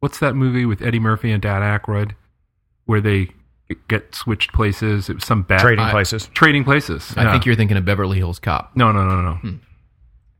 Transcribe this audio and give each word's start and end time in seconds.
what's 0.00 0.18
that 0.18 0.34
movie 0.34 0.64
with 0.66 0.82
Eddie 0.82 0.98
Murphy 1.00 1.30
and 1.30 1.40
Dan 1.42 1.62
Aykroyd 1.62 2.12
where 2.86 3.00
they 3.00 3.28
get 3.88 4.14
switched 4.14 4.52
places? 4.52 5.08
It 5.08 5.14
was 5.14 5.24
some 5.24 5.42
bad 5.42 5.60
Trading 5.60 5.84
I- 5.84 5.90
places. 5.90 6.28
trading 6.34 6.64
places. 6.64 7.14
I 7.16 7.24
Yeah. 7.24 7.32
think 7.32 7.46
you're 7.46 7.54
thinking 7.54 7.76
of 7.76 7.84
Beverly 7.84 8.18
Hills 8.18 8.38
Cop. 8.38 8.72
no, 8.74 8.90
no, 8.92 9.04
no, 9.06 9.20
no. 9.20 9.58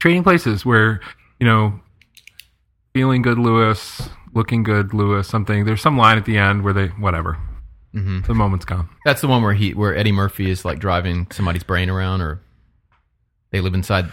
Trading 0.00 0.22
places 0.24 0.64
where 0.66 1.00
you 1.38 1.46
know, 1.46 1.80
feeling 2.92 3.22
good, 3.22 3.38
Louis, 3.38 4.10
looking 4.34 4.62
good, 4.62 4.92
Louis. 4.92 5.26
Something. 5.26 5.64
There's 5.64 5.80
some 5.80 5.96
line 5.96 6.18
at 6.18 6.24
the 6.26 6.36
end 6.36 6.62
where 6.64 6.72
they 6.74 6.88
whatever. 6.88 7.38
Mhm. 7.94 8.26
The 8.26 8.34
moment's 8.34 8.64
gone. 8.66 8.88
That's 9.04 9.20
the 9.22 9.26
one 9.28 9.42
where 9.42 9.54
he 9.54 9.72
where 9.74 9.96
Eddie 9.96 10.12
Murphy 10.12 10.50
is 10.50 10.64
like 10.64 10.78
driving 10.78 11.26
somebody's 11.30 11.62
brain 11.62 11.88
around, 11.90 12.20
or 12.20 12.40
they 13.52 13.60
live 13.60 13.74
inside 13.74 14.10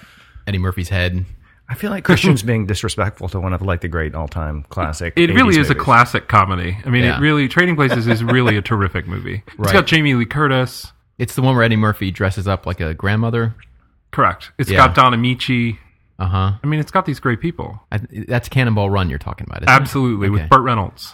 Eddie 0.48 0.58
Murphy's 0.58 0.90
head. 0.90 1.26
I 1.70 1.76
feel 1.76 1.92
like 1.92 2.04
Christian's 2.06 2.44
being 2.44 2.66
disrespectful 2.66 3.28
to 3.30 3.40
one 3.42 3.54
of 3.54 3.62
like 3.62 3.82
the 3.82 3.88
great 3.90 4.16
all-time 4.16 4.64
classic. 4.70 5.14
It 5.18 5.30
80s 5.30 5.36
really 5.36 5.60
is 5.60 5.70
a 5.70 5.76
classic 5.76 6.28
comedy. 6.30 6.78
I 6.86 6.90
mean, 6.90 7.04
Yeah. 7.04 7.18
it 7.18 7.22
really 7.22 7.48
Trading 7.50 7.76
Places 7.76 8.08
is 8.08 8.24
really 8.24 8.56
a 8.56 8.62
terrific 8.62 9.06
movie. 9.08 9.44
It's 9.48 9.58
Right. 9.58 9.74
got 9.74 9.86
Jamie 9.86 10.14
Lee 10.14 10.26
Curtis. 10.26 10.94
It's 11.18 11.36
the 11.36 11.42
one 11.42 11.56
where 11.56 11.64
Eddie 11.66 11.76
Murphy 11.76 12.10
dresses 12.12 12.48
up 12.48 12.66
like 12.66 12.80
a 12.80 12.94
grandmother. 12.94 13.54
Correct. 14.12 14.52
It's 14.58 14.70
Yeah. 14.70 14.78
got 14.78 14.96
Don 14.96 15.14
Ameche. 15.14 15.78
Uh 16.20 16.26
huh. 16.26 16.52
I 16.64 16.68
mean, 16.68 16.80
it's 16.80 16.90
got 16.92 17.06
these 17.06 17.20
great 17.20 17.42
people. 17.42 17.80
That's 18.28 18.48
Cannonball 18.50 18.90
Run 18.90 19.10
you're 19.10 19.20
talking 19.20 19.46
about. 19.50 19.64
Isn't 19.64 19.70
Absolutely, 19.70 20.28
Okay. 20.30 20.42
with 20.44 20.50
Burt 20.50 20.62
Reynolds. 20.64 21.14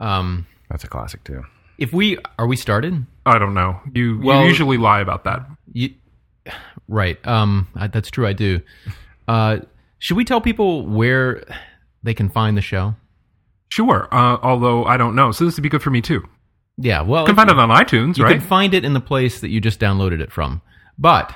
Um, 0.00 0.46
That's 0.70 0.82
a 0.82 0.88
classic 0.88 1.22
too. 1.24 1.44
if 1.78 1.92
we 1.92 2.16
are 2.38 2.46
we 2.46 2.56
started? 2.56 3.04
I 3.26 3.38
don't 3.38 3.54
know. 3.54 3.80
You, 3.94 4.18
Well- 4.22 4.42
you 4.42 4.48
usually 4.48 4.78
lie 4.78 5.00
about 5.00 5.24
that. 5.24 5.46
You, 5.72 5.90
right. 6.88 7.24
Um, 7.26 7.68
I, 7.76 7.86
that's 7.88 8.10
true. 8.10 8.26
I 8.26 8.32
do. 8.32 8.60
Uh, 9.28 9.58
should 10.00 10.16
we 10.16 10.24
tell 10.24 10.40
people 10.40 10.84
where 10.84 11.44
they 12.02 12.14
can 12.14 12.28
find 12.28 12.56
the 12.56 12.60
show? 12.62 12.96
Sure. 13.68 14.08
Uh, 14.10 14.36
although 14.42 14.84
I 14.84 14.96
don't 14.96 15.14
know. 15.14 15.30
So 15.30 15.44
this 15.44 15.54
would 15.56 15.62
be 15.62 15.68
good 15.68 15.82
for 15.82 15.90
me 15.90 16.00
too. 16.00 16.24
Yeah. 16.76 17.02
Well, 17.02 17.22
You 17.22 17.26
can 17.26 17.36
find 17.36 17.48
it 17.50 17.56
on 17.58 17.68
iTunes, 17.68 18.16
You 18.18 18.24
right? 18.24 18.34
You 18.34 18.38
can 18.40 18.48
find 18.48 18.74
it 18.74 18.84
in 18.84 18.94
the 18.94 19.00
place 19.00 19.40
that 19.42 19.50
you 19.50 19.60
just 19.60 19.78
downloaded 19.78 20.20
it 20.20 20.32
from. 20.32 20.60
But 20.98 21.32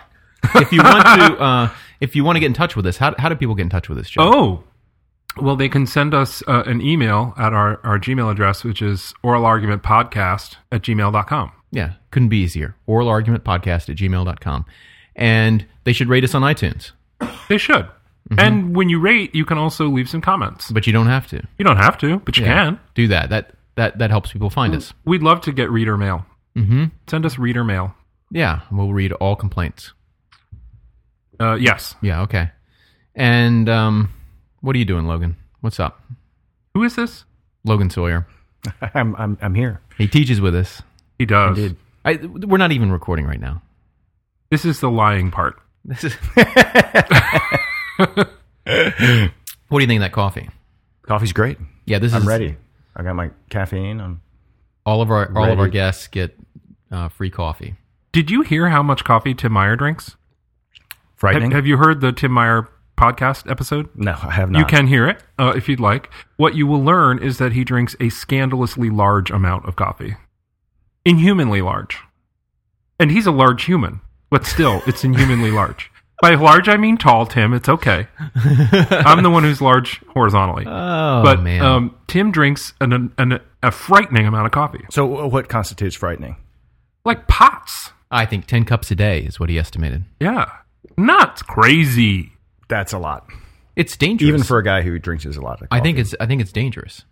if 0.57 0.73
you 0.73 0.83
want 0.83 1.05
to, 1.05 1.37
uh, 1.41 1.71
if 2.01 2.17
you 2.17 2.25
want 2.25 2.37
to 2.37 2.41
get 2.41 2.47
in 2.47 2.55
touch 2.55 2.75
with 2.75 2.87
us, 2.87 2.97
how, 2.97 3.15
how 3.19 3.29
do 3.29 3.37
people 3.37 3.55
get 3.55 3.63
in 3.63 3.69
touch 3.71 3.89
with 3.89 3.99
us, 3.99 4.11
Joe? 4.11 4.23
Oh, 4.23 4.65
well, 5.41 5.57
they 5.57 5.69
can 5.69 5.87
send 5.87 6.15
us 6.15 6.43
uh, 6.49 6.63
an 6.67 6.81
email 6.81 7.35
at 7.37 7.53
our, 7.53 7.81
our 7.85 7.99
Gmail 7.99 8.31
address, 8.31 8.63
which 8.65 8.81
is 8.83 9.15
oralargumentpodcast 9.25 10.57
at 10.73 10.83
gmail.com. 10.83 11.53
Yeah, 11.71 11.93
couldn't 12.11 12.29
be 12.29 12.39
easier. 12.39 12.77
Oral 12.87 13.09
argument 13.09 13.45
podcast 13.45 13.89
at 13.89 13.97
gmail.com. 13.97 14.65
And 15.17 15.67
they 15.85 15.93
should 15.93 16.09
rate 16.09 16.25
us 16.25 16.35
on 16.35 16.43
iTunes, 16.43 16.93
They 17.49 17.59
should. 17.59 17.89
Mm-hmm. 18.31 18.41
And 18.41 18.77
when 18.77 18.89
you 18.89 19.01
rate, 19.01 19.35
you 19.35 19.45
can 19.45 19.59
also 19.59 19.87
leave 19.89 20.09
some 20.09 20.21
comments. 20.23 20.71
but 20.71 20.87
you 20.87 20.93
don't 20.93 21.09
have 21.09 21.27
to. 21.29 21.43
You 21.59 21.65
don't 21.65 21.77
have 21.77 21.99
to, 21.99 22.19
but 22.21 22.37
you 22.39 22.45
Yeah, 22.45 22.65
can. 22.65 22.81
do 22.95 23.09
that. 23.09 23.29
That 23.31 23.51
that 23.77 23.99
that 23.99 24.11
helps 24.11 24.33
people 24.33 24.49
find 24.51 24.75
us. 24.75 24.95
We'd 25.05 25.23
love 25.23 25.41
to 25.43 25.53
get 25.53 25.71
reader 25.71 25.97
mail. 25.99 26.25
Mm-hmm. 26.57 26.85
Send 27.07 27.27
us 27.27 27.39
reader 27.39 27.65
mail. 27.65 27.95
Yeah, 28.31 28.61
we'll 28.73 28.93
read 28.93 29.13
all 29.13 29.37
complaints. 29.37 29.93
Uh, 31.39 31.55
yes. 31.57 31.95
Yeah, 32.01 32.23
okay. 32.23 32.51
And 33.15 33.69
um, 33.69 34.09
what 34.61 34.75
are 34.75 34.79
you 34.79 34.85
doing, 34.85 35.07
Logan? 35.07 35.37
What's 35.61 35.79
up, 35.81 36.01
Who 36.75 36.83
is 36.85 36.97
this? 36.97 37.25
Logan 37.65 37.91
Sawyer? 37.91 38.27
I'm 38.95 39.15
I'm 39.17 39.37
I'm 39.43 39.55
here. 39.55 39.81
He 39.99 40.07
teaches 40.09 40.41
with 40.41 40.55
us. 40.55 40.83
He 41.19 41.27
does. 41.27 41.59
Indeed. 41.59 41.77
I, 42.07 42.17
we're 42.25 42.59
not 42.59 42.73
even 42.73 42.91
recording 42.93 43.27
right 43.27 43.41
now. 43.41 43.63
This 44.51 44.65
is 44.65 44.81
the 44.81 44.91
lying 44.91 45.31
part. 45.31 45.57
This 45.85 46.05
is. 46.05 46.17
what 47.97 48.19
do 48.65 49.79
you 49.81 49.87
think 49.87 49.99
of 49.99 50.03
that 50.03 50.13
coffee? 50.13 50.49
Coffee's 51.03 51.33
great. 51.33 51.59
Yeah, 51.87 51.99
this 51.99 52.13
I'm 52.13 52.23
is 52.23 52.29
ready. 52.29 52.57
I 52.97 53.03
got 53.03 53.15
my 53.15 53.31
caffeine. 53.51 54.01
I'm 54.01 54.23
All 54.87 55.03
of 55.03 55.11
our 55.11 55.31
all 55.37 55.51
of 55.51 55.59
our 55.59 55.69
guests 55.69 56.07
get 56.07 56.37
uh, 56.91 57.09
free 57.09 57.31
coffee. 57.31 57.75
Did 58.13 58.31
you 58.31 58.43
hear 58.43 58.69
how 58.69 58.83
much 58.83 59.05
coffee 59.05 59.35
Tim 59.35 59.53
Meyer 59.53 59.77
drinks? 59.77 60.11
Have, 60.11 60.97
frightening. 61.17 61.51
have 61.53 61.67
you 61.67 61.77
heard 61.79 62.01
the 62.01 62.13
Tim 62.13 62.33
Meyer 62.33 62.69
podcast 62.97 63.51
episode? 63.51 63.89
no, 63.95 64.17
I 64.23 64.31
have 64.33 64.51
not. 64.51 64.59
You 64.59 64.65
can 64.65 64.87
hear 64.87 65.09
it 65.09 65.23
uh, 65.39 65.53
if 65.57 65.69
you'd 65.69 65.81
like. 65.81 66.11
What 66.37 66.55
you 66.55 66.67
will 66.67 66.83
learn 66.83 67.23
is 67.23 67.39
that 67.39 67.53
he 67.53 67.65
drinks 67.65 67.97
a 68.01 68.09
scandalously 68.09 68.91
large 68.91 69.31
amount 69.31 69.67
of 69.67 69.77
coffee, 69.77 70.17
inhumanly 71.05 71.61
large. 71.63 71.99
And 72.99 73.11
he's 73.11 73.27
a 73.27 73.33
large 73.33 73.65
human, 73.65 74.01
but 74.31 74.47
still, 74.47 74.83
it's 74.87 75.03
inhumanly 75.05 75.51
large. 75.61 75.91
By 76.23 76.35
large, 76.37 76.69
I 76.69 76.77
mean 76.77 76.97
tall, 76.97 77.27
Tim. 77.27 77.53
It's 77.53 77.69
okay. 77.69 78.07
I'm 78.35 79.23
the 79.23 79.31
one 79.31 79.43
who's 79.43 79.61
large 79.61 80.01
horizontally. 80.09 80.65
Oh 80.67 81.23
but 81.23 81.43
man, 81.43 81.63
Um, 81.63 81.97
Tim 82.07 82.31
drinks 82.31 82.73
an, 82.81 83.13
an, 83.19 83.41
a 83.63 83.71
frightening 83.71 84.27
amount 84.27 84.47
of 84.47 84.53
coffee, 84.53 84.85
So, 84.91 85.27
what 85.27 85.49
constitutes 85.49 85.97
frightening? 85.97 86.37
like 87.05 87.27
pots. 87.29 87.91
I 88.11 88.25
think 88.27 88.47
ten 88.47 88.65
cups 88.65 88.91
a 88.91 88.95
day 88.95 89.21
is 89.21 89.39
what 89.41 89.51
he 89.51 89.59
estimated. 89.59 90.05
Yeah, 90.21 90.47
nuts, 90.97 91.43
crazy. 91.43 92.31
That's 92.69 92.93
a 92.93 92.99
lot, 92.99 93.27
It's 93.77 93.97
dangerous, 93.97 94.29
even 94.29 94.43
for 94.43 94.59
a 94.59 94.65
guy 94.65 94.83
who 94.83 94.99
drinks 94.99 95.25
a 95.27 95.29
lot 95.41 95.61
of. 95.61 95.69
coffee. 95.69 95.81
I 95.81 95.83
think 95.83 95.97
coffee. 95.97 96.01
it's 96.03 96.15
I 96.21 96.27
think 96.27 96.41
it's 96.41 96.53
dangerous. 96.53 97.05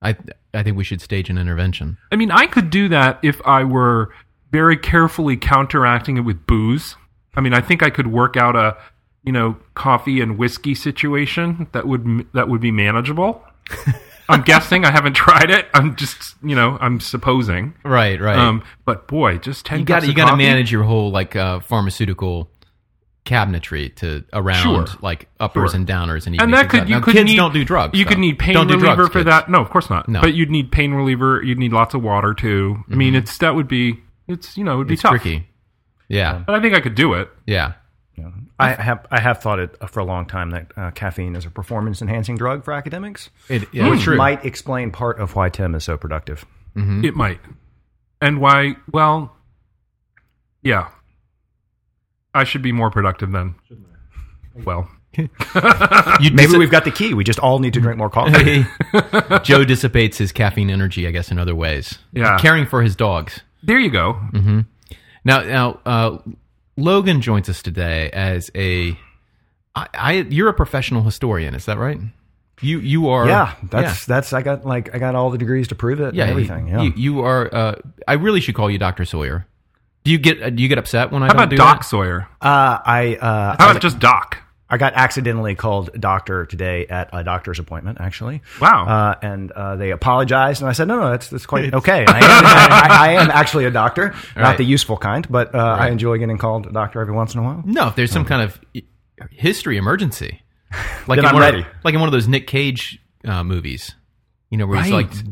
I 0.00 0.16
I 0.54 0.62
think 0.62 0.76
we 0.76 0.84
should 0.84 1.00
stage 1.02 1.28
an 1.28 1.36
intervention. 1.38 1.98
I 2.12 2.16
mean, 2.16 2.30
I 2.30 2.46
could 2.46 2.70
do 2.70 2.88
that 2.90 3.18
if 3.22 3.42
I 3.44 3.64
were 3.64 4.14
very 4.52 4.76
carefully 4.76 5.36
counteracting 5.36 6.16
it 6.16 6.20
with 6.20 6.46
booze. 6.46 6.94
I 7.34 7.40
mean, 7.40 7.54
I 7.54 7.60
think 7.60 7.82
I 7.82 7.90
could 7.90 8.06
work 8.08 8.36
out 8.36 8.56
a, 8.56 8.76
you 9.22 9.32
know, 9.32 9.56
coffee 9.74 10.20
and 10.20 10.38
whiskey 10.38 10.74
situation 10.74 11.68
that 11.72 11.86
would 11.86 12.26
that 12.34 12.48
would 12.48 12.60
be 12.60 12.70
manageable. 12.70 13.42
I'm 14.30 14.42
guessing. 14.42 14.84
I 14.84 14.90
haven't 14.90 15.14
tried 15.14 15.50
it. 15.50 15.66
I'm 15.72 15.96
just, 15.96 16.34
you 16.42 16.54
know, 16.54 16.76
I'm 16.82 17.00
supposing. 17.00 17.74
Right, 17.82 18.20
right. 18.20 18.36
Um, 18.36 18.62
but 18.84 19.06
boy, 19.08 19.38
just 19.38 19.64
ten. 19.64 19.78
you 19.80 19.84
got 19.86 20.06
you 20.06 20.12
got 20.14 20.30
to 20.30 20.36
manage 20.36 20.70
your 20.70 20.82
whole 20.84 21.10
like 21.10 21.34
uh, 21.36 21.60
pharmaceutical 21.60 22.50
cabinetry 23.24 23.94
to 23.96 24.24
around 24.32 24.62
Sure. 24.62 24.86
like 25.02 25.28
uppers 25.38 25.72
Sure. 25.72 25.78
and 25.80 25.86
downers 25.86 26.26
and 26.26 26.40
and 26.40 26.52
that 26.54 26.70
could 26.70 26.88
you 26.88 26.94
Now, 26.94 27.00
could 27.02 27.14
kids 27.14 27.30
need, 27.30 27.36
don't 27.36 27.52
do 27.52 27.64
drugs. 27.64 27.98
You 27.98 28.04
though. 28.04 28.08
could 28.10 28.18
need 28.18 28.38
pain 28.38 28.54
Don't 28.54 28.66
do 28.68 28.74
reliever 28.74 28.96
drugs, 28.96 29.12
for 29.12 29.18
kids. 29.20 29.26
that. 29.26 29.50
No, 29.50 29.60
of 29.60 29.68
course 29.70 29.90
not. 29.90 30.08
No. 30.08 30.20
But 30.22 30.34
you'd 30.34 30.50
need 30.50 30.72
pain 30.72 30.92
reliever. 30.94 31.42
You'd 31.42 31.58
need 31.58 31.72
lots 31.72 31.94
of 31.94 32.02
water 32.02 32.32
too. 32.32 32.82
I 32.90 32.94
mean, 32.94 33.14
it's 33.14 33.36
that 33.38 33.54
would 33.54 33.68
be 33.68 34.00
it's 34.28 34.56
you 34.56 34.64
know 34.64 34.74
it 34.74 34.78
would 34.78 34.86
be 34.88 34.94
It's 34.94 35.02
tough. 35.02 35.10
tricky. 35.12 35.47
Yeah, 36.08 36.42
But 36.46 36.54
I 36.54 36.60
think 36.62 36.74
I 36.74 36.80
could 36.80 36.94
do 36.94 37.14
it. 37.14 37.28
yeah. 37.46 37.74
Yeah. 38.16 38.30
I 38.58 38.70
have 38.72 39.06
I 39.12 39.20
have 39.20 39.40
thought 39.40 39.60
it 39.60 39.76
uh, 39.80 39.86
for 39.86 40.00
a 40.00 40.04
long 40.04 40.26
time 40.26 40.50
that 40.50 40.72
uh, 40.76 40.90
caffeine 40.90 41.36
is 41.36 41.46
a 41.46 41.50
performance 41.50 42.02
enhancing 42.02 42.36
drug 42.36 42.64
for 42.64 42.72
academics, 42.72 43.30
It, 43.48 43.68
yeah, 43.72 43.88
which 43.88 44.00
true. 44.02 44.16
might 44.16 44.44
explain 44.44 44.90
part 44.90 45.20
of 45.20 45.36
why 45.36 45.50
Tim 45.50 45.76
is 45.76 45.84
so 45.84 45.96
productive. 45.96 46.44
Mm-hmm. 46.74 47.04
It 47.04 47.14
might. 47.14 47.38
And 48.20 48.40
why? 48.40 48.74
Well, 48.90 49.36
yeah. 50.62 50.88
I 52.34 52.42
should 52.42 52.62
be 52.62 52.72
more 52.72 52.90
productive 52.90 53.30
then. 53.30 53.54
Well, 54.64 54.88
You 55.16 55.28
Maybe 56.32 56.46
dis- 56.48 56.56
we've 56.56 56.70
got 56.70 56.84
the 56.84 56.90
key. 56.90 57.14
We 57.14 57.22
just 57.22 57.38
all 57.38 57.60
need 57.60 57.74
to 57.74 57.80
drink 57.80 57.98
more 57.98 58.10
coffee. 58.10 58.66
Joe 59.44 59.64
dissipates 59.64 60.18
his 60.18 60.32
caffeine 60.32 60.70
energy, 60.70 61.06
I 61.06 61.12
guess, 61.12 61.30
in 61.30 61.38
other 61.38 61.54
ways. 61.54 61.98
Yeah. 62.12 62.36
caring 62.38 62.66
for 62.66 62.82
his 62.82 62.96
dogs. 62.96 63.40
there 63.62 63.78
you 63.78 63.90
go. 63.90 64.14
Mm-hmm. 64.32 64.60
Now, 65.28 65.42
now, 65.42 65.80
uh, 65.86 66.18
Logan 66.76 67.20
joins 67.20 67.48
us 67.48 67.62
today 67.62 68.10
as 68.10 68.50
a. 68.54 68.98
I, 69.76 69.86
I, 69.94 70.12
you're 70.30 70.48
a 70.48 70.54
professional 70.54 71.02
historian, 71.02 71.54
is 71.54 71.66
that 71.66 71.78
right? 71.78 72.00
You, 72.60 72.80
you 72.80 73.08
are. 73.08 73.26
yeah, 73.28 73.54
that's 73.70 74.04
that's 74.06 74.32
I 74.32 74.42
got 74.42 74.64
like 74.66 74.92
I 74.94 74.98
got 74.98 75.14
all 75.14 75.30
the 75.30 75.38
degrees 75.38 75.68
to 75.68 75.74
prove 75.76 76.00
it. 76.00 76.14
yeah, 76.14 76.24
and 76.24 76.30
everything. 76.32 76.68
Yeah, 76.68 76.82
You, 76.82 76.92
you 76.96 77.20
are. 77.20 77.48
Uh, 77.54 77.74
I 78.08 78.14
really 78.14 78.40
should 78.40 78.54
call 78.56 78.68
you 78.70 78.78
Doctor 78.78 79.04
Sawyer. 79.04 79.46
Do 80.04 80.10
you 80.10 80.18
get? 80.18 80.42
uh, 80.42 80.50
Do 80.50 80.62
you 80.62 80.68
get 80.68 80.78
upset 80.78 81.12
when 81.12 81.22
I 81.22 81.26
How 81.26 81.34
don't 81.34 81.42
about 81.42 81.50
do 81.50 81.56
Doc 81.56 81.80
that? 81.80 81.84
Sawyer? 81.84 82.26
uh, 82.40 82.78
I 82.84 83.16
uh, 83.20 83.56
How 83.58 83.66
I, 83.68 83.70
about 83.72 83.82
just 83.82 83.98
Doc? 84.00 84.38
I 84.70 84.76
got 84.76 84.92
accidentally 84.94 85.54
called 85.54 85.90
doctor 85.98 86.44
today 86.44 86.86
at 86.88 87.08
a 87.12 87.24
doctor's 87.24 87.58
appointment. 87.58 87.98
Actually, 88.00 88.42
Wow. 88.60 88.86
uh, 88.86 89.14
and 89.22 89.50
uh, 89.52 89.76
they 89.76 89.90
apologized, 89.92 90.60
and 90.60 90.68
I 90.68 90.72
said, 90.72 90.88
"No, 90.88 91.00
no, 91.00 91.10
that's 91.10 91.28
that's 91.30 91.46
quite 91.46 91.72
okay." 91.72 92.04
I, 92.08 92.18
am, 92.18 92.44
I, 92.44 92.88
I 92.90 93.12
am 93.22 93.30
actually 93.30 93.64
a 93.64 93.70
doctor, 93.70 94.14
not 94.36 94.42
Right. 94.42 94.58
the 94.58 94.64
useful 94.64 94.96
kind, 94.98 95.26
but 95.30 95.54
uh, 95.54 95.58
I 95.58 95.88
enjoy 95.88 96.18
getting 96.18 96.36
called 96.38 96.66
a 96.66 96.72
doctor 96.72 97.00
every 97.00 97.14
once 97.14 97.32
in 97.34 97.40
a 97.40 97.42
while. 97.42 97.62
No, 97.64 97.88
if 97.88 97.96
there's 97.96 98.10
some 98.12 98.24
kind 98.26 98.42
of 98.42 98.60
history 99.30 99.76
emergency, 99.78 100.42
like 101.06 101.18
in 101.18 101.24
I'm 101.24 101.34
one 101.34 101.42
of- 101.42 101.52
ready. 101.54 101.66
like 101.84 101.94
in 101.94 102.00
one 102.00 102.08
of 102.08 102.12
those 102.12 102.28
Nick 102.28 102.46
Cage 102.46 103.00
uh, 103.24 103.42
movies, 103.44 103.94
you 104.50 104.58
know, 104.58 104.66
where 104.66 104.82
he's 104.82 104.92
like 104.92 105.08
Right. 105.10 105.24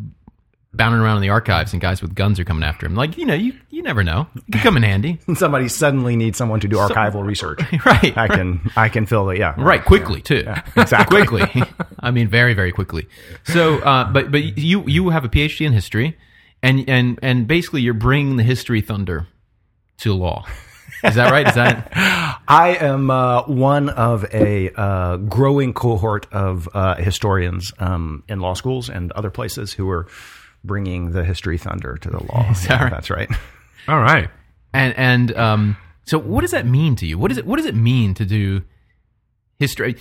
Bounding 0.77 1.01
around 1.01 1.17
in 1.17 1.23
the 1.23 1.31
archives 1.31 1.73
and 1.73 1.81
guys 1.81 2.03
with 2.03 2.15
guns 2.15 2.39
are 2.39 2.45
coming 2.45 2.63
after 2.65 2.87
him. 2.87 2.95
Like, 2.95 3.17
you 3.19 3.25
know, 3.27 3.35
you 3.35 3.55
you 3.71 3.83
never 3.83 4.03
know. 4.05 4.27
It 4.35 4.53
could 4.53 4.61
come 4.63 4.77
in 4.77 4.83
handy, 4.83 5.19
Somebody 5.35 5.69
suddenly 5.69 6.17
needs 6.17 6.39
someone 6.39 6.61
to 6.61 6.69
do 6.69 6.77
archival 6.77 7.25
research. 7.25 7.61
right? 7.87 8.17
I 8.17 8.29
can 8.29 8.71
I 8.77 8.89
can 8.89 9.07
fill 9.07 9.27
the 9.27 9.39
yeah 9.39 9.55
Right, 9.57 9.85
quickly 9.85 10.21
too. 10.21 10.45
exactly. 10.77 11.27
quickly. 11.27 11.63
I 12.01 12.11
mean, 12.11 12.29
very, 12.29 12.55
very 12.55 12.73
quickly. 12.73 13.07
So, 13.45 13.79
uh, 13.79 14.11
but 14.13 14.31
but 14.31 14.59
you 14.59 14.85
you 14.87 15.09
have 15.11 15.25
a 15.25 15.29
PhD 15.29 15.67
in 15.67 15.73
history, 15.73 16.17
and 16.63 16.89
and 16.89 17.19
and 17.23 17.47
basically 17.47 17.83
you're 17.83 17.95
bringing 17.95 18.37
the 18.37 18.43
history 18.45 18.81
thunder 18.81 19.27
to 19.99 20.13
law. 20.15 20.47
Is 21.05 21.15
that 21.17 21.31
right? 21.31 21.47
Is 21.47 21.55
that 21.55 21.93
I 22.49 22.77
am 22.81 23.11
uh, 23.11 23.43
one 23.43 23.91
of 23.91 24.25
a 24.33 24.71
uh, 24.75 25.17
growing 25.19 25.73
cohort 25.75 26.27
of 26.33 26.69
uh, 26.73 26.97
historians 26.97 27.73
um, 27.79 28.25
in 28.29 28.41
law 28.41 28.55
schools 28.55 28.89
and 28.89 29.13
other 29.13 29.31
places 29.31 29.73
who 29.73 29.89
are 29.91 30.07
bringing 30.67 31.13
the 31.13 31.25
history 31.25 31.59
thunder 31.59 31.97
to 31.97 32.11
the 32.11 32.23
law. 32.25 32.53
Yeah. 32.69 32.89
That's 32.91 33.11
right. 33.11 33.31
All 33.89 34.01
right. 34.01 34.29
and 34.73 34.95
and 34.97 35.37
um? 35.37 35.77
So 36.05 36.19
what 36.19 36.43
does 36.43 36.53
that 36.53 36.67
mean 36.67 36.95
to 36.97 37.07
you? 37.07 37.19
What 37.19 37.29
does 37.29 37.39
it 37.39 37.47
What 37.47 37.57
does 37.57 37.67
it 37.67 37.75
mean 37.75 38.15
to 38.15 38.25
do 38.25 38.63
history? 39.59 39.97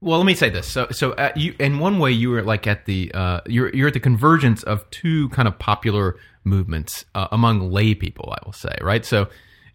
Well, 0.00 0.18
let 0.18 0.26
me 0.26 0.34
say 0.34 0.50
this. 0.50 0.66
So, 0.66 0.88
so 0.90 1.12
uh, 1.12 1.30
you, 1.36 1.54
in 1.60 1.78
one 1.78 2.00
way, 2.00 2.10
you 2.10 2.30
were 2.30 2.42
like 2.42 2.66
at 2.66 2.86
the 2.86 3.12
uh, 3.14 3.40
you're 3.46 3.72
you're 3.74 3.86
at 3.88 3.94
the 3.94 4.00
convergence 4.00 4.64
of 4.64 4.88
two 4.90 5.28
kind 5.28 5.46
of 5.46 5.58
popular 5.60 6.16
movements 6.42 7.04
uh, 7.14 7.28
among 7.30 7.70
lay 7.70 7.94
people. 7.94 8.34
I 8.36 8.44
will 8.44 8.52
say, 8.52 8.74
right? 8.80 9.04
So, 9.04 9.28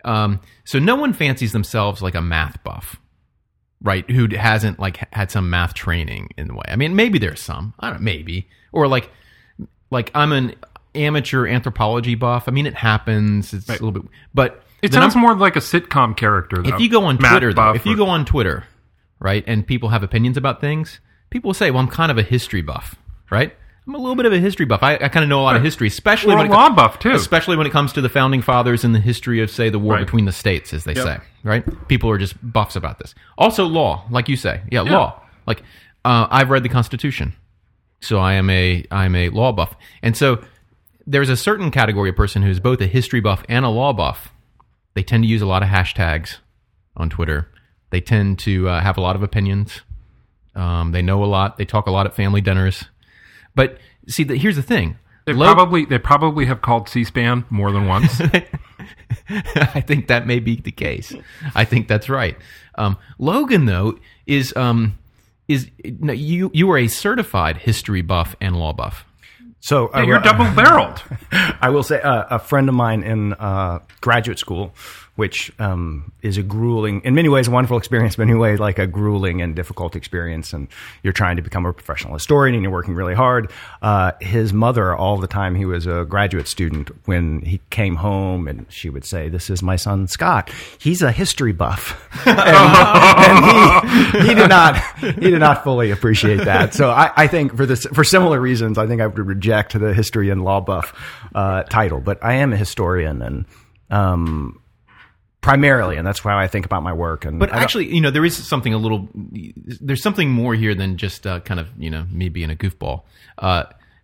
um, 0.04 0.42
so 0.66 0.80
no 0.80 0.96
one 0.96 1.14
fancies 1.14 1.54
themselves 1.54 2.02
like 2.02 2.14
a 2.16 2.22
math 2.22 2.62
buff, 2.66 2.98
right? 3.82 4.10
Who 4.12 4.28
hasn't 4.36 4.80
like 4.80 4.98
had 5.14 5.32
some 5.32 5.50
math 5.50 5.74
training 5.74 6.32
in 6.38 6.48
the 6.48 6.56
way. 6.56 6.66
I 6.68 6.76
mean, 6.76 6.94
maybe 6.94 7.20
there's 7.20 7.42
some. 7.42 7.74
I 7.80 7.90
don't 7.90 8.02
know, 8.02 8.04
maybe 8.04 8.50
or 8.74 8.90
like 8.90 9.10
like 9.90 10.12
I'm 10.16 10.32
an 10.32 10.56
amateur 10.96 11.48
anthropology 11.48 12.16
buff. 12.16 12.46
I 12.48 12.52
mean, 12.52 12.66
it 12.66 12.74
happens. 12.76 13.54
It's 13.54 13.68
a 13.70 13.74
little 13.74 13.92
bit, 13.92 14.04
but 14.34 14.64
It 14.82 14.94
sounds 14.94 15.16
more 15.16 15.36
like 15.36 15.56
a 15.56 15.60
sitcom 15.60 16.16
character. 16.18 16.62
Though. 16.62 16.74
if 16.76 16.80
you 16.82 16.90
go 16.90 17.06
on 17.06 17.18
Matt 17.22 17.32
Twitter, 17.32 17.54
though, 17.54 17.72
if 17.74 17.86
you 17.86 17.96
go 17.96 18.08
on 18.08 18.26
Twitter, 18.26 18.66
right, 19.20 19.44
and 19.48 19.66
people 19.66 19.90
have 19.90 20.04
opinions 20.04 20.38
about 20.38 20.62
things, 20.62 21.00
people 21.30 21.50
will 21.50 21.54
say, 21.54 21.72
"Well, 21.72 21.82
I'm 21.82 21.88
kind 21.88 22.12
of 22.12 22.18
a 22.18 22.24
history 22.24 22.62
buff," 22.62 22.96
right? 23.30 23.54
I'm 23.88 23.96
a 23.96 24.00
little 24.00 24.16
bit 24.18 24.26
of 24.26 24.34
a 24.34 24.40
history 24.40 24.66
buff. 24.66 24.84
I, 24.84 24.96
I 24.96 25.08
kind 25.08 25.24
of 25.24 25.30
know 25.30 25.40
a 25.40 25.44
lot 25.44 25.56
of 25.56 25.64
history, 25.64 25.88
especially 25.88 26.36
when 26.36 26.48
a 26.48 26.50
it 26.50 26.54
law 26.54 26.70
buff, 26.70 27.00
too. 27.00 27.12
especially 27.12 27.56
when 27.56 27.66
it 27.66 27.70
comes 27.72 27.94
to 27.94 28.02
the 28.02 28.10
founding 28.10 28.42
fathers 28.42 28.84
and 28.84 28.94
the 28.94 29.00
history 29.00 29.40
of, 29.40 29.50
say, 29.50 29.70
the 29.70 29.80
war 29.80 29.94
Right. 29.94 30.06
between 30.06 30.26
the 30.26 30.34
states, 30.34 30.74
as 30.74 30.84
they 30.84 30.94
Yep. 30.94 31.06
say, 31.06 31.18
right? 31.44 31.88
People 31.88 32.10
are 32.10 32.18
just 32.18 32.36
buffs 32.44 32.76
about 32.76 33.00
this. 33.00 33.16
Also, 33.38 33.64
law, 33.66 34.04
like 34.10 34.28
you 34.28 34.36
say, 34.36 34.60
yeah, 34.70 34.82
law. 34.82 35.22
Like 35.46 35.64
uh, 36.04 36.28
I've 36.30 36.50
read 36.50 36.64
the 36.64 36.70
Constitution, 36.70 37.32
so 38.00 38.20
I 38.20 38.34
am 38.34 38.50
a 38.50 38.86
I'm 38.92 39.16
a 39.16 39.30
law 39.30 39.52
buff, 39.52 39.76
and 40.02 40.16
so 40.16 40.44
there's 41.06 41.30
a 41.30 41.38
certain 41.38 41.72
category 41.72 42.10
of 42.10 42.16
person 42.16 42.42
who's 42.42 42.60
both 42.60 42.82
a 42.82 42.88
history 42.88 43.22
buff 43.22 43.44
and 43.48 43.66
a 43.66 43.70
law 43.70 43.94
buff. 43.94 44.34
They 44.94 45.04
tend 45.04 45.24
to 45.24 45.28
use 45.28 45.42
a 45.42 45.46
lot 45.46 45.64
of 45.64 45.70
hashtags 45.70 46.38
on 46.96 47.10
Twitter. 47.10 47.50
They 47.92 48.02
tend 48.02 48.40
to 48.40 48.68
uh, 48.68 48.82
have 48.82 48.98
a 48.98 49.02
lot 49.02 49.16
of 49.16 49.24
opinions. 49.24 49.82
Um, 50.56 50.92
they 50.92 51.02
know 51.02 51.24
a 51.24 51.26
lot. 51.26 51.58
They 51.58 51.66
talk 51.66 51.88
a 51.88 51.92
lot 51.92 52.06
at 52.06 52.16
family 52.16 52.42
dinners. 52.42 52.86
But 53.56 53.78
see, 54.08 54.24
the, 54.24 54.36
here's 54.36 54.56
the 54.56 54.64
thing. 54.64 54.98
They 55.26 55.34
probably 55.34 55.84
they 55.84 55.98
probably 55.98 56.46
have 56.46 56.62
called 56.62 56.88
C-SPAN 56.88 57.46
more 57.50 57.72
than 57.72 57.86
once. 57.86 58.22
I 59.30 59.82
think 59.82 60.08
that 60.08 60.26
may 60.26 60.40
be 60.40 60.56
the 60.56 60.72
case. 60.72 61.14
I 61.54 61.66
think 61.66 61.90
that's 61.90 62.08
right. 62.08 62.38
Um, 62.76 62.98
Logan, 63.20 63.66
though, 63.66 64.00
is 64.26 64.56
um, 64.56 64.98
is 65.48 65.70
no, 65.84 66.14
you 66.14 66.52
you 66.54 66.70
are 66.72 66.78
a 66.78 66.88
certified 66.88 67.58
history 67.58 68.02
buff 68.02 68.36
and 68.42 68.58
law 68.58 68.74
buff. 68.74 69.06
So 69.60 69.94
uh, 69.94 70.02
You're 70.02 70.20
double 70.20 70.46
barreled. 70.56 71.02
I 71.62 71.70
will 71.70 71.84
say 71.84 72.00
uh, 72.02 72.26
a 72.30 72.40
friend 72.40 72.70
of 72.70 72.76
mine 72.76 73.04
in 73.04 73.34
uh, 73.34 73.80
graduate 74.02 74.40
school, 74.40 74.74
which 75.18 75.52
um, 75.60 76.12
is 76.22 76.38
a 76.38 76.44
grueling, 76.44 77.02
in 77.02 77.16
many 77.16 77.28
ways, 77.28 77.48
a 77.48 77.52
wonderful 77.52 77.78
experience, 77.78 78.16
but 78.16 78.22
in 78.22 78.28
many 78.30 78.40
ways, 78.40 78.60
like 78.60 78.78
a 78.78 78.86
grueling 78.86 79.42
and 79.42 79.56
difficult 79.56 79.96
experience. 79.96 80.54
And 80.54 80.68
you're 81.02 81.12
trying 81.12 81.38
to 81.38 81.42
become 81.42 81.66
a 81.66 81.74
professional 81.74 82.14
historian 82.14 82.54
and 82.54 82.64
you're 82.64 82.72
working 82.72 82.94
really 82.94 83.16
hard. 83.16 83.52
Uh, 83.82 84.12
his 84.22 84.54
mother, 84.54 84.96
all 84.96 85.18
the 85.18 85.28
time 85.28 85.56
he 85.56 85.66
was 85.66 85.88
a 85.88 86.06
graduate 86.06 86.48
student, 86.48 86.92
when 87.06 87.42
he 87.42 87.60
came 87.72 87.96
home 87.96 88.48
and 88.48 88.68
she 88.70 88.92
would 88.92 89.04
say, 89.06 89.28
This 89.28 89.50
is 89.50 89.64
my 89.64 89.76
son 89.76 90.08
Scott. 90.08 90.52
He's 90.78 91.02
a 91.02 91.12
history 91.12 91.52
buff. 91.52 92.00
and, 92.28 92.38
and 92.40 94.22
he, 94.22 94.28
he 94.28 94.36
did 94.36 94.50
not 94.50 94.78
he 95.00 95.32
did 95.32 95.40
not 95.40 95.64
fully 95.64 95.90
appreciate 95.90 96.46
that. 96.46 96.76
So 96.76 96.92
I, 96.92 97.12
I 97.16 97.26
think 97.26 97.58
for 97.58 97.66
this 97.66 97.88
for 97.88 98.04
similar 98.04 98.40
reasons, 98.40 98.78
I 98.78 98.86
think 98.86 99.02
I 99.02 99.08
would 99.08 99.18
reject 99.18 99.80
the 99.80 99.96
history 99.96 100.30
and 100.30 100.44
law 100.44 100.62
buff 100.62 100.94
uh, 101.34 101.64
title. 101.64 102.02
But 102.02 102.24
I 102.24 102.34
am 102.34 102.54
a 102.54 102.58
historian 102.58 103.24
and 103.24 103.46
um, 103.90 104.62
primarily, 105.48 105.98
and 105.98 106.06
that's 106.06 106.20
how 106.20 106.38
I 106.38 106.48
think 106.48 106.66
about 106.66 106.84
my 106.84 106.94
work. 106.94 107.26
And 107.26 107.40
But 107.40 107.52
actually, 107.54 107.94
you 107.94 108.02
know, 108.02 108.12
there 108.12 108.26
is 108.26 108.36
something 108.36 108.74
a 108.74 108.78
little. 108.78 109.08
There's 109.14 110.02
something 110.02 110.30
more 110.30 110.54
here 110.56 110.76
than 110.76 110.98
just 110.98 111.26
uh, 111.26 111.40
kind 111.42 111.60
of 111.60 111.70
you 111.78 111.90
know 111.90 112.06
me 112.12 112.30
being 112.30 112.52
a 112.52 112.56
goofball, 112.56 113.04
uh, 113.38 113.64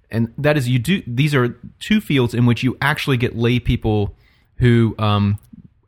and 0.10 0.34
that 0.38 0.57
is 0.57 0.68
you 0.69 0.80
do. 0.80 1.04
These 1.06 1.36
are 1.36 1.60
two 1.80 2.01
fields 2.01 2.34
in 2.34 2.45
which 2.45 2.63
you 2.63 2.78
actually 2.81 3.18
get 3.18 3.36
lay 3.36 3.60
people 3.60 4.16
who. 4.57 4.95
Um, 4.98 5.40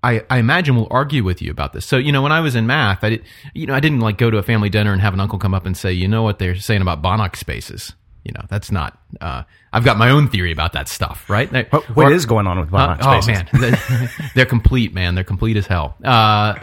I, 0.04 0.24
I 0.30 0.38
imagine 0.38 0.76
will 0.76 0.88
argue 0.92 1.24
with 1.24 1.42
you 1.42 1.50
about 1.50 1.74
this. 1.74 1.84
So 1.84 1.98
you 1.98 2.12
know, 2.12 2.22
when 2.22 2.32
I 2.32 2.40
was 2.40 2.54
in 2.54 2.68
math, 2.68 3.04
I 3.04 3.10
did, 3.10 3.24
you 3.56 3.66
know, 3.66 3.74
I 3.74 3.80
didn't 3.80 4.02
like 4.02 4.20
go 4.20 4.30
to 4.30 4.38
a 4.38 4.44
family 4.44 4.70
dinner 4.70 4.94
and 4.94 5.02
have 5.02 5.16
an 5.16 5.20
uncle 5.20 5.40
come 5.40 5.56
up 5.56 5.66
and 5.66 5.76
say, 5.76 5.94
you 5.94 6.08
know 6.08 6.22
what 6.22 6.38
they're 6.38 6.56
saying 6.56 6.84
about 6.84 7.02
Banach 7.02 7.36
spaces. 7.36 7.94
You 8.26 8.32
know, 8.34 8.46
that's 8.50 8.72
not. 8.72 8.98
Uh, 9.22 9.44
I've 9.72 9.86
got 9.86 9.98
my 9.98 10.10
own 10.10 10.28
theory 10.30 10.52
about 10.52 10.74
that 10.74 10.90
stuff, 10.90 11.30
right? 11.30 11.50
what, 11.72 11.84
what 11.96 12.08
Or- 12.08 12.12
is 12.12 12.26
going 12.26 12.48
on 12.48 12.60
with 12.60 12.74
uh, 12.74 12.96
Banach 12.98 12.98
oh 13.02 13.22
spaces? 13.22 13.54
man, 13.54 13.62
they're, 14.00 14.12
they're 14.34 14.46
complete, 14.48 14.94
man. 14.96 15.14
They're 15.16 15.24
complete 15.24 15.58
as 15.58 15.68
hell. 15.68 15.96
Uh, 16.04 16.08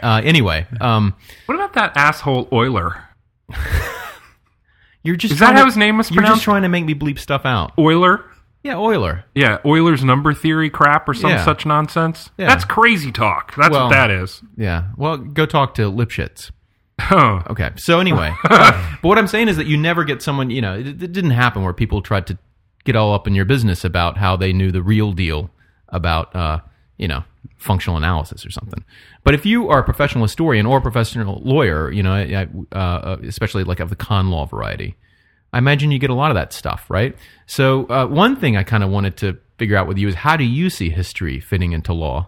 uh, 0.03 0.21
anyway, 0.25 0.67
um, 0.81 1.15
What 1.45 1.55
about 1.55 1.73
that 1.75 1.93
asshole 1.95 2.49
Euler? 2.51 3.01
you're 5.03 5.15
just 5.15 5.33
Is 5.33 5.39
that 5.39 5.47
trying 5.47 5.57
how 5.57 5.65
his 5.65 5.77
name 5.77 5.97
was 5.97 6.07
pronounced 6.07 6.27
You're 6.27 6.35
just 6.35 6.43
trying 6.43 6.61
to 6.63 6.69
make 6.69 6.85
me 6.85 6.93
bleep 6.95 7.19
stuff 7.19 7.45
out. 7.45 7.73
Euler? 7.77 8.25
Yeah, 8.63 8.77
Euler. 8.77 9.25
Yeah, 9.35 9.57
Euler's 9.65 10.03
number 10.03 10.33
theory 10.33 10.69
crap 10.69 11.07
or 11.09 11.13
some 11.13 11.31
Yeah. 11.31 11.43
such 11.43 11.65
nonsense. 11.65 12.29
Yeah. 12.37 12.47
That's 12.47 12.63
crazy 12.63 13.11
talk. 13.11 13.53
That's 13.55 13.71
Well- 13.71 13.85
what 13.87 13.91
that 13.93 14.09
is. 14.11 14.41
Yeah. 14.55 14.85
Well, 14.95 15.17
go 15.17 15.45
talk 15.45 15.75
to 15.75 15.91
Lipschitz. 15.91 16.51
Oh. 17.11 17.41
Okay. 17.49 17.71
So 17.75 17.99
anyway, 17.99 18.33
uh, 18.45 18.95
but 19.01 19.07
what 19.07 19.17
I'm 19.17 19.27
saying 19.27 19.47
is 19.49 19.57
that 19.57 19.67
you 19.67 19.77
never 19.77 20.03
get 20.03 20.21
someone. 20.21 20.49
You 20.49 20.61
know, 20.61 20.73
it, 20.77 20.87
it 20.87 21.11
didn't 21.13 21.31
happen 21.31 21.63
where 21.63 21.73
people 21.73 22.01
tried 22.01 22.27
to 22.27 22.37
get 22.85 22.95
all 22.95 23.13
up 23.13 23.27
in 23.27 23.35
your 23.35 23.45
business 23.45 23.83
about 23.83 24.17
how 24.17 24.35
they 24.35 24.53
knew 24.53 24.71
the 24.71 24.81
real 24.81 25.11
deal 25.13 25.49
about, 25.89 26.35
uh, 26.35 26.59
you 26.97 27.07
know, 27.07 27.23
functional 27.57 27.95
analysis 27.97 28.45
or 28.45 28.49
something. 28.51 28.83
But 29.23 29.33
if 29.35 29.45
you 29.45 29.69
are 29.69 29.79
a 29.79 29.83
professional 29.83 30.23
historian 30.23 30.65
or 30.65 30.79
a 30.79 30.81
professional 30.81 31.41
lawyer, 31.45 31.91
you 31.91 32.03
know, 32.03 32.13
I- 32.13 32.47
I- 32.73 32.75
uh, 32.77 33.17
especially 33.23 33.63
like 33.63 33.79
of 33.79 33.89
the 33.89 33.95
con 33.95 34.29
law 34.31 34.45
variety, 34.45 34.95
I 35.53 35.59
imagine 35.59 35.91
you 35.91 35.99
get 35.99 36.09
a 36.09 36.15
lot 36.15 36.31
of 36.31 36.35
that 36.35 36.51
stuff, 36.51 36.85
right? 36.89 37.15
So 37.45 37.85
uh, 37.87 38.07
one 38.07 38.35
thing 38.35 38.57
I 38.57 38.63
kind 38.63 38.83
of 38.83 38.89
wanted 38.89 39.15
to 39.17 39.37
figure 39.57 39.77
out 39.77 39.87
with 39.87 39.97
you 39.97 40.07
is 40.07 40.15
how 40.15 40.35
do 40.35 40.43
you 40.43 40.69
see 40.69 40.89
history 40.89 41.39
fitting 41.39 41.71
into 41.73 41.93
law, 41.93 42.27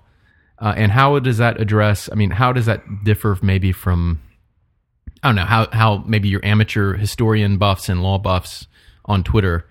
uh, 0.59 0.73
and 0.77 0.91
how 0.91 1.17
does 1.19 1.37
that 1.39 1.59
address? 1.59 2.07
I 2.11 2.15
mean, 2.15 2.29
how 2.31 2.53
does 2.53 2.65
that 2.67 2.81
differ 3.03 3.37
maybe 3.41 3.71
from 3.71 4.21
I 5.25 5.29
don't 5.29 5.35
know 5.37 5.45
how 5.45 5.67
how 5.71 6.03
maybe 6.05 6.29
your 6.29 6.45
amateur 6.45 6.93
historian 6.93 7.57
buffs 7.57 7.89
and 7.89 8.03
law 8.03 8.19
buffs 8.19 8.67
on 9.05 9.23
Twitter 9.23 9.67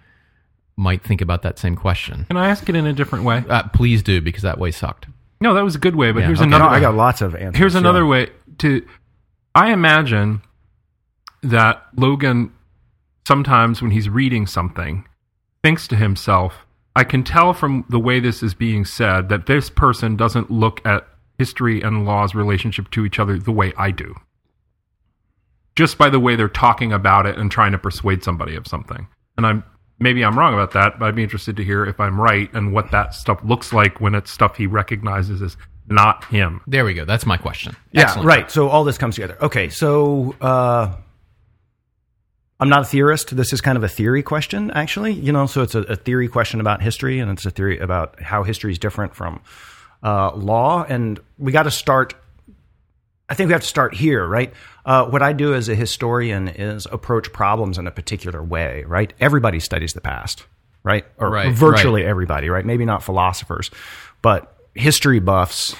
might 0.77 1.05
think 1.05 1.21
about 1.21 1.43
that 1.43 1.61
same 1.61 1.77
question. 1.77 2.25
Can 2.25 2.37
I 2.37 2.49
ask 2.49 2.69
it 2.69 2.75
in 2.75 2.87
a 2.89 2.93
different 2.93 3.25
way? 3.25 3.45
Uh, 3.49 3.63
please 3.69 4.03
do 4.03 4.21
because 4.21 4.43
that 4.43 4.59
way 4.59 4.73
sucked. 4.73 5.07
No, 5.41 5.55
that 5.55 5.63
was 5.63 5.77
a 5.77 5.79
good 5.79 5.95
way, 5.95 6.11
but 6.11 6.21
Yeah, 6.21 6.27
here's 6.27 6.41
okay. 6.41 6.49
another 6.49 6.65
No. 6.65 6.71
I 6.71 6.81
got 6.81 6.97
lots 6.97 7.23
of 7.23 7.37
answers. 7.37 7.57
Here's 7.57 7.75
yeah. 7.75 7.81
another 7.81 8.05
way 8.05 8.31
to. 8.59 8.85
I 9.55 9.71
imagine 9.71 10.43
that 11.45 11.85
Logan 11.95 12.53
sometimes 13.25 13.81
when 13.81 13.93
he's 13.93 14.09
reading 14.09 14.49
something 14.49 15.07
thinks 15.63 15.87
to 15.87 15.95
himself, 15.95 16.67
I 16.97 17.05
can 17.05 17.23
tell 17.23 17.55
from 17.55 17.85
the 17.89 18.01
way 18.01 18.19
this 18.19 18.43
is 18.43 18.55
being 18.55 18.85
said 18.85 19.29
that 19.29 19.47
this 19.47 19.71
person 19.71 20.17
doesn't 20.17 20.51
look 20.51 20.85
at 20.85 21.07
history 21.39 21.81
and 21.81 22.05
law's 22.05 22.35
relationship 22.35 22.91
to 22.91 23.05
each 23.07 23.21
other 23.21 23.39
the 23.39 23.53
way 23.53 23.73
I 23.77 23.93
do. 23.93 24.17
Just 25.77 25.99
by 25.99 26.09
the 26.09 26.21
way 26.21 26.37
they're 26.37 26.49
talking 26.49 26.93
about 26.93 27.27
it 27.27 27.37
and 27.39 27.51
trying 27.51 27.73
to 27.73 27.79
persuade 27.79 28.23
somebody 28.23 28.55
of 28.55 28.67
something. 28.67 29.09
And 29.37 29.47
I'm 29.47 29.65
maybe 29.99 30.25
I'm 30.25 30.39
wrong 30.39 30.55
about 30.55 30.73
that, 30.73 30.99
but 30.99 31.07
I'd 31.07 31.15
be 31.17 31.23
interested 31.23 31.57
to 31.57 31.65
hear 31.65 31.85
if 31.85 31.99
I'm 31.99 32.21
right 32.21 32.53
and 32.55 32.73
what 32.73 32.91
that 32.93 33.15
stuff 33.15 33.41
looks 33.45 33.73
like 33.73 34.01
when 34.01 34.15
it's 34.15 34.31
stuff 34.31 34.57
he 34.57 34.67
recognizes 34.67 35.43
as 35.43 35.57
not 35.89 36.25
him. 36.27 36.61
There 36.67 36.85
we 36.85 36.95
go. 36.95 37.05
That's 37.05 37.27
my 37.27 37.37
question. 37.37 37.77
Yeah, 37.93 38.03
Excellent. 38.03 38.27
right. 38.27 38.51
So 38.51 38.69
all 38.69 38.85
this 38.85 38.99
comes 38.99 39.17
together. 39.17 39.37
Okay, 39.43 39.69
so 39.69 40.35
uh, 40.41 40.95
I'm 42.61 42.69
not 42.69 42.83
a 42.83 42.85
theorist. 42.87 43.37
This 43.37 43.53
is 43.53 43.61
kind 43.61 43.77
of 43.77 43.85
a 43.85 43.89
theory 43.89 44.23
question, 44.23 44.71
actually. 44.71 45.13
You 45.13 45.33
know, 45.33 45.47
so 45.47 45.63
it's 45.63 45.75
a, 45.75 45.81
a 45.81 45.97
theory 45.97 46.29
question 46.29 46.61
about 46.61 46.81
history, 46.83 47.19
and 47.19 47.31
it's 47.31 47.45
a 47.45 47.51
theory 47.51 47.79
about 47.79 48.21
how 48.23 48.45
history 48.45 48.73
is 48.73 48.79
different 48.79 49.15
from 49.15 49.43
uh, 50.03 50.35
law. 50.35 50.85
And 50.89 51.21
we 51.39 51.53
got 51.53 51.65
to 51.65 51.71
start. 51.71 52.15
I 53.29 53.35
think 53.35 53.49
we 53.49 53.53
have 53.53 53.63
to 53.63 53.67
start 53.67 53.95
here, 53.95 54.27
right? 54.27 54.53
Uh, 54.85 55.07
what 55.07 55.23
I 55.23 55.33
do 55.33 55.55
as 55.55 55.69
a 55.69 55.75
historian 55.75 56.49
is 56.49 56.87
approach 56.91 57.33
problems 57.33 57.79
in 57.79 57.87
a 57.87 57.91
particular 57.91 58.43
way, 58.43 58.85
right? 58.87 59.13
Everybody 59.19 59.61
studies 59.61 59.95
the 59.95 60.03
past, 60.03 60.47
right? 60.83 61.07
Or 61.19 61.31
Right, 61.31 61.53
virtually 61.53 62.05
everybody, 62.05 62.51
right? 62.51 62.65
Maybe 62.65 62.85
not 62.85 63.03
philosophers, 63.03 63.71
but 64.21 64.55
history 64.75 65.21
buffs 65.21 65.75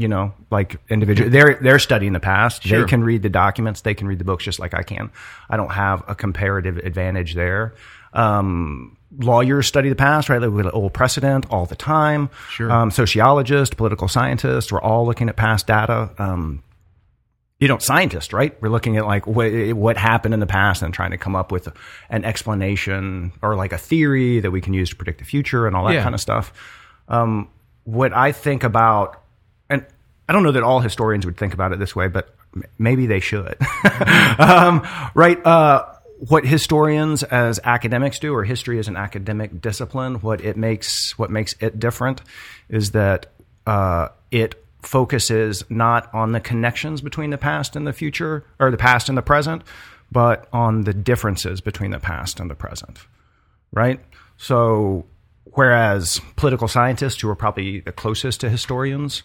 you 0.00 0.08
know, 0.08 0.32
like 0.50 0.78
individual. 0.88 1.28
They're 1.28 1.58
they're 1.60 1.78
studying 1.78 2.14
the 2.14 2.20
past. 2.20 2.62
Sure. 2.62 2.80
They 2.80 2.88
can 2.88 3.04
read 3.04 3.22
the 3.22 3.28
documents. 3.28 3.82
They 3.82 3.92
can 3.92 4.06
read 4.06 4.18
the 4.18 4.24
books 4.24 4.44
just 4.44 4.58
like 4.58 4.72
I 4.72 4.82
can. 4.82 5.10
I 5.50 5.58
don't 5.58 5.72
have 5.72 6.02
a 6.08 6.14
comparative 6.14 6.78
advantage 6.78 7.34
there. 7.34 7.74
Um, 8.14 8.96
lawyers 9.18 9.66
study 9.66 9.90
the 9.90 9.96
past, 9.96 10.30
right? 10.30 10.38
They 10.38 10.46
look 10.46 10.64
at 10.64 10.72
old 10.72 10.94
precedent 10.94 11.46
all 11.50 11.66
the 11.66 11.76
time. 11.76 12.30
Sure. 12.48 12.70
Um, 12.70 12.90
sociologists, 12.90 13.74
political 13.74 14.08
scientists, 14.08 14.72
we're 14.72 14.80
all 14.80 15.04
looking 15.04 15.28
at 15.28 15.36
past 15.36 15.66
data. 15.66 16.10
Um, 16.18 16.62
you 17.60 17.68
know, 17.68 17.78
scientists, 17.78 18.32
right? 18.32 18.56
We're 18.62 18.70
looking 18.70 18.96
at 18.96 19.04
like 19.06 19.26
what, 19.26 19.52
what 19.74 19.96
happened 19.96 20.32
in 20.34 20.40
the 20.40 20.46
past 20.46 20.82
and 20.82 20.92
trying 20.94 21.10
to 21.12 21.18
come 21.18 21.36
up 21.36 21.52
with 21.52 21.68
an 22.08 22.24
explanation 22.24 23.32
or 23.42 23.54
like 23.54 23.72
a 23.72 23.78
theory 23.78 24.40
that 24.40 24.50
we 24.50 24.60
can 24.60 24.72
use 24.74 24.90
to 24.90 24.96
predict 24.96 25.18
the 25.18 25.24
future 25.24 25.66
and 25.66 25.76
all 25.76 25.84
that 25.86 25.94
Yeah. 25.94 26.02
kind 26.02 26.14
of 26.14 26.20
stuff. 26.20 26.52
Um, 27.08 27.48
what 27.84 28.12
I 28.14 28.32
think 28.32 28.64
about, 28.64 29.20
and 29.68 29.84
I 30.28 30.32
don't 30.32 30.42
know 30.42 30.52
that 30.52 30.62
all 30.62 30.80
historians 30.80 31.26
would 31.26 31.36
think 31.36 31.52
about 31.54 31.72
it 31.72 31.78
this 31.78 31.94
way, 31.94 32.08
but 32.08 32.34
maybe 32.78 33.06
they 33.06 33.20
should. 33.20 33.56
um, 34.38 34.86
right? 35.14 35.44
Uh, 35.44 35.84
what 36.28 36.44
historians 36.44 37.22
as 37.22 37.58
academics 37.64 38.18
do, 38.18 38.34
or 38.34 38.44
history 38.44 38.78
as 38.78 38.88
an 38.88 38.96
academic 38.96 39.60
discipline, 39.60 40.16
what 40.16 40.40
it 40.42 40.56
makes 40.56 41.18
what 41.18 41.30
makes 41.30 41.54
it 41.60 41.78
different 41.80 42.20
is 42.68 42.90
that 42.92 43.26
uh, 43.66 44.08
it 44.30 44.54
focuses 44.82 45.64
not 45.68 46.12
on 46.14 46.32
the 46.32 46.40
connections 46.40 47.00
between 47.00 47.30
the 47.30 47.38
past 47.38 47.76
and 47.76 47.86
the 47.86 47.92
future, 47.92 48.44
or 48.58 48.70
the 48.70 48.76
past 48.76 49.08
and 49.08 49.16
the 49.16 49.22
present, 49.22 49.62
but 50.10 50.48
on 50.52 50.82
the 50.82 50.94
differences 50.94 51.60
between 51.60 51.90
the 51.90 51.98
past 51.98 52.40
and 52.40 52.50
the 52.50 52.54
present. 52.54 52.98
Right? 53.72 54.00
So, 54.36 55.06
whereas 55.44 56.20
political 56.36 56.68
scientists, 56.68 57.20
who 57.20 57.28
are 57.28 57.36
probably 57.36 57.80
the 57.80 57.92
closest 57.92 58.40
to 58.40 58.50
historians, 58.50 59.22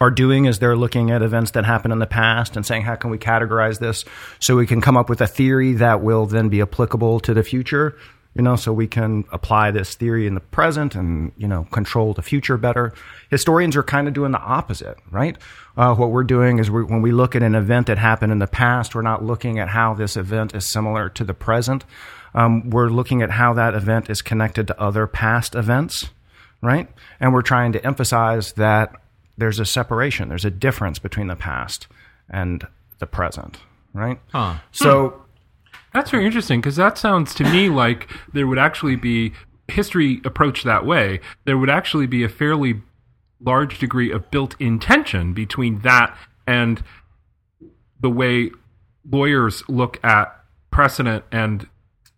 are 0.00 0.10
doing 0.10 0.44
is 0.44 0.58
they're 0.58 0.76
looking 0.76 1.10
at 1.10 1.22
events 1.22 1.52
that 1.52 1.64
happened 1.64 1.92
in 1.92 1.98
the 1.98 2.06
past 2.06 2.56
and 2.56 2.66
saying, 2.66 2.82
how 2.82 2.96
can 2.96 3.10
we 3.10 3.18
categorize 3.18 3.78
this 3.78 4.04
so 4.40 4.56
we 4.56 4.66
can 4.66 4.80
come 4.80 4.96
up 4.96 5.08
with 5.08 5.20
a 5.20 5.26
theory 5.26 5.74
that 5.74 6.02
will 6.02 6.26
then 6.26 6.48
be 6.48 6.60
applicable 6.60 7.20
to 7.20 7.32
the 7.32 7.42
future? 7.42 7.96
You 8.34 8.42
know, 8.42 8.56
so 8.56 8.72
we 8.72 8.88
can 8.88 9.24
apply 9.30 9.70
this 9.70 9.94
theory 9.94 10.26
in 10.26 10.34
the 10.34 10.40
present 10.40 10.96
and, 10.96 11.30
you 11.36 11.46
know, 11.46 11.68
control 11.70 12.14
the 12.14 12.22
future 12.22 12.56
better. 12.56 12.92
Historians 13.30 13.76
are 13.76 13.84
kind 13.84 14.08
of 14.08 14.14
doing 14.14 14.32
the 14.32 14.40
opposite, 14.40 14.98
right? 15.12 15.36
Uh, 15.76 15.94
what 15.94 16.10
we're 16.10 16.24
doing 16.24 16.58
is 16.58 16.68
we, 16.68 16.82
when 16.82 17.00
we 17.00 17.12
look 17.12 17.36
at 17.36 17.44
an 17.44 17.54
event 17.54 17.86
that 17.86 17.98
happened 17.98 18.32
in 18.32 18.40
the 18.40 18.48
past, 18.48 18.94
we're 18.94 19.02
not 19.02 19.24
looking 19.24 19.60
at 19.60 19.68
how 19.68 19.94
this 19.94 20.16
event 20.16 20.54
is 20.54 20.68
similar 20.68 21.08
to 21.10 21.22
the 21.22 21.34
present. 21.34 21.84
Um, 22.34 22.70
we're 22.70 22.88
looking 22.88 23.22
at 23.22 23.30
how 23.30 23.54
that 23.54 23.74
event 23.74 24.10
is 24.10 24.20
connected 24.20 24.66
to 24.66 24.80
other 24.80 25.06
past 25.06 25.54
events, 25.54 26.10
right? 26.60 26.88
And 27.20 27.32
we're 27.32 27.42
trying 27.42 27.72
to 27.72 27.86
emphasize 27.86 28.52
that 28.54 28.92
there's 29.38 29.60
a 29.60 29.64
separation, 29.64 30.28
there's 30.28 30.44
a 30.44 30.50
difference 30.50 30.98
between 30.98 31.28
the 31.28 31.36
past 31.36 31.86
and 32.28 32.66
the 32.98 33.06
present, 33.06 33.58
right? 33.92 34.18
Huh. 34.32 34.56
So, 34.72 35.23
That's 35.94 36.10
very 36.10 36.26
interesting 36.26 36.60
because 36.60 36.76
that 36.76 36.98
sounds 36.98 37.34
to 37.36 37.44
me 37.44 37.68
like 37.68 38.10
there 38.32 38.48
would 38.48 38.58
actually 38.58 38.96
be 38.96 39.32
history 39.68 40.20
approached 40.24 40.64
that 40.64 40.84
way. 40.84 41.20
There 41.44 41.56
would 41.56 41.70
actually 41.70 42.08
be 42.08 42.24
a 42.24 42.28
fairly 42.28 42.82
large 43.40 43.78
degree 43.78 44.10
of 44.10 44.30
built-in 44.30 44.80
tension 44.80 45.32
between 45.32 45.80
that 45.80 46.16
and 46.46 46.82
the 48.00 48.10
way 48.10 48.50
lawyers 49.08 49.62
look 49.68 50.02
at 50.04 50.34
precedent 50.70 51.24
and 51.30 51.68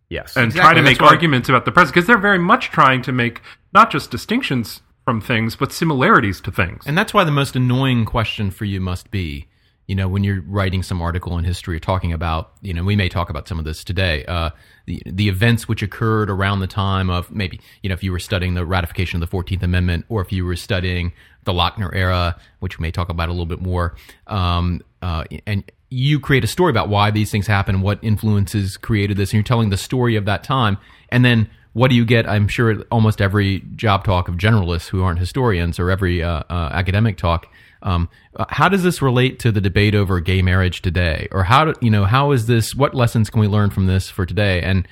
yes. 0.08 0.36
and 0.36 0.46
Exactly, 0.46 0.60
try 0.60 0.74
to 0.74 0.82
make 0.82 1.02
arguments 1.02 1.48
about 1.48 1.66
the 1.66 1.72
present 1.72 1.94
because 1.94 2.06
they're 2.06 2.18
very 2.18 2.38
much 2.38 2.70
trying 2.70 3.02
to 3.02 3.12
make 3.12 3.42
not 3.74 3.90
just 3.90 4.10
distinctions 4.10 4.80
from 5.04 5.20
things 5.20 5.54
but 5.54 5.70
similarities 5.70 6.40
to 6.40 6.50
things. 6.50 6.84
And 6.86 6.96
that's 6.96 7.12
why 7.12 7.24
the 7.24 7.30
most 7.30 7.54
annoying 7.54 8.06
question 8.06 8.50
for 8.50 8.64
you 8.64 8.80
must 8.80 9.10
be, 9.10 9.48
you 9.86 9.94
know, 9.94 10.08
when 10.08 10.24
you're 10.24 10.42
writing 10.42 10.82
some 10.82 11.00
article 11.00 11.38
in 11.38 11.44
history 11.44 11.76
or 11.76 11.80
talking 11.80 12.12
about, 12.12 12.52
you 12.60 12.74
know, 12.74 12.82
we 12.82 12.96
may 12.96 13.08
talk 13.08 13.30
about 13.30 13.46
some 13.46 13.58
of 13.58 13.64
this 13.64 13.84
today, 13.84 14.24
uh, 14.26 14.50
the, 14.86 15.00
the 15.06 15.28
events 15.28 15.68
which 15.68 15.82
occurred 15.82 16.28
around 16.28 16.60
the 16.60 16.66
time 16.66 17.08
of 17.08 17.30
maybe, 17.30 17.60
you 17.82 17.88
know, 17.88 17.94
if 17.94 18.02
you 18.02 18.10
were 18.10 18.18
studying 18.18 18.54
the 18.54 18.66
ratification 18.66 19.22
of 19.22 19.30
the 19.30 19.36
14th 19.36 19.62
Amendment 19.62 20.04
or 20.08 20.20
if 20.20 20.32
you 20.32 20.44
were 20.44 20.56
studying 20.56 21.12
the 21.44 21.52
Lochner 21.52 21.94
era, 21.94 22.36
which 22.58 22.78
we 22.78 22.82
may 22.82 22.90
talk 22.90 23.08
about 23.08 23.28
a 23.28 23.32
little 23.32 23.46
bit 23.46 23.60
more, 23.60 23.94
um, 24.26 24.82
uh, 25.02 25.24
and 25.46 25.70
you 25.88 26.18
create 26.18 26.42
a 26.42 26.48
story 26.48 26.70
about 26.70 26.88
why 26.88 27.12
these 27.12 27.30
things 27.30 27.46
happen, 27.46 27.80
what 27.80 28.00
influences 28.02 28.76
created 28.76 29.16
this, 29.16 29.30
and 29.30 29.34
you're 29.34 29.44
telling 29.44 29.70
the 29.70 29.76
story 29.76 30.16
of 30.16 30.24
that 30.24 30.42
time. 30.42 30.78
And 31.10 31.24
then 31.24 31.48
what 31.74 31.90
do 31.90 31.94
you 31.94 32.04
get? 32.04 32.26
I'm 32.26 32.48
sure 32.48 32.80
almost 32.90 33.20
every 33.20 33.60
job 33.76 34.02
talk 34.02 34.28
of 34.28 34.36
generalists 34.36 34.88
who 34.88 35.02
aren't 35.02 35.18
historians 35.18 35.78
or 35.78 35.90
every 35.90 36.22
uh, 36.22 36.42
uh, 36.48 36.70
academic 36.72 37.18
talk. 37.18 37.46
Um, 37.82 38.08
how 38.48 38.68
does 38.68 38.82
this 38.82 39.02
relate 39.02 39.38
to 39.40 39.52
the 39.52 39.60
debate 39.60 39.94
over 39.94 40.20
gay 40.20 40.42
marriage 40.42 40.82
today, 40.82 41.28
or 41.30 41.44
how 41.44 41.66
do 41.66 41.74
you 41.80 41.90
know 41.90 42.04
how 42.04 42.32
is 42.32 42.46
this? 42.46 42.74
What 42.74 42.94
lessons 42.94 43.30
can 43.30 43.40
we 43.40 43.48
learn 43.48 43.70
from 43.70 43.86
this 43.86 44.08
for 44.08 44.26
today? 44.26 44.60
And 44.62 44.88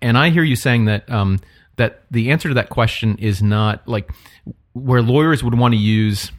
and 0.00 0.16
I 0.16 0.30
hear 0.30 0.44
you 0.44 0.56
saying 0.56 0.86
that 0.86 1.10
um, 1.10 1.40
that 1.76 2.02
the 2.10 2.30
answer 2.30 2.48
to 2.48 2.54
that 2.54 2.68
question 2.68 3.16
is 3.18 3.42
not 3.42 3.86
like 3.86 4.10
where 4.72 5.02
lawyers 5.02 5.42
would 5.42 5.58
want 5.58 5.74
to 5.74 5.78
use, 5.78 6.32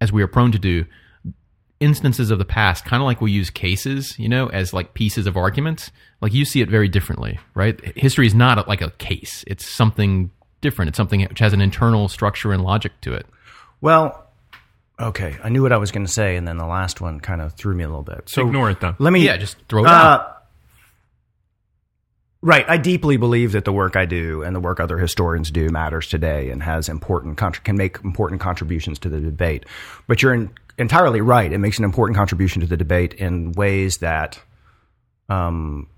as 0.00 0.12
we 0.12 0.22
are 0.22 0.28
prone 0.28 0.52
to 0.52 0.58
do, 0.58 0.84
instances 1.80 2.30
of 2.30 2.38
the 2.38 2.44
past, 2.44 2.84
kind 2.84 3.02
of 3.02 3.06
like 3.06 3.20
we 3.20 3.32
use 3.32 3.50
cases, 3.50 4.18
you 4.18 4.28
know, 4.28 4.48
as 4.48 4.72
like 4.72 4.94
pieces 4.94 5.26
of 5.26 5.36
arguments. 5.36 5.90
Like 6.20 6.32
you 6.32 6.44
see 6.44 6.60
it 6.60 6.70
very 6.70 6.88
differently, 6.88 7.38
right? 7.54 7.80
History 7.96 8.26
is 8.26 8.34
not 8.34 8.66
like 8.68 8.80
a 8.80 8.90
case; 8.92 9.44
it's 9.46 9.66
something 9.66 10.30
different. 10.60 10.90
It's 10.90 10.96
something 10.96 11.22
which 11.22 11.38
has 11.38 11.52
an 11.52 11.60
internal 11.60 12.08
structure 12.08 12.52
and 12.52 12.62
logic 12.62 12.92
to 13.02 13.12
it. 13.12 13.26
Well, 13.80 14.25
okay. 15.00 15.36
I 15.42 15.48
knew 15.48 15.62
what 15.62 15.72
I 15.72 15.76
was 15.76 15.90
going 15.90 16.06
to 16.06 16.12
say, 16.12 16.36
and 16.36 16.46
then 16.46 16.56
the 16.56 16.66
last 16.66 17.00
one 17.00 17.20
kind 17.20 17.40
of 17.40 17.54
threw 17.54 17.74
me 17.74 17.84
a 17.84 17.88
little 17.88 18.02
bit. 18.02 18.28
So 18.28 18.46
Ignore 18.46 18.70
it 18.70 18.80
then. 18.80 18.96
Let 18.98 19.12
me. 19.12 19.24
Yeah, 19.24 19.36
just 19.36 19.56
throw 19.68 19.84
it 19.84 19.88
out. 19.88 20.20
Uh, 20.20 20.32
right. 22.42 22.64
I 22.68 22.76
deeply 22.76 23.16
believe 23.16 23.52
that 23.52 23.64
the 23.64 23.72
work 23.72 23.96
I 23.96 24.04
do 24.04 24.42
and 24.42 24.54
the 24.54 24.60
work 24.60 24.80
other 24.80 24.98
historians 24.98 25.50
do 25.50 25.68
matters 25.70 26.08
today 26.08 26.50
and 26.50 26.62
has 26.62 26.88
important 26.88 27.36
can 27.64 27.76
make 27.76 27.98
important 28.04 28.40
contributions 28.40 28.98
to 29.00 29.08
the 29.08 29.20
debate. 29.20 29.66
But 30.06 30.22
you're 30.22 30.34
in, 30.34 30.50
entirely 30.78 31.20
right. 31.20 31.52
It 31.52 31.58
makes 31.58 31.78
an 31.78 31.84
important 31.84 32.16
contribution 32.16 32.60
to 32.60 32.66
the 32.66 32.76
debate 32.76 33.14
in 33.14 33.52
ways 33.52 33.98
that, 33.98 34.40
um, 35.28 35.88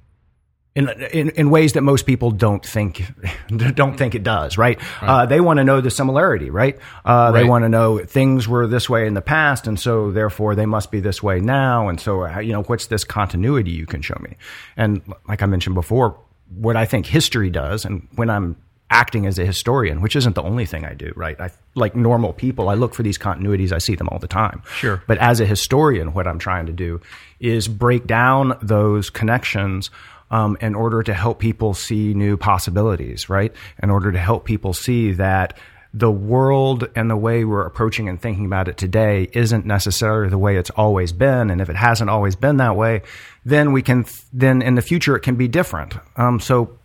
in, 0.79 0.89
in, 1.13 1.31
in 1.31 1.51
ways 1.51 1.73
that 1.73 1.83
most 1.83 2.07
people 2.07 2.31
don't 2.31 2.65
think 2.65 3.03
don't 3.75 3.97
think 3.97 4.15
it 4.15 4.23
does, 4.23 4.57
right? 4.57 4.79
Uh, 5.03 5.27
they 5.27 5.41
want 5.41 5.59
to 5.59 5.65
know 5.65 5.81
the 5.81 5.91
similarity, 5.91 6.51
right? 6.51 6.79
Uh, 7.05 7.33
They 7.33 7.45
want 7.45 7.65
to 7.65 7.69
know 7.69 7.99
things 7.99 8.47
were 8.47 8.67
this 8.69 8.89
way 8.89 9.07
in 9.07 9.15
the 9.15 9.21
past, 9.23 9.67
and 9.67 9.79
so 9.79 10.13
therefore 10.13 10.55
they 10.55 10.67
must 10.67 10.91
be 10.93 11.01
this 11.01 11.21
way 11.23 11.41
now. 11.41 11.89
And 11.89 12.01
so, 12.01 12.25
uh, 12.25 12.39
you 12.39 12.53
know, 12.53 12.63
what's 12.63 12.87
this 12.87 13.03
continuity 13.03 13.73
you 13.73 13.87
can 13.87 14.03
show 14.03 14.19
me? 14.21 14.37
And 14.77 15.03
like 15.27 15.43
I 15.43 15.47
mentioned 15.47 15.75
before, 15.75 16.17
what 16.55 16.77
I 16.77 16.85
think 16.85 17.07
history 17.07 17.51
does, 17.51 17.85
and 17.85 18.07
when 18.15 18.31
I'm 18.31 18.57
acting 18.91 19.27
as 19.27 19.39
a 19.39 19.45
historian, 19.45 20.01
which 20.01 20.17
isn't 20.17 20.35
the 20.35 20.43
only 20.43 20.65
thing 20.65 20.85
I 20.85 20.95
do, 20.95 21.13
right? 21.17 21.39
I 21.41 21.51
like 21.75 21.95
normal 21.95 22.33
people, 22.33 22.69
I 22.71 22.75
look 22.75 22.95
for 22.95 23.03
these 23.03 23.19
continuities. 23.19 23.71
I 23.73 23.79
see 23.79 23.97
them 23.97 24.09
all 24.09 24.19
the 24.19 24.29
time. 24.29 24.63
Sure. 24.77 25.03
But 25.07 25.19
as 25.19 25.41
a 25.41 25.45
historian, 25.47 26.15
what 26.15 26.27
I'm 26.27 26.39
trying 26.39 26.67
to 26.67 26.73
do 26.73 27.01
is 27.39 27.69
break 27.69 28.07
down 28.07 28.57
those 28.63 29.11
connections 29.11 29.91
um, 30.31 30.57
in 30.61 30.75
order 30.75 31.03
to 31.03 31.15
help 31.15 31.39
people 31.39 31.75
see 31.75 32.15
new 32.15 32.37
possibilities, 32.37 33.29
right? 33.29 33.53
In 33.83 33.91
order 33.91 34.13
to 34.13 34.19
help 34.19 34.45
people 34.45 34.73
see 34.73 35.13
that 35.13 35.57
the 35.95 36.11
world 36.11 36.89
and 36.95 37.11
the 37.11 37.17
way 37.17 37.45
we're 37.45 37.65
approaching 37.65 38.09
and 38.09 38.21
thinking 38.21 38.45
about 38.45 38.69
it 38.69 38.77
today 38.77 39.29
isn't 39.33 39.65
necessarily 39.65 40.29
the 40.29 40.39
way 40.39 40.57
it's 40.57 40.71
always 40.71 41.13
been. 41.13 41.51
And 41.51 41.61
if 41.61 41.71
it 41.71 41.77
hasn't 41.77 42.11
always 42.11 42.37
been 42.37 42.59
that 42.59 42.77
way, 42.77 43.03
then 43.45 43.73
we 43.73 43.83
can, 43.83 44.05
then 44.33 44.61
in 44.61 44.75
the 44.75 44.83
future 44.83 45.17
it 45.17 45.21
can 45.21 45.37
be 45.37 45.49
different. 45.49 45.95
Um, 46.17 46.41
so, 46.41 46.79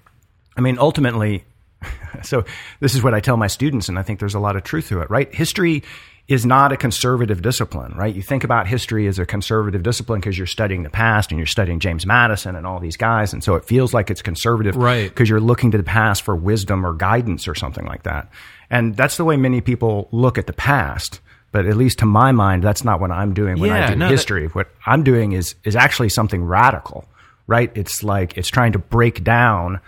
I 0.56 0.62
mean, 0.62 0.78
ultimately, 0.80 1.44
so 2.24 2.46
this 2.80 2.96
is 2.96 3.04
what 3.04 3.14
I 3.14 3.20
tell 3.20 3.36
my 3.36 3.48
students, 3.48 3.90
and 3.90 4.00
I 4.00 4.04
think 4.04 4.20
there's 4.20 4.36
a 4.36 4.40
lot 4.40 4.56
of 4.56 4.64
truth 4.64 4.88
to 4.88 5.02
it, 5.02 5.10
right? 5.10 5.34
History 5.34 5.84
is 6.28 6.46
not 6.46 6.72
a 6.72 6.78
conservative 6.78 7.42
discipline, 7.42 7.94
right? 7.98 8.16
You 8.16 8.22
think 8.22 8.44
about 8.46 8.66
history 8.66 9.08
as 9.08 9.20
a 9.20 9.26
conservative 9.26 9.84
discipline 9.84 10.22
because 10.22 10.38
you're 10.38 10.48
studying 10.48 10.84
the 10.84 10.90
past 10.90 11.32
and 11.32 11.38
you're 11.38 11.46
studying 11.46 11.80
James 11.80 12.06
Madison 12.06 12.56
and 12.56 12.66
all 12.66 12.80
these 12.80 12.96
guys, 12.96 13.34
and 13.34 13.44
so 13.44 13.56
it 13.56 13.66
feels 13.66 13.94
like 13.94 14.10
it's 14.10 14.22
conservative, 14.22 14.76
Right. 14.78 15.10
Because 15.10 15.30
you're 15.30 15.42
looking 15.42 15.72
to 15.72 15.78
the 15.78 15.84
past 15.84 16.22
for 16.24 16.34
wisdom 16.36 16.86
or 16.86 16.94
guidance 16.94 17.48
or 17.48 17.56
something 17.56 17.86
like 17.86 18.04
that, 18.04 18.30
and 18.70 18.96
that's 18.96 19.18
the 19.18 19.26
way 19.26 19.36
many 19.36 19.60
people 19.60 20.08
look 20.12 20.38
at 20.38 20.48
the 20.48 20.54
past. 20.54 21.20
But 21.52 21.68
at 21.68 21.78
least 21.78 22.00
to 22.00 22.06
my 22.08 22.32
mind, 22.32 22.64
that's 22.64 22.84
not 22.84 23.00
what 23.00 23.12
I'm 23.12 23.34
doing 23.36 23.60
when 23.60 23.70
I 23.72 23.80
Yeah, 23.80 23.90
do 23.92 23.96
no, 23.98 24.06
that- 24.06 24.12
history. 24.12 24.48
what 24.48 24.70
I'm 24.88 25.04
doing 25.04 25.34
is 25.34 25.56
is 25.66 25.76
actually 25.76 26.10
something 26.10 26.44
radical, 26.44 27.06
right? 27.48 27.70
It's 27.76 28.02
like 28.02 28.38
it's 28.38 28.50
trying 28.50 28.72
to 28.72 28.80
break 28.80 29.24
down 29.26 29.80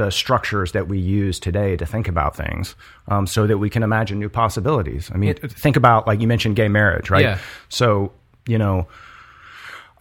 the 0.00 0.10
structures 0.10 0.72
that 0.72 0.88
we 0.88 0.98
use 0.98 1.38
today 1.38 1.76
to 1.76 1.84
think 1.84 2.08
about 2.08 2.34
things, 2.34 2.74
um, 3.08 3.26
so 3.26 3.46
that 3.46 3.58
we 3.58 3.68
can 3.68 3.82
imagine 3.82 4.18
new 4.18 4.30
possibilities. 4.30 5.10
I 5.12 5.18
mean, 5.18 5.34
think 5.34 5.76
about 5.76 6.06
like 6.06 6.22
you 6.22 6.26
mentioned 6.26 6.56
gay 6.56 6.68
marriage, 6.68 7.10
right? 7.10 7.22
Yeah. 7.22 7.38
So 7.68 8.12
you 8.46 8.56
know, 8.56 8.88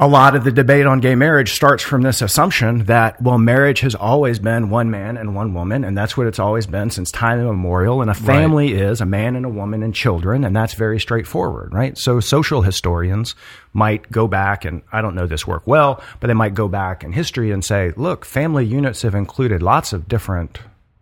a 0.01 0.07
lot 0.07 0.33
of 0.33 0.45
the 0.45 0.51
debate 0.51 0.85
on 0.85 1.01
gay 1.01 1.13
marriage 1.13 1.51
starts 1.51 1.83
from 1.83 2.03
this 2.03 2.21
assumption 2.21 2.85
that, 2.85 3.21
well, 3.21 3.37
marriage 3.37 3.81
has 3.81 3.95
always 3.95 4.39
been 4.39 4.69
one 4.69 4.89
man 4.89 5.17
and 5.17 5.35
one 5.35 5.53
woman, 5.53 5.83
and 5.83 5.97
that's 5.97 6.15
what 6.15 6.25
it's 6.25 6.39
always 6.39 6.65
been 6.65 6.89
since 6.89 7.11
time 7.11 7.37
immemorial. 7.37 8.01
And 8.01 8.09
a 8.09 8.13
family 8.13 8.71
is 8.71 9.01
a 9.01 9.05
man 9.05 9.35
and 9.35 9.45
a 9.45 9.49
woman 9.49 9.83
and 9.83 9.93
children, 9.93 10.45
and 10.45 10.55
that's 10.55 10.73
very 10.73 11.01
straightforward, 11.01 11.73
right? 11.73 11.97
So 11.97 12.21
social 12.21 12.61
historians 12.61 13.35
might 13.73 14.09
go 14.09 14.25
back, 14.25 14.63
and 14.63 14.83
I 14.89 15.01
don't 15.01 15.15
know 15.15 15.27
this 15.27 15.45
work 15.45 15.67
well, 15.67 16.01
but 16.21 16.27
they 16.27 16.33
might 16.33 16.53
go 16.53 16.69
back 16.69 17.03
in 17.03 17.11
history 17.11 17.51
and 17.51 17.63
say, 17.63 17.91
look, 17.97 18.23
family 18.23 18.65
units 18.65 19.01
have 19.01 19.15
included 19.15 19.61
lots 19.61 19.91
of 19.91 20.07
different 20.07 20.59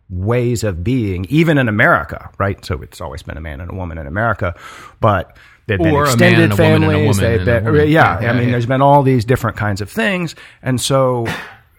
ways 0.10 0.63
of 0.63 0.84
being, 0.84 1.25
even 1.30 1.60
in 1.60 1.68
America, 1.68 2.32
right? 2.39 2.66
So 2.66 2.82
it's 2.82 3.00
always 3.00 3.22
been 3.22 3.38
a 3.38 3.42
man 3.42 3.62
and 3.62 3.70
a 3.72 3.75
woman 3.75 4.00
in 4.00 4.08
America, 4.08 4.56
but 5.00 5.38
They've 5.67 5.77
been 5.77 5.93
Or 5.93 6.03
a 6.05 6.17
man 6.17 6.41
extended 6.41 6.51
and 6.51 6.53
a 6.53 6.63
woman 6.63 6.83
and 6.83 6.93
a 6.93 7.05
woman 7.05 7.15
They've 7.24 7.39
and 7.39 7.41
a 7.41 7.45
been, 7.62 7.65
woman. 7.65 7.89
yeah, 7.89 8.21
Yeah, 8.21 8.31
I 8.31 8.33
mean, 8.33 8.45
yeah. 8.45 8.51
there's 8.51 8.65
been 8.65 8.81
all 8.81 9.03
these 9.03 9.25
different 9.25 9.57
kinds 9.57 9.81
of 9.81 9.89
things, 9.91 10.33
and 10.63 10.79
so 10.81 11.27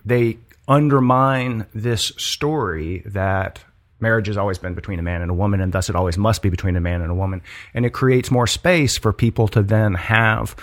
they 0.05 0.39
undermine 0.69 1.67
this 1.75 2.13
story 2.19 3.03
that 3.07 3.61
marriage 4.01 4.27
has 4.29 4.37
always 4.37 4.59
been 4.59 4.75
between 4.75 4.99
a 4.99 5.03
man 5.03 5.23
and 5.23 5.31
a 5.31 5.35
woman, 5.35 5.61
and 5.61 5.73
thus 5.73 5.89
it 5.89 5.97
always 5.97 6.17
must 6.19 6.43
be 6.43 6.51
between 6.51 6.77
a 6.77 6.81
man 6.81 7.01
and 7.03 7.11
a 7.11 7.15
woman, 7.15 7.43
and 7.75 7.85
it 7.87 7.91
creates 7.91 8.31
more 8.31 8.47
space 8.47 8.97
for 8.99 9.13
people 9.13 9.49
to 9.49 9.63
then 9.63 9.95
have 9.95 10.55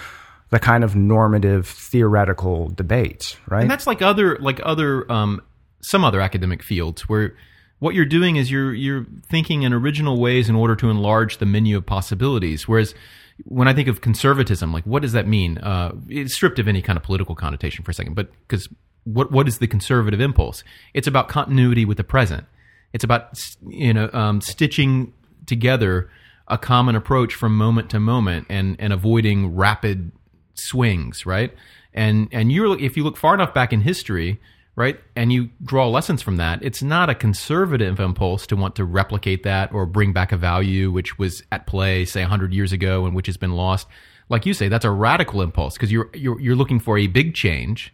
the 0.52 0.60
kind 0.60 0.84
of 0.84 0.96
normative 0.96 1.68
theoretical 1.68 2.70
debates, 2.70 3.36
right? 3.50 3.64
And 3.64 3.72
that's 3.72 3.88
like 3.88 4.02
other 4.04 4.38
like 4.40 4.62
other 4.64 5.12
um, 5.12 5.42
some 5.82 6.06
other 6.06 6.22
academic 6.22 6.62
fields 6.62 7.10
where 7.10 7.36
what 7.80 7.96
you're 7.96 8.06
doing 8.06 8.36
is 8.36 8.50
you're 8.50 8.74
you're 8.74 9.06
thinking 9.30 9.64
in 9.64 9.74
original 9.74 10.20
ways 10.20 10.50
in 10.50 10.56
order 10.56 10.76
to 10.78 10.90
enlarge 10.90 11.38
the 11.38 11.46
menu 11.46 11.78
of 11.78 11.86
possibilities. 11.86 12.68
Whereas 12.68 12.96
when 13.44 13.68
I 13.68 13.74
think 13.74 13.88
of 13.88 14.02
conservatism, 14.02 14.72
like 14.72 14.86
what 14.86 15.02
does 15.02 15.12
that 15.12 15.28
mean? 15.28 15.58
Uh, 15.58 15.94
it's 16.08 16.36
stripped 16.36 16.60
of 16.60 16.68
any 16.68 16.82
kind 16.82 16.98
of 16.98 17.04
political 17.04 17.36
connotation 17.36 17.84
for 17.84 17.92
a 17.92 17.94
second, 17.94 18.16
but 18.16 18.30
because 18.48 18.70
what 19.04 19.32
what 19.32 19.48
is 19.48 19.60
the 19.60 19.68
conservative 19.68 20.20
impulse? 20.20 20.64
It's 20.94 21.08
about 21.08 21.28
continuity 21.28 21.86
with 21.86 21.98
the 21.98 22.04
present. 22.04 22.46
It's 22.94 23.04
about 23.04 23.40
you 23.68 23.94
know 23.94 24.10
um, 24.14 24.42
stitching 24.42 25.14
together 25.46 26.10
a 26.48 26.58
common 26.58 26.96
approach 26.96 27.34
from 27.34 27.58
moment 27.58 27.90
to 27.92 28.00
moment 28.00 28.48
and 28.50 28.76
and 28.80 28.94
avoiding 28.94 29.56
rapid 29.56 30.12
swings, 30.54 31.26
right? 31.26 31.54
And 31.94 32.30
and 32.32 32.52
you're 32.52 32.80
if 32.80 32.96
you 32.98 33.04
look 33.04 33.18
far 33.18 33.34
enough 33.34 33.54
back 33.54 33.74
in 33.74 33.82
history, 33.82 34.40
right, 34.76 35.00
and 35.16 35.32
you 35.32 35.50
draw 35.64 35.88
lessons 35.88 36.22
from 36.22 36.38
that, 36.38 36.64
it's 36.64 36.84
not 36.84 37.10
a 37.10 37.16
conservative 37.16 38.00
impulse 38.00 38.46
to 38.48 38.56
want 38.56 38.76
to 38.76 38.86
replicate 38.86 39.44
that 39.44 39.72
or 39.74 39.86
bring 39.86 40.14
back 40.14 40.32
a 40.32 40.38
value 40.38 40.92
which 40.92 41.18
was 41.18 41.44
at 41.52 41.66
play, 41.68 42.06
say, 42.06 42.24
hundred 42.24 42.54
years 42.54 42.72
ago 42.72 43.06
and 43.06 43.16
which 43.16 43.28
has 43.28 43.38
been 43.38 43.54
lost. 43.54 43.88
Like 44.28 44.46
you 44.46 44.54
say, 44.54 44.68
that's 44.68 44.86
a 44.86 44.92
radical 44.92 45.42
impulse 45.42 45.76
because 45.76 45.92
you're, 45.92 46.10
you're 46.14 46.40
you're 46.40 46.56
looking 46.56 46.80
for 46.80 46.98
a 46.98 47.08
big 47.08 47.36
change, 47.36 47.94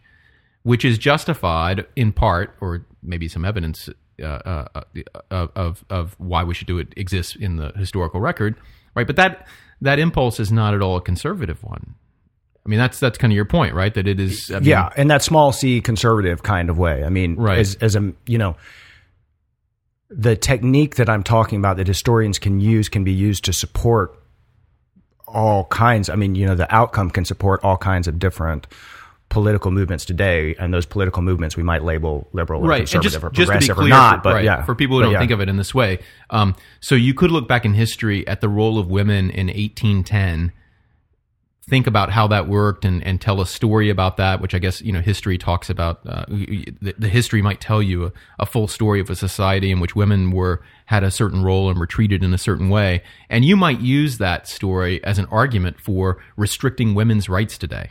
which 0.62 0.84
is 0.84 0.98
justified 0.98 1.86
in 1.94 2.12
part, 2.12 2.56
or 2.60 2.86
maybe 3.02 3.28
some 3.28 3.44
evidence 3.44 3.88
uh, 4.20 4.24
uh, 4.24 4.82
uh, 5.30 5.46
of 5.54 5.84
of 5.90 6.14
why 6.18 6.44
we 6.44 6.54
should 6.54 6.66
do 6.66 6.78
it 6.78 6.88
exists 6.96 7.36
in 7.36 7.56
the 7.56 7.72
historical 7.76 8.20
record, 8.20 8.56
right? 8.94 9.06
But 9.06 9.16
that 9.16 9.46
that 9.80 9.98
impulse 9.98 10.40
is 10.40 10.50
not 10.50 10.74
at 10.74 10.80
all 10.80 10.96
a 10.96 11.00
conservative 11.00 11.62
one. 11.62 11.96
I 12.64 12.68
mean, 12.68 12.78
that's 12.78 13.00
that's 13.00 13.18
kind 13.18 13.32
of 13.32 13.34
your 13.34 13.44
point, 13.44 13.74
right? 13.74 13.92
That 13.92 14.06
it 14.06 14.20
is. 14.20 14.50
I 14.54 14.60
mean, 14.60 14.68
yeah, 14.68 14.90
in 14.96 15.08
that 15.08 15.22
small 15.22 15.52
c 15.52 15.80
conservative 15.80 16.42
kind 16.42 16.70
of 16.70 16.78
way. 16.78 17.02
I 17.04 17.08
mean, 17.08 17.34
Right. 17.36 17.58
as 17.58 17.74
as 17.76 17.96
a 17.96 18.12
you 18.26 18.38
know, 18.38 18.56
the 20.10 20.36
technique 20.36 20.96
that 20.96 21.08
I'm 21.08 21.22
talking 21.22 21.58
about 21.58 21.76
that 21.78 21.86
historians 21.88 22.38
can 22.38 22.60
use 22.60 22.88
can 22.88 23.02
be 23.04 23.12
used 23.12 23.44
to 23.46 23.52
support 23.52 24.16
all 25.26 25.64
kinds. 25.64 26.08
I 26.08 26.14
mean, 26.16 26.34
you 26.34 26.46
know, 26.46 26.54
the 26.54 26.72
outcome 26.74 27.10
can 27.10 27.24
support 27.24 27.64
all 27.64 27.76
kinds 27.76 28.06
of 28.06 28.18
different 28.18 28.66
political 29.30 29.70
movements 29.70 30.04
today, 30.04 30.54
and 30.58 30.74
those 30.74 30.84
political 30.84 31.22
movements 31.22 31.56
we 31.56 31.62
might 31.62 31.82
label 31.82 32.28
liberal 32.32 32.62
or 32.62 32.68
right. 32.68 32.80
And 32.82 32.90
conservative 32.90 33.12
just, 33.12 33.24
or 33.24 33.30
just 33.30 33.46
to 33.50 33.58
be 33.58 33.66
progressive 33.66 33.76
clear, 33.76 33.86
or 33.86 33.88
not. 33.88 34.16
for, 34.18 34.22
but 34.24 34.34
right, 34.34 34.44
yeah, 34.44 34.62
for 34.62 34.74
people 34.74 34.96
who 34.98 35.00
But 35.00 35.04
don't 35.06 35.12
yeah. 35.14 35.18
think 35.20 35.30
of 35.32 35.40
it 35.40 35.48
in 35.48 35.56
this 35.56 35.74
way, 35.74 36.00
um, 36.30 36.54
so 36.80 36.94
you 36.94 37.14
could 37.14 37.30
look 37.30 37.48
back 37.48 37.64
in 37.64 37.72
history 37.74 38.28
at 38.28 38.40
the 38.42 38.48
role 38.48 38.78
of 38.78 38.88
women 38.88 39.30
in 39.30 39.46
1810. 39.48 40.52
Think 41.68 41.86
about 41.86 42.10
how 42.10 42.26
that 42.26 42.48
worked 42.48 42.84
and, 42.84 43.04
and 43.06 43.20
tell 43.20 43.40
a 43.40 43.46
story 43.46 43.88
about 43.88 44.16
that, 44.16 44.40
which 44.40 44.52
I 44.52 44.58
guess 44.58 44.82
you 44.82 44.92
know 44.92 45.00
history 45.00 45.38
talks 45.38 45.70
about. 45.70 46.00
Uh, 46.04 46.24
the, 46.28 46.94
the 46.98 47.08
history 47.08 47.40
might 47.40 47.60
tell 47.60 47.80
you 47.80 48.06
a, 48.06 48.12
a 48.40 48.46
full 48.46 48.66
story 48.66 49.00
of 49.00 49.08
a 49.08 49.14
society 49.14 49.70
in 49.70 49.78
which 49.78 49.94
women 49.94 50.32
were 50.32 50.60
had 50.86 51.04
a 51.04 51.10
certain 51.10 51.44
role 51.44 51.70
and 51.70 51.78
were 51.78 51.86
treated 51.86 52.24
in 52.24 52.34
a 52.34 52.38
certain 52.38 52.68
way, 52.68 53.02
and 53.30 53.44
you 53.44 53.56
might 53.56 53.80
use 53.80 54.18
that 54.18 54.48
story 54.48 55.02
as 55.04 55.18
an 55.18 55.26
argument 55.26 55.80
for 55.80 56.20
restricting 56.36 56.94
women's 56.94 57.28
rights 57.28 57.56
today 57.56 57.90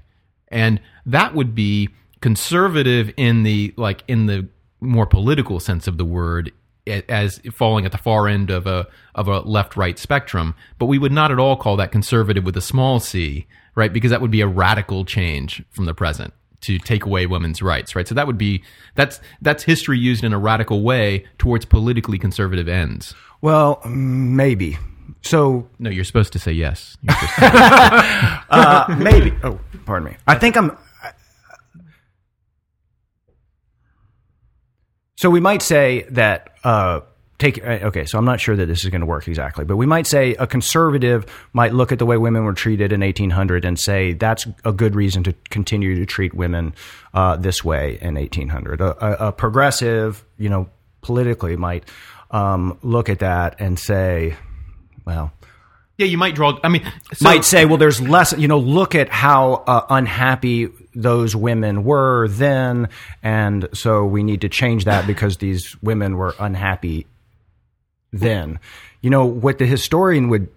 and 0.52 0.80
that 1.06 1.34
would 1.34 1.56
be 1.56 1.90
conservative 2.20 3.12
in 3.18 3.44
the 3.44 3.74
like 3.78 4.04
in 4.08 4.28
the 4.28 4.48
more 4.80 5.08
political 5.08 5.60
sense 5.60 5.88
of 5.88 5.98
the 5.98 6.06
word 6.06 6.52
as 6.88 7.40
falling 7.52 7.86
at 7.86 7.92
the 7.92 7.98
far 7.98 8.28
end 8.28 8.50
of 8.50 8.68
a 8.68 8.88
of 9.16 9.28
a 9.28 9.40
left 9.40 9.76
right 9.76 9.98
spectrum 9.98 10.54
but 10.78 10.86
we 10.86 11.00
would 11.00 11.12
not 11.12 11.32
at 11.32 11.40
all 11.40 11.56
call 11.56 11.78
that 11.78 11.92
conservative 11.92 12.44
with 12.44 12.58
a 12.58 12.62
small 12.62 13.00
c 13.00 13.48
right 13.76 13.94
because 13.94 14.12
that 14.12 14.22
would 14.22 14.32
be 14.32 14.42
a 14.42 14.48
radical 14.48 15.06
change 15.06 15.64
from 15.70 15.86
the 15.86 15.94
present 15.94 16.34
to 16.62 16.78
take 16.78 17.06
away 17.06 17.26
women's 17.26 17.62
rights 17.62 17.96
right 17.96 18.08
so 18.08 18.14
that 18.16 18.28
would 18.28 18.38
be 18.38 18.64
that's 18.96 19.20
that's 19.42 19.64
history 19.64 19.98
used 19.98 20.24
in 20.24 20.32
a 20.34 20.38
radical 20.40 20.82
way 20.84 21.26
towards 21.38 21.66
politically 21.66 22.18
conservative 22.20 22.68
ends 22.68 23.14
Well, 23.42 23.82
maybe. 23.88 24.78
So 25.24 25.68
no 25.80 25.90
you're 25.90 26.04
supposed 26.04 26.34
to 26.34 26.40
say 26.40 26.52
yes 26.52 26.98
You're 27.04 27.16
supposed 27.16 27.36
to- 27.40 28.46
uh, 28.52 28.96
maybe. 29.00 29.34
Oh, 29.44 29.60
pardon 29.86 30.10
me. 30.10 30.18
I 30.28 30.36
think 30.36 30.56
I'm. 30.58 30.78
So 35.16 35.30
we 35.30 35.40
might 35.40 35.62
say 35.62 36.06
that. 36.12 36.50
Uh, 36.64 37.02
take 37.42 37.64
uh, 37.64 37.88
okay. 37.88 38.06
So 38.06 38.18
I'm 38.18 38.26
not 38.26 38.40
sure 38.40 38.56
that 38.56 38.66
this 38.68 38.84
is 38.84 38.90
going 38.90 39.02
to 39.02 39.08
work 39.08 39.28
exactly, 39.28 39.66
but 39.66 39.76
we 39.76 39.86
might 39.86 40.08
say 40.08 40.36
a 40.36 40.48
conservative 40.48 41.26
might 41.54 41.74
look 41.74 41.92
at 41.92 42.00
the 42.00 42.06
way 42.06 42.18
women 42.18 42.46
were 42.46 42.54
treated 42.54 42.94
in 42.94 43.02
1800 43.02 43.66
and 43.66 43.80
say 43.80 44.14
that's 44.14 44.48
a 44.64 44.72
good 44.72 44.96
reason 44.96 45.24
to 45.24 45.34
continue 45.50 45.96
to 45.96 46.06
treat 46.06 46.34
women 46.34 46.74
uh, 47.14 47.36
this 47.36 47.64
way 47.64 47.98
in 48.02 48.16
1800. 48.16 48.80
A, 48.80 48.86
a, 49.26 49.28
a 49.28 49.32
progressive, 49.32 50.24
you 50.38 50.50
know, 50.50 50.70
politically 51.02 51.58
might 51.58 51.84
um, 52.30 52.78
look 52.82 53.10
at 53.10 53.20
that 53.20 53.60
and 53.60 53.78
say, 53.78 54.38
well, 55.06 55.34
yeah 55.98 56.08
you 56.08 56.18
might 56.18 56.34
draw 56.34 56.58
i 56.64 56.70
mean 56.70 56.84
so- 57.14 57.24
might 57.24 57.46
say, 57.46 57.66
well, 57.66 57.78
there's 57.78 58.02
less, 58.02 58.34
you 58.38 58.48
know, 58.48 58.58
look 58.58 58.96
at 58.96 59.10
how 59.10 59.64
uh, 59.68 59.86
unhappy 59.90 60.70
those 60.94 61.36
women 61.36 61.84
were 61.84 62.28
then. 62.28 62.90
And 63.24 63.70
so 63.74 64.06
we 64.06 64.24
need 64.24 64.42
to 64.42 64.50
change 64.50 64.86
that 64.86 65.08
because 65.08 65.38
these 65.38 65.76
women 65.82 66.18
were 66.18 66.36
unhappy 66.40 67.08
then. 68.12 68.60
You 69.02 69.10
know, 69.10 69.26
what 69.26 69.58
the 69.58 69.66
historian 69.66 70.30
would, 70.30 70.50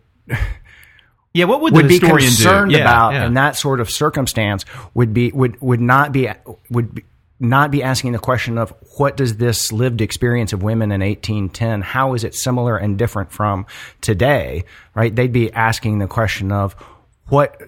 yeah 1.33 1.45
what 1.45 1.61
would, 1.61 1.75
would 1.75 1.85
the 1.85 1.89
be 1.89 1.95
historian 1.95 2.21
do? 2.21 2.27
concerned 2.27 2.73
Yeah, 2.73 2.81
about 2.81 3.13
yeah. 3.13 3.27
in 3.27 3.35
that 3.35 3.57
sort 3.57 3.81
of 3.81 3.91
circumstance 3.91 4.65
would 4.95 5.15
be, 5.15 5.33
would, 5.33 5.61
would 5.61 5.81
not 5.81 6.13
be, 6.13 6.29
would 6.71 6.95
be, 6.95 7.05
not 7.41 7.71
be 7.71 7.83
asking 7.83 8.13
the 8.13 8.19
question 8.19 8.59
of 8.59 8.73
what 8.97 9.17
does 9.17 9.37
this 9.37 9.73
lived 9.73 10.01
experience 10.01 10.53
of 10.53 10.63
women 10.63 10.93
in 10.93 11.01
1810 11.01 11.83
how 11.83 12.15
is 12.15 12.23
it 12.23 12.35
similar 12.35 12.77
and 12.77 12.97
different 12.97 13.33
from 13.33 13.67
today 14.01 14.65
right 14.95 15.15
they'd 15.17 15.33
be 15.33 15.53
asking 15.53 15.99
the 15.99 16.07
question 16.07 16.53
of 16.53 16.75
what 17.27 17.61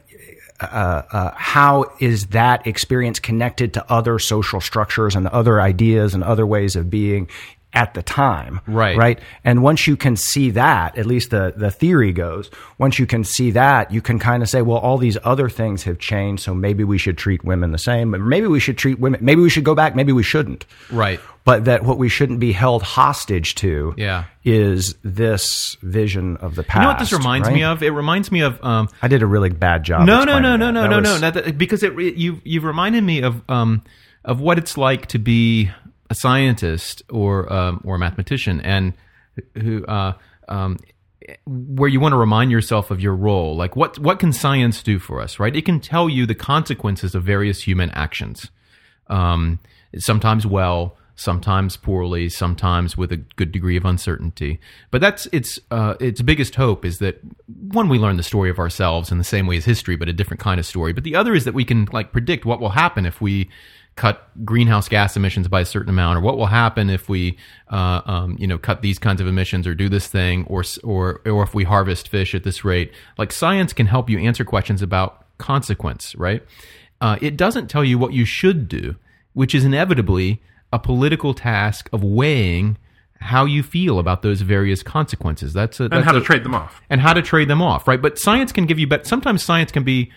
uh, 0.61 1.03
uh, 1.11 1.33
how 1.35 1.85
is 2.01 2.29
that 2.29 2.66
experience 2.66 3.18
connected 3.18 3.75
to 3.75 3.92
other 3.92 4.18
social 4.18 4.61
structures 4.61 5.14
and 5.14 5.27
other 5.29 5.61
ideas 5.61 6.14
and 6.14 6.25
other 6.25 6.46
ways 6.46 6.77
of 6.77 6.88
being 6.88 7.29
at 7.72 7.92
the 7.94 8.02
time 8.02 8.61
Right. 8.66 8.96
right 8.96 9.18
and 9.44 9.62
once 9.62 9.87
you 9.87 9.96
can 9.96 10.16
see 10.16 10.50
that 10.52 10.96
at 10.96 11.05
least 11.05 11.31
the 11.31 11.52
the 11.57 11.70
theory 11.70 12.11
goes 12.12 12.50
once 12.79 12.98
you 12.98 13.07
can 13.07 13.22
see 13.22 13.50
that 13.50 13.90
you 13.90 14.00
can 14.00 14.18
kind 14.18 14.42
of 14.42 14.48
say 14.48 14.62
well 14.62 14.79
all 14.79 14.96
these 14.96 15.18
other 15.24 15.50
things 15.50 15.83
have 15.83 15.98
changed 15.98 16.42
so 16.42 16.55
maybe 16.55 16.85
we 16.85 16.96
should 16.96 17.18
treat 17.18 17.44
women 17.44 17.72
the 17.72 17.79
same 17.79 18.12
but 18.12 18.20
maybe 18.20 18.46
we 18.46 18.61
should 18.61 18.79
treat 18.79 18.98
women 18.98 19.20
maybe 19.22 19.42
we 19.42 19.50
should 19.50 19.64
go 19.64 19.74
back 19.74 19.94
maybe 19.94 20.12
we 20.12 20.22
shouldn't 20.22 20.64
right 20.90 21.20
but 21.44 21.66
that 21.66 21.85
what 21.85 21.98
we 21.98 22.09
shouldn't 22.09 22.40
be 22.40 22.50
held 22.52 22.83
hostage 22.83 23.55
to 23.57 23.94
Yeah. 23.98 24.24
is 24.44 24.94
this 25.05 25.76
vision 25.83 26.38
of 26.38 26.55
the 26.55 26.62
past 26.62 26.76
You 26.76 26.83
know 26.83 26.88
what 26.88 26.98
this 26.98 27.12
reminds 27.12 27.46
right? 27.48 27.55
me 27.55 27.62
of? 27.64 27.83
It 27.85 27.90
reminds 27.90 28.33
me 28.33 28.40
of 28.40 28.62
um, 28.64 28.88
I 29.02 29.07
did 29.09 29.22
a 29.22 29.26
really 29.26 29.50
bad 29.50 29.85
job 29.85 30.07
no, 30.07 30.24
no, 30.24 30.38
no, 30.40 30.57
no, 30.57 30.66
that. 30.66 30.72
no, 30.72 30.83
That 30.83 30.88
no, 30.90 31.00
no, 31.00 31.11
was- 31.12 31.20
That- 31.20 31.35
that- 31.35 31.59
because 31.59 31.83
it 31.83 31.94
you 31.94 32.40
you've 32.42 32.64
reminded 32.64 33.05
me 33.05 33.20
of 33.22 33.42
um, 33.50 33.83
of 34.24 34.40
what 34.40 34.57
it's 34.59 34.76
like 34.79 35.07
to 35.09 35.18
be 35.18 35.70
a 36.11 36.14
scientist 36.14 37.03
or 37.11 37.53
um, 37.53 37.81
or 37.85 37.97
a 37.97 37.99
mathematician, 37.99 38.61
and 38.61 38.95
who 39.55 39.85
uh, 39.87 40.14
um, 40.49 40.79
where 41.47 41.88
you 41.88 42.01
want 42.01 42.12
to 42.12 42.16
remind 42.16 42.51
yourself 42.51 42.90
of 42.90 43.01
your 43.01 43.14
role. 43.14 43.57
Like 43.57 43.77
what 43.77 43.99
what 43.99 44.19
can 44.19 44.33
science 44.33 44.83
do 44.83 44.99
for 44.99 45.21
us? 45.21 45.38
Right? 45.38 45.55
It 45.55 45.64
can 45.64 45.81
tell 45.81 46.09
you 46.09 46.27
the 46.27 46.35
consequences 46.35 47.14
of 47.14 47.23
various 47.23 47.62
human 47.62 47.90
actions. 47.90 48.51
Um, 49.09 49.61
sometimes 49.99 50.47
well, 50.47 50.97
sometimes 51.16 51.77
poorly, 51.77 52.29
sometimes 52.29 52.97
with 52.97 53.11
a 53.11 53.16
good 53.16 53.51
degree 53.51 53.77
of 53.77 53.85
uncertainty. 53.85 54.61
But 54.90 55.01
that's 55.01 55.27
its 55.33 55.59
uh, 55.71 55.95
its 55.99 56.23
biggest 56.23 56.55
hope 56.55 56.85
is 56.85 56.99
that 56.99 57.21
one 57.47 57.88
we 57.88 57.99
learn 57.99 58.19
the 58.19 58.23
story 58.23 58.51
of 58.51 58.59
ourselves 58.59 59.11
in 59.11 59.19
the 59.19 59.25
same 59.25 59.47
way 59.47 59.57
as 59.57 59.64
history, 59.64 59.97
but 59.97 60.09
a 60.09 60.12
different 60.12 60.40
kind 60.40 60.61
of 60.61 60.66
story. 60.66 60.92
But 60.92 61.05
the 61.05 61.16
other 61.16 61.35
is 61.35 61.45
that 61.45 61.55
we 61.55 61.64
can 61.64 61.88
like 61.92 62.12
predict 62.12 62.45
what 62.45 62.61
will 62.61 62.71
happen 62.71 63.07
if 63.07 63.21
we 63.21 63.49
cut 63.96 64.28
greenhouse 64.44 64.88
gas 64.88 65.16
emissions 65.16 65.48
by 65.48 65.62
a 65.62 65.64
certain 65.64 65.88
amount, 65.88 66.18
or 66.18 66.20
what 66.20 66.37
will 66.37 66.46
happen 66.46 66.90
if 66.90 67.09
we, 67.09 67.37
uh, 67.70 68.02
um, 68.04 68.37
you 68.38 68.46
know, 68.46 68.59
cut 68.59 68.82
these 68.82 68.98
kinds 68.98 69.20
of 69.20 69.26
emissions, 69.26 69.66
or 69.66 69.74
do 69.74 69.88
this 69.88 70.06
thing, 70.06 70.44
or 70.44 70.62
or 70.85 71.22
or 71.26 71.42
if 71.42 71.54
we 71.54 71.64
harvest 71.64 72.09
fish 72.09 72.35
at 72.35 72.44
this 72.44 72.64
rate. 72.64 72.92
Like 73.18 73.32
science 73.32 73.72
can 73.72 73.87
help 73.87 74.09
you 74.11 74.18
answer 74.18 74.44
questions 74.44 74.82
about 74.82 75.24
consequence, 75.38 76.14
right? 76.16 76.42
Uh, 77.00 77.16
it 77.20 77.37
doesn't 77.37 77.68
tell 77.68 77.85
you 77.85 77.98
what 77.98 78.12
you 78.12 78.24
should 78.24 78.68
do, 78.68 78.96
which 79.32 79.54
is 79.54 79.64
inevitably 79.64 80.42
a 80.72 80.78
political 80.78 81.35
task 81.35 81.88
of 81.92 82.02
weighing 82.02 82.76
how 83.20 83.44
you 83.46 83.62
feel 83.62 83.98
about 83.98 84.22
those 84.22 84.42
various 84.42 84.82
consequences. 84.82 85.52
That's 85.52 85.80
a, 85.80 85.85
and 85.85 85.92
that's 85.92 86.04
how 86.04 86.12
to 86.12 86.20
trade 86.20 86.44
them 86.44 86.54
off. 86.54 86.82
and 86.90 87.00
how 87.00 87.14
to 87.14 87.22
trade 87.22 87.48
them 87.48 87.62
off, 87.62 87.88
right? 87.88 88.00
But 88.00 88.18
science 88.18 88.52
can 88.52 88.66
give 88.66 88.78
you, 88.78 88.87
but 88.87 89.06
sometimes 89.06 89.42
science 89.42 89.72
can 89.72 89.85
be 89.85 90.12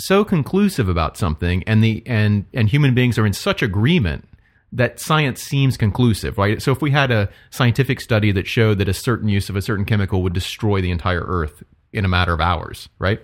so 0.00 0.24
conclusive 0.24 0.88
about 0.88 1.16
something, 1.16 1.62
and 1.64 1.82
the 1.82 2.02
and 2.06 2.46
and 2.52 2.68
human 2.68 2.94
beings 2.94 3.18
are 3.18 3.26
in 3.26 3.32
such 3.32 3.62
agreement 3.62 4.26
that 4.72 5.00
science 5.00 5.42
seems 5.42 5.76
conclusive, 5.76 6.38
right? 6.38 6.62
So 6.62 6.72
if 6.72 6.80
we 6.80 6.90
had 6.90 7.10
a 7.10 7.28
scientific 7.50 8.00
study 8.00 8.30
that 8.32 8.46
showed 8.46 8.78
that 8.78 8.88
a 8.88 8.94
certain 8.94 9.28
use 9.28 9.48
of 9.48 9.56
a 9.56 9.62
certain 9.62 9.84
chemical 9.84 10.22
would 10.22 10.32
destroy 10.32 10.80
the 10.80 10.90
entire 10.90 11.22
Earth 11.22 11.62
in 11.92 12.04
a 12.04 12.08
matter 12.08 12.32
of 12.32 12.40
hours, 12.40 12.88
right? 12.98 13.20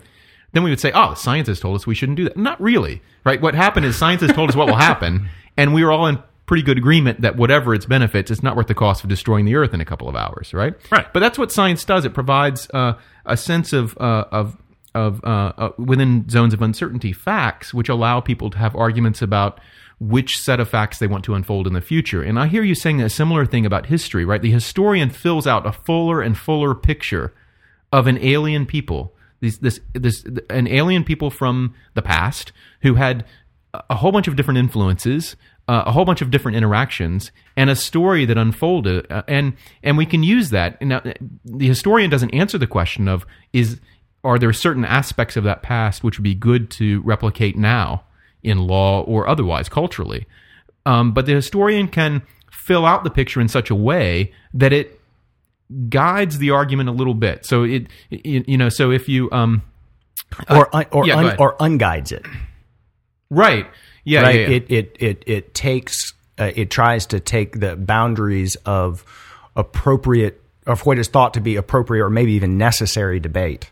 Then 0.53 0.65
we 0.65 0.71
would 0.71 0.81
say, 0.81 0.91
oh, 0.93 1.15
science 1.15 1.49
has 1.49 1.61
told 1.61 1.77
us 1.77 1.87
we 1.87 1.95
shouldn't 1.95 2.17
do 2.17 2.25
that. 2.25 2.37
Not 2.37 2.61
really, 2.61 3.03
right? 3.25 3.41
What 3.41 3.55
happened 3.55 3.87
is 3.87 3.97
science 3.97 4.23
has 4.23 4.33
told 4.33 4.51
us 4.51 4.57
what 4.57 4.67
will 4.67 4.77
happen, 4.77 5.29
and 5.57 5.73
we 5.73 5.83
are 5.83 5.93
all 5.93 6.07
in 6.07 6.19
pretty 6.47 6.63
good 6.63 6.79
agreement 6.79 7.21
that 7.21 7.37
whatever 7.37 7.75
its 7.75 7.87
benefits, 7.87 8.31
it's 8.31 8.43
not 8.43 8.57
worth 8.57 8.69
the 8.69 8.75
cost 8.75 9.05
of 9.05 9.11
destroying 9.11 9.45
the 9.45 9.55
Earth 9.55 9.75
in 9.75 9.81
a 9.81 9.85
couple 9.85 10.09
of 10.09 10.17
hours, 10.17 10.55
right? 10.55 10.75
Right. 10.91 11.13
But 11.13 11.21
that's 11.21 11.39
what 11.39 11.53
science 11.53 11.85
does. 11.85 12.05
It 12.05 12.15
provides 12.15 12.69
uh, 12.73 12.95
a 13.25 13.37
sense 13.37 13.73
of 13.73 13.97
uh, 13.99 14.25
of 14.33 14.57
of 14.97 15.23
uh, 15.25 15.53
uh, 15.59 15.71
within 15.79 16.29
zones 16.29 16.55
of 16.55 16.63
uncertainty 16.63 17.13
facts, 17.13 17.75
which 17.75 17.89
allow 17.89 18.21
people 18.21 18.51
to 18.51 18.59
have 18.59 18.75
arguments 18.75 19.23
about 19.23 19.61
which 19.99 20.39
set 20.39 20.61
of 20.61 20.69
facts 20.69 20.99
they 20.99 21.07
want 21.07 21.25
to 21.25 21.35
unfold 21.35 21.67
in 21.67 21.73
the 21.73 21.81
future. 21.81 22.23
And 22.23 22.39
I 22.39 22.47
hear 22.47 22.63
you 22.63 22.75
saying 22.75 23.01
a 23.01 23.09
similar 23.09 23.47
thing 23.47 23.65
about 23.65 23.87
history, 23.87 24.25
right? 24.25 24.43
The 24.43 24.51
historian 24.51 25.11
fills 25.11 25.47
out 25.47 25.67
a 25.67 25.73
fuller 25.73 26.21
and 26.21 26.37
fuller 26.37 26.75
picture 26.75 27.33
of 27.93 28.07
an 28.07 28.19
alien 28.19 28.67
people, 28.67 29.15
these, 29.41 29.59
this, 29.59 29.81
this, 29.95 30.25
an 30.51 30.67
alien 30.67 31.05
people 31.05 31.31
from 31.31 31.75
the 31.95 32.03
past 32.03 32.53
who 32.83 32.95
had 32.95 33.25
a 33.91 33.97
whole 33.97 34.13
bunch 34.13 34.29
of 34.29 34.37
different 34.37 34.59
influences, 34.59 35.37
uh, 35.69 35.85
a 35.87 35.93
whole 35.93 36.05
bunch 36.05 36.23
of 36.23 36.31
different 36.31 36.57
interactions, 36.57 37.33
and 37.57 37.71
a 37.71 37.77
story 37.77 38.25
that 38.25 38.39
unfolded. 38.39 39.11
Uh, 39.11 39.23
and 39.29 39.55
and 39.83 39.99
we 39.99 40.07
can 40.07 40.23
use 40.23 40.51
that. 40.51 40.81
Now, 40.81 41.03
the 41.45 41.67
historian 41.67 42.11
doesn't 42.11 42.31
answer 42.31 42.59
the 42.59 42.67
question 42.67 43.09
of 43.09 43.27
is 43.53 43.81
are 44.27 44.39
there 44.39 44.53
certain 44.53 44.85
aspects 44.85 45.37
of 45.37 45.45
that 45.45 45.63
past 45.63 46.03
which 46.03 46.19
would 46.19 46.25
be 46.25 46.35
good 46.35 46.71
to 46.71 47.01
replicate 47.03 47.57
now 47.57 48.03
in 48.43 48.59
law 48.59 49.03
or 49.03 49.29
otherwise 49.29 49.69
culturally. 49.69 50.27
Um, 50.85 51.13
but 51.13 51.27
the 51.27 51.35
historian 51.35 51.89
can 51.89 52.23
fill 52.51 52.87
out 52.87 53.05
the 53.05 53.11
picture 53.11 53.41
in 53.41 53.49
such 53.49 53.71
a 53.71 53.75
way 53.75 54.33
that 54.55 54.73
it 54.73 55.01
guides 55.89 56.39
the 56.39 56.51
argument 56.51 56.89
a 56.89 56.93
little 56.93 57.15
bit. 57.15 57.45
So 57.45 57.65
it, 57.65 57.87
it 58.11 58.49
you 58.49 58.57
know, 58.57 58.69
so 58.69 58.91
if 58.91 59.09
you 59.09 59.31
um, 59.33 59.63
or 60.49 60.75
un, 60.75 60.87
or 60.93 61.07
yeah, 61.07 61.17
un, 61.17 61.37
or 61.39 61.57
unguides 61.57 62.13
it. 62.13 62.25
right, 63.31 63.67
yeah, 64.05 64.23
right? 64.23 64.35
yeah, 64.35 64.47
yeah. 64.47 64.57
It 64.57 64.71
it 64.71 64.97
it 65.01 65.25
it 65.27 65.55
takes 65.55 66.13
uh, 66.39 66.53
it 66.55 66.71
tries 66.71 67.07
to 67.07 67.21
take 67.21 67.59
the 67.59 67.77
boundaries 67.77 68.57
of 68.67 69.05
appropriate 69.57 70.41
of 70.67 70.85
what 70.87 70.99
is 70.99 71.09
thought 71.09 71.35
to 71.35 71.41
be 71.41 71.57
appropriate 71.57 72.05
or 72.05 72.11
maybe 72.11 72.33
even 72.33 72.59
necessary 72.59 73.21
debate, 73.21 73.71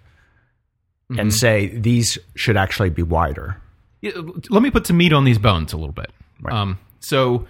Mm-hmm. 1.14 1.20
and 1.20 1.34
say 1.34 1.68
these 1.68 2.18
should 2.34 2.56
actually 2.56 2.90
be 2.90 3.02
wider. 3.02 3.60
Let 4.02 4.62
me 4.62 4.70
put 4.70 4.86
some 4.86 4.96
meat 4.96 5.12
on 5.12 5.24
these 5.24 5.38
bones 5.38 5.72
a 5.72 5.76
little 5.76 5.92
bit. 5.92 6.10
Um, 6.50 6.78
so 7.00 7.46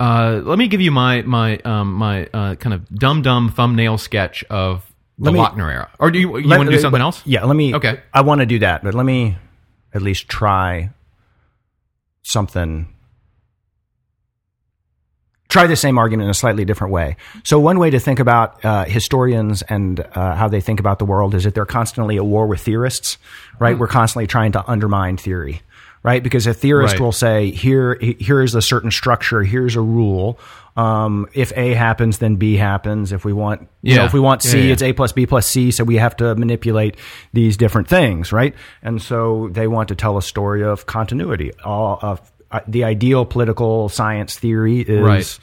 uh, 0.00 0.42
let 0.44 0.58
me 0.58 0.68
give 0.68 0.80
you 0.80 0.90
my 0.90 1.22
my 1.22 1.58
um, 1.58 1.94
my 1.94 2.26
uh, 2.26 2.56
kind 2.56 2.74
of 2.74 2.88
dumb 2.94 3.22
dumb 3.22 3.50
thumbnail 3.50 3.96
sketch 3.98 4.44
of 4.50 4.84
the 5.18 5.30
Let 5.30 5.54
Lochner 5.54 5.72
era. 5.72 5.90
Or 5.98 6.10
do 6.10 6.18
you, 6.18 6.36
you 6.38 6.48
want 6.48 6.68
to 6.68 6.76
do 6.76 6.80
something 6.80 7.00
else? 7.00 7.22
Yeah, 7.24 7.44
let 7.44 7.56
me. 7.56 7.74
Okay. 7.74 8.00
I 8.12 8.22
want 8.22 8.40
to 8.40 8.46
do 8.46 8.58
that, 8.58 8.82
but 8.82 8.94
let 8.94 9.06
me 9.06 9.38
at 9.92 10.02
least 10.02 10.28
try 10.28 10.90
something. 12.22 12.93
Try 15.54 15.68
the 15.68 15.76
same 15.76 15.98
argument 15.98 16.24
in 16.24 16.30
a 16.30 16.34
slightly 16.34 16.64
different 16.64 16.92
way. 16.92 17.16
So, 17.44 17.60
one 17.60 17.78
way 17.78 17.90
to 17.90 18.00
think 18.00 18.18
about 18.18 18.64
uh, 18.64 18.84
historians 18.86 19.62
and 19.62 20.00
uh, 20.00 20.34
how 20.34 20.48
they 20.48 20.60
think 20.60 20.80
about 20.80 20.98
the 20.98 21.04
world 21.04 21.32
is 21.32 21.44
that 21.44 21.54
they're 21.54 21.64
constantly 21.64 22.16
at 22.16 22.26
war 22.26 22.48
with 22.48 22.60
theorists, 22.60 23.18
right? 23.60 23.78
We're 23.78 23.86
constantly 23.86 24.26
trying 24.26 24.50
to 24.52 24.68
undermine 24.68 25.16
theory, 25.16 25.62
right? 26.02 26.20
Because 26.24 26.48
a 26.48 26.54
theorist 26.54 26.94
Right. 26.94 27.00
will 27.00 27.12
say, 27.12 27.50
"Here, 27.52 27.96
here 28.00 28.42
is 28.42 28.56
a 28.56 28.62
certain 28.62 28.90
structure. 28.90 29.44
Here's 29.44 29.76
a 29.76 29.80
rule. 29.80 30.40
Um, 30.76 31.28
if 31.34 31.52
A 31.56 31.74
happens, 31.74 32.18
then 32.18 32.34
B 32.34 32.56
happens. 32.56 33.12
If 33.12 33.24
we 33.24 33.32
want, 33.32 33.68
you 33.80 33.94
know, 33.94 34.04
if 34.06 34.12
we 34.12 34.18
want 34.18 34.42
C, 34.42 34.58
Yeah, 34.58 34.64
yeah. 34.64 34.72
it's 34.72 34.82
A 34.82 34.92
plus 34.92 35.12
B 35.12 35.24
plus 35.24 35.46
C. 35.46 35.70
So 35.70 35.84
we 35.84 35.98
have 35.98 36.16
to 36.16 36.34
manipulate 36.34 36.96
these 37.32 37.56
different 37.56 37.86
things, 37.86 38.32
right? 38.32 38.56
And 38.82 39.00
so 39.00 39.50
they 39.52 39.68
want 39.68 39.88
to 39.90 39.94
tell 39.94 40.18
a 40.18 40.22
story 40.22 40.64
of 40.64 40.86
continuity. 40.86 41.52
All 41.64 42.00
of 42.02 42.20
the 42.66 42.84
ideal 42.84 43.24
political 43.24 43.88
science 43.88 44.38
theory 44.38 44.80
is 44.80 45.00
Right. 45.02 45.38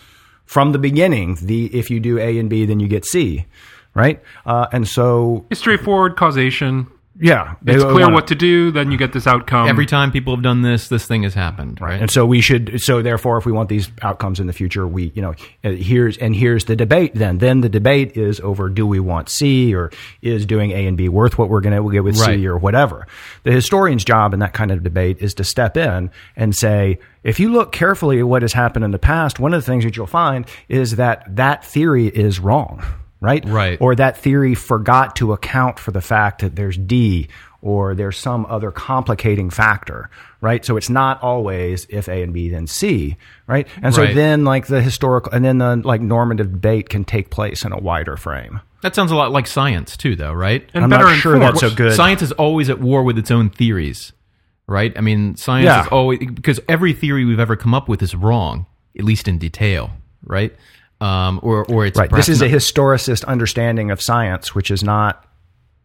from 0.46 0.72
the 0.72 0.80
beginning. 0.80 1.38
The 1.42 1.66
if 1.76 1.90
you 1.90 2.00
do 2.00 2.18
A 2.20 2.38
and 2.38 2.50
B, 2.50 2.66
then 2.66 2.80
you 2.80 2.88
get 2.88 3.06
C, 3.06 3.46
right? 3.94 4.22
Uh, 4.46 4.68
and 4.72 4.88
so 4.88 5.46
It's 5.50 5.60
straightforward 5.60 6.16
causation. 6.16 6.88
Yeah, 7.22 7.54
they 7.62 7.76
It's 7.76 7.84
clear 7.84 8.02
wanna- 8.06 8.14
what 8.16 8.28
to 8.28 8.36
do. 8.36 8.72
Then 8.72 8.92
you 8.92 8.98
get 8.98 9.14
this 9.14 9.28
outcome. 9.28 9.68
Every 9.68 9.86
time 9.86 10.12
people 10.12 10.36
have 10.36 10.44
done 10.44 10.64
this, 10.64 10.88
this 10.90 11.06
thing 11.06 11.24
has 11.24 11.34
happened, 11.36 11.80
right? 11.80 12.02
And 12.02 12.10
so 12.10 12.26
we 12.26 12.42
should. 12.42 12.82
So 12.82 13.02
therefore, 13.02 13.38
if 13.38 13.46
we 13.46 13.52
want 13.52 13.70
these 13.70 13.90
outcomes 14.02 14.40
in 14.40 14.48
the 14.48 14.54
future, 14.54 14.88
we, 14.88 15.12
you 15.16 15.22
know, 15.22 15.36
uh, 15.64 15.70
here's 15.70 16.18
and 16.18 16.36
here's 16.36 16.66
the 16.66 16.76
debate. 16.76 17.14
Then, 17.14 17.38
then 17.38 17.62
the 17.62 17.70
debate 17.70 18.18
is 18.18 18.40
over: 18.40 18.68
do 18.70 18.88
we 18.88 19.00
want 19.00 19.30
C 19.30 19.74
or 19.76 19.92
is 20.24 20.46
doing 20.46 20.72
A 20.72 20.88
and 20.88 20.98
B 20.98 21.08
worth 21.10 21.38
what 21.38 21.50
we're 21.50 21.62
going 21.62 21.76
to 21.82 21.92
get 21.92 22.04
with 22.04 22.18
Right. 22.20 22.40
C 22.40 22.48
or 22.48 22.58
whatever? 22.58 23.06
The 23.44 23.52
historian's 23.52 24.04
job 24.04 24.34
in 24.34 24.40
that 24.40 24.54
kind 24.54 24.72
of 24.72 24.82
debate 24.84 25.18
is 25.20 25.36
to 25.36 25.44
step 25.44 25.78
in 25.78 26.10
and 26.36 26.56
say, 26.56 26.98
if 27.24 27.40
you 27.40 27.52
look 27.52 27.72
carefully 27.72 28.20
at 28.20 28.28
what 28.28 28.42
has 28.42 28.54
happened 28.54 28.84
in 28.84 28.90
the 28.92 28.98
past, 29.00 29.40
one 29.40 29.54
of 29.54 29.62
the 29.62 29.66
things 29.66 29.84
that 29.84 29.96
you'll 29.96 30.08
find 30.08 30.46
is 30.70 30.96
that 30.96 31.24
that 31.36 31.64
theory 31.64 32.08
is 32.08 32.40
wrong. 32.40 32.82
Right? 33.22 33.46
Right. 33.46 33.78
Or 33.80 33.94
that 33.96 34.18
theory 34.18 34.56
forgot 34.56 35.16
to 35.18 35.32
account 35.32 35.78
for 35.80 35.92
the 35.92 36.02
fact 36.02 36.42
that 36.42 36.56
there's 36.56 36.76
D 36.76 37.28
or 37.62 37.94
there's 37.94 38.18
some 38.18 38.48
other 38.50 38.72
complicating 38.72 39.52
factor, 39.52 40.10
right? 40.42 40.66
So 40.66 40.76
it's 40.76 40.90
not 40.90 41.22
always 41.22 41.86
if 41.90 42.08
A 42.10 42.24
and 42.24 42.34
B 42.34 42.50
then 42.50 42.66
C, 42.66 43.18
right? 43.46 43.68
And 43.84 43.94
so 43.94 44.02
Right. 44.02 44.16
then 44.16 44.44
like 44.44 44.66
the 44.66 44.82
historical 44.82 45.32
and 45.34 45.46
then 45.46 45.60
the 45.60 45.76
like 45.76 46.02
normative 46.02 46.52
debate 46.52 46.90
can 46.90 47.04
take 47.06 47.30
place 47.30 47.64
in 47.64 47.72
a 47.72 47.78
wider 47.78 48.18
frame. 48.18 48.60
that 48.82 48.96
sounds 48.96 49.12
a 49.12 49.16
lot 49.16 49.32
like 49.32 49.46
science 49.46 49.96
too, 49.96 50.16
though, 50.16 50.34
right? 50.34 50.68
and 50.74 50.84
I'm 50.84 50.90
better 50.90 51.04
not 51.04 51.18
sure 51.18 51.36
informed. 51.36 51.58
that's 51.58 51.60
so 51.62 51.76
good. 51.76 51.94
Science 51.94 52.24
is 52.24 52.32
always 52.32 52.72
at 52.72 52.80
war 52.82 53.04
with 53.04 53.20
its 53.20 53.30
own 53.30 53.52
theories, 53.52 54.12
right? 54.66 54.92
I 54.98 55.02
mean, 55.02 55.36
science 55.36 55.66
Yeah. 55.66 55.82
is 55.82 55.88
always 55.90 56.18
because 56.18 56.60
every 56.68 56.94
theory 56.94 57.24
we've 57.26 57.40
ever 57.40 57.56
come 57.56 57.76
up 57.76 57.88
with 57.88 58.02
is 58.02 58.16
wrong, 58.16 58.66
at 58.98 59.06
least 59.06 59.28
in 59.28 59.38
detail, 59.38 59.92
right? 60.26 60.56
Um, 61.02 61.40
or 61.42 61.66
or 61.66 61.86
it's 61.86 61.98
Right. 61.98 62.10
This 62.10 62.28
perhaps 62.28 62.30
is 62.30 62.42
a 62.42 62.48
historicist 62.48 63.26
understanding 63.26 63.90
of 63.92 64.02
science, 64.02 64.54
which 64.56 64.70
is 64.70 64.84
not 64.84 65.26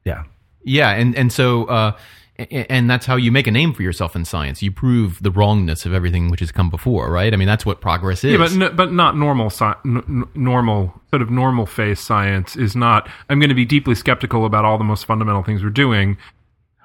yeah. 0.05 0.25
yeah, 0.63 0.91
and 0.91 1.17
and 1.17 1.33
so 1.33 1.65
uh, 1.65 1.93
and 2.39 2.91
that's 2.91 3.07
how 3.07 3.17
you 3.17 3.33
make 3.33 3.47
a 3.47 3.51
name 3.51 3.73
for 3.73 3.83
yourself 3.83 4.15
in 4.15 4.27
science. 4.27 4.63
You 4.63 4.71
prove 4.71 5.23
the 5.23 5.31
wrongness 5.31 5.87
of 5.87 5.95
everything 5.95 6.31
which 6.31 6.41
has 6.41 6.53
come 6.53 6.69
before, 6.69 7.11
right? 7.11 7.33
I 7.33 7.37
mean, 7.39 7.49
that's 7.49 7.65
what 7.65 7.81
progress 7.81 8.25
is. 8.25 8.33
Yeah, 8.33 8.39
but 8.39 8.53
n- 8.53 8.77
but 8.77 8.93
not 8.93 9.17
normal 9.17 9.47
sci- 9.47 9.75
n- 9.87 10.05
n- 10.07 10.25
normal 10.35 11.01
sort 11.11 11.23
of 11.23 11.31
normal 11.31 11.65
phase 11.65 11.99
science 11.99 12.55
is 12.55 12.77
not. 12.77 13.09
I'm 13.31 13.41
going 13.41 13.49
to 13.49 13.55
be 13.55 13.65
deeply 13.65 13.95
skeptical 13.95 14.45
about 14.45 14.67
all 14.67 14.77
the 14.77 14.85
most 14.85 15.07
fundamental 15.07 15.43
things 15.43 15.63
we're 15.63 15.71
doing. 15.71 16.19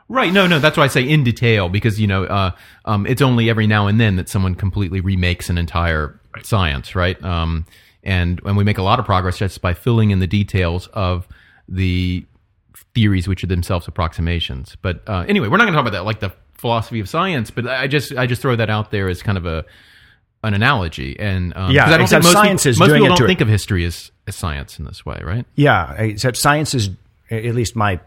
Right. 0.07 0.31
No, 0.31 0.47
no. 0.47 0.59
That's 0.59 0.77
why 0.77 0.83
I 0.85 0.87
say 0.87 1.03
in 1.03 1.23
detail 1.25 1.67
because 1.67 1.99
you 1.99 2.07
know 2.07 2.23
uh, 2.25 2.51
um, 2.85 3.05
it's 3.05 3.21
only 3.21 3.49
every 3.49 3.67
now 3.67 3.87
and 3.87 3.99
then 3.99 4.15
that 4.15 4.29
someone 4.29 4.55
completely 4.55 5.01
remakes 5.01 5.49
an 5.49 5.57
entire 5.57 6.19
science, 6.43 6.95
right? 6.95 7.21
Um, 7.23 7.65
and 8.03 8.41
and 8.45 8.57
we 8.57 8.63
make 8.63 8.77
a 8.77 8.83
lot 8.83 8.99
of 8.99 9.05
progress 9.05 9.37
just 9.37 9.61
by 9.61 9.73
filling 9.73 10.11
in 10.11 10.19
the 10.19 10.27
details 10.27 10.87
of 10.93 11.27
the 11.67 12.25
theories, 12.93 13.27
which 13.27 13.43
are 13.43 13.47
themselves 13.47 13.87
approximations. 13.87 14.75
But 14.81 15.01
uh, 15.07 15.25
anyway, 15.27 15.47
we're 15.47 15.57
not 15.57 15.65
going 15.65 15.73
to 15.73 15.77
talk 15.77 15.87
about 15.87 15.97
that, 15.97 16.05
like 16.05 16.19
the 16.19 16.33
philosophy 16.53 16.99
of 16.99 17.09
science. 17.09 17.51
But 17.51 17.67
I 17.67 17.87
just 17.87 18.13
I 18.13 18.27
just 18.27 18.41
throw 18.41 18.55
that 18.55 18.69
out 18.69 18.91
there 18.91 19.07
as 19.07 19.21
kind 19.21 19.37
of 19.37 19.45
a 19.45 19.65
an 20.43 20.53
analogy. 20.53 21.19
And 21.19 21.53
um, 21.55 21.71
Yeah, 21.71 21.85
I 21.85 21.97
don't 21.97 22.07
think 22.07 22.23
most 22.23 22.33
science 22.33 22.63
people, 22.63 22.71
is 22.71 22.79
most 22.79 22.87
doing 22.89 23.01
people 23.01 23.15
don't 23.15 23.25
it. 23.25 23.27
think 23.27 23.41
of 23.41 23.47
history 23.47 23.85
as, 23.85 24.11
as 24.27 24.35
science 24.35 24.79
in 24.79 24.85
this 24.85 25.05
way, 25.05 25.19
right? 25.23 25.45
Yeah, 25.55 25.93
except 25.93 26.37
science 26.37 26.73
is 26.73 26.89
at 27.29 27.55
least 27.55 27.75
my 27.75 27.99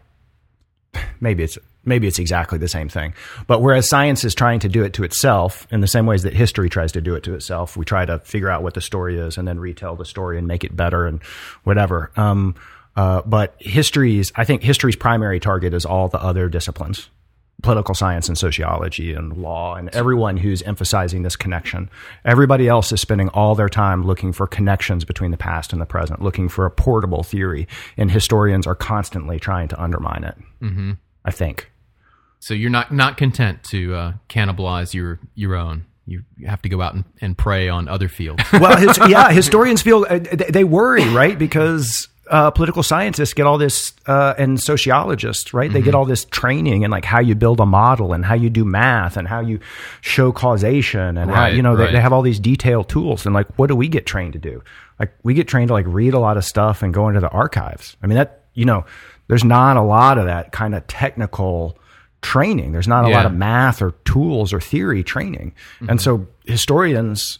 maybe 1.20 1.42
it's 1.44 1.58
maybe 1.84 2.06
it's 2.06 2.18
exactly 2.18 2.58
the 2.58 2.68
same 2.68 2.88
thing. 2.88 3.14
But 3.46 3.62
whereas 3.62 3.88
science 3.88 4.24
is 4.24 4.34
trying 4.34 4.60
to 4.60 4.68
do 4.68 4.82
it 4.82 4.92
to 4.94 5.04
itself 5.04 5.66
in 5.70 5.80
the 5.80 5.86
same 5.86 6.06
ways 6.06 6.22
that 6.22 6.32
history 6.32 6.68
tries 6.68 6.92
to 6.92 7.00
do 7.00 7.14
it 7.14 7.22
to 7.24 7.34
itself, 7.34 7.76
we 7.76 7.84
try 7.84 8.04
to 8.04 8.18
figure 8.20 8.50
out 8.50 8.62
what 8.62 8.74
the 8.74 8.80
story 8.80 9.18
is 9.18 9.38
and 9.38 9.46
then 9.46 9.58
retell 9.58 9.96
the 9.96 10.04
story 10.04 10.38
and 10.38 10.46
make 10.46 10.64
it 10.64 10.74
better 10.74 11.06
and 11.06 11.22
whatever. 11.64 12.10
Um, 12.16 12.54
uh, 12.96 13.22
but 13.26 13.56
history's, 13.58 14.32
I 14.36 14.44
think 14.44 14.62
history's 14.62 14.96
primary 14.96 15.40
target 15.40 15.74
is 15.74 15.84
all 15.84 16.08
the 16.08 16.22
other 16.22 16.48
disciplines 16.48 17.08
political 17.62 17.94
science 17.94 18.28
and 18.28 18.36
sociology 18.36 19.14
and 19.14 19.38
law 19.38 19.74
and 19.74 19.88
everyone 19.90 20.36
who's 20.36 20.62
emphasizing 20.62 21.22
this 21.22 21.34
connection. 21.34 21.88
Everybody 22.24 22.68
else 22.68 22.92
is 22.92 23.00
spending 23.00 23.30
all 23.30 23.54
their 23.54 23.70
time 23.70 24.04
looking 24.04 24.32
for 24.32 24.46
connections 24.46 25.04
between 25.04 25.30
the 25.30 25.38
past 25.38 25.72
and 25.72 25.80
the 25.80 25.86
present, 25.86 26.20
looking 26.20 26.48
for 26.48 26.66
a 26.66 26.70
portable 26.70 27.22
theory, 27.22 27.66
and 27.96 28.10
historians 28.10 28.66
are 28.66 28.74
constantly 28.74 29.40
trying 29.40 29.68
to 29.68 29.82
undermine 29.82 30.24
it. 30.24 30.36
Mm-hmm. 30.62 30.92
I 31.24 31.30
think. 31.30 31.70
So 32.44 32.52
you're 32.52 32.68
not 32.68 32.92
not 32.92 33.16
content 33.16 33.64
to 33.70 33.94
uh, 33.94 34.12
cannibalize 34.28 34.92
your 34.92 35.18
your 35.34 35.54
own. 35.54 35.86
You, 36.06 36.24
have 36.44 36.60
to 36.60 36.68
go 36.68 36.82
out 36.82 36.92
and, 36.92 37.04
and 37.22 37.38
prey 37.38 37.70
on 37.70 37.88
other 37.88 38.10
fields. 38.10 38.42
well, 38.52 38.76
his, 38.76 38.98
yeah, 39.08 39.30
historians 39.30 39.80
feel 39.80 40.04
uh, 40.06 40.18
they, 40.18 40.50
they 40.50 40.64
worry, 40.64 41.08
right? 41.08 41.38
Because 41.38 42.06
uh, 42.28 42.50
political 42.50 42.82
scientists 42.82 43.32
get 43.32 43.46
all 43.46 43.56
this, 43.56 43.94
uh, 44.06 44.34
and 44.36 44.60
sociologists, 44.60 45.54
right? 45.54 45.72
They 45.72 45.80
get 45.80 45.94
all 45.94 46.04
this 46.04 46.26
training 46.26 46.84
and 46.84 46.90
like 46.90 47.06
how 47.06 47.20
you 47.20 47.34
build 47.34 47.60
a 47.60 47.64
model 47.64 48.12
and 48.12 48.22
how 48.22 48.34
you 48.34 48.50
do 48.50 48.66
math 48.66 49.16
and 49.16 49.26
how 49.26 49.40
you 49.40 49.60
show 50.02 50.30
causation 50.30 51.16
and 51.16 51.30
how, 51.30 51.46
you 51.46 51.62
know, 51.62 51.74
right. 51.74 51.86
they, 51.86 51.92
they 51.92 52.00
have 52.00 52.12
all 52.12 52.20
these 52.20 52.40
detailed 52.40 52.90
tools. 52.90 53.24
And 53.24 53.34
like, 53.34 53.58
what 53.58 53.68
do 53.68 53.76
we 53.76 53.88
get 53.88 54.04
trained 54.04 54.34
to 54.34 54.38
do? 54.38 54.62
Like, 55.00 55.14
we 55.22 55.32
get 55.32 55.48
trained 55.48 55.68
to 55.68 55.74
like 55.74 55.86
read 55.88 56.12
a 56.12 56.18
lot 56.18 56.36
of 56.36 56.44
stuff 56.44 56.82
and 56.82 56.92
go 56.92 57.08
into 57.08 57.20
the 57.20 57.30
archives. 57.30 57.96
I 58.02 58.06
mean, 58.06 58.16
that, 58.16 58.44
you 58.52 58.66
know, 58.66 58.84
there's 59.28 59.44
not 59.44 59.78
a 59.78 59.82
lot 59.82 60.18
of 60.18 60.26
that 60.26 60.52
kind 60.52 60.74
of 60.74 60.86
technical 60.86 61.78
training. 62.24 62.72
There's 62.72 62.88
not 62.88 63.04
a 63.04 63.08
Yeah. 63.10 63.16
lot 63.18 63.26
of 63.26 63.34
math 63.34 63.80
or 63.82 63.92
tools 64.04 64.52
or 64.52 64.60
theory 64.60 65.02
training. 65.04 65.52
And 65.88 66.00
so 66.00 66.26
historians 66.46 67.38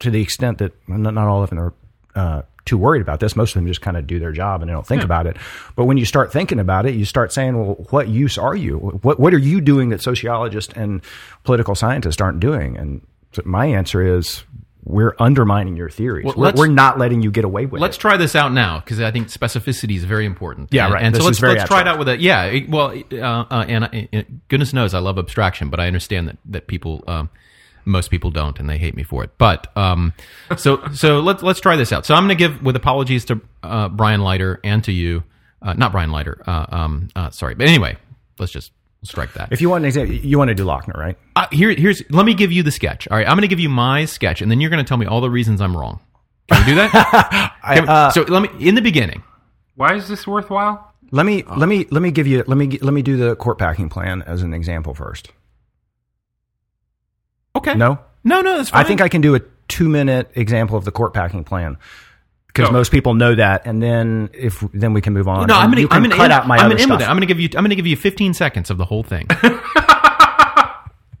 to 0.00 0.10
the 0.10 0.20
extent 0.22 0.58
that 0.58 0.72
not, 0.88 1.14
not 1.14 1.26
all 1.26 1.42
of 1.42 1.50
them 1.50 1.58
are 1.58 1.72
uh, 2.14 2.42
too 2.66 2.76
worried 2.78 3.02
about 3.02 3.20
this. 3.20 3.34
Most 3.36 3.50
of 3.50 3.54
them 3.54 3.66
just 3.66 3.80
kind 3.80 3.96
of 3.96 4.06
do 4.06 4.18
their 4.18 4.32
job 4.32 4.60
and 4.60 4.68
they 4.68 4.72
don't 4.72 4.86
think 4.86 5.02
about 5.02 5.26
it. 5.26 5.36
But 5.76 5.86
when 5.86 5.96
you 5.96 6.04
start 6.04 6.32
thinking 6.32 6.58
about 6.58 6.84
it, 6.86 6.94
you 6.94 7.04
start 7.04 7.32
saying, 7.32 7.56
well, 7.56 7.74
what 7.90 8.08
use 8.08 8.36
are 8.38 8.54
you? 8.54 8.76
What, 9.02 9.18
what 9.18 9.32
are 9.34 9.38
you 9.38 9.60
doing 9.60 9.88
that 9.90 10.02
sociologists 10.02 10.72
and 10.76 11.00
political 11.44 11.74
scientists 11.74 12.20
aren't 12.20 12.40
doing? 12.40 12.76
And 12.76 13.00
so 13.32 13.42
my 13.44 13.66
answer 13.66 14.02
is 14.02 14.44
we're 14.90 15.14
undermining 15.18 15.76
your 15.76 15.88
theories. 15.88 16.24
Well, 16.24 16.34
we're, 16.36 16.52
we're 16.54 16.66
not 16.66 16.98
letting 16.98 17.22
you 17.22 17.30
get 17.30 17.44
away 17.44 17.66
with 17.66 17.80
it. 17.80 17.82
Let's 17.82 17.96
try 17.96 18.16
this 18.16 18.34
out 18.34 18.52
now 18.52 18.80
because 18.80 19.00
I 19.00 19.10
think 19.10 19.28
specificity 19.28 19.96
is 19.96 20.04
very 20.04 20.26
important. 20.26 20.68
Yeah, 20.72 20.86
And- 20.86 20.94
right. 20.94 21.02
And 21.02 21.14
This 21.14 21.22
so 21.22 21.26
let's 21.26 21.42
let's 21.42 21.64
try 21.64 21.80
it 21.80 21.88
out 21.88 21.98
with 21.98 22.08
a 22.08 22.18
yeah. 22.18 22.44
it- 22.44 22.68
Well, 22.68 22.94
uh, 23.12 23.16
uh, 23.50 23.64
and 23.68 23.84
I, 23.84 24.08
uh, 24.12 24.22
goodness 24.48 24.72
knows 24.72 24.94
I 24.94 24.98
love 24.98 25.18
abstraction, 25.18 25.70
but 25.70 25.80
I 25.80 25.86
understand 25.86 26.28
that 26.28 26.38
that 26.46 26.66
people. 26.66 27.04
Um, 27.06 27.30
most 27.86 28.10
people 28.10 28.30
don't, 28.30 28.60
and 28.60 28.68
they 28.68 28.76
hate 28.76 28.94
me 28.94 29.02
for 29.02 29.24
it. 29.24 29.30
But 29.38 29.74
um, 29.76 30.12
so 30.56 30.86
so 30.94 31.20
let's 31.20 31.42
let's 31.42 31.60
try 31.60 31.76
this 31.76 31.92
out. 31.92 32.04
So 32.04 32.14
I'm 32.14 32.26
going 32.26 32.36
to 32.36 32.48
give, 32.48 32.62
with 32.62 32.76
apologies 32.76 33.24
to 33.26 33.40
uh, 33.62 33.88
Brian 33.88 34.20
Leiter 34.20 34.60
and 34.62 34.84
to 34.84 34.92
you, 34.92 35.24
uh, 35.62 35.72
not 35.72 35.90
Brian 35.90 36.12
Leiter. 36.12 36.42
Uh, 36.46 36.66
um, 36.68 37.08
uh, 37.16 37.30
sorry, 37.30 37.54
but 37.54 37.66
anyway, 37.66 37.96
let's 38.38 38.52
just 38.52 38.72
strike 39.02 39.32
that. 39.34 39.52
If 39.52 39.60
you 39.60 39.68
want 39.70 39.82
an 39.84 39.88
example, 39.88 40.14
you 40.14 40.38
want 40.38 40.48
to 40.48 40.54
do 40.54 40.64
Lochner, 40.64 40.96
right? 40.96 41.16
Uh, 41.36 41.46
here, 41.52 41.70
here's. 41.72 42.02
Let 42.10 42.26
me 42.26 42.34
give 42.34 42.52
you 42.52 42.62
the 42.62 42.70
sketch. 42.70 43.08
All 43.08 43.16
right, 43.16 43.26
I'm 43.26 43.34
going 43.34 43.42
to 43.42 43.48
give 43.48 43.60
you 43.60 43.68
my 43.68 44.04
sketch, 44.04 44.42
and 44.42 44.50
then 44.50 44.60
you're 44.60 44.70
going 44.70 44.84
to 44.84 44.88
tell 44.88 44.96
me 44.98 45.06
all 45.06 45.20
the 45.20 45.30
reasons 45.30 45.60
I'm 45.60 45.76
wrong. 45.76 46.00
Can 46.50 46.60
we 46.60 46.72
do 46.72 46.74
that? 46.76 47.54
Can 47.74 47.82
we- 47.84 47.88
uh, 47.88 48.10
so 48.10 48.22
let 48.22 48.42
me 48.42 48.68
in 48.68 48.74
the 48.74 48.82
beginning. 48.82 49.22
Why 49.76 49.94
is 49.94 50.08
this 50.08 50.26
worthwhile? 50.26 50.92
Let 51.12 51.26
me 51.26 51.42
let 51.56 51.68
me 51.68 51.86
let 51.90 52.02
me 52.02 52.10
give 52.10 52.26
you 52.26 52.44
let 52.46 52.56
me 52.56 52.78
let 52.78 52.92
me 52.94 53.02
do 53.02 53.16
the 53.16 53.34
court 53.36 53.58
packing 53.58 53.88
plan 53.88 54.22
as 54.22 54.42
an 54.42 54.54
example 54.54 54.94
first. 54.94 55.32
Okay. 57.56 57.74
No, 57.74 57.98
No, 58.22 58.40
no, 58.42 58.56
that's 58.58 58.70
fine. 58.70 58.84
I 58.84 58.86
think 58.86 59.00
I 59.00 59.08
can 59.08 59.20
do 59.20 59.34
a 59.34 59.40
two 59.68 59.88
minute 59.88 60.30
example 60.34 60.76
of 60.76 60.84
the 60.84 60.92
court 60.92 61.12
packing 61.14 61.42
plan 61.44 61.78
because 62.52 62.68
Go. 62.68 62.72
most 62.72 62.90
people 62.92 63.14
know 63.14 63.34
that, 63.34 63.62
and 63.66 63.82
then 63.82 64.28
if 64.32 64.60
then 64.74 64.92
we 64.92 65.00
can 65.00 65.12
move 65.12 65.28
on. 65.28 65.46
No, 65.46 65.54
I'm 65.54 65.70
gonna, 65.70 65.80
you 65.82 65.88
can 65.88 65.96
I'm 65.98 66.02
gonna 66.02 66.16
cut 66.16 66.24
end, 66.24 66.32
out 66.32 66.46
my 66.48 66.56
I'm 66.56 66.66
other 66.66 66.74
gonna 66.74 66.82
end 66.82 66.90
with 66.90 67.00
it. 67.00 67.04
stuff. 67.04 67.10
I'm 67.10 67.16
gonna 67.16 67.26
give 67.26 67.38
you. 67.40 67.48
I'm 67.56 67.62
gonna 67.64 67.74
give 67.76 67.86
you 67.86 67.96
15 67.96 68.34
seconds 68.34 68.70
of 68.70 68.78
the 68.78 68.84
whole 68.84 69.02
thing. 69.02 69.26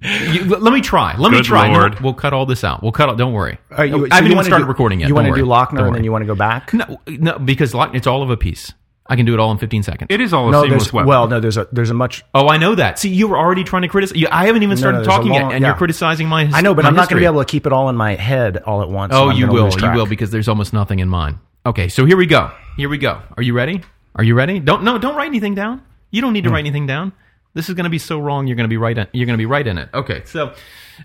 You- 0.02 0.44
let 0.46 0.62
let 0.62 0.72
me 0.72 0.80
try. 0.80 1.14
Let 1.18 1.30
me 1.30 1.42
try. 1.42 1.70
No, 1.70 1.78
Lord. 1.78 2.00
we'll 2.00 2.14
cut 2.14 2.32
all 2.32 2.46
this 2.46 2.64
out. 2.64 2.82
We'll 2.82 2.90
cut. 2.90 3.10
All, 3.10 3.16
don't 3.16 3.34
worry. 3.34 3.58
All 3.70 3.76
right, 3.78 3.90
you- 3.90 4.06
I 4.06 4.08
so 4.08 4.14
haven't 4.14 4.24
you 4.24 4.26
even 4.28 4.36
wanna 4.36 4.46
started 4.46 4.64
do- 4.64 4.68
recording 4.68 5.00
yet. 5.00 5.08
You 5.10 5.14
want 5.14 5.28
to 5.28 5.34
do 5.34 5.44
Lochner, 5.44 5.86
and 5.86 5.94
then 5.94 6.04
you 6.04 6.10
want 6.10 6.22
to 6.22 6.26
go 6.26 6.34
back. 6.34 6.72
No, 6.72 6.98
no, 7.06 7.38
because 7.38 7.74
Loch- 7.74 7.94
it's 7.94 8.06
all 8.06 8.22
of 8.22 8.30
a 8.30 8.36
piece. 8.38 8.72
I 9.10 9.16
can 9.16 9.26
do 9.26 9.34
it 9.34 9.40
all 9.40 9.50
in 9.50 9.58
15 9.58 9.82
seconds. 9.82 10.06
It 10.08 10.20
is 10.20 10.32
all 10.32 10.48
a 10.48 10.52
No, 10.52 10.62
seamless 10.62 10.84
there's 10.84 10.92
web. 10.92 11.06
well, 11.06 11.26
no, 11.26 11.40
there's 11.40 11.56
a 11.56 11.66
there's 11.72 11.90
a 11.90 11.94
much. 11.94 12.24
oh, 12.32 12.46
I 12.48 12.58
know 12.58 12.76
that. 12.76 12.98
See, 13.00 13.08
you 13.08 13.26
were 13.26 13.36
already 13.36 13.64
trying 13.64 13.82
to 13.82 13.88
criticize. 13.88 14.24
I 14.30 14.46
haven't 14.46 14.62
even 14.62 14.76
started 14.76 14.98
no, 14.98 15.02
there's 15.02 15.08
a 15.14 15.18
talking 15.18 15.32
long- 15.32 15.40
yet, 15.42 15.52
and 15.52 15.62
yeah. 15.62 15.68
you're 15.68 15.76
criticizing 15.76 16.28
my. 16.28 16.44
his- 16.44 16.54
I 16.54 16.60
know, 16.60 16.74
but 16.74 16.84
I'm 16.84 16.94
not 16.94 17.08
going 17.08 17.16
to 17.16 17.22
be 17.22 17.26
able 17.26 17.40
to 17.40 17.44
keep 17.50 17.66
it 17.66 17.72
all 17.72 17.88
in 17.88 17.96
my 17.96 18.14
head 18.14 18.58
all 18.58 18.82
at 18.82 18.88
once. 18.88 19.12
Oh, 19.12 19.30
so 19.30 19.36
you 19.36 19.48
will. 19.48 19.68
You 19.76 19.90
will 19.92 20.06
because 20.06 20.30
there's 20.30 20.48
almost 20.48 20.72
nothing 20.72 21.00
in 21.00 21.08
mine. 21.08 21.40
Okay, 21.66 21.88
so 21.88 22.06
here 22.06 22.16
we 22.16 22.26
go. 22.26 22.52
Here 22.76 22.88
we 22.88 22.98
go. 22.98 23.20
Are 23.36 23.42
you 23.42 23.52
ready? 23.52 23.82
Are 24.14 24.22
you 24.24 24.34
ready? 24.34 24.60
Don't 24.60 24.84
no, 24.84 24.96
don't 24.96 25.16
write 25.16 25.26
anything 25.26 25.56
down. 25.56 25.82
You 26.12 26.20
don't 26.20 26.32
need 26.32 26.44
to 26.44 26.50
write 26.50 26.60
anything 26.60 26.86
down. 26.86 27.12
This 27.52 27.68
is 27.68 27.74
going 27.74 27.84
to 27.84 27.90
be 27.90 27.98
so 27.98 28.20
wrong. 28.20 28.46
You're 28.46 28.56
going 28.56 28.68
to 28.68 28.72
be 28.72 28.76
right. 28.76 28.96
In, 28.96 29.08
you're 29.12 29.26
going 29.26 29.36
to 29.36 29.42
be 29.42 29.46
right 29.46 29.66
in 29.66 29.76
it. 29.76 29.88
Okay, 29.92 30.22
so 30.24 30.54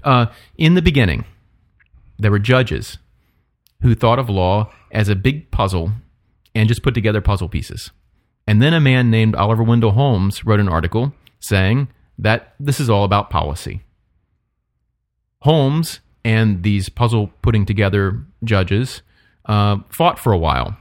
uh, 0.04 0.28
in 0.58 0.76
the 0.76 0.82
beginning, 0.84 1.26
there 2.20 2.30
were 2.30 2.40
judges 2.40 3.00
who 3.82 3.96
thought 3.96 4.20
of 4.20 4.30
law 4.30 4.72
as 4.92 5.10
a 5.10 5.16
big 5.16 5.50
puzzle 5.52 5.92
and 6.56 6.68
just 6.68 6.82
put 6.82 6.94
together 6.94 7.22
puzzle 7.22 7.50
pieces. 7.50 7.92
And 8.48 8.62
then 8.62 8.74
a 8.74 8.80
man 8.80 9.12
named 9.12 9.36
Oliver 9.36 9.64
Wendell 9.64 9.92
Holmes 9.92 10.46
wrote 10.46 10.60
an 10.60 10.70
article 10.70 11.14
saying 11.40 11.90
that 12.18 12.56
this 12.60 12.80
is 12.80 12.90
all 12.90 13.04
about 13.04 13.30
policy. 13.30 13.84
Holmes 15.42 16.00
and 16.24 16.64
these 16.64 16.90
puzzle 16.90 17.32
putting 17.42 17.66
together 17.66 18.24
judges 18.44 19.02
uh, 19.46 19.78
fought 19.90 20.18
for 20.18 20.32
a 20.32 20.38
while. 20.38 20.76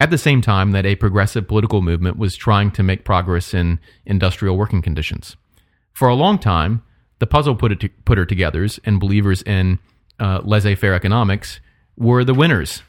At 0.00 0.10
the 0.10 0.18
same 0.18 0.40
time 0.40 0.72
that 0.72 0.84
a 0.84 0.96
progressive 0.96 1.46
political 1.46 1.80
movement 1.80 2.18
was 2.18 2.34
trying 2.34 2.72
to 2.72 2.82
make 2.82 3.04
progress 3.04 3.54
in 3.54 3.78
industrial 4.04 4.58
working 4.58 4.82
conditions. 4.82 5.36
For 5.92 6.08
a 6.08 6.14
long 6.14 6.38
time, 6.38 6.82
the 7.20 7.26
puzzle 7.26 7.54
putter, 7.54 7.88
putter 8.04 8.26
togethers 8.26 8.80
and 8.84 8.98
believers 8.98 9.42
in 9.42 9.78
uh, 10.18 10.40
laissez 10.42 10.74
faire 10.74 10.94
economics 10.94 11.60
were 11.96 12.24
the 12.24 12.34
winners. 12.34 12.82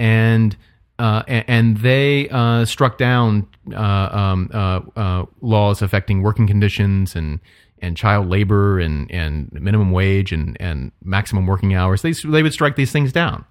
And 0.00 0.56
uh, 0.98 1.22
a- 1.26 1.50
and 1.50 1.78
they 1.78 2.28
uh, 2.28 2.64
struck 2.64 2.98
down 2.98 3.46
uh, 3.72 3.78
um, 3.78 4.50
uh, 4.52 4.80
uh, 4.96 5.24
laws 5.40 5.82
affecting 5.82 6.22
working 6.22 6.46
conditions 6.46 7.16
and 7.16 7.40
and 7.80 7.96
child 7.96 8.28
labor 8.30 8.78
and, 8.78 9.10
and 9.10 9.52
minimum 9.52 9.90
wage 9.90 10.32
and, 10.32 10.56
and 10.58 10.90
maximum 11.02 11.46
working 11.46 11.74
hours. 11.74 12.02
They 12.02 12.12
they 12.12 12.42
would 12.42 12.52
strike 12.52 12.76
these 12.76 12.92
things 12.92 13.12
down. 13.12 13.44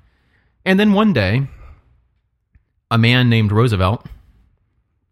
And 0.65 0.79
then 0.79 0.93
one 0.93 1.13
day, 1.13 1.47
a 2.89 2.97
man 2.97 3.29
named 3.29 3.51
Roosevelt 3.51 4.07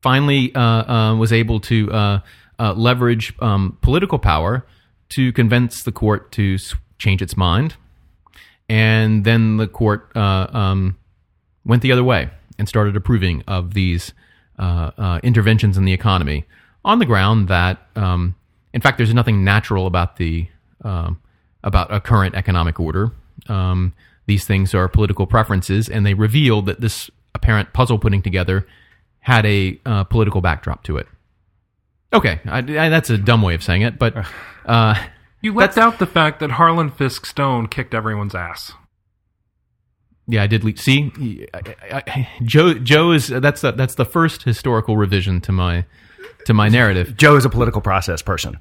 finally 0.01 0.55
uh, 0.55 1.15
was 1.15 1.31
able 1.33 1.59
to 1.59 2.21
leverage 2.59 3.33
um, 3.41 3.77
political 3.81 4.17
power 4.17 4.65
to 5.09 5.33
convince 5.33 5.83
the 5.83 5.91
court 5.91 6.31
to 6.31 6.57
change 6.97 7.21
its 7.21 7.35
mind. 7.35 7.75
And 8.69 9.25
then 9.25 9.57
the 9.57 9.67
court 9.67 10.15
um, 10.15 10.97
went 11.65 11.81
the 11.81 11.91
other 11.91 12.03
way 12.03 12.29
and 12.57 12.67
started 12.67 12.95
approving 12.95 13.43
of 13.47 13.73
these 13.73 14.13
uh, 14.59 14.91
uh, 14.97 15.19
interventions 15.23 15.77
in 15.77 15.85
the 15.85 15.93
economy 15.93 16.45
on 16.83 16.99
the 16.99 17.05
ground 17.05 17.47
that, 17.47 17.79
um, 17.95 18.35
in 18.73 18.81
fact, 18.81 18.97
there's 18.97 19.13
nothing 19.13 19.43
natural 19.43 19.87
about 19.87 20.17
the 20.17 20.47
um, 20.83 21.21
about 21.63 21.93
a 21.93 21.99
current 21.99 22.35
economic 22.35 22.79
order. 22.79 23.11
Um, 23.47 23.93
these 24.25 24.45
things 24.45 24.73
are 24.73 24.87
political 24.87 25.27
preferences, 25.27 25.89
and 25.89 26.05
they 26.05 26.13
revealed 26.13 26.65
that 26.65 26.81
this 26.81 27.09
apparent 27.35 27.73
puzzle 27.73 27.99
putting 27.99 28.21
together 28.21 28.67
had 29.19 29.45
a 29.45 29.79
uh, 29.85 30.03
political 30.05 30.41
backdrop 30.41 30.83
to 30.83 30.97
it. 30.97 31.07
Okay, 32.13 32.39
I, 32.45 32.57
I, 32.57 32.89
that's 32.89 33.09
a 33.09 33.17
dumb 33.17 33.41
way 33.41 33.53
of 33.53 33.63
saying 33.63 33.83
it, 33.83 33.99
but 33.99 34.25
uh, 34.65 34.95
you 35.41 35.53
left 35.53 35.77
out 35.77 35.99
the 35.99 36.07
fact 36.07 36.39
that 36.39 36.51
Harlan 36.51 36.91
Fiske 36.91 37.25
Stone 37.25 37.67
kicked 37.67 37.93
everyone's 37.93 38.35
ass. 38.35 38.73
Yeah, 40.27 40.43
I 40.43 40.47
did. 40.47 40.63
Le- 40.63 40.77
see, 40.77 41.47
I, 41.53 41.61
I, 41.91 42.03
I, 42.07 42.29
Joe. 42.43 42.75
Joe 42.75 43.11
is 43.11 43.27
that's 43.27 43.61
the, 43.61 43.71
that's 43.71 43.95
the 43.95 44.05
first 44.05 44.43
historical 44.43 44.97
revision 44.97 45.41
to 45.41 45.51
my 45.51 45.85
to 46.45 46.53
my 46.53 46.69
narrative. 46.69 47.17
Joe 47.17 47.35
is 47.35 47.45
a 47.45 47.49
political 47.49 47.81
process 47.81 48.21
person. 48.21 48.59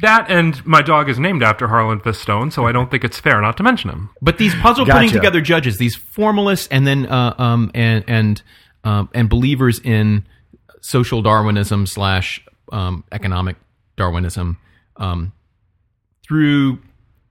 That 0.00 0.30
and 0.30 0.64
my 0.64 0.82
dog 0.82 1.08
is 1.08 1.18
named 1.18 1.42
after 1.42 1.68
Harlan 1.68 2.00
Fiske 2.00 2.22
Stone, 2.22 2.50
so 2.52 2.66
I 2.66 2.72
don't 2.72 2.90
think 2.90 3.04
it's 3.04 3.20
fair 3.20 3.40
not 3.40 3.56
to 3.58 3.62
mention 3.62 3.90
him. 3.90 4.10
But 4.22 4.38
these 4.38 4.54
puzzle 4.54 4.86
putting 4.86 5.10
together 5.10 5.40
judges, 5.40 5.78
these 5.78 5.94
formalists, 5.94 6.68
and 6.70 6.86
then 6.86 7.06
uh, 7.06 7.34
um 7.38 7.70
and 7.74 8.04
and 8.06 8.42
um, 8.84 9.10
and 9.14 9.28
believers 9.28 9.80
in 9.80 10.26
social 10.80 11.22
Darwinism 11.22 11.86
slash 11.86 12.42
um, 12.72 13.04
economic 13.12 13.56
Darwinism 13.96 14.58
um, 14.96 15.32
through 16.26 16.78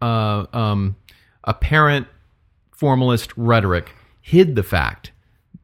uh, 0.02 0.46
um, 0.54 0.96
apparent 1.44 2.08
formalist 2.80 3.36
rhetoric 3.36 3.94
hid 4.22 4.56
the 4.56 4.64
fact 4.64 5.12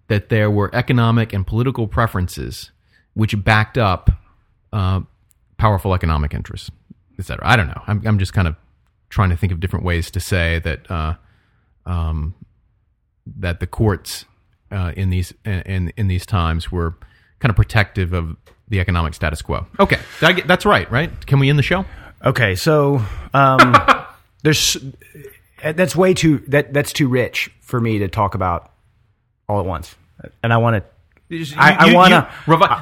that 0.08 0.28
there 0.30 0.52
were 0.52 0.70
economic 0.76 1.32
and 1.32 1.48
political 1.48 1.88
preferences 1.88 2.72
which 3.14 3.42
backed 3.42 3.78
up 3.78 4.12
uh, 4.74 5.00
powerful 5.58 5.94
economic 5.94 6.34
interests, 6.34 6.70
et 7.18 7.26
cetera. 7.26 7.48
I 7.48 7.56
don't 7.56 7.68
know. 7.68 7.82
I'm, 7.88 8.06
I'm 8.06 8.20
just 8.20 8.34
kind 8.34 8.50
of 8.50 8.56
trying 9.10 9.30
to 9.30 9.38
think 9.38 9.54
of 9.54 9.62
different 9.62 9.86
ways 9.86 10.12
to 10.12 10.20
say 10.20 10.60
that 10.60 10.92
uh, 10.92 11.16
um, 11.86 12.36
that 13.38 13.62
the 13.62 13.68
courts 13.68 14.26
uh, 14.72 14.92
in 14.98 15.10
these 15.10 15.34
in 15.46 15.94
in 15.96 16.08
these 16.10 16.26
times 16.26 16.70
were 16.70 16.96
kind 17.40 17.50
of 17.50 17.56
protective 17.56 18.12
of 18.12 18.36
the 18.68 18.82
economic 18.82 19.14
status 19.14 19.42
quo. 19.42 19.66
Okay, 19.80 20.00
that's 20.20 20.66
right. 20.66 20.92
Right? 20.92 21.26
Can 21.26 21.40
we 21.40 21.50
end 21.50 21.58
the 21.58 21.64
show? 21.64 21.86
Okay, 22.26 22.56
so 22.56 23.02
um, 23.34 23.76
there's 24.44 24.76
Uh, 25.66 25.72
that's 25.72 25.96
way 25.96 26.14
too 26.14 26.38
that 26.48 26.72
that's 26.74 26.94
too 26.94 27.08
rich 27.08 27.50
for 27.62 27.82
me 27.82 27.98
to 28.00 28.08
talk 28.08 28.36
about 28.36 28.72
all 29.50 29.60
at 29.60 29.66
once, 29.66 29.96
and 30.44 30.54
I 30.54 30.58
want 30.58 30.76
to. 30.76 30.84
I, 31.58 31.90
I 31.90 31.94
want 31.96 32.12
to. 32.12 32.30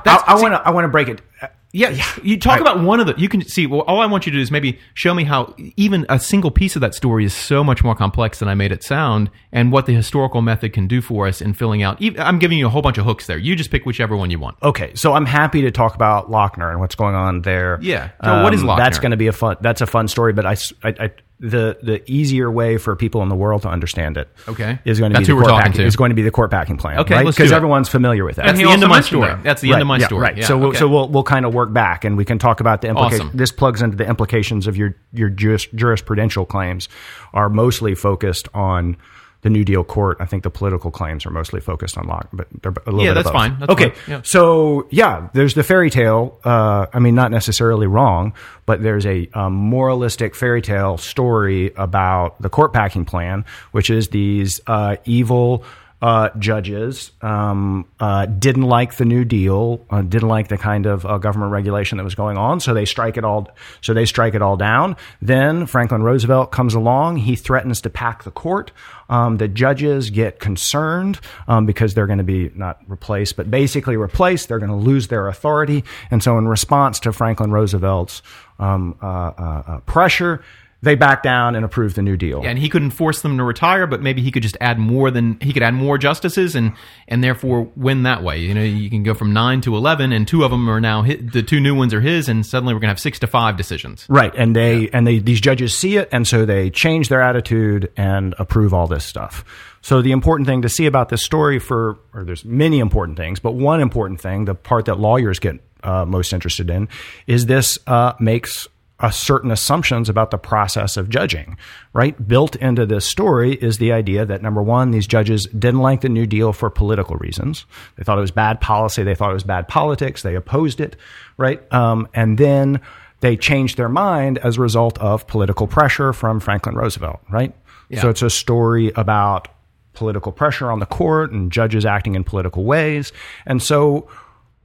I, 0.05 0.23
I 0.27 0.41
want 0.41 0.53
to. 0.53 0.67
I 0.67 0.71
want 0.71 0.83
to 0.83 0.89
break 0.89 1.07
it. 1.07 1.21
Uh, 1.41 1.47
Yeah, 1.75 1.99
you 2.21 2.39
talk 2.39 2.59
about 2.59 2.81
one 2.81 2.99
of 2.99 3.07
the. 3.07 3.15
You 3.17 3.27
can 3.27 3.41
see. 3.41 3.65
Well, 3.65 3.81
all 3.81 3.99
I 3.99 4.05
want 4.05 4.27
you 4.27 4.31
to 4.31 4.37
do 4.37 4.41
is 4.43 4.51
maybe 4.51 4.77
show 4.93 5.11
me 5.15 5.23
how 5.23 5.55
even 5.75 6.05
a 6.07 6.19
single 6.19 6.51
piece 6.51 6.75
of 6.75 6.81
that 6.81 6.93
story 6.93 7.25
is 7.25 7.33
so 7.33 7.63
much 7.63 7.83
more 7.83 7.95
complex 7.95 8.37
than 8.37 8.47
I 8.47 8.53
made 8.53 8.71
it 8.71 8.83
sound, 8.83 9.31
and 9.51 9.71
what 9.71 9.87
the 9.87 9.93
historical 9.95 10.43
method 10.43 10.71
can 10.71 10.87
do 10.87 11.01
for 11.01 11.27
us 11.27 11.41
in 11.41 11.55
filling 11.55 11.81
out. 11.81 11.97
I'm 12.19 12.37
giving 12.37 12.59
you 12.59 12.67
a 12.67 12.69
whole 12.69 12.83
bunch 12.83 12.99
of 12.99 13.05
hooks 13.05 13.25
there. 13.25 13.39
You 13.39 13.55
just 13.55 13.71
pick 13.71 13.87
whichever 13.87 14.15
one 14.15 14.29
you 14.29 14.37
want. 14.37 14.57
Okay, 14.61 14.93
so 14.93 15.13
I'm 15.13 15.25
happy 15.25 15.61
to 15.63 15.71
talk 15.71 15.95
about 15.95 16.29
Lochner 16.29 16.69
and 16.69 16.79
what's 16.79 16.93
going 16.93 17.15
on 17.15 17.41
there. 17.41 17.79
Yeah. 17.81 18.11
So 18.23 18.43
what 18.43 18.53
is 18.53 18.61
um, 18.61 18.67
Lochner? 18.67 18.77
That's 18.77 18.99
going 18.99 19.11
to 19.11 19.17
be 19.17 19.25
a 19.25 19.33
fun. 19.33 19.57
That's 19.61 19.81
a 19.81 19.87
fun 19.87 20.07
story, 20.07 20.33
but 20.33 20.45
I, 20.45 20.55
I- 20.83 20.95
I- 20.99 21.11
the 21.43 21.77
the 21.83 22.09
easier 22.09 22.49
way 22.49 22.77
for 22.77 22.95
people 22.95 23.21
in 23.21 23.27
the 23.27 23.35
world 23.35 23.63
to 23.63 23.67
understand 23.67 24.15
it. 24.15 24.29
Okay. 24.47 24.79
is 24.85 24.99
going 24.99 25.11
to 25.11 25.15
That's 25.15 25.27
be 25.27 25.33
the 25.33 25.35
we're 25.35 25.41
court 25.41 25.49
talking 25.51 25.71
packing, 25.71 25.81
to. 25.81 25.85
Is 25.87 25.95
going 25.97 26.09
to 26.09 26.15
be 26.15 26.21
the 26.21 26.31
court 26.31 26.49
packing 26.51 26.77
plan. 26.77 26.99
Okay, 26.99 27.15
right? 27.15 27.25
because 27.25 27.51
it. 27.51 27.55
everyone's 27.55 27.89
familiar 27.89 28.23
with 28.23 28.37
that. 28.37 28.45
That's 28.45 28.59
he 28.59 28.63
the 28.63 28.71
end 28.71 28.81
of 28.81 28.89
my 28.89 29.01
story. 29.01 29.27
that. 29.27 29.43
That's 29.43 29.61
the 29.61 29.73
end 29.73 29.81
of 29.81 29.87
my 29.87 29.97
yeah, 29.97 30.05
story. 30.05 30.21
Right. 30.21 30.37
Yeah, 30.37 30.45
so 30.47 30.57
we'll, 30.57 30.73
so 30.73 30.87
we'll 30.87 31.09
we'll 31.09 31.23
kind 31.23 31.45
of 31.45 31.53
work 31.53 31.62
back 31.71 32.03
and 32.03 32.17
we 32.17 32.25
can 32.25 32.39
talk 32.39 32.59
about 32.59 32.81
the 32.81 32.87
implications. 32.87 33.27
Awesome. 33.27 33.37
This 33.37 33.51
plugs 33.51 33.81
into 33.83 33.95
the 33.95 34.07
implications 34.07 34.65
of 34.65 34.75
your 34.75 34.95
your 35.13 35.29
juris, 35.29 35.67
jurisprudential 35.67 36.47
claims 36.47 36.89
are 37.33 37.47
mostly 37.47 37.93
focused 37.93 38.49
on 38.53 38.97
the 39.43 39.49
New 39.49 39.65
Deal 39.65 39.83
court. 39.83 40.17
I 40.21 40.25
think 40.25 40.43
the 40.43 40.49
political 40.49 40.89
claims 40.89 41.25
are 41.25 41.29
mostly 41.29 41.59
focused 41.59 41.97
on 41.97 42.07
Locke, 42.07 42.29
but 42.31 42.47
they're 42.61 42.71
a 42.87 42.91
little 42.91 43.03
Yeah, 43.03 43.13
bit 43.13 43.25
that's 43.25 43.29
fine. 43.29 43.59
That's 43.59 43.71
okay. 43.73 43.89
fine. 43.89 44.01
Yeah. 44.07 44.21
So 44.23 44.87
yeah, 44.89 45.27
there's 45.33 45.53
the 45.53 45.63
fairy 45.63 45.89
tale. 45.89 46.39
Uh, 46.45 46.85
I 46.93 46.99
mean, 46.99 47.13
not 47.13 47.29
necessarily 47.29 47.85
wrong, 47.85 48.33
but 48.65 48.81
there's 48.81 49.05
a 49.05 49.29
um, 49.33 49.53
moralistic 49.53 50.33
fairy 50.33 50.61
tale 50.61 50.97
story 50.97 51.73
about 51.75 52.41
the 52.41 52.49
court 52.49 52.71
packing 52.73 53.03
plan, 53.05 53.43
which 53.71 53.89
is 53.89 54.07
these 54.09 54.61
uh, 54.65 54.95
evil 55.05 55.65
uh, 56.03 56.29
judges 56.37 57.13
um, 57.21 57.85
uh, 57.97 58.25
didn't 58.25 58.63
like 58.63 58.97
the 58.97 59.05
New 59.05 59.23
Deal, 59.23 59.79
uh, 59.89 60.01
didn't 60.01 60.27
like 60.27 60.49
the 60.49 60.57
kind 60.57 60.85
of 60.85 61.05
uh, 61.05 61.17
government 61.17 61.53
regulation 61.53 61.97
that 61.97 62.03
was 62.03 62.13
going 62.13 62.37
on, 62.37 62.59
so 62.59 62.73
they 62.73 62.83
strike 62.83 63.15
it 63.15 63.23
all. 63.23 63.47
So 63.79 63.93
they 63.93 64.03
strike 64.03 64.35
it 64.35 64.41
all 64.41 64.57
down. 64.57 64.97
Then 65.21 65.65
Franklin 65.65 66.03
Roosevelt 66.03 66.51
comes 66.51 66.73
along. 66.73 67.17
He 67.17 67.37
threatens 67.37 67.79
to 67.81 67.89
pack 67.89 68.25
the 68.25 68.31
court. 68.31 68.73
Um, 69.07 69.37
the 69.37 69.47
judges 69.47 70.09
get 70.09 70.41
concerned 70.41 71.21
um, 71.47 71.65
because 71.65 71.93
they're 71.93 72.07
going 72.07 72.17
to 72.17 72.25
be 72.25 72.51
not 72.53 72.81
replaced, 72.89 73.37
but 73.37 73.49
basically 73.49 73.95
replaced. 73.95 74.49
They're 74.49 74.59
going 74.59 74.71
to 74.71 74.75
lose 74.75 75.07
their 75.07 75.29
authority, 75.29 75.85
and 76.11 76.21
so 76.21 76.37
in 76.37 76.49
response 76.49 76.99
to 77.01 77.13
Franklin 77.13 77.53
Roosevelt's 77.53 78.21
um, 78.59 78.97
uh, 79.01 79.05
uh, 79.05 79.79
pressure. 79.85 80.43
They 80.83 80.95
back 80.95 81.23
down 81.23 81.55
and 81.55 81.63
approve 81.63 81.93
the 81.93 82.01
New 82.01 82.17
Deal. 82.17 82.41
and 82.43 82.59
he 82.59 82.67
couldn't 82.67 82.91
force 82.91 83.21
them 83.21 83.37
to 83.37 83.43
retire, 83.43 83.87
but 83.87 84.01
maybe 84.01 84.21
he 84.21 84.31
could 84.31 84.43
just 84.43 84.57
add 84.59 84.77
more 84.77 85.09
than 85.11 85.39
he 85.39 85.53
could 85.53 85.63
add 85.63 85.73
more 85.73 85.97
justices, 85.97 86.55
and 86.55 86.73
and 87.07 87.23
therefore 87.23 87.71
win 87.77 88.03
that 88.03 88.21
way. 88.21 88.39
You 88.39 88.53
know, 88.53 88.61
you 88.63 88.89
can 88.89 89.01
go 89.01 89.13
from 89.13 89.31
nine 89.31 89.61
to 89.61 89.77
eleven, 89.77 90.11
and 90.11 90.27
two 90.27 90.43
of 90.43 90.51
them 90.51 90.69
are 90.69 90.81
now 90.81 91.01
hi 91.03 91.15
the 91.15 91.41
two 91.41 91.61
new 91.61 91.73
ones 91.73 91.93
are 91.93 92.01
his, 92.01 92.27
and 92.27 92.45
suddenly 92.45 92.73
we're 92.73 92.81
gonna 92.81 92.91
have 92.91 92.99
six 92.99 93.17
to 93.19 93.27
five 93.27 93.55
decisions. 93.55 94.05
Right, 94.09 94.33
and 94.35 94.53
they 94.53 94.89
and 94.89 95.07
they 95.07 95.19
these 95.19 95.39
judges 95.39 95.73
see 95.73 95.95
it, 95.95 96.09
and 96.11 96.27
so 96.27 96.45
they 96.45 96.69
change 96.69 97.07
their 97.07 97.21
attitude 97.21 97.89
and 97.95 98.35
approve 98.37 98.73
all 98.73 98.87
this 98.87 99.05
stuff. 99.05 99.45
So 99.81 100.01
the 100.01 100.11
important 100.11 100.47
thing 100.47 100.63
to 100.63 100.69
see 100.69 100.85
about 100.85 101.07
this 101.07 101.23
story, 101.23 101.59
for 101.59 101.97
or 102.13 102.25
there's 102.25 102.43
many 102.43 102.79
important 102.79 103.17
things, 103.17 103.39
but 103.39 103.53
one 103.53 103.79
important 103.79 104.19
thing, 104.19 104.45
the 104.45 104.55
part 104.55 104.85
that 104.85 104.99
lawyers 104.99 105.39
get 105.39 105.61
uh, 105.81 106.05
most 106.05 106.33
interested 106.33 106.69
in, 106.69 106.89
is 107.27 107.45
this 107.45 107.79
uh, 107.87 108.13
makes 108.19 108.67
uh, 109.03 109.11
certain 109.11 109.51
assumptions 109.51 110.09
about 110.09 110.31
the 110.31 110.37
process 110.37 110.97
of 110.97 111.09
judging. 111.09 111.57
Right, 111.93 112.27
built 112.27 112.55
into 112.55 112.85
this 112.85 113.05
story 113.05 113.53
is 113.53 113.77
the 113.77 113.91
idea 113.91 114.25
that 114.25 114.41
number 114.41 114.63
one, 114.63 114.91
these 114.91 115.05
judges 115.05 115.45
didn't 115.47 115.81
like 115.81 116.01
the 116.01 116.09
New 116.09 116.25
Deal 116.25 116.53
for 116.53 116.69
political 116.69 117.17
reasons. 117.17 117.65
They 117.97 118.03
thought 118.03 118.17
it 118.17 118.21
was 118.21 118.31
bad 118.31 118.61
policy. 118.61 119.03
They 119.03 119.13
thought 119.13 119.29
it 119.29 119.35
was 119.35 119.43
bad 119.43 119.67
politics. 119.67 120.23
They 120.23 120.35
opposed 120.35 120.79
it. 120.79 120.95
Right, 121.37 121.61
um, 121.71 122.07
and 122.13 122.37
then 122.37 122.81
they 123.19 123.37
changed 123.37 123.77
their 123.77 123.89
mind 123.89 124.37
as 124.39 124.57
a 124.57 124.61
result 124.61 124.97
of 124.99 125.27
political 125.27 125.67
pressure 125.67 126.13
from 126.13 126.39
Franklin 126.39 126.75
Roosevelt, 126.75 127.19
right? 127.29 127.53
So 128.01 128.09
it's 128.09 128.21
a 128.21 128.29
story 128.29 128.91
about 128.95 129.47
political 129.93 130.31
pressure 130.31 130.71
on 130.71 130.79
the 130.79 130.85
court 130.85 131.31
and 131.31 131.51
judges 131.51 131.85
acting 131.85 132.15
in 132.15 132.23
political 132.23 132.63
ways. 132.63 133.13
And 133.45 133.61
so 133.61 134.07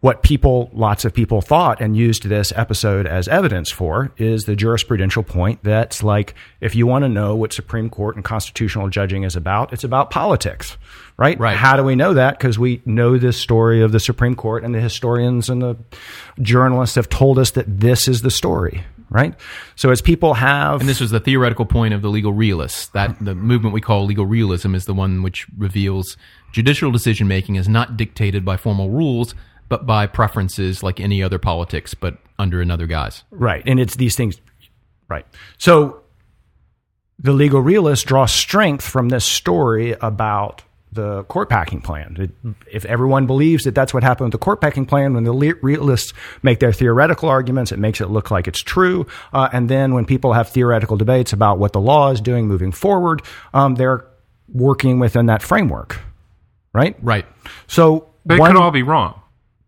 what 0.00 0.22
people, 0.22 0.70
lots 0.72 1.04
of 1.04 1.12
people 1.12 1.40
thought 1.40 1.80
and 1.80 1.96
used 1.96 2.28
this 2.28 2.52
episode 2.54 3.04
as 3.04 3.26
evidence 3.26 3.68
for 3.68 4.12
is 4.16 4.44
the 4.44 4.54
jurisprudential 4.54 5.26
point 5.26 5.58
that's 5.64 6.04
like, 6.04 6.34
if 6.60 6.76
you 6.76 6.86
want 6.86 7.02
to 7.02 7.08
know 7.08 7.34
what 7.34 7.52
Supreme 7.52 7.90
Court 7.90 8.14
and 8.14 8.24
constitutional 8.24 8.88
judging 8.88 9.24
is 9.24 9.34
about, 9.34 9.72
it's 9.72 9.82
about 9.82 10.10
politics, 10.10 10.76
right? 11.16 11.38
Right. 11.40 11.56
How 11.56 11.76
do 11.76 11.82
we 11.82 11.96
know 11.96 12.14
that? 12.14 12.38
Because 12.38 12.60
we 12.60 12.80
know 12.84 13.18
this 13.18 13.40
story 13.40 13.82
of 13.82 13.90
the 13.90 13.98
Supreme 13.98 14.36
Court 14.36 14.62
and 14.62 14.72
the 14.72 14.80
historians 14.80 15.50
and 15.50 15.60
the 15.60 15.76
journalists 16.40 16.94
have 16.94 17.08
told 17.08 17.36
us 17.38 17.50
that 17.52 17.80
this 17.80 18.06
is 18.06 18.22
the 18.22 18.30
story, 18.30 18.84
right? 19.10 19.34
So 19.74 19.90
as 19.90 20.00
people 20.00 20.34
have 20.34 20.78
And 20.78 20.88
this 20.88 21.00
was 21.00 21.10
the 21.10 21.18
theoretical 21.18 21.66
point 21.66 21.92
of 21.92 22.02
the 22.02 22.08
legal 22.08 22.32
realists. 22.32 22.86
That 22.88 23.16
the 23.20 23.34
movement 23.34 23.74
we 23.74 23.80
call 23.80 24.04
legal 24.04 24.26
realism 24.26 24.76
is 24.76 24.84
the 24.84 24.94
one 24.94 25.24
which 25.24 25.48
reveals 25.58 26.16
judicial 26.52 26.92
decision 26.92 27.26
making 27.26 27.56
is 27.56 27.68
not 27.68 27.96
dictated 27.96 28.44
by 28.44 28.56
formal 28.56 28.90
rules, 28.90 29.34
but 29.68 29.86
by 29.86 30.06
preferences 30.06 30.82
like 30.82 31.00
any 31.00 31.22
other 31.22 31.38
politics, 31.38 31.94
but 31.94 32.18
under 32.38 32.60
another 32.60 32.86
guise. 32.86 33.24
Right. 33.30 33.62
And 33.66 33.78
it's 33.80 33.96
these 33.96 34.16
things. 34.16 34.40
Right. 35.08 35.26
So 35.58 36.02
the 37.18 37.32
legal 37.32 37.60
realists 37.60 38.04
draw 38.04 38.26
strength 38.26 38.84
from 38.84 39.08
this 39.08 39.24
story 39.24 39.92
about 40.00 40.62
the 40.92 41.24
court 41.24 41.50
packing 41.50 41.80
plan. 41.82 42.16
It- 42.18 42.54
If 42.72 42.84
everyone 42.86 43.26
believes 43.26 43.64
that 43.64 43.74
that's 43.74 43.92
what 43.92 44.02
happened 44.02 44.26
with 44.26 44.32
the 44.40 44.44
court 44.44 44.60
packing 44.60 44.86
plan, 44.86 45.12
when 45.14 45.24
the 45.24 45.32
le- 45.32 45.54
realists 45.60 46.14
make 46.42 46.60
their 46.60 46.72
theoretical 46.72 47.28
arguments, 47.28 47.72
it 47.72 47.78
makes 47.78 48.00
it 48.00 48.08
look 48.08 48.30
like 48.30 48.48
it's 48.48 48.62
true. 48.62 49.06
Uh, 49.32 49.48
and 49.52 49.68
then 49.68 49.92
when 49.92 50.06
people 50.06 50.32
have 50.32 50.48
theoretical 50.48 50.96
debates 50.96 51.32
about 51.32 51.58
what 51.58 51.72
the 51.72 51.80
law 51.80 52.10
is 52.10 52.20
doing 52.22 52.46
moving 52.48 52.72
forward, 52.72 53.20
um, 53.52 53.74
they're 53.74 54.04
working 54.50 54.98
within 54.98 55.26
that 55.26 55.42
framework. 55.42 56.00
Right. 56.72 56.96
Right. 57.02 57.26
So 57.66 58.06
They 58.24 58.38
one- 58.38 58.52
could 58.52 58.60
all 58.60 58.70
be 58.70 58.82
wrong. 58.82 59.17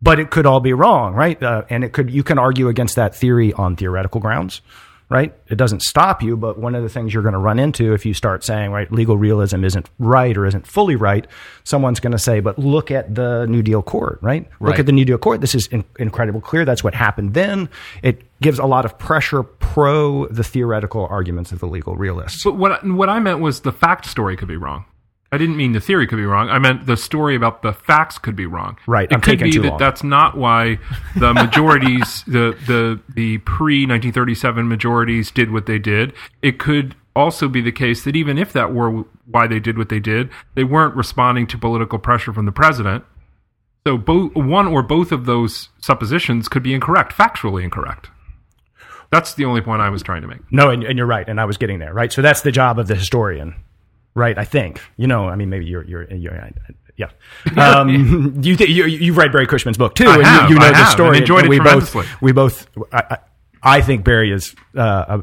But 0.03 0.19
it 0.19 0.31
could 0.31 0.47
all 0.47 0.61
be 0.61 0.73
wrong, 0.73 1.15
right? 1.15 1.41
Uh, 1.43 1.65
and 1.69 1.85
it 1.85 1.93
could 1.93 2.11
you 2.11 2.23
can 2.23 2.39
argue 2.39 2.69
against 2.69 2.97
that 2.97 3.15
theory 3.15 3.53
on 3.53 3.77
theoretical 3.77 4.21
grounds, 4.21 4.63
right? 5.09 5.35
It 5.49 5.57
doesn't 5.57 5.83
stop 5.83 6.23
you, 6.23 6.37
but 6.37 6.59
one 6.59 6.75
of 6.75 6.83
the 6.83 6.89
things 6.89 7.13
you're 7.13 7.23
going 7.23 7.35
to 7.35 7.39
run 7.39 7.59
into 7.59 7.93
if 7.93 8.07
you 8.07 8.15
start 8.15 8.45
saying, 8.45 8.71
right, 8.71 8.91
legal 8.93 9.19
realism 9.19 9.65
isn't 9.65 9.91
right 9.99 10.37
or 10.37 10.47
isn't 10.47 10.67
fully 10.67 10.97
right, 10.97 11.27
someone's 11.65 12.01
going 12.01 12.13
to 12.13 12.19
say, 12.19 12.41
but 12.41 12.59
look 12.59 12.91
at 12.91 13.15
the 13.15 13.47
New 13.47 13.63
Deal 13.63 13.83
court, 13.83 14.21
right? 14.23 14.49
Look 14.61 14.79
at 14.79 14.87
the 14.87 14.93
New 14.93 15.05
Deal 15.05 15.19
court. 15.19 15.41
This 15.41 15.55
is 15.55 15.67
in, 15.67 15.85
incredible 15.99 16.41
clear. 16.41 16.65
That's 16.65 16.85
what 16.85 16.95
happened 16.95 17.35
then. 17.35 17.69
It 18.03 18.23
gives 18.41 18.59
a 18.59 18.67
lot 18.67 18.85
of 18.85 18.99
pressure 18.99 19.43
pro 19.43 20.27
the 20.29 20.45
theoretical 20.45 21.07
arguments 21.11 21.53
of 21.53 21.59
the 21.59 21.67
legal 21.67 21.97
realists. 21.97 22.45
But 22.45 22.57
what 22.57 22.87
what 22.87 23.09
I 23.09 23.19
meant 23.21 23.41
was 23.41 23.61
the 23.61 23.73
fact 23.73 24.07
story 24.07 24.37
could 24.37 24.49
be 24.49 24.57
wrong. 24.57 24.87
I 25.33 25.39
didn't 25.39 25.57
mean 25.57 25.73
the 25.73 25.81
theory 25.81 26.07
could 26.09 26.17
be 26.17 26.25
wrong. 26.25 26.49
I 26.51 26.59
meant 26.59 26.87
the 26.87 26.97
story 26.97 27.37
about 27.37 27.63
the 27.63 27.73
facts 27.73 28.19
could 28.19 28.35
be 28.35 28.47
wrong. 28.47 28.77
Right, 28.87 29.09
It 29.11 29.15
I'm 29.15 29.21
could 29.21 29.39
be 29.39 29.59
that 29.59 29.69
long. 29.69 29.79
that's 29.79 30.03
not 30.03 30.37
why 30.37 30.79
the 31.15 31.33
majorities, 31.35 32.25
the 32.25 32.57
the 32.67 33.01
the 33.15 33.39
pre 33.39 33.83
1937 33.87 34.69
majorities 34.69 35.31
did 35.31 35.53
what 35.53 35.67
they 35.67 35.79
did. 35.79 36.13
It 36.43 36.59
could 36.59 36.97
also 37.15 37.49
be 37.49 37.61
the 37.61 37.71
case 37.73 38.03
that 38.05 38.17
even 38.17 38.39
if 38.39 38.53
that 38.53 38.73
were 38.73 39.05
why 39.27 39.47
they 39.47 39.61
did 39.61 39.79
what 39.79 39.89
they 39.89 40.01
did, 40.01 40.31
they 40.55 40.65
weren't 40.65 40.97
responding 40.97 41.47
to 41.49 41.59
political 41.59 41.99
pressure 41.99 42.33
from 42.33 42.47
the 42.47 42.53
president. 42.53 43.05
So 43.87 43.97
both 43.97 44.35
one 44.35 44.67
or 44.67 44.83
both 44.83 45.11
of 45.13 45.27
those 45.27 45.69
suppositions 45.81 46.49
could 46.49 46.63
be 46.63 46.75
incorrect, 46.75 47.13
factually 47.13 47.63
incorrect. 47.63 48.11
That's 49.11 49.35
the 49.35 49.45
only 49.45 49.61
point 49.61 49.81
I 49.81 49.91
was 49.91 50.03
trying 50.03 50.23
to 50.23 50.29
make. 50.29 50.41
No, 50.53 50.71
and, 50.71 50.85
and 50.85 50.97
you're 50.99 51.07
right, 51.07 51.29
and 51.29 51.41
I 51.41 51.45
was 51.45 51.57
getting 51.57 51.79
there, 51.79 51.93
right? 51.93 52.13
So 52.13 52.21
that's 52.23 52.43
the 52.43 52.53
job 52.53 52.79
of 52.79 52.87
the 52.89 52.95
historian, 52.95 53.55
right? 54.15 54.37
I 54.39 54.45
think, 54.45 54.81
you 54.97 55.07
know, 55.07 55.29
I 55.29 55.37
mean, 55.37 55.51
maybe 55.51 55.67
you're, 55.67 55.85
you're, 55.85 56.13
you're 56.13 56.51
yeah. 56.97 57.11
Um, 57.57 58.41
you, 58.43 58.57
th- 58.57 58.69
you, 58.71 58.85
you've 58.87 59.17
read 59.17 59.33
Barry 59.33 59.47
Cushman's 59.47 59.79
book 59.79 59.95
too, 59.95 60.07
I 60.07 60.17
and 60.17 60.27
have, 60.27 60.51
you, 60.51 60.57
you 60.57 60.61
know 60.61 60.67
I 60.67 60.73
the 60.73 60.91
story. 60.91 61.09
and 61.09 61.17
enjoyed 61.19 61.45
it 61.45 61.49
we 61.49 61.57
tremendously. 61.57 62.03
both, 62.03 62.23
we 62.23 62.33
both, 62.33 62.67
I, 62.93 63.19
I, 63.63 63.81
think 63.81 64.05
Barry 64.05 64.31
is 64.33 64.55
uh, 64.77 65.23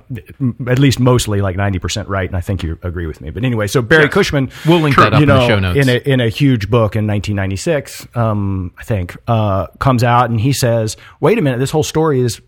at 0.68 0.80
least 0.80 1.00
mostly 1.00 1.42
like 1.42 1.56
ninety 1.56 1.80
percent 1.80 2.08
right, 2.10 2.28
and 2.28 2.36
I 2.36 2.42
think 2.42 2.64
you 2.64 2.78
agree 2.82 3.06
with 3.06 3.22
me. 3.22 3.30
But 3.30 3.44
anyway, 3.44 3.68
so 3.68 3.82
Barry 3.82 4.10
Cushman, 4.10 4.52
We'll 4.68 4.80
link 4.80 4.96
that 4.96 5.14
up 5.14 5.20
you 5.20 5.24
in 5.24 5.30
the 5.30 5.40
know, 5.40 5.48
show 5.48 5.60
notes. 5.60 5.78
in 5.78 5.90
a 5.90 5.98
in 6.14 6.20
a 6.20 6.30
huge 6.30 6.70
book 6.70 6.96
in 6.96 7.06
1996, 7.08 8.08
um, 8.16 8.74
I 8.78 8.84
think, 8.84 9.16
uh, 9.28 9.68
comes 9.80 10.04
out 10.04 10.30
and 10.30 10.40
he 10.42 10.54
says, 10.54 10.98
"Wait 11.20 11.38
a 11.38 11.42
minute, 11.42 11.60
this 11.60 11.72
whole 11.72 11.84
story 11.84 12.22
is 12.22 12.42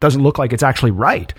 doesn't 0.00 0.22
look 0.22 0.38
like 0.38 0.52
it's 0.52 0.62
actually 0.64 0.90
right." 0.90 1.32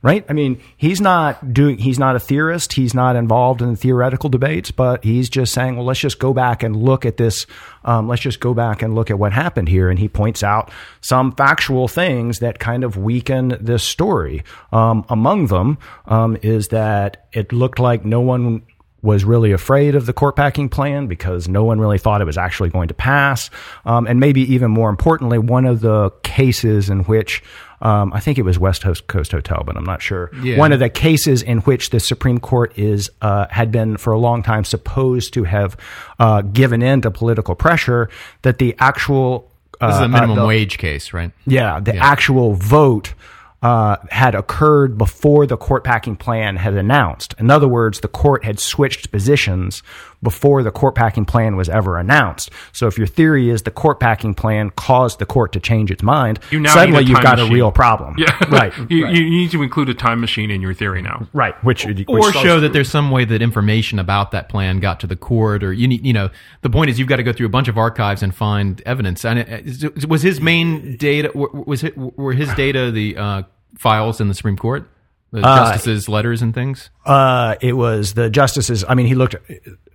Right? 0.00 0.24
I 0.28 0.32
mean, 0.32 0.60
he's 0.76 1.00
not 1.00 1.52
doing. 1.52 1.78
He's 1.78 1.98
not 1.98 2.14
a 2.14 2.20
theorist. 2.20 2.74
He's 2.74 2.94
not 2.94 3.16
involved 3.16 3.60
in 3.60 3.70
the 3.70 3.76
theoretical 3.76 4.30
debates, 4.30 4.70
but 4.70 5.02
he's 5.02 5.28
just 5.28 5.52
saying, 5.52 5.74
"Well, 5.74 5.86
let's 5.86 5.98
just 5.98 6.20
go 6.20 6.32
back 6.32 6.62
and 6.62 6.76
look 6.76 7.04
at 7.04 7.16
this. 7.16 7.46
Um, 7.84 8.06
let's 8.06 8.22
just 8.22 8.38
go 8.38 8.54
back 8.54 8.80
and 8.80 8.94
look 8.94 9.10
at 9.10 9.18
what 9.18 9.32
happened 9.32 9.68
here." 9.68 9.90
And 9.90 9.98
he 9.98 10.08
points 10.08 10.44
out 10.44 10.70
some 11.00 11.32
factual 11.32 11.88
things 11.88 12.38
that 12.38 12.60
kind 12.60 12.84
of 12.84 12.96
weaken 12.96 13.58
this 13.60 13.82
story. 13.82 14.44
Um, 14.72 15.04
among 15.08 15.46
them 15.46 15.78
um, 16.06 16.38
is 16.42 16.68
that 16.68 17.26
it 17.32 17.52
looked 17.52 17.80
like 17.80 18.04
no 18.04 18.20
one 18.20 18.62
was 19.02 19.24
really 19.24 19.52
afraid 19.52 19.94
of 19.94 20.06
the 20.06 20.12
court 20.12 20.36
packing 20.36 20.68
plan 20.68 21.06
because 21.06 21.48
no 21.48 21.62
one 21.64 21.78
really 21.78 21.98
thought 21.98 22.20
it 22.20 22.24
was 22.24 22.38
actually 22.38 22.68
going 22.68 22.88
to 22.88 22.94
pass. 22.94 23.48
Um, 23.84 24.06
and 24.06 24.18
maybe 24.18 24.40
even 24.52 24.70
more 24.70 24.90
importantly, 24.90 25.38
one 25.38 25.66
of 25.66 25.80
the 25.80 26.10
cases 26.24 26.90
in 26.90 27.04
which 27.04 27.42
um, 27.80 28.12
I 28.12 28.20
think 28.20 28.38
it 28.38 28.42
was 28.42 28.58
West 28.58 28.82
Coast, 28.82 29.06
Coast 29.06 29.32
Hotel, 29.32 29.62
but 29.64 29.76
I'm 29.76 29.84
not 29.84 30.02
sure. 30.02 30.30
Yeah. 30.42 30.58
One 30.58 30.72
of 30.72 30.80
the 30.80 30.88
cases 30.88 31.42
in 31.42 31.58
which 31.58 31.90
the 31.90 32.00
Supreme 32.00 32.40
Court 32.40 32.76
is 32.78 33.10
uh, 33.22 33.46
had 33.50 33.70
been 33.70 33.96
for 33.96 34.12
a 34.12 34.18
long 34.18 34.42
time 34.42 34.64
supposed 34.64 35.32
to 35.34 35.44
have 35.44 35.76
uh, 36.18 36.42
given 36.42 36.82
in 36.82 37.00
to 37.02 37.10
political 37.10 37.54
pressure 37.54 38.08
that 38.42 38.58
the 38.58 38.74
actual 38.78 39.50
uh, 39.80 39.86
This 39.88 39.96
is 39.96 40.00
a 40.02 40.04
uh, 40.04 40.08
minimum 40.08 40.36
the- 40.38 40.46
wage 40.46 40.78
case, 40.78 41.12
right? 41.12 41.30
yeah, 41.46 41.78
the 41.78 41.96
actual 41.96 42.54
vote 42.54 43.14
uh, 43.62 43.96
had 44.10 44.34
occurred 44.36 44.96
before 44.96 45.44
the 45.46 45.56
court 45.56 45.82
packing 45.82 46.14
plan 46.16 46.56
had 46.56 46.74
announced. 46.74 47.34
In 47.38 47.50
other 47.50 47.66
words, 47.66 48.00
the 48.00 48.08
court 48.08 48.44
had 48.44 48.60
switched 48.60 49.10
positions 49.10 49.82
before 50.22 50.62
the 50.62 50.70
court 50.70 50.94
packing 50.94 51.24
plan 51.24 51.56
was 51.56 51.68
ever 51.68 51.96
announced. 51.98 52.50
So 52.72 52.86
if 52.86 52.98
your 52.98 53.06
theory 53.06 53.50
is 53.50 53.62
the 53.62 53.70
court 53.70 54.00
packing 54.00 54.34
plan 54.34 54.70
caused 54.70 55.18
the 55.18 55.26
court 55.26 55.52
to 55.52 55.60
change 55.60 55.90
its 55.90 56.02
mind, 56.02 56.40
You 56.50 56.60
now 56.60 56.74
suddenly 56.74 57.04
you've 57.04 57.16
time 57.16 57.22
got 57.36 57.40
a 57.40 57.46
real 57.46 57.70
problem. 57.70 58.16
Yeah, 58.18 58.36
right. 58.48 58.72
you, 58.90 59.04
right. 59.04 59.14
you 59.14 59.28
need 59.30 59.50
to 59.52 59.62
include 59.62 59.88
a 59.88 59.94
time 59.94 60.20
machine 60.20 60.50
in 60.50 60.60
your 60.60 60.74
theory 60.74 61.02
now. 61.02 61.28
right. 61.32 61.54
Which, 61.64 61.84
which 61.86 62.08
or 62.08 62.32
show 62.32 62.60
that 62.60 62.72
there's 62.72 62.90
some 62.90 63.10
way 63.10 63.24
that 63.26 63.42
information 63.42 63.98
about 63.98 64.30
that 64.32 64.48
plan 64.48 64.80
got 64.80 65.00
to 65.00 65.06
the 65.06 65.16
court 65.16 65.62
or 65.62 65.72
you 65.72 65.86
need 65.88 66.04
you 66.04 66.12
know 66.12 66.30
the 66.62 66.70
point 66.70 66.90
is 66.90 66.98
you've 66.98 67.08
got 67.08 67.16
to 67.16 67.22
go 67.22 67.32
through 67.32 67.46
a 67.46 67.50
bunch 67.50 67.68
of 67.68 67.76
archives 67.78 68.22
and 68.22 68.34
find 68.34 68.82
evidence 68.86 69.24
and 69.24 69.38
it- 69.38 69.66
is- 69.66 70.06
was 70.06 70.22
his 70.22 70.40
main 70.40 70.96
data 70.96 71.30
was 71.34 71.84
it 71.84 71.96
were 71.96 72.32
his 72.32 72.52
data 72.54 72.90
the 72.90 73.16
uh, 73.16 73.42
files 73.76 74.20
in 74.20 74.28
the 74.28 74.34
supreme 74.34 74.56
court 74.56 74.88
the 75.30 75.40
justices 75.42 76.08
letters 76.08 76.42
and 76.42 76.54
things 76.54 76.90
Uh, 77.04 77.54
it 77.60 77.74
was 77.74 78.14
the 78.14 78.30
justices. 78.30 78.84
I 78.88 78.94
mean, 78.94 79.06
he 79.06 79.14
looked. 79.14 79.36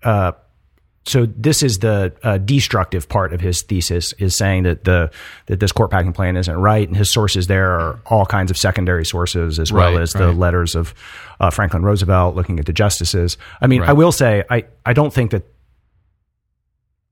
Uh, 0.03 0.33
so 1.05 1.25
this 1.25 1.63
is 1.63 1.79
the 1.79 2.13
uh, 2.23 2.37
destructive 2.37 3.09
part 3.09 3.33
of 3.33 3.41
his 3.41 3.61
thesis 3.63 4.13
is 4.19 4.37
saying 4.37 4.63
that 4.63 4.85
the 4.85 5.11
that 5.47 5.59
this 5.59 5.71
court 5.73 5.91
packing 5.91 6.13
plan 6.13 6.37
isn't 6.37 6.55
right, 6.55 6.87
and 6.87 6.95
his 6.95 7.11
sources 7.11 7.47
there 7.47 7.71
are 7.77 7.99
all 8.05 8.25
kinds 8.25 8.51
of 8.51 8.57
secondary 8.57 9.03
sources 9.05 9.59
as 9.59 9.69
well 9.71 9.93
Right, 9.93 10.01
as 10.01 10.13
the 10.13 10.27
right. 10.27 10.35
letters 10.37 10.75
of 10.75 10.93
uh, 11.41 11.49
Franklin 11.49 11.83
Roosevelt 11.83 12.35
looking 12.35 12.57
at 12.59 12.65
the 12.65 12.73
justices. 12.73 13.37
I 13.59 13.67
mean, 13.67 13.81
Right. 13.81 13.89
I 13.89 13.93
will 13.93 14.11
say 14.13 14.43
I 14.49 14.63
I 14.85 14.93
don't 14.93 15.11
think 15.13 15.31
that 15.31 15.43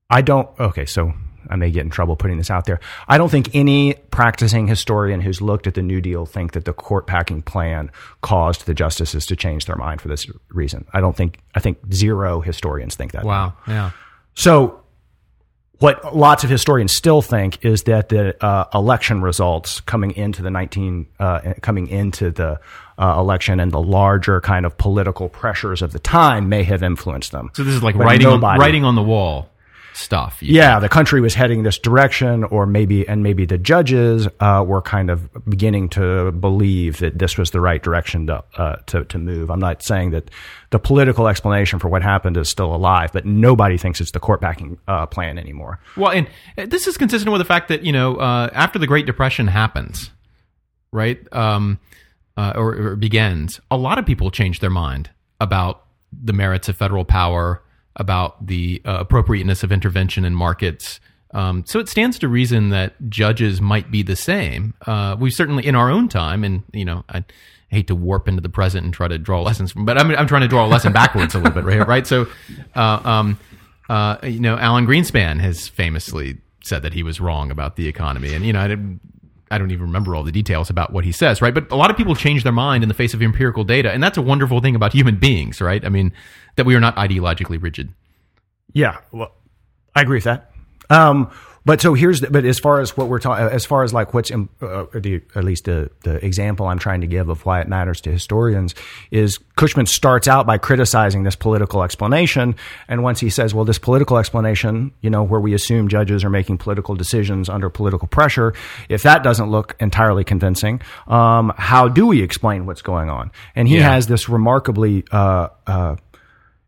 I 0.08 0.22
don't. 0.22 0.48
Okay, 0.58 0.86
so 0.86 1.12
I 1.52 1.56
may 1.56 1.70
get 1.70 1.82
in 1.82 1.90
trouble 1.90 2.16
putting 2.16 2.38
this 2.38 2.50
out 2.50 2.64
there. 2.64 2.80
I 3.06 3.18
don't 3.18 3.28
think 3.30 3.54
any 3.54 3.94
practicing 4.10 4.66
historian 4.66 5.20
who's 5.20 5.40
looked 5.40 5.66
at 5.66 5.74
the 5.74 5.82
New 5.82 6.00
Deal 6.00 6.24
think 6.26 6.52
that 6.52 6.64
the 6.64 6.72
court 6.72 7.06
packing 7.06 7.42
plan 7.42 7.90
caused 8.22 8.66
the 8.66 8.74
justices 8.74 9.26
to 9.26 9.36
change 9.36 9.66
their 9.66 9.76
mind 9.76 10.00
for 10.00 10.08
this 10.08 10.26
reason. 10.48 10.86
I 10.92 11.00
don't 11.00 11.16
think. 11.16 11.38
I 11.54 11.60
think 11.60 11.78
zero 11.92 12.40
historians 12.40 12.94
think 12.96 13.12
that. 13.12 13.24
wow 13.24 13.52
yeah 13.68 13.90
So, 14.34 14.80
what 15.78 16.14
lots 16.16 16.44
of 16.44 16.50
historians 16.50 16.94
still 16.96 17.22
think 17.22 17.64
is 17.64 17.82
that 17.84 18.08
the 18.08 18.42
uh, 18.44 18.66
election 18.72 19.20
results 19.20 19.80
coming 19.80 20.12
into 20.12 20.40
the 20.42 20.50
nineteen 20.50 21.06
uh, 21.18 21.54
coming 21.60 21.88
into 21.88 22.30
the 22.30 22.60
uh, 22.98 23.16
election 23.18 23.58
and 23.58 23.72
the 23.72 23.82
larger 23.82 24.40
kind 24.40 24.64
of 24.64 24.78
political 24.78 25.28
pressures 25.28 25.82
of 25.82 25.92
the 25.92 25.98
time 25.98 26.48
may 26.48 26.62
have 26.62 26.82
influenced 26.84 27.32
them. 27.32 27.50
so 27.54 27.64
this 27.64 27.74
is 27.74 27.82
like 27.82 27.96
But 27.96 28.04
writing 28.04 28.26
on, 28.28 28.34
nobody- 28.40 28.60
writing 28.60 28.84
on 28.84 28.94
the 28.94 29.02
wall 29.02 29.48
stuff 29.94 30.42
yeah, 30.42 30.78
the 30.78 30.88
country 30.88 31.20
was 31.20 31.34
heading 31.34 31.62
this 31.62 31.78
direction, 31.78 32.44
or 32.44 32.66
maybe, 32.66 33.06
and 33.06 33.22
maybe 33.22 33.46
the 33.46 33.58
judges 33.58 34.28
uh, 34.40 34.64
were 34.66 34.82
kind 34.82 35.10
of 35.10 35.28
beginning 35.48 35.88
to 35.90 36.32
believe 36.32 36.98
that 36.98 37.18
this 37.18 37.38
was 37.38 37.50
the 37.50 37.60
right 37.60 37.82
direction 37.82 38.26
to, 38.26 38.44
uh, 38.56 38.76
to 38.86 39.04
to 39.04 39.18
move. 39.18 39.50
I'm 39.50 39.60
not 39.60 39.82
saying 39.82 40.10
that 40.10 40.30
the 40.70 40.78
political 40.78 41.28
explanation 41.28 41.78
for 41.78 41.88
what 41.88 42.02
happened 42.02 42.36
is 42.36 42.48
still 42.48 42.74
alive, 42.74 43.12
but 43.12 43.24
nobody 43.24 43.76
thinks 43.76 44.00
it's 44.00 44.12
the 44.12 44.20
court 44.20 44.40
packing 44.40 44.78
uh, 44.88 45.06
plan 45.06 45.38
anymore. 45.38 45.78
Well, 45.96 46.10
and 46.10 46.26
uh, 46.58 46.66
this 46.66 46.86
is 46.86 46.96
consistent 46.96 47.32
with 47.32 47.40
the 47.40 47.46
fact 47.46 47.68
that 47.68 47.84
you 47.84 47.92
know 47.92 48.16
uh, 48.16 48.50
after 48.52 48.78
the 48.78 48.86
Great 48.86 49.06
Depression 49.06 49.46
happens, 49.46 50.10
right, 50.92 51.20
um, 51.32 51.78
uh, 52.36 52.52
or, 52.56 52.74
or 52.74 52.96
begins, 52.96 53.60
a 53.70 53.76
lot 53.76 53.98
of 53.98 54.06
people 54.06 54.30
change 54.30 54.60
their 54.60 54.70
mind 54.70 55.10
about 55.40 55.84
the 56.12 56.32
merits 56.32 56.68
of 56.68 56.76
federal 56.76 57.04
power, 57.04 57.61
about 57.96 58.46
the 58.46 58.80
uh, 58.84 58.98
appropriateness 59.00 59.62
of 59.62 59.72
intervention 59.72 60.24
in 60.24 60.34
markets. 60.34 61.00
Um, 61.34 61.64
so 61.66 61.78
it 61.78 61.88
stands 61.88 62.18
to 62.20 62.28
reason 62.28 62.70
that 62.70 62.94
judges 63.08 63.60
might 63.60 63.90
be 63.90 64.02
the 64.02 64.16
same. 64.16 64.74
Uh, 64.86 65.16
we 65.18 65.30
certainly, 65.30 65.66
in 65.66 65.74
our 65.74 65.90
own 65.90 66.08
time, 66.08 66.44
and 66.44 66.62
you 66.72 66.84
know, 66.84 67.04
I 67.08 67.24
hate 67.68 67.86
to 67.86 67.94
warp 67.94 68.28
into 68.28 68.42
the 68.42 68.50
present 68.50 68.84
and 68.84 68.92
try 68.92 69.08
to 69.08 69.18
draw 69.18 69.40
lessons 69.40 69.72
from, 69.72 69.86
but 69.86 69.98
I'm, 69.98 70.10
I'm 70.10 70.26
trying 70.26 70.42
to 70.42 70.48
draw 70.48 70.66
a 70.66 70.68
lesson 70.68 70.92
backwards 70.92 71.34
a 71.34 71.38
little 71.38 71.54
bit, 71.54 71.64
right? 71.64 71.86
Right. 71.86 72.06
So, 72.06 72.26
uh, 72.74 73.00
um, 73.02 73.38
uh, 73.88 74.18
you 74.22 74.40
know, 74.40 74.58
Alan 74.58 74.86
Greenspan 74.86 75.40
has 75.40 75.68
famously 75.68 76.38
said 76.62 76.82
that 76.82 76.92
he 76.92 77.02
was 77.02 77.20
wrong 77.20 77.50
about 77.50 77.76
the 77.76 77.88
economy, 77.88 78.34
and 78.34 78.44
you 78.44 78.52
know, 78.52 78.60
I 78.60 78.68
didn't. 78.68 79.00
I 79.52 79.58
don't 79.58 79.70
even 79.70 79.86
remember 79.86 80.16
all 80.16 80.24
the 80.24 80.32
details 80.32 80.70
about 80.70 80.92
what 80.92 81.04
he 81.04 81.12
says, 81.12 81.42
right? 81.42 81.52
But 81.52 81.70
a 81.70 81.76
lot 81.76 81.90
of 81.90 81.96
people 81.96 82.14
change 82.14 82.42
their 82.42 82.52
mind 82.52 82.82
in 82.82 82.88
the 82.88 82.94
face 82.94 83.12
of 83.12 83.20
empirical 83.20 83.64
data, 83.64 83.92
and 83.92 84.02
that's 84.02 84.16
a 84.16 84.22
wonderful 84.22 84.60
thing 84.60 84.74
about 84.74 84.94
human 84.94 85.16
beings, 85.16 85.60
right? 85.60 85.84
I 85.84 85.90
mean, 85.90 86.12
that 86.56 86.64
we 86.64 86.74
are 86.74 86.80
not 86.80 86.96
ideologically 86.96 87.62
rigid. 87.62 87.92
Yeah, 88.72 88.98
well, 89.12 89.32
I 89.94 90.00
agree 90.00 90.16
with 90.16 90.24
that. 90.24 90.50
Um, 90.88 91.30
but 91.64 91.80
so 91.80 91.94
here's, 91.94 92.20
the, 92.20 92.30
but 92.30 92.44
as 92.44 92.58
far 92.58 92.80
as 92.80 92.96
what 92.96 93.08
we're 93.08 93.18
talking, 93.18 93.44
as 93.46 93.64
far 93.64 93.84
as 93.84 93.92
like 93.94 94.14
what's, 94.14 94.30
in, 94.30 94.48
uh, 94.60 94.86
the, 94.94 95.22
at 95.34 95.44
least 95.44 95.64
the, 95.66 95.90
the 96.02 96.24
example 96.24 96.66
I'm 96.66 96.78
trying 96.78 97.00
to 97.02 97.06
give 97.06 97.28
of 97.28 97.44
why 97.46 97.60
it 97.60 97.68
matters 97.68 98.00
to 98.02 98.10
historians 98.10 98.74
is 99.10 99.38
Cushman 99.56 99.86
starts 99.86 100.26
out 100.28 100.46
by 100.46 100.58
criticizing 100.58 101.22
this 101.22 101.36
political 101.36 101.82
explanation. 101.82 102.56
And 102.88 103.02
once 103.02 103.20
he 103.20 103.30
says, 103.30 103.54
well, 103.54 103.64
this 103.64 103.78
political 103.78 104.18
explanation, 104.18 104.92
you 105.00 105.10
know, 105.10 105.22
where 105.22 105.40
we 105.40 105.54
assume 105.54 105.88
judges 105.88 106.24
are 106.24 106.30
making 106.30 106.58
political 106.58 106.94
decisions 106.94 107.48
under 107.48 107.70
political 107.70 108.08
pressure, 108.08 108.54
if 108.88 109.02
that 109.04 109.22
doesn't 109.22 109.50
look 109.50 109.76
entirely 109.78 110.24
convincing, 110.24 110.80
um, 111.06 111.52
how 111.56 111.88
do 111.88 112.06
we 112.06 112.22
explain 112.22 112.66
what's 112.66 112.82
going 112.82 113.10
on? 113.10 113.30
And 113.54 113.68
he 113.68 113.76
Yeah. 113.76 113.92
has 113.92 114.06
this 114.06 114.28
remarkably, 114.28 115.04
uh, 115.12 115.48
uh, 115.66 115.96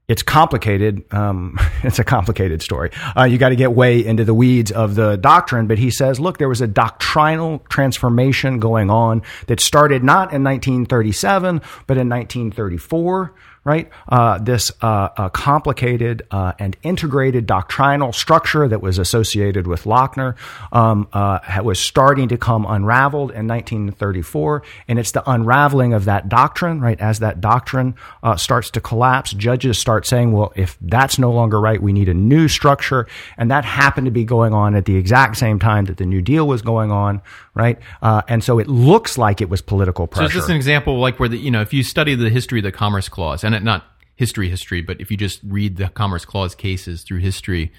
it's 0.06 0.22
complicated. 0.22 1.04
Um, 1.12 1.58
it's 1.82 1.98
a 1.98 2.04
complicated 2.04 2.62
story. 2.62 2.90
Uh, 3.16 3.24
you 3.24 3.38
got 3.38 3.50
to 3.50 3.56
get 3.56 3.72
way 3.72 4.04
into 4.04 4.24
the 4.24 4.34
weeds 4.34 4.70
of 4.70 4.94
the 4.94 5.16
doctrine. 5.16 5.66
But 5.66 5.78
he 5.78 5.90
says, 5.90 6.20
look, 6.20 6.38
there 6.38 6.48
was 6.48 6.60
a 6.60 6.66
doctrinal 6.66 7.60
transformation 7.68 8.58
going 8.58 8.90
on 8.90 9.22
that 9.46 9.60
started 9.60 10.02
not 10.02 10.32
in 10.32 10.44
1937, 10.44 11.60
but 11.86 11.96
in 11.96 12.08
1934. 12.08 13.34
Right, 13.66 13.88
uh, 14.10 14.36
this 14.40 14.70
uh, 14.82 15.08
uh, 15.16 15.28
complicated 15.30 16.26
uh, 16.30 16.52
and 16.58 16.76
integrated 16.82 17.46
doctrinal 17.46 18.12
structure 18.12 18.68
that 18.68 18.82
was 18.82 18.98
associated 18.98 19.66
with 19.66 19.84
Lochner 19.84 20.36
um, 20.70 21.08
uh, 21.14 21.38
was 21.64 21.80
starting 21.80 22.28
to 22.28 22.36
come 22.36 22.66
unraveled 22.66 23.30
in 23.30 23.48
1934, 23.48 24.62
and 24.86 24.98
it's 24.98 25.12
the 25.12 25.22
unraveling 25.30 25.94
of 25.94 26.04
that 26.04 26.28
doctrine. 26.28 26.82
Right, 26.82 27.00
as 27.00 27.20
that 27.20 27.40
doctrine 27.40 27.94
uh, 28.22 28.36
starts 28.36 28.68
to 28.72 28.82
collapse, 28.82 29.32
judges 29.32 29.78
start 29.78 30.06
saying, 30.06 30.32
"Well, 30.32 30.52
if 30.54 30.76
that's 30.82 31.18
no 31.18 31.32
longer 31.32 31.58
right, 31.58 31.80
we 31.80 31.94
need 31.94 32.10
a 32.10 32.14
new 32.14 32.48
structure," 32.48 33.06
and 33.38 33.50
that 33.50 33.64
happened 33.64 34.04
to 34.04 34.10
be 34.10 34.24
going 34.24 34.52
on 34.52 34.74
at 34.74 34.84
the 34.84 34.96
exact 34.96 35.38
same 35.38 35.58
time 35.58 35.86
that 35.86 35.96
the 35.96 36.04
New 36.04 36.20
Deal 36.20 36.46
was 36.46 36.60
going 36.60 36.90
on. 36.90 37.22
Right, 37.54 37.78
uh, 38.02 38.20
and 38.28 38.44
so 38.44 38.58
it 38.58 38.68
looks 38.68 39.16
like 39.16 39.40
it 39.40 39.48
was 39.48 39.62
political 39.62 40.06
pressure. 40.06 40.32
So 40.32 40.38
is 40.38 40.42
this 40.42 40.50
an 40.50 40.56
example 40.56 40.98
like 40.98 41.18
where 41.18 41.30
the 41.30 41.38
you 41.38 41.50
know 41.50 41.62
if 41.62 41.72
you 41.72 41.82
study 41.82 42.14
the 42.14 42.28
history 42.28 42.58
of 42.58 42.64
the 42.64 42.72
Commerce 42.72 43.08
Clause 43.08 43.42
and 43.42 43.53
not 43.62 43.84
history 44.16 44.48
history, 44.48 44.80
but 44.80 45.00
if 45.00 45.10
you 45.10 45.16
just 45.16 45.40
read 45.44 45.76
the 45.76 45.88
Commerce 45.88 46.24
Clause 46.24 46.54
cases 46.54 47.02
through 47.02 47.18
history, 47.18 47.72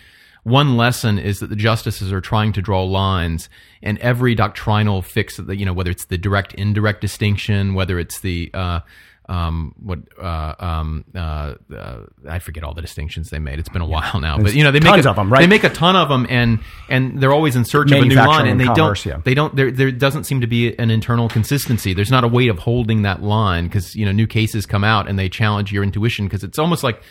one 0.43 0.78
lesson 0.78 1.17
is 1.17 1.39
that 1.39 1.49
the 1.49 1.55
justices 1.55 2.11
are 2.11 2.21
trying 2.21 2.53
to 2.53 2.61
draw 2.61 2.84
lines, 2.84 3.49
and 3.82 3.97
every 3.97 4.36
doctrinal 4.36 5.01
fix 5.01 5.38
that 5.38 5.57
you 5.57 5.65
know 5.65 5.73
whether 5.73 5.89
it's 5.89 6.05
the 6.05 6.17
direct 6.17 6.53
indirect 6.53 7.01
distinction, 7.01 7.73
whether 7.73 7.97
it's 7.97 8.19
the 8.19 8.51
uh, 8.53 8.82
um, 9.28 9.73
what 9.82 9.99
uh, 10.21 10.53
um, 10.59 11.05
uh, 11.15 11.55
uh, 11.76 12.01
I 12.30 12.39
forget 12.39 12.63
all 12.63 12.73
the 12.73 12.82
distinctions 12.82 13.30
they 13.30 13.39
made. 13.39 13.59
It's 13.59 13.69
been 13.69 13.82
a 13.82 13.88
while 13.88 14.19
now, 14.19 14.38
but 14.38 14.53
you 14.53 14.63
know 14.63 14.71
they 14.71 14.80
make 14.80 14.93
tons 14.93 15.05
a, 15.05 15.11
of 15.11 15.17
'em, 15.17 15.32
right? 15.32 15.39
They 15.39 15.47
make 15.47 15.63
a 15.63 15.69
ton 15.69 15.95
of 15.95 16.09
them, 16.09 16.28
and 16.30 16.59
and 16.89 17.21
they're 17.21 17.34
always 17.34 17.55
in 17.55 17.65
search 17.65 17.91
of 17.91 18.01
a 18.01 18.05
new 18.05 18.15
line, 18.15 18.47
and 18.47 18.59
they 18.59 18.65
commerce, 18.65 19.03
don't 19.03 19.13
yeah. 19.13 19.21
they 19.23 19.34
don't 19.34 19.55
there 19.55 19.71
there 19.71 19.91
doesn't 19.91 20.26
seem 20.26 20.41
to 20.41 20.47
be 20.47 20.78
an 20.78 20.91
internal 20.91 21.28
consistency. 21.28 21.93
There's 21.93 22.11
not 22.11 22.23
a 22.23 22.28
way 22.28 22.47
of 22.47 22.59
holding 22.59 23.01
that 23.01 23.23
line 23.23 23.65
because 23.65 23.95
you 23.95 24.05
know 24.05 24.11
new 24.11 24.28
cases 24.28 24.65
come 24.65 24.84
out 24.84 25.07
and 25.07 25.17
they 25.17 25.30
challenge 25.30 25.71
your 25.71 25.84
intuition 25.84 26.26
because 26.26 26.43
it's 26.43 26.59
almost 26.59 26.84
like 26.84 27.01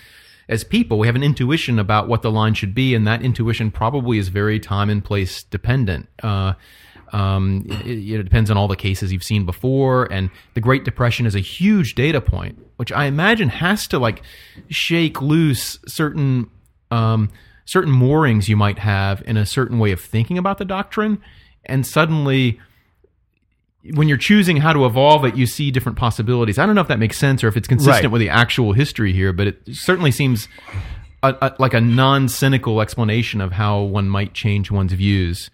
as 0.48 0.62
people 0.62 0.98
we 0.98 1.06
have 1.06 1.16
an 1.16 1.22
intuition 1.22 1.78
about 1.78 2.06
what 2.06 2.22
the 2.22 2.30
line 2.30 2.54
should 2.54 2.74
be, 2.74 2.94
and 2.94 3.06
that 3.06 3.22
intuition 3.22 3.70
probably 3.70 4.18
is 4.18 4.28
very 4.28 4.60
time 4.60 4.88
and 4.88 5.04
place 5.04 5.42
dependent. 5.42 6.08
Uh, 6.22 6.54
um, 7.14 7.64
it, 7.84 7.86
it 8.10 8.22
depends 8.24 8.50
on 8.50 8.56
all 8.56 8.66
the 8.68 8.76
cases 8.76 9.12
you've 9.12 9.22
seen 9.22 9.46
before, 9.46 10.10
and 10.12 10.30
the 10.54 10.60
Great 10.60 10.84
Depression 10.84 11.26
is 11.26 11.34
a 11.34 11.40
huge 11.40 11.94
data 11.94 12.20
point, 12.20 12.58
which 12.76 12.90
I 12.90 13.04
imagine 13.04 13.48
has 13.50 13.86
to 13.88 13.98
like 13.98 14.22
shake 14.68 15.22
loose 15.22 15.78
certain 15.86 16.50
um, 16.90 17.30
certain 17.66 17.92
moorings 17.92 18.48
you 18.48 18.56
might 18.56 18.78
have 18.80 19.22
in 19.26 19.36
a 19.36 19.46
certain 19.46 19.78
way 19.78 19.92
of 19.92 20.00
thinking 20.00 20.38
about 20.38 20.58
the 20.58 20.64
doctrine, 20.64 21.22
and 21.64 21.86
suddenly 21.86 22.60
when 23.94 24.08
you're 24.08 24.16
choosing 24.16 24.56
how 24.56 24.72
to 24.72 24.86
evolve 24.86 25.24
it, 25.26 25.36
you 25.36 25.46
see 25.46 25.70
different 25.70 25.98
possibilities. 25.98 26.58
I 26.58 26.64
don't 26.66 26.74
know 26.74 26.80
if 26.80 26.88
that 26.88 26.98
makes 26.98 27.18
sense 27.18 27.44
or 27.44 27.48
if 27.48 27.56
it's 27.56 27.68
consistent 27.68 28.04
Right. 28.04 28.10
with 28.10 28.20
the 28.20 28.30
actual 28.30 28.72
history 28.72 29.12
here, 29.12 29.30
but 29.32 29.46
it 29.46 29.60
certainly 29.72 30.10
seems 30.10 30.48
a, 31.22 31.34
a, 31.42 31.54
like 31.58 31.74
a 31.74 31.82
non-cynical 31.82 32.80
explanation 32.80 33.42
of 33.42 33.52
how 33.52 33.80
one 33.82 34.08
might 34.08 34.32
change 34.32 34.70
one's 34.70 34.94
views 34.94 35.50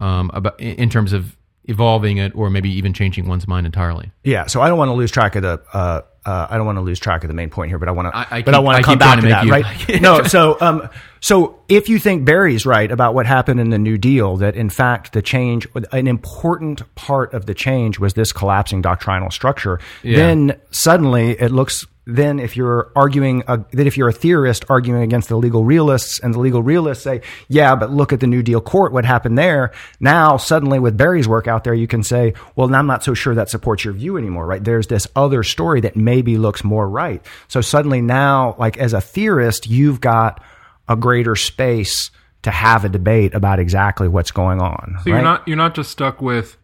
um, 0.00 0.30
about 0.34 0.58
in 0.60 0.90
terms 0.90 1.12
of 1.12 1.36
evolving 1.64 2.16
it 2.16 2.34
or 2.34 2.50
maybe 2.50 2.70
even 2.70 2.92
changing 2.92 3.28
one's 3.28 3.46
mind 3.46 3.66
entirely. 3.66 4.10
Yeah, 4.24 4.46
so 4.46 4.60
I 4.60 4.68
don't 4.68 4.78
want 4.78 4.88
to 4.88 4.94
lose 4.94 5.10
track 5.10 5.36
of 5.36 5.42
the. 5.42 5.62
Uh, 5.72 6.02
uh, 6.26 6.46
I 6.50 6.58
don't 6.58 6.66
want 6.66 6.76
to 6.76 6.82
lose 6.82 6.98
track 6.98 7.24
of 7.24 7.28
the 7.28 7.34
main 7.34 7.48
point 7.48 7.70
here, 7.70 7.78
but 7.78 7.88
I 7.88 7.92
want 7.92 8.08
to. 8.12 8.16
I- 8.16 8.26
I 8.30 8.42
but 8.42 8.54
I 8.54 8.58
keep- 8.58 8.64
want 8.64 8.76
to 8.78 8.82
come 8.82 8.98
back 8.98 9.20
to 9.20 9.26
that, 9.28 9.44
you- 9.46 9.50
right? 9.52 10.00
no, 10.02 10.22
so 10.24 10.56
um, 10.60 10.88
so 11.20 11.60
if 11.68 11.88
you 11.88 11.98
think 11.98 12.24
Barry's 12.26 12.66
right 12.66 12.90
about 12.90 13.14
what 13.14 13.24
happened 13.26 13.58
in 13.60 13.70
the 13.70 13.78
New 13.78 13.96
Deal, 13.96 14.36
that 14.38 14.54
in 14.54 14.68
fact 14.68 15.12
the 15.14 15.22
change, 15.22 15.66
an 15.92 16.06
important 16.06 16.82
part 16.94 17.32
of 17.32 17.46
the 17.46 17.54
change 17.54 17.98
was 17.98 18.12
this 18.14 18.32
collapsing 18.32 18.82
doctrinal 18.82 19.30
structure. 19.30 19.80
Then 20.02 20.60
suddenly 20.72 21.30
it 21.40 21.52
looks. 21.52 21.86
Then, 22.10 22.38
if 22.38 22.56
you're 22.56 22.90
arguing 22.96 23.44
uh, 23.46 23.58
that 23.72 23.86
if 23.86 23.96
you're 23.96 24.08
a 24.08 24.12
theorist 24.12 24.64
arguing 24.68 25.02
against 25.02 25.28
the 25.28 25.36
legal 25.36 25.64
realists, 25.64 26.18
and 26.18 26.34
the 26.34 26.40
legal 26.40 26.62
realists 26.62 27.04
say, 27.04 27.22
"Yeah, 27.48 27.76
but 27.76 27.90
look 27.90 28.12
at 28.12 28.20
the 28.20 28.26
New 28.26 28.42
Deal 28.42 28.60
court, 28.60 28.92
what 28.92 29.04
happened 29.04 29.38
there?" 29.38 29.72
Now, 30.00 30.36
suddenly, 30.36 30.78
with 30.78 30.96
Barry's 30.96 31.28
work 31.28 31.46
out 31.46 31.64
there, 31.64 31.74
you 31.74 31.86
can 31.86 32.02
say, 32.02 32.34
"Well, 32.56 32.68
now 32.68 32.78
I'm 32.78 32.86
not 32.86 33.04
so 33.04 33.14
sure 33.14 33.34
that 33.34 33.48
supports 33.48 33.84
your 33.84 33.94
view 33.94 34.16
anymore." 34.16 34.46
Right? 34.46 34.62
There's 34.62 34.88
this 34.88 35.06
other 35.14 35.42
story 35.42 35.80
that 35.82 35.96
maybe 35.96 36.36
looks 36.36 36.64
more 36.64 36.88
right. 36.88 37.24
So 37.48 37.60
suddenly, 37.60 38.00
now, 38.00 38.56
like 38.58 38.76
as 38.78 38.92
a 38.92 39.00
theorist, 39.00 39.68
you've 39.68 40.00
got 40.00 40.42
a 40.88 40.96
greater 40.96 41.36
space 41.36 42.10
to 42.42 42.50
have 42.50 42.84
a 42.84 42.88
debate 42.88 43.34
about 43.34 43.58
exactly 43.58 44.08
what's 44.08 44.30
going 44.30 44.60
on. 44.60 44.96
So 45.04 45.10
you're 45.10 45.22
not 45.22 45.46
you're 45.46 45.56
not 45.56 45.74
just 45.74 45.90
stuck 45.90 46.20
with 46.20 46.56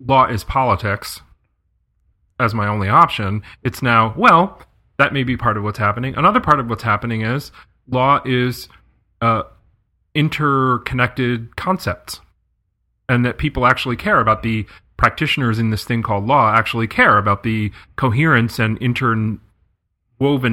law 0.00 0.26
is 0.26 0.44
politics 0.44 1.20
as 2.40 2.54
my 2.54 2.66
only 2.68 2.88
option. 2.88 3.42
It's 3.62 3.82
now 3.82 4.14
well 4.16 4.60
that 4.98 5.12
may 5.12 5.22
be 5.22 5.36
part 5.36 5.56
of 5.56 5.62
what's 5.62 5.78
happening. 5.78 6.14
Another 6.16 6.40
part 6.40 6.58
of 6.60 6.68
what's 6.68 6.82
happening 6.82 7.22
is 7.22 7.52
law 7.88 8.20
is 8.24 8.68
uh, 9.20 9.42
interconnected 10.14 11.56
concepts, 11.56 12.20
and 13.08 13.24
that 13.24 13.38
people 13.38 13.66
actually 13.66 13.96
care 13.96 14.20
about 14.20 14.42
the 14.42 14.66
practitioners 14.96 15.58
in 15.58 15.70
this 15.70 15.84
thing 15.84 16.02
called 16.02 16.26
law 16.26 16.52
actually 16.52 16.86
care 16.88 17.18
about 17.18 17.42
the 17.44 17.70
coherence 17.96 18.58
and 18.58 18.76
interwoven 18.78 19.40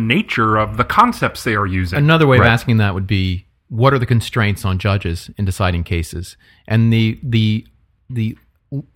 nature 0.07 0.55
of 0.57 0.77
the 0.77 0.83
concepts 0.83 1.43
they 1.43 1.55
are 1.55 1.65
using. 1.65 1.97
Another 1.97 2.27
way 2.27 2.38
Right. 2.38 2.45
of 2.47 2.51
asking 2.53 2.77
that 2.77 2.93
would 2.93 3.07
be 3.07 3.45
what 3.69 3.93
are 3.93 3.99
the 3.99 4.05
constraints 4.05 4.63
on 4.63 4.77
judges 4.77 5.31
in 5.38 5.45
deciding 5.45 5.83
cases? 5.83 6.38
And 6.67 6.93
the 6.93 7.19
the 7.23 7.65
the 8.09 8.38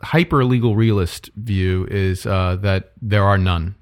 hyper 0.02 0.44
legal 0.46 0.76
realist 0.76 1.30
view 1.36 1.88
is 1.90 2.26
uh, 2.26 2.58
that 2.62 2.92
there 3.02 3.24
are 3.24 3.38
none, 3.38 3.76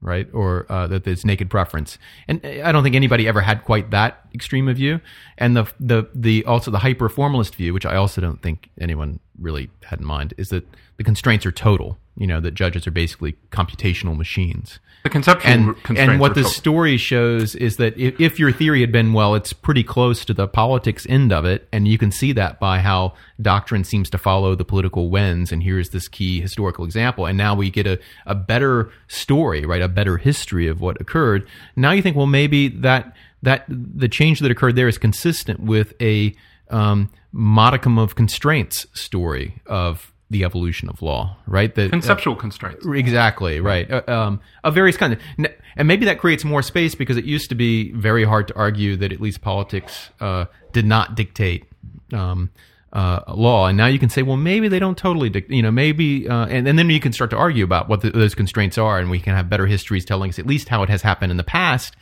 right? 0.00 0.28
Or 0.32 0.66
uh, 0.68 0.86
that 0.86 1.04
there's 1.04 1.24
naked 1.24 1.50
preference. 1.50 1.98
And 2.28 2.44
I 2.44 2.72
don't 2.72 2.82
think 2.82 2.96
anybody 2.96 3.26
ever 3.28 3.40
had 3.40 3.64
quite 3.64 3.90
that 3.90 4.20
extreme 4.34 4.68
a 4.68 4.74
view. 4.74 5.00
And 5.38 5.56
the 5.56 5.64
the 5.78 6.08
the 6.14 6.44
also 6.44 6.70
the 6.70 6.78
hyper 6.78 7.08
formalist 7.08 7.54
view, 7.54 7.74
which 7.74 7.86
I 7.86 7.96
also 7.96 8.20
don't 8.20 8.42
think 8.42 8.70
anyone 8.80 9.20
really 9.38 9.70
had 9.84 10.00
in 10.00 10.06
mind, 10.06 10.34
is 10.36 10.48
that 10.50 10.66
the 10.96 11.04
constraints 11.04 11.46
are 11.46 11.52
total. 11.52 11.98
You 12.16 12.26
know, 12.26 12.40
that 12.40 12.52
judges 12.54 12.86
are 12.86 12.92
basically 12.92 13.36
computational 13.50 14.16
machines 14.16 14.78
the 15.06 15.10
conceptual 15.10 15.52
and 15.52 15.76
and 15.96 16.20
what 16.20 16.34
the 16.34 16.42
story 16.42 16.96
shows 16.96 17.54
is 17.54 17.76
that 17.76 17.96
if, 17.96 18.20
if 18.20 18.38
your 18.40 18.50
theory 18.50 18.80
had 18.80 18.90
been 18.90 19.12
well, 19.12 19.36
it's 19.36 19.52
pretty 19.52 19.84
close 19.84 20.24
to 20.24 20.34
the 20.34 20.48
politics 20.48 21.06
end 21.08 21.32
of 21.32 21.44
it, 21.44 21.68
and 21.72 21.86
you 21.86 21.96
can 21.96 22.10
see 22.10 22.32
that 22.32 22.58
by 22.58 22.80
how 22.80 23.14
doctrine 23.40 23.84
seems 23.84 24.10
to 24.10 24.18
follow 24.18 24.56
the 24.56 24.64
political 24.64 25.08
winds. 25.08 25.52
And 25.52 25.62
here's 25.62 25.90
this 25.90 26.08
key 26.08 26.40
historical 26.40 26.84
example, 26.84 27.24
and 27.24 27.38
now 27.38 27.54
we 27.54 27.70
get 27.70 27.86
a, 27.86 28.00
a 28.26 28.34
better 28.34 28.90
story, 29.06 29.64
right? 29.64 29.80
A 29.80 29.88
better 29.88 30.16
history 30.16 30.66
of 30.66 30.80
what 30.80 31.00
occurred. 31.00 31.46
Now 31.76 31.92
you 31.92 32.02
think, 32.02 32.16
well, 32.16 32.26
maybe 32.26 32.68
that 32.68 33.14
that 33.42 33.64
the 33.68 34.08
change 34.08 34.40
that 34.40 34.50
occurred 34.50 34.74
there 34.74 34.88
is 34.88 34.98
consistent 34.98 35.60
with 35.60 35.94
a 36.00 36.34
um, 36.70 37.10
modicum 37.30 37.96
of 37.96 38.16
constraints 38.16 38.86
story 38.92 39.60
of 39.66 40.12
the 40.28 40.44
evolution 40.44 40.88
of 40.88 41.02
law, 41.02 41.36
right? 41.46 41.74
That 41.74 41.90
conceptual 41.90 42.34
constraints. 42.34 42.84
Exactly 42.84 43.60
right. 43.60 43.90
Uh, 43.90 44.02
um, 44.08 44.40
of 44.64 44.74
various 44.74 44.96
kinds, 44.96 45.20
and 45.38 45.88
maybe 45.88 46.06
that 46.06 46.18
creates 46.18 46.44
more 46.44 46.62
space 46.62 46.94
because 46.94 47.16
it 47.16 47.24
used 47.24 47.48
to 47.50 47.54
be 47.54 47.92
very 47.92 48.24
hard 48.24 48.48
to 48.48 48.56
argue 48.56 48.96
that 48.96 49.12
at 49.12 49.20
least 49.20 49.40
politics 49.40 50.10
uh, 50.20 50.46
did 50.72 50.84
not 50.84 51.14
dictate 51.14 51.64
um, 52.12 52.50
uh, 52.92 53.20
law, 53.28 53.68
and 53.68 53.76
now 53.76 53.86
you 53.86 53.98
can 53.98 54.08
say, 54.08 54.22
well, 54.22 54.36
maybe 54.36 54.68
they 54.68 54.78
don't 54.78 54.98
totally, 54.98 55.28
dic- 55.28 55.50
you 55.50 55.62
know, 55.62 55.70
maybe, 55.70 56.28
uh, 56.28 56.46
and, 56.46 56.66
and 56.66 56.78
then 56.78 56.90
you 56.90 57.00
can 57.00 57.12
start 57.12 57.30
to 57.30 57.36
argue 57.36 57.62
about 57.62 57.88
what 57.88 58.00
the, 58.00 58.10
those 58.10 58.34
constraints 58.34 58.78
are, 58.78 58.98
and 58.98 59.10
we 59.10 59.20
can 59.20 59.34
have 59.34 59.48
better 59.48 59.66
histories 59.66 60.04
telling 60.04 60.30
us 60.30 60.38
at 60.38 60.46
least 60.46 60.68
how 60.68 60.82
it 60.82 60.88
has 60.88 61.02
happened 61.02 61.30
in 61.30 61.36
the 61.36 61.44
past. 61.44 61.94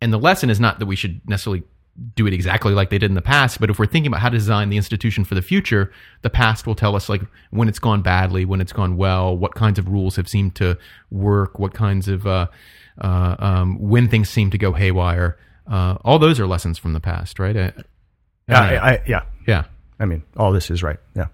And 0.00 0.12
the 0.12 0.18
lesson 0.18 0.50
is 0.50 0.58
not 0.58 0.78
that 0.78 0.86
we 0.86 0.96
should 0.96 1.20
necessarily 1.28 1.62
do 2.14 2.26
it 2.26 2.32
exactly 2.32 2.72
like 2.72 2.90
they 2.90 2.98
did 2.98 3.10
in 3.10 3.14
the 3.14 3.22
past, 3.22 3.60
but 3.60 3.70
if 3.70 3.78
we're 3.78 3.86
thinking 3.86 4.08
about 4.08 4.20
how 4.20 4.28
to 4.28 4.36
design 4.36 4.68
the 4.68 4.76
institution 4.76 5.24
for 5.24 5.34
the 5.34 5.42
future, 5.42 5.92
the 6.22 6.30
past 6.30 6.66
will 6.66 6.74
tell 6.74 6.94
us 6.94 7.08
like 7.08 7.22
when 7.50 7.68
it's 7.68 7.78
gone 7.78 8.02
badly, 8.02 8.44
when 8.44 8.60
it's 8.60 8.72
gone 8.72 8.96
well, 8.96 9.36
what 9.36 9.54
kinds 9.54 9.78
of 9.78 9.88
rules 9.88 10.16
have 10.16 10.28
seemed 10.28 10.54
to 10.56 10.78
work, 11.10 11.58
what 11.58 11.74
kinds 11.74 12.08
of 12.08 12.26
uh, 12.26 12.46
uh, 13.00 13.36
um, 13.38 13.78
when 13.80 14.08
things 14.08 14.28
seem 14.28 14.50
to 14.50 14.58
go 14.58 14.72
haywire. 14.72 15.36
Uh, 15.66 15.96
all 16.04 16.18
those 16.18 16.40
are 16.40 16.46
lessons 16.46 16.78
from 16.78 16.92
the 16.92 17.00
past, 17.00 17.38
right? 17.38 17.56
I, 17.56 17.72
Yeah, 18.48 18.60
I, 18.60 18.90
I, 18.92 19.02
yeah. 19.06 19.22
yeah. 19.46 19.64
I 20.00 20.06
mean, 20.06 20.22
all 20.36 20.52
this 20.52 20.70
is 20.70 20.82
right. 20.82 20.98
Yeah. 21.14 21.26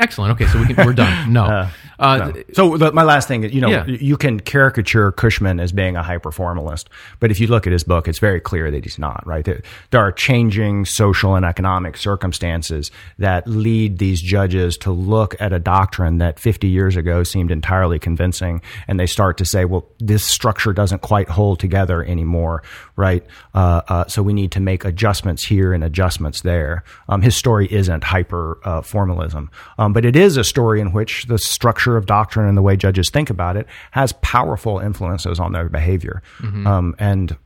Excellent. 0.00 0.32
Okay, 0.32 0.46
so 0.46 0.58
we 0.58 0.66
can, 0.72 0.84
we're 0.84 0.92
done. 0.92 1.32
No. 1.32 1.44
Uh, 1.44 1.68
Uh, 1.98 2.32
No. 2.34 2.42
So 2.54 2.76
the, 2.78 2.92
my 2.92 3.02
last 3.02 3.28
thing, 3.28 3.42
you 3.42 3.60
know, 3.60 3.68
Yeah. 3.68 3.84
you 3.86 4.16
can 4.16 4.40
caricature 4.40 5.12
Cushman 5.12 5.60
as 5.60 5.70
being 5.70 5.96
a 5.96 6.02
hyper 6.02 6.30
formalist, 6.32 6.88
but 7.20 7.30
if 7.30 7.38
you 7.40 7.46
look 7.46 7.66
at 7.66 7.72
his 7.74 7.84
book, 7.84 8.08
it's 8.08 8.18
very 8.18 8.40
clear 8.40 8.70
that 8.70 8.84
he's 8.84 8.98
not. 8.98 9.26
Right? 9.26 9.44
There, 9.44 9.60
there 9.90 10.00
are 10.00 10.10
changing 10.10 10.86
social 10.86 11.34
and 11.34 11.44
economic 11.44 11.96
circumstances 11.98 12.90
that 13.18 13.46
lead 13.46 13.98
these 13.98 14.22
judges 14.22 14.76
to 14.78 14.90
look 14.92 15.36
at 15.40 15.52
a 15.52 15.58
doctrine 15.58 16.18
that 16.18 16.38
50 16.38 16.68
years 16.68 16.96
ago 16.96 17.22
seemed 17.22 17.50
entirely 17.50 17.98
convincing, 17.98 18.62
and 18.88 18.98
they 18.98 19.06
start 19.06 19.36
to 19.38 19.44
say, 19.44 19.64
"Well, 19.66 19.86
this 19.98 20.24
structure 20.24 20.72
doesn't 20.72 21.02
quite 21.02 21.28
hold 21.28 21.58
together 21.60 22.02
anymore." 22.02 22.62
Right? 22.96 23.24
Uh, 23.54 23.82
uh, 23.88 24.06
so 24.06 24.22
we 24.22 24.32
need 24.32 24.52
to 24.52 24.60
make 24.60 24.84
adjustments 24.84 25.44
here 25.44 25.72
and 25.74 25.84
adjustments 25.84 26.40
there. 26.42 26.82
Um, 27.08 27.20
his 27.22 27.36
story 27.36 27.66
isn't 27.70 28.04
hyper 28.04 28.58
uh, 28.64 28.80
formalism, 28.82 29.50
um, 29.78 29.89
but 29.92 30.04
it 30.04 30.16
is 30.16 30.36
a 30.36 30.44
story 30.44 30.80
in 30.80 30.92
which 30.92 31.26
the 31.26 31.38
structure 31.38 31.96
of 31.96 32.06
doctrine 32.06 32.48
and 32.48 32.56
the 32.56 32.62
way 32.62 32.76
judges 32.76 33.10
think 33.10 33.30
about 33.30 33.56
it 33.56 33.66
has 33.90 34.12
powerful 34.22 34.78
influences 34.78 35.38
on 35.40 35.52
their 35.52 35.68
behavior. 35.68 36.22
Um, 36.66 36.94
and 36.98 37.36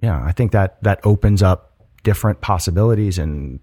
yeah, 0.00 0.22
I 0.24 0.32
think 0.32 0.52
that 0.52 0.82
that 0.82 1.00
opens 1.04 1.42
up 1.42 1.72
different 2.02 2.40
possibilities 2.40 3.18
and 3.18 3.60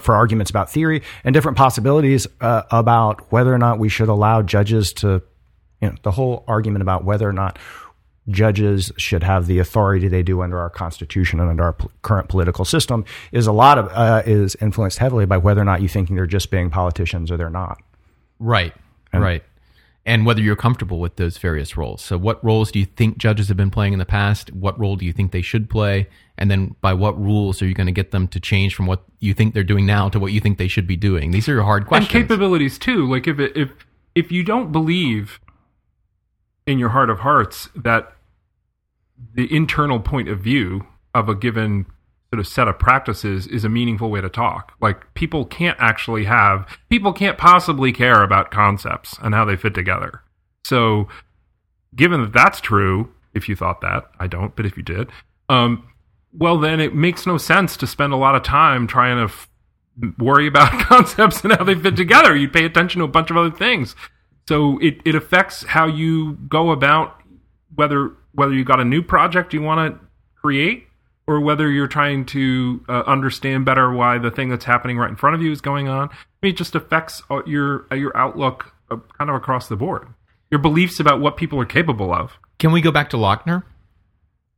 for 0.00 0.16
arguments 0.16 0.50
about 0.50 0.68
theory 0.70 1.02
and 1.22 1.32
different 1.32 1.56
possibilities 1.56 2.26
uh, 2.40 2.62
about 2.70 3.30
whether 3.30 3.54
or 3.54 3.58
not 3.58 3.78
we 3.78 3.88
should 3.88 4.08
allow 4.08 4.42
judges 4.42 4.92
to, 4.92 5.22
you 5.80 5.88
know, 5.88 5.94
the 6.02 6.10
whole 6.10 6.44
argument 6.48 6.82
about 6.82 7.04
whether 7.04 7.28
or 7.28 7.32
not 7.32 7.58
judges 8.28 8.92
should 8.96 9.22
have 9.22 9.46
the 9.46 9.58
authority 9.58 10.08
they 10.08 10.22
do 10.22 10.42
under 10.42 10.58
our 10.58 10.70
constitution 10.70 11.40
and 11.40 11.48
under 11.48 11.62
our 11.62 11.72
p- 11.74 11.88
current 12.02 12.28
political 12.28 12.64
system 12.64 13.04
is 13.32 13.46
a 13.46 13.52
lot 13.52 13.78
of 13.78 13.88
uh, 13.92 14.22
is 14.26 14.56
influenced 14.60 14.98
heavily 14.98 15.26
by 15.26 15.36
whether 15.36 15.60
or 15.60 15.64
not 15.64 15.80
you 15.80 15.88
think 15.88 16.08
they're 16.08 16.26
just 16.26 16.50
being 16.50 16.70
politicians 16.70 17.30
or 17.30 17.36
they're 17.36 17.50
not. 17.50 17.80
Right. 18.38 18.74
right. 19.12 19.42
And 20.04 20.24
whether 20.24 20.40
you're 20.40 20.56
comfortable 20.56 21.00
with 21.00 21.16
those 21.16 21.36
various 21.38 21.76
roles. 21.76 22.00
So, 22.00 22.16
what 22.16 22.44
roles 22.44 22.70
do 22.70 22.78
you 22.78 22.84
think 22.84 23.18
judges 23.18 23.48
have 23.48 23.56
been 23.56 23.72
playing 23.72 23.92
in 23.92 23.98
the 23.98 24.06
past? 24.06 24.52
What 24.52 24.78
role 24.78 24.94
do 24.94 25.04
you 25.04 25.12
think 25.12 25.32
they 25.32 25.42
should 25.42 25.68
play? 25.68 26.08
And 26.38 26.48
then, 26.48 26.76
by 26.80 26.94
what 26.94 27.20
rules 27.20 27.60
are 27.60 27.66
you 27.66 27.74
going 27.74 27.88
to 27.88 27.92
get 27.92 28.12
them 28.12 28.28
to 28.28 28.38
change 28.38 28.74
from 28.74 28.86
what 28.86 29.02
you 29.18 29.34
think 29.34 29.52
they're 29.52 29.64
doing 29.64 29.84
now 29.84 30.08
to 30.10 30.20
what 30.20 30.32
you 30.32 30.40
think 30.40 30.58
they 30.58 30.68
should 30.68 30.86
be 30.86 30.96
doing? 30.96 31.32
These 31.32 31.48
are 31.48 31.60
hard 31.62 31.86
questions. 31.86 32.14
and 32.14 32.28
capabilities 32.28 32.78
too. 32.78 33.10
Like 33.10 33.26
if 33.26 33.40
it, 33.40 33.56
if 33.56 33.70
if 34.14 34.30
you 34.30 34.44
don't 34.44 34.70
believe 34.70 35.40
in 36.66 36.78
your 36.78 36.90
heart 36.90 37.10
of 37.10 37.20
hearts 37.20 37.68
that 37.74 38.15
the 39.34 39.54
internal 39.54 40.00
point 40.00 40.28
of 40.28 40.40
view 40.40 40.86
of 41.14 41.28
a 41.28 41.34
given 41.34 41.86
sort 42.32 42.40
of 42.40 42.46
set 42.46 42.68
of 42.68 42.78
practices 42.78 43.46
is 43.46 43.64
a 43.64 43.68
meaningful 43.68 44.10
way 44.10 44.20
to 44.20 44.28
talk. 44.28 44.72
Like 44.80 45.14
people 45.14 45.44
can't 45.44 45.78
actually 45.80 46.24
have 46.24 46.66
people 46.88 47.12
can't 47.12 47.38
possibly 47.38 47.92
care 47.92 48.22
about 48.22 48.50
concepts 48.50 49.16
and 49.22 49.34
how 49.34 49.44
they 49.44 49.56
fit 49.56 49.74
together. 49.74 50.22
So 50.64 51.08
given 51.94 52.20
that 52.22 52.32
that's 52.32 52.60
true, 52.60 53.12
if 53.34 53.48
you 53.48 53.56
thought 53.56 53.80
that, 53.82 54.10
I 54.18 54.26
don't, 54.26 54.54
but 54.56 54.66
if 54.66 54.76
you 54.76 54.82
did, 54.82 55.10
um, 55.48 55.86
well 56.32 56.58
then 56.58 56.80
it 56.80 56.94
makes 56.94 57.26
no 57.26 57.38
sense 57.38 57.76
to 57.78 57.86
spend 57.86 58.12
a 58.12 58.16
lot 58.16 58.34
of 58.34 58.42
time 58.42 58.86
trying 58.86 59.16
to 59.16 59.32
f- 59.32 59.48
worry 60.18 60.46
about 60.46 60.78
concepts 60.86 61.42
and 61.42 61.52
how 61.52 61.64
they 61.64 61.74
fit 61.74 61.96
together. 61.96 62.34
You 62.34 62.48
pay 62.48 62.64
attention 62.64 62.98
to 62.98 63.04
a 63.04 63.08
bunch 63.08 63.30
of 63.30 63.36
other 63.36 63.50
things. 63.50 63.94
So 64.48 64.78
it, 64.78 64.98
it 65.04 65.14
affects 65.14 65.64
how 65.64 65.86
you 65.86 66.34
go 66.34 66.70
about 66.70 67.20
whether 67.74 68.12
whether 68.36 68.52
you 68.54 68.64
got 68.64 68.78
a 68.80 68.84
new 68.84 69.02
project 69.02 69.52
you 69.52 69.60
want 69.62 69.94
to 69.94 70.06
create 70.40 70.86
or 71.26 71.40
whether 71.40 71.68
you're 71.68 71.88
trying 71.88 72.24
to 72.24 72.84
uh, 72.88 73.02
understand 73.06 73.64
better 73.64 73.92
why 73.92 74.16
the 74.18 74.30
thing 74.30 74.48
that's 74.48 74.64
happening 74.64 74.96
right 74.96 75.10
in 75.10 75.16
front 75.16 75.34
of 75.34 75.42
you 75.42 75.50
is 75.50 75.60
going 75.60 75.88
on. 75.88 76.08
I 76.08 76.14
mean, 76.40 76.52
it 76.54 76.56
just 76.56 76.74
affects 76.76 77.22
uh, 77.30 77.42
your 77.46 77.86
uh, 77.90 77.96
your 77.96 78.16
outlook 78.16 78.72
uh, 78.90 78.98
kind 79.18 79.28
of 79.28 79.34
across 79.36 79.66
the 79.68 79.74
board, 79.76 80.06
your 80.50 80.60
beliefs 80.60 81.00
about 81.00 81.20
what 81.20 81.36
people 81.36 81.60
are 81.60 81.66
capable 81.66 82.14
of, 82.14 82.38
Can 82.58 82.70
we 82.70 82.80
go 82.80 82.92
back 82.92 83.10
to 83.10 83.16
Lochner? 83.16 83.64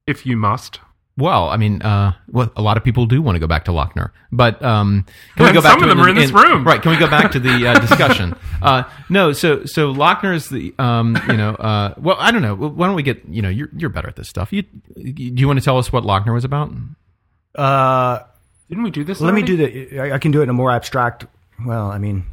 if 0.07 0.27
you 0.27 0.37
must. 0.37 0.81
Well, 1.19 1.49
I 1.49 1.57
mean, 1.57 1.83
uh, 1.83 2.13
well, 2.29 2.53
a 2.57 2.63
lot 2.63 2.77
of 2.77 2.85
people 2.85 3.05
do 3.07 3.21
want 3.21 3.35
to 3.35 3.41
go 3.41 3.49
back 3.49 3.65
to 3.65 3.73
Lochner, 3.73 4.13
but 4.31 4.63
um, 4.65 5.05
can 5.37 5.47
we 5.47 5.53
go 5.53 5.61
back 5.63 5.73
some 5.73 5.81
to 5.81 5.85
of 5.87 5.89
them 5.91 6.01
are 6.01 6.09
in 6.09 6.15
this 6.15 6.31
room. 6.31 6.65
right? 6.65 6.81
Can 6.81 6.93
we 6.93 6.97
go 6.97 7.11
back 7.11 7.33
to 7.33 7.41
the 7.41 7.67
uh, 7.67 7.79
discussion? 7.81 8.37
uh, 8.63 8.85
no, 9.11 9.33
so 9.33 9.65
so 9.65 9.93
Lochner 9.93 10.33
is 10.33 10.49
the 10.49 10.73
um, 10.79 11.19
you 11.29 11.37
know, 11.37 11.51
uh, 11.57 11.95
well, 11.99 12.17
I 12.21 12.31
don't 12.31 12.43
know. 12.43 12.55
Why 12.55 12.87
don't 12.87 12.95
we 12.95 13.03
get 13.03 13.25
you 13.29 13.43
know, 13.43 13.49
you're 13.49 13.69
you're 13.77 13.91
better 13.91 14.07
at 14.09 14.15
this 14.15 14.29
stuff. 14.29 14.53
You 14.53 14.63
do 14.63 14.71
you 15.13 15.47
want 15.49 15.59
to 15.59 15.65
tell 15.65 15.77
us 15.77 15.93
what 15.93 16.05
Lochner 16.05 16.33
was 16.33 16.45
about? 16.45 16.73
Uh, 17.55 18.21
Didn't 18.69 18.85
we 18.85 18.91
do 18.91 19.03
this? 19.03 19.21
let 19.21 19.35
me 19.35 19.43
do 19.43 19.57
the. 19.57 19.99
I, 20.01 20.15
I 20.15 20.19
can 20.19 20.31
do 20.31 20.41
it 20.41 20.45
in 20.45 20.51
a 20.51 20.55
more 20.55 20.71
abstract. 20.71 21.27
Well, 21.67 21.91
I 21.91 21.99
mean, 21.99 22.27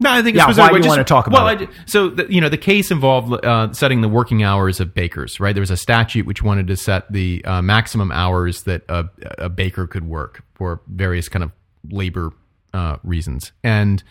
No, 0.00 0.10
I 0.10 0.22
think 0.22 0.36
Yeah, 0.36 0.48
it's 0.48 0.58
why 0.58 0.66
specific- 0.66 0.82
do 0.82 0.86
you 0.86 0.90
wanna 0.90 1.04
talk 1.04 1.26
well, 1.28 1.48
about 1.48 1.68
I, 1.68 1.72
so 1.86 2.08
the, 2.10 2.26
you 2.28 2.40
know, 2.40 2.48
the 2.48 2.58
case 2.58 2.90
involved 2.90 3.44
uh, 3.44 3.72
setting 3.72 4.00
the 4.00 4.08
working 4.08 4.42
hours 4.42 4.80
of 4.80 4.92
bakers. 4.92 5.38
Right, 5.38 5.54
there 5.54 5.62
was 5.62 5.70
a 5.70 5.76
statute 5.76 6.26
which 6.26 6.42
wanted 6.42 6.66
to 6.66 6.76
set 6.76 7.10
the 7.12 7.44
uh, 7.44 7.62
maximum 7.62 8.10
hours 8.10 8.64
that 8.64 8.82
a, 8.88 9.08
a 9.38 9.48
baker 9.48 9.86
could 9.86 10.08
work 10.08 10.42
for 10.54 10.80
various 10.88 11.28
kind 11.28 11.44
of 11.44 11.52
labor 11.90 12.32
uh, 12.72 12.96
reasons, 13.04 13.52
and 13.62 14.02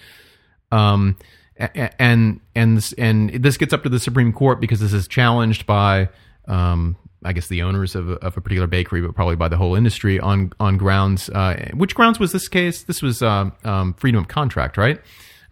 um, 0.71 1.17
and 1.57 2.39
and 2.55 2.77
this, 2.77 2.93
and 2.93 3.29
this 3.43 3.57
gets 3.57 3.73
up 3.73 3.83
to 3.83 3.89
the 3.89 3.99
Supreme 3.99 4.31
Court 4.31 4.61
because 4.61 4.79
this 4.79 4.93
is 4.93 5.07
challenged 5.07 5.65
by. 5.65 6.09
Um, 6.47 6.97
I 7.25 7.31
guess 7.31 7.47
the 7.47 7.61
owners 7.61 7.95
of 7.95 8.09
a, 8.09 8.13
of 8.15 8.35
a 8.35 8.41
particular 8.41 8.67
bakery, 8.67 9.01
but 9.01 9.15
probably 9.15 9.37
by 9.37 9.47
the 9.47 9.55
whole 9.55 9.75
industry 9.75 10.19
on 10.19 10.51
on 10.59 10.77
grounds. 10.77 11.29
Uh, 11.29 11.69
which 11.73 11.95
grounds 11.95 12.19
was 12.19 12.33
this 12.33 12.49
case? 12.49 12.83
This 12.83 13.01
was 13.01 13.21
uh, 13.21 13.49
um, 13.63 13.93
freedom 13.93 14.19
of 14.21 14.27
contract, 14.27 14.75
right? 14.75 14.99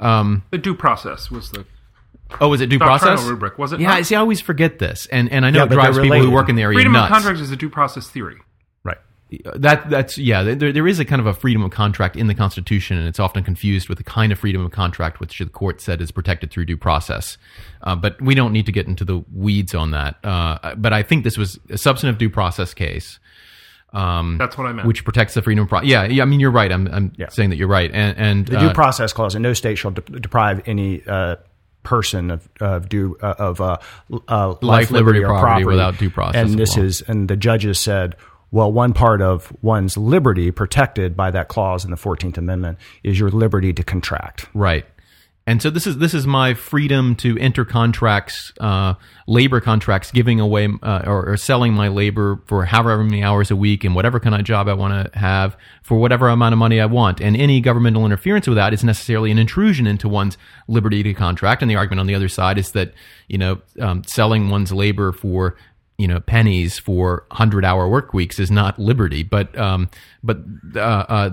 Um, 0.02 0.44
The 0.52 0.58
due 0.58 0.76
process 0.76 1.30
was 1.32 1.52
the 1.52 1.66
Oh, 2.40 2.48
was 2.50 2.62
it 2.62 2.68
due 2.68 2.80
doctrinal 2.80 3.16
process? 3.16 3.30
rubric, 3.30 3.58
was 3.58 3.74
it? 3.74 3.82
Yeah, 3.82 3.90
not? 3.90 3.98
I 3.98 4.02
see. 4.04 4.16
I 4.16 4.20
always 4.20 4.40
forget 4.42 4.80
this, 4.80 5.06
and 5.08 5.30
and 5.32 5.46
I 5.46 5.50
know 5.50 5.60
Yeah, 5.60 5.64
it 5.66 5.70
but 5.70 5.76
drives 5.76 5.96
they're 5.98 6.04
people 6.04 6.18
who 6.18 6.24
related. 6.24 6.36
work 6.36 6.50
in 6.50 6.56
the 6.56 6.62
area 6.62 6.78
freedom 6.78 6.94
nuts. 6.94 7.10
of 7.10 7.14
contract 7.14 7.40
is 7.42 7.52
a 7.52 7.56
due 7.58 7.70
process 7.70 8.08
theory. 8.10 8.38
right. 8.84 8.98
That 9.56 9.90
that's 9.90 10.18
yeah. 10.18 10.42
There, 10.44 10.72
there 10.74 10.88
is 10.88 11.00
a 11.00 11.06
kind 11.06 11.20
of 11.20 11.26
a 11.28 11.34
freedom 11.34 11.62
of 11.64 11.72
contract 11.72 12.16
in 12.16 12.28
the 12.28 12.34
Constitution, 12.36 12.98
and 12.98 13.06
it's 13.08 13.20
often 13.20 13.44
confused 13.44 13.90
with 13.90 13.98
the 13.98 14.04
kind 14.06 14.32
of 14.32 14.40
freedom 14.40 14.66
of 14.66 14.72
contract 14.72 15.20
which 15.20 15.40
the 15.40 15.46
court 15.46 15.82
said 15.82 16.02
is 16.02 16.12
protected 16.12 16.52
through 16.52 16.66
due 16.66 16.78
process. 16.78 17.38
Uh, 17.84 17.96
but 17.96 18.22
we 18.22 18.34
don't 18.36 18.52
need 18.54 18.66
to 18.66 18.72
get 18.72 18.88
into 18.88 19.04
the 19.06 19.24
weeds 19.34 19.74
on 19.76 19.92
that. 19.92 20.16
Uh, 20.24 20.76
but 20.76 20.94
I 20.94 21.04
think 21.04 21.24
this 21.26 21.38
was 21.38 21.60
a 21.70 21.78
substantive 21.78 22.18
due 22.18 22.30
process 22.30 22.74
case. 22.74 23.20
Um, 23.94 24.38
That's 24.38 24.58
what 24.58 24.68
I 24.68 24.74
meant. 24.74 24.88
which 24.88 25.04
protects 25.04 25.34
the 25.34 25.42
freedom 25.42 25.64
of 25.64 25.70
pro- 25.70 25.82
yeah, 25.82 26.06
yeah. 26.06 26.24
I 26.24 26.26
mean, 26.26 26.40
you're 26.40 26.52
right. 26.52 26.72
I'm, 26.72 26.88
I'm 26.88 27.12
Yeah. 27.18 27.28
saying 27.30 27.50
that 27.50 27.58
you're 27.58 27.68
right. 27.68 27.92
And, 27.94 28.18
and 28.18 28.46
The 28.48 28.58
uh, 28.58 28.68
due 28.70 28.74
process 28.74 29.12
clause 29.14 29.36
and 29.36 29.44
no 29.44 29.54
state 29.54 29.78
shall 29.78 29.92
de- 29.92 30.02
deprive 30.20 30.62
any 30.66 31.04
uh, 31.06 31.36
person 31.84 32.32
of, 32.32 32.48
of 32.62 32.88
due 32.90 33.18
uh, 33.22 33.34
of 33.38 33.60
uh, 33.60 33.78
uh, 34.28 34.56
life, 34.62 34.92
liberty, 34.92 35.20
or 35.20 35.28
property 35.28 35.42
property 35.44 35.66
without 35.66 35.98
due 35.98 36.10
process 36.10 36.50
And 36.50 36.58
this 36.60 36.78
law. 36.78 36.84
is 36.84 37.02
and 37.08 37.28
the 37.28 37.36
judges 37.36 37.80
said, 37.80 38.16
well, 38.52 38.72
one 38.72 38.94
part 38.94 39.22
of 39.22 39.52
one's 39.62 39.98
liberty 39.98 40.52
protected 40.52 41.16
by 41.18 41.32
that 41.32 41.48
clause 41.48 41.84
in 41.86 41.92
the 41.92 41.98
Fourteenth 41.98 42.38
Amendment 42.38 42.78
is 43.04 43.20
your 43.20 43.30
liberty 43.30 43.74
to 43.74 43.84
contract. 43.84 44.48
Right. 44.54 44.86
And 45.48 45.60
so 45.60 45.72
this 45.72 45.88
is 45.88 45.98
this 45.98 46.14
is 46.14 46.28
my 46.28 46.54
freedom 46.54 47.16
to 47.16 47.36
enter 47.40 47.66
contracts, 47.66 48.54
uh, 48.60 48.94
labor 49.28 49.60
contracts, 49.60 50.12
giving 50.12 50.40
away 50.40 50.70
uh, 50.84 51.02
or, 51.08 51.32
or 51.32 51.38
selling 51.38 51.74
my 51.74 51.88
labor 51.88 52.40
for 52.46 52.66
however 52.66 53.04
many 53.04 53.24
hours 53.24 53.50
a 53.50 53.56
week 53.56 53.84
and 53.84 53.96
whatever 53.96 54.20
kind 54.20 54.36
of 54.36 54.44
job 54.44 54.68
I 54.68 54.74
want 54.74 55.12
to 55.12 55.18
have 55.18 55.58
for 55.82 55.98
whatever 55.98 56.30
amount 56.30 56.54
of 56.54 56.60
money 56.60 56.80
I 56.80 56.86
want. 56.86 57.20
And 57.20 57.36
any 57.36 57.60
governmental 57.60 58.06
interference 58.06 58.48
with 58.48 58.58
that 58.58 58.72
is 58.72 58.84
necessarily 58.84 59.32
an 59.32 59.40
intrusion 59.40 59.88
into 59.88 60.08
one's 60.08 60.38
liberty 60.68 61.02
to 61.02 61.14
contract. 61.16 61.64
And 61.64 61.72
the 61.72 61.76
argument 61.76 62.02
on 62.02 62.08
the 62.08 62.16
other 62.16 62.30
side 62.30 62.60
is 62.60 62.74
that 62.74 62.94
you 63.28 63.40
know 63.40 63.62
um, 63.80 64.04
selling 64.04 64.52
one's 64.52 64.72
labor 64.72 65.12
for 65.12 65.58
you 65.98 66.08
know 66.08 66.20
pennies 66.20 66.80
for 66.80 67.26
hundred 67.32 67.64
hour 67.64 67.88
work 67.88 68.14
weeks 68.14 68.40
is 68.40 68.50
not 68.50 68.80
liberty, 68.80 69.22
but 69.24 69.56
um, 69.58 69.90
but 70.24 70.40
uh, 70.76 70.80
uh, 70.80 71.30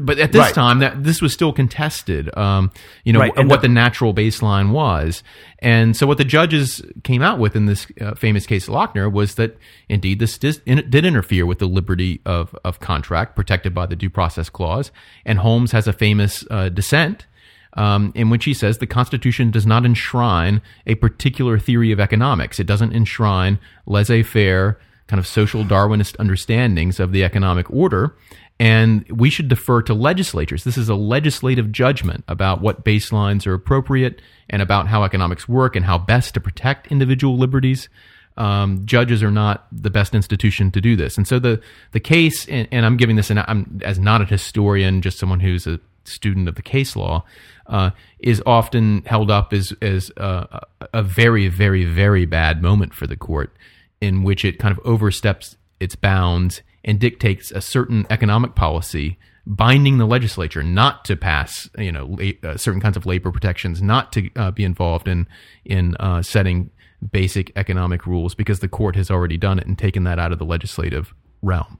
but 0.00 0.18
at 0.20 0.30
this 0.32 0.40
Right. 0.40 0.54
time 0.54 0.78
that 0.78 1.02
this 1.02 1.20
was 1.20 1.32
still 1.32 1.52
contested. 1.52 2.36
Um, 2.38 2.70
you 3.04 3.12
know 3.12 3.18
Right, 3.20 3.36
what 3.36 3.60
the- 3.62 3.68
the 3.68 3.74
natural 3.74 4.14
baseline 4.14 4.70
was, 4.70 5.22
and 5.58 5.96
so 5.96 6.06
what 6.06 6.18
the 6.18 6.24
judges 6.24 6.80
came 7.02 7.22
out 7.22 7.38
with 7.40 7.56
in 7.56 7.66
this 7.66 7.86
uh, 8.00 8.14
famous 8.14 8.46
case 8.46 8.68
of 8.68 8.74
Lochner 8.74 9.10
was 9.10 9.34
that 9.34 9.56
indeed 9.88 10.20
this 10.20 10.38
dis- 10.38 10.60
in, 10.64 10.88
did 10.88 11.04
interfere 11.04 11.44
with 11.46 11.58
the 11.58 11.66
liberty 11.66 12.20
of 12.24 12.54
of 12.64 12.78
contract 12.78 13.34
protected 13.34 13.74
by 13.74 13.86
the 13.86 13.96
due 13.96 14.10
process 14.10 14.48
clause, 14.48 14.92
and 15.26 15.40
Holmes 15.40 15.72
has 15.72 15.88
a 15.88 15.92
famous 15.92 16.44
uh, 16.50 16.68
dissent 16.68 17.26
um, 17.74 18.12
in 18.14 18.30
which 18.30 18.44
he 18.44 18.54
says 18.54 18.78
the 18.78 18.86
Constitution 18.86 19.50
does 19.50 19.66
not 19.66 19.84
enshrine 19.84 20.62
a 20.86 20.94
particular 20.96 21.58
theory 21.58 21.92
of 21.92 22.00
economics. 22.00 22.58
It 22.58 22.66
doesn't 22.66 22.92
enshrine 22.92 23.58
laissez 23.86 24.22
faire, 24.22 24.78
kind 25.06 25.18
of 25.18 25.26
social 25.26 25.64
Darwinist 25.64 26.16
understandings 26.18 26.98
of 27.00 27.12
the 27.12 27.24
economic 27.24 27.70
order. 27.70 28.16
And 28.60 29.04
we 29.10 29.30
should 29.30 29.48
defer 29.48 29.82
to 29.82 29.94
legislatures. 29.94 30.62
This 30.62 30.78
is 30.78 30.88
a 30.88 30.94
legislative 30.94 31.72
judgment 31.72 32.22
about 32.28 32.60
what 32.60 32.84
baselines 32.84 33.46
are 33.48 33.54
appropriate 33.54 34.22
and 34.48 34.62
about 34.62 34.86
how 34.86 35.02
economics 35.02 35.48
work 35.48 35.74
and 35.74 35.84
how 35.84 35.98
best 35.98 36.34
to 36.34 36.40
protect 36.40 36.86
individual 36.86 37.36
liberties. 37.36 37.88
Um, 38.36 38.86
judges 38.86 39.22
are 39.24 39.30
not 39.30 39.66
the 39.72 39.90
best 39.90 40.14
institution 40.14 40.70
to 40.70 40.80
do 40.80 40.94
this. 40.94 41.16
And 41.16 41.26
so 41.26 41.40
the, 41.40 41.60
the 41.92 42.00
case, 42.00 42.48
and, 42.48 42.68
and 42.70 42.86
I'm 42.86 42.96
giving 42.96 43.16
this 43.16 43.30
an, 43.30 43.38
I'm, 43.38 43.80
as 43.84 43.98
not 43.98 44.22
a 44.22 44.24
historian, 44.24 45.02
just 45.02 45.18
someone 45.18 45.40
who's 45.40 45.66
a 45.66 45.80
student 46.04 46.48
of 46.48 46.54
the 46.54 46.62
case 46.62 46.96
law, 46.96 47.24
uh, 47.66 47.90
is 48.18 48.42
often 48.46 49.02
held 49.06 49.30
up 49.30 49.52
as 49.52 49.72
as 49.82 50.10
uh, 50.16 50.60
a, 50.80 50.88
a 50.94 51.02
very 51.02 51.48
very 51.48 51.84
very 51.84 52.26
bad 52.26 52.62
moment 52.62 52.94
for 52.94 53.06
the 53.06 53.16
court, 53.16 53.54
in 54.00 54.22
which 54.22 54.44
it 54.44 54.58
kind 54.58 54.76
of 54.76 54.84
oversteps 54.84 55.56
its 55.80 55.96
bounds 55.96 56.62
and 56.84 56.98
dictates 56.98 57.50
a 57.50 57.60
certain 57.60 58.06
economic 58.10 58.54
policy, 58.54 59.18
binding 59.46 59.98
the 59.98 60.06
legislature 60.06 60.62
not 60.62 61.04
to 61.04 61.16
pass 61.16 61.68
you 61.78 61.92
know 61.92 62.06
la- 62.18 62.50
uh, 62.50 62.56
certain 62.56 62.80
kinds 62.80 62.96
of 62.96 63.06
labor 63.06 63.30
protections, 63.30 63.82
not 63.82 64.12
to 64.12 64.30
uh, 64.36 64.50
be 64.50 64.64
involved 64.64 65.08
in 65.08 65.26
in 65.64 65.96
uh, 65.96 66.22
setting 66.22 66.70
basic 67.12 67.52
economic 67.56 68.06
rules 68.06 68.34
because 68.34 68.60
the 68.60 68.68
court 68.68 68.96
has 68.96 69.10
already 69.10 69.36
done 69.36 69.58
it 69.58 69.66
and 69.66 69.78
taken 69.78 70.04
that 70.04 70.18
out 70.18 70.32
of 70.32 70.38
the 70.38 70.44
legislative 70.44 71.14
realm. 71.42 71.78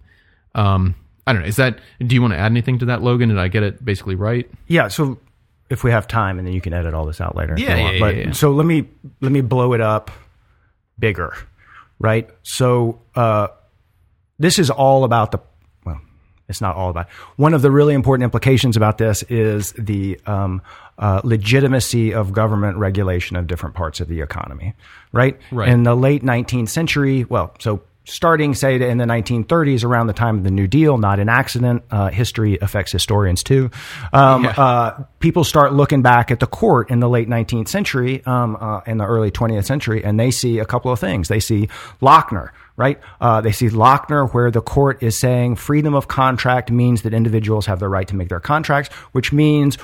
Um, 0.54 0.94
I 1.26 1.32
don't 1.32 1.42
know. 1.42 1.48
Is 1.48 1.56
that? 1.56 1.78
Do 2.00 2.14
you 2.14 2.20
want 2.20 2.34
to 2.34 2.38
add 2.38 2.52
anything 2.52 2.78
to 2.80 2.86
that, 2.86 3.02
Logan? 3.02 3.30
Did 3.30 3.38
I 3.38 3.48
get 3.48 3.62
it 3.62 3.84
basically 3.84 4.14
right? 4.14 4.50
Yeah. 4.66 4.88
So 4.88 5.18
if 5.70 5.82
we 5.82 5.90
have 5.90 6.06
time, 6.06 6.38
and 6.38 6.46
then 6.46 6.54
you 6.54 6.60
can 6.60 6.72
edit 6.72 6.94
all 6.94 7.06
this 7.06 7.20
out 7.20 7.36
later. 7.36 7.54
Yeah, 7.56 7.76
yeah, 7.76 7.82
want. 7.82 8.16
yeah, 8.16 8.22
yeah. 8.26 8.32
so 8.32 8.50
let 8.50 8.66
me 8.66 8.88
let 9.20 9.32
me 9.32 9.40
blow 9.40 9.72
it 9.72 9.80
up 9.80 10.10
bigger, 10.98 11.34
right? 11.98 12.28
So 12.42 13.00
uh, 13.14 13.48
this 14.38 14.58
is 14.58 14.70
all 14.70 15.04
about 15.04 15.32
the 15.32 15.40
well, 15.84 16.00
it's 16.48 16.60
not 16.60 16.76
all 16.76 16.90
about. 16.90 17.08
One 17.36 17.54
of 17.54 17.62
the 17.62 17.70
really 17.70 17.94
important 17.94 18.24
implications 18.24 18.76
about 18.76 18.98
this 18.98 19.22
is 19.24 19.72
the 19.78 20.20
um, 20.26 20.60
uh, 20.98 21.22
legitimacy 21.24 22.12
of 22.12 22.32
government 22.32 22.76
regulation 22.76 23.36
of 23.36 23.46
different 23.46 23.74
parts 23.74 24.00
of 24.00 24.08
the 24.08 24.20
economy, 24.20 24.74
right? 25.12 25.38
Right. 25.50 25.68
In 25.68 25.84
the 25.84 25.94
late 25.94 26.22
19th 26.22 26.68
century, 26.68 27.24
well, 27.24 27.54
so 27.58 27.82
starting 28.04 28.54
say 28.54 28.74
in 28.88 28.98
the 28.98 29.04
1930s, 29.06 29.84
around 29.84 30.06
the 30.08 30.12
time 30.12 30.36
of 30.38 30.44
the 30.44 30.50
New 30.50 30.66
Deal, 30.66 30.98
not 30.98 31.18
an 31.18 31.28
accident. 31.28 31.82
Uh, 31.90 32.10
history 32.10 32.58
affects 32.60 32.92
historians 32.92 33.42
too. 33.42 33.70
Um, 34.12 34.44
Yeah. 34.44 34.50
uh, 34.50 35.04
people 35.20 35.42
start 35.44 35.72
looking 35.72 36.02
back 36.02 36.30
at 36.30 36.38
the 36.40 36.46
court 36.46 36.90
in 36.90 37.00
the 37.00 37.08
late 37.08 37.28
19th 37.28 37.68
century, 37.68 38.22
um, 38.26 38.56
uh, 38.60 38.80
in 38.86 38.98
the 38.98 39.04
early 39.06 39.30
20th 39.30 39.64
century, 39.64 40.04
and 40.04 40.20
they 40.20 40.30
see 40.30 40.58
a 40.58 40.64
couple 40.66 40.92
of 40.92 40.98
things. 41.00 41.28
They 41.28 41.40
see 41.40 41.68
Lochner, 42.02 42.50
right? 42.76 43.00
Uh, 43.20 43.40
they 43.40 43.52
see 43.52 43.68
Lochner, 43.68 44.30
where 44.32 44.50
the 44.50 44.60
court 44.60 45.02
is 45.02 45.18
saying 45.18 45.56
freedom 45.56 45.94
of 45.94 46.06
contract 46.08 46.70
means 46.70 47.02
that 47.02 47.14
individuals 47.14 47.66
have 47.66 47.78
the 47.78 47.88
right 47.88 48.06
to 48.08 48.16
make 48.16 48.28
their 48.28 48.40
contracts, 48.40 48.92
which 49.12 49.32
means 49.32 49.78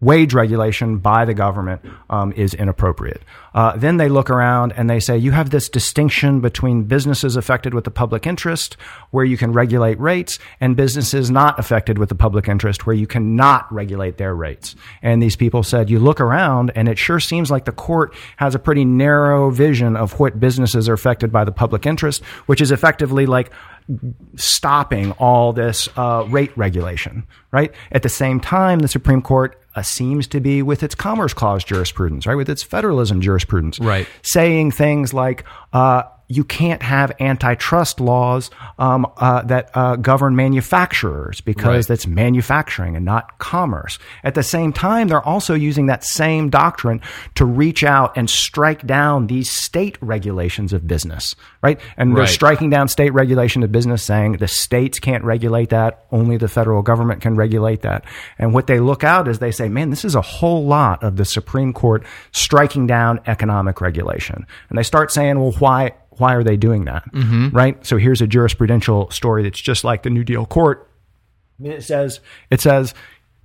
wage 0.00 0.34
regulation 0.34 0.98
by 0.98 1.24
the 1.24 1.34
government 1.34 1.80
um, 2.10 2.32
is 2.32 2.52
inappropriate. 2.52 3.22
Uh, 3.54 3.76
then 3.76 3.96
they 3.96 4.08
look 4.08 4.28
around 4.28 4.72
and 4.76 4.90
they 4.90 5.00
say 5.00 5.16
you 5.16 5.30
have 5.30 5.50
this 5.50 5.68
distinction 5.68 6.40
between 6.40 6.82
businesses 6.82 7.36
affected 7.36 7.72
with 7.72 7.84
the 7.84 7.90
public 7.90 8.26
interest, 8.26 8.76
where 9.12 9.24
you 9.24 9.36
can 9.36 9.52
regulate 9.52 9.98
rates, 9.98 10.38
and 10.60 10.76
businesses 10.76 11.30
not 11.30 11.58
affected 11.58 11.96
with 11.96 12.08
the 12.08 12.14
public 12.14 12.48
interest, 12.48 12.86
where 12.86 12.96
you 12.96 13.06
cannot 13.06 13.72
regulate 13.72 14.18
their 14.18 14.34
rates. 14.34 14.74
And 15.02 15.22
these 15.22 15.36
people 15.36 15.62
said 15.62 15.88
you 15.88 15.98
look 16.00 16.20
around 16.20 16.72
and 16.74 16.88
it 16.88 16.98
sure 16.98 17.20
seems 17.20 17.50
like 17.50 17.64
the 17.64 17.72
court 17.72 18.14
has 18.36 18.54
a 18.54 18.58
pretty 18.58 18.84
narrow 18.84 19.50
vision 19.50 19.96
of 19.96 20.18
what 20.18 20.40
businesses 20.40 20.88
are 20.88 20.94
affected 20.94 21.32
by 21.32 21.44
the 21.44 21.52
public 21.52 21.86
interest, 21.86 22.22
which 22.46 22.60
is 22.60 22.72
effectively 22.72 23.26
like 23.26 23.50
stopping 24.36 25.12
all 25.12 25.52
this 25.52 25.88
uh, 25.96 26.26
rate 26.28 26.56
regulation, 26.56 27.26
right? 27.52 27.72
At 27.92 28.02
the 28.02 28.08
same 28.08 28.40
time, 28.40 28.80
the 28.80 28.88
Supreme 28.88 29.22
Court 29.22 29.60
uh, 29.74 29.82
seems 29.82 30.26
to 30.28 30.40
be 30.40 30.62
with 30.62 30.82
its 30.82 30.94
Commerce 30.94 31.34
Clause 31.34 31.64
jurisprudence, 31.64 32.26
right? 32.26 32.34
With 32.34 32.48
its 32.48 32.62
federalism 32.62 33.20
jurisprudence, 33.20 33.78
Right. 33.80 34.06
Saying 34.22 34.72
things 34.72 35.12
like, 35.12 35.44
uh, 35.72 36.04
you 36.28 36.42
can't 36.44 36.82
have 36.82 37.12
antitrust 37.20 38.00
laws 38.00 38.50
um, 38.78 39.06
uh, 39.18 39.42
that 39.42 39.70
uh, 39.74 39.96
govern 39.96 40.34
manufacturers 40.34 41.40
because 41.40 41.64
Right. 41.64 41.86
that's 41.88 42.06
manufacturing 42.06 42.96
and 42.96 43.04
not 43.04 43.38
commerce. 43.38 43.98
At 44.22 44.34
the 44.34 44.42
same 44.42 44.72
time, 44.72 45.08
they're 45.08 45.22
also 45.26 45.54
using 45.54 45.86
that 45.86 46.02
same 46.02 46.48
doctrine 46.50 47.00
to 47.34 47.44
reach 47.44 47.84
out 47.84 48.16
and 48.16 48.28
strike 48.30 48.86
down 48.86 49.26
these 49.26 49.50
state 49.50 49.98
regulations 50.00 50.72
of 50.72 50.86
business, 50.86 51.34
right? 51.62 51.78
And 51.96 52.16
they're 52.16 52.26
striking 52.26 52.70
down 52.70 52.88
state 52.88 53.10
regulation 53.12 53.62
of 53.62 53.70
business, 53.70 54.02
saying 54.02 54.32
the 54.38 54.48
states 54.48 54.98
can't 54.98 55.24
regulate 55.24 55.70
that, 55.70 56.06
only 56.10 56.36
the 56.36 56.48
federal 56.48 56.82
government 56.82 57.20
can 57.20 57.36
regulate 57.36 57.82
that. 57.82 58.04
And 58.38 58.54
what 58.54 58.66
they 58.66 58.80
look 58.80 59.04
out 59.04 59.28
is 59.28 59.38
they 59.40 59.50
say, 59.52 59.68
man, 59.68 59.90
this 59.90 60.04
is 60.04 60.14
a 60.14 60.22
whole 60.22 60.64
lot 60.64 61.02
of 61.02 61.16
the 61.16 61.24
Supreme 61.24 61.72
Court 61.72 62.04
striking 62.32 62.86
down 62.86 63.20
economic 63.26 63.80
regulation. 63.80 64.46
And 64.68 64.78
they 64.78 64.82
start 64.82 65.12
saying, 65.12 65.38
well, 65.38 65.52
why? 65.58 65.92
Why 66.18 66.34
are 66.34 66.44
they 66.44 66.56
doing 66.56 66.84
that? 66.86 67.04
Mm-hmm. 67.12 67.48
Right. 67.56 67.84
So 67.86 67.96
here's 67.96 68.20
a 68.20 68.26
jurisprudential 68.26 69.12
story 69.12 69.42
that's 69.42 69.60
just 69.60 69.84
like 69.84 70.02
the 70.02 70.10
New 70.10 70.24
Deal 70.24 70.46
court. 70.46 70.88
It 71.62 71.82
says, 71.84 72.20
it 72.50 72.60
says, 72.60 72.94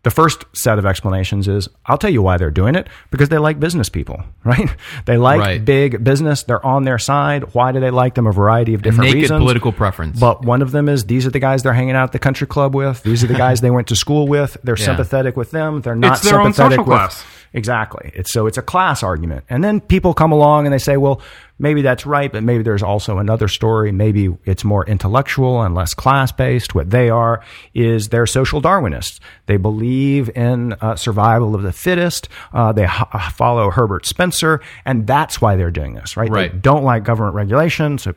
the 0.03 0.09
first 0.11 0.45
set 0.53 0.79
of 0.79 0.85
explanations 0.85 1.49
is 1.49 1.67
I'll 1.85 1.97
tell 1.97 2.09
you 2.09 2.21
why 2.21 2.37
they're 2.37 2.49
doing 2.51 2.73
it 2.75 2.87
because 3.11 3.27
they 3.29 3.37
like 3.37 3.59
business 3.59 3.89
people, 3.89 4.23
right? 4.45 4.69
They 5.05 5.17
like 5.17 5.39
Right. 5.41 5.63
big 5.63 6.03
business. 6.03 6.43
They're 6.43 6.65
on 6.65 6.85
their 6.85 6.97
side. 6.97 7.53
Why 7.53 7.73
do 7.73 7.79
they 7.81 7.91
like 7.91 8.15
them? 8.15 8.25
A 8.25 8.31
variety 8.31 8.73
of 8.73 8.81
different 8.81 9.03
Naked 9.09 9.15
reasons. 9.23 9.39
political 9.41 9.73
preference. 9.73 10.17
But 10.19 10.43
one 10.45 10.61
of 10.61 10.71
them 10.71 10.87
is 10.87 11.03
these 11.05 11.25
are 11.27 11.31
the 11.31 11.39
guys 11.39 11.63
they're 11.63 11.73
hanging 11.73 11.95
out 11.95 12.03
at 12.05 12.11
the 12.13 12.19
country 12.19 12.47
club 12.47 12.73
with. 12.73 13.03
These 13.03 13.25
are 13.25 13.27
the 13.27 13.33
guys 13.35 13.59
they 13.61 13.71
went 13.71 13.87
to 13.89 13.95
school 13.97 14.25
with. 14.27 14.55
They're 14.63 14.77
Yeah. 14.79 14.85
sympathetic 14.85 15.35
with 15.35 15.51
them. 15.51 15.81
They're 15.81 15.95
not 15.95 16.13
It's 16.19 16.29
their 16.29 16.39
own 16.39 16.53
sympathetic 16.53 16.77
social 16.77 16.89
with 16.89 16.97
class. 16.97 17.25
Exactly. 17.53 18.11
It's 18.13 18.31
so 18.31 18.45
it's 18.47 18.57
a 18.57 18.61
class 18.61 19.01
argument. 19.03 19.43
And 19.49 19.63
then 19.63 19.81
people 19.81 20.13
come 20.13 20.31
along 20.31 20.65
and 20.65 20.73
they 20.73 20.77
say, 20.77 20.97
well, 20.97 21.21
maybe 21.57 21.81
that's 21.81 22.05
right, 22.05 22.31
but 22.31 22.43
maybe 22.43 22.63
there's 22.63 22.83
also 22.83 23.17
another 23.17 23.47
story. 23.47 23.91
Maybe 23.91 24.29
it's 24.45 24.63
more 24.63 24.85
intellectual 24.85 25.61
and 25.63 25.73
less 25.73 25.93
class 25.93 26.31
based. 26.31 26.75
What 26.75 26.91
they 26.91 27.09
are 27.09 27.43
is 27.73 28.09
they're 28.09 28.27
social 28.27 28.61
Darwinists. 28.61 29.19
They 29.47 29.57
believe 29.57 30.29
in 30.37 30.73
uh, 30.73 30.95
survival 30.95 31.55
of 31.55 31.63
the 31.63 31.73
fittest. 31.73 32.29
Uh, 32.53 32.71
they 32.71 32.85
h- 32.85 33.31
follow 33.33 33.71
Herbert 33.71 34.05
Spencer, 34.05 34.61
and 34.85 35.07
that's 35.07 35.41
why 35.41 35.55
they're 35.55 35.71
doing 35.71 35.95
this, 35.95 36.15
right? 36.15 36.29
They 36.29 36.33
Right. 36.35 36.61
don't 36.61 36.83
like 36.83 37.03
government 37.03 37.35
regulation, 37.35 37.97
so 37.97 38.13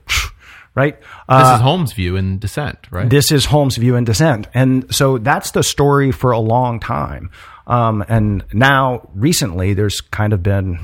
right. 0.75 1.01
this 1.01 1.09
Uh, 1.29 1.53
is 1.57 1.61
Holmes' 1.63 1.93
view 1.93 2.17
in 2.17 2.39
dissent, 2.39 2.79
right? 2.91 3.09
this 3.09 3.33
is 3.33 3.47
Holmes' 3.47 3.77
view 3.77 3.97
in 3.97 4.05
dissent. 4.05 4.47
And 4.55 4.95
so 4.95 5.19
that's 5.19 5.51
the 5.53 5.63
story 5.63 6.13
for 6.13 6.31
a 6.33 6.39
long 6.39 6.81
time. 6.81 7.31
Um, 7.67 8.05
and 8.09 8.45
now, 8.53 9.09
recently, 9.15 9.75
there's 9.75 10.01
kind 10.01 10.33
of 10.33 10.43
been 10.43 10.79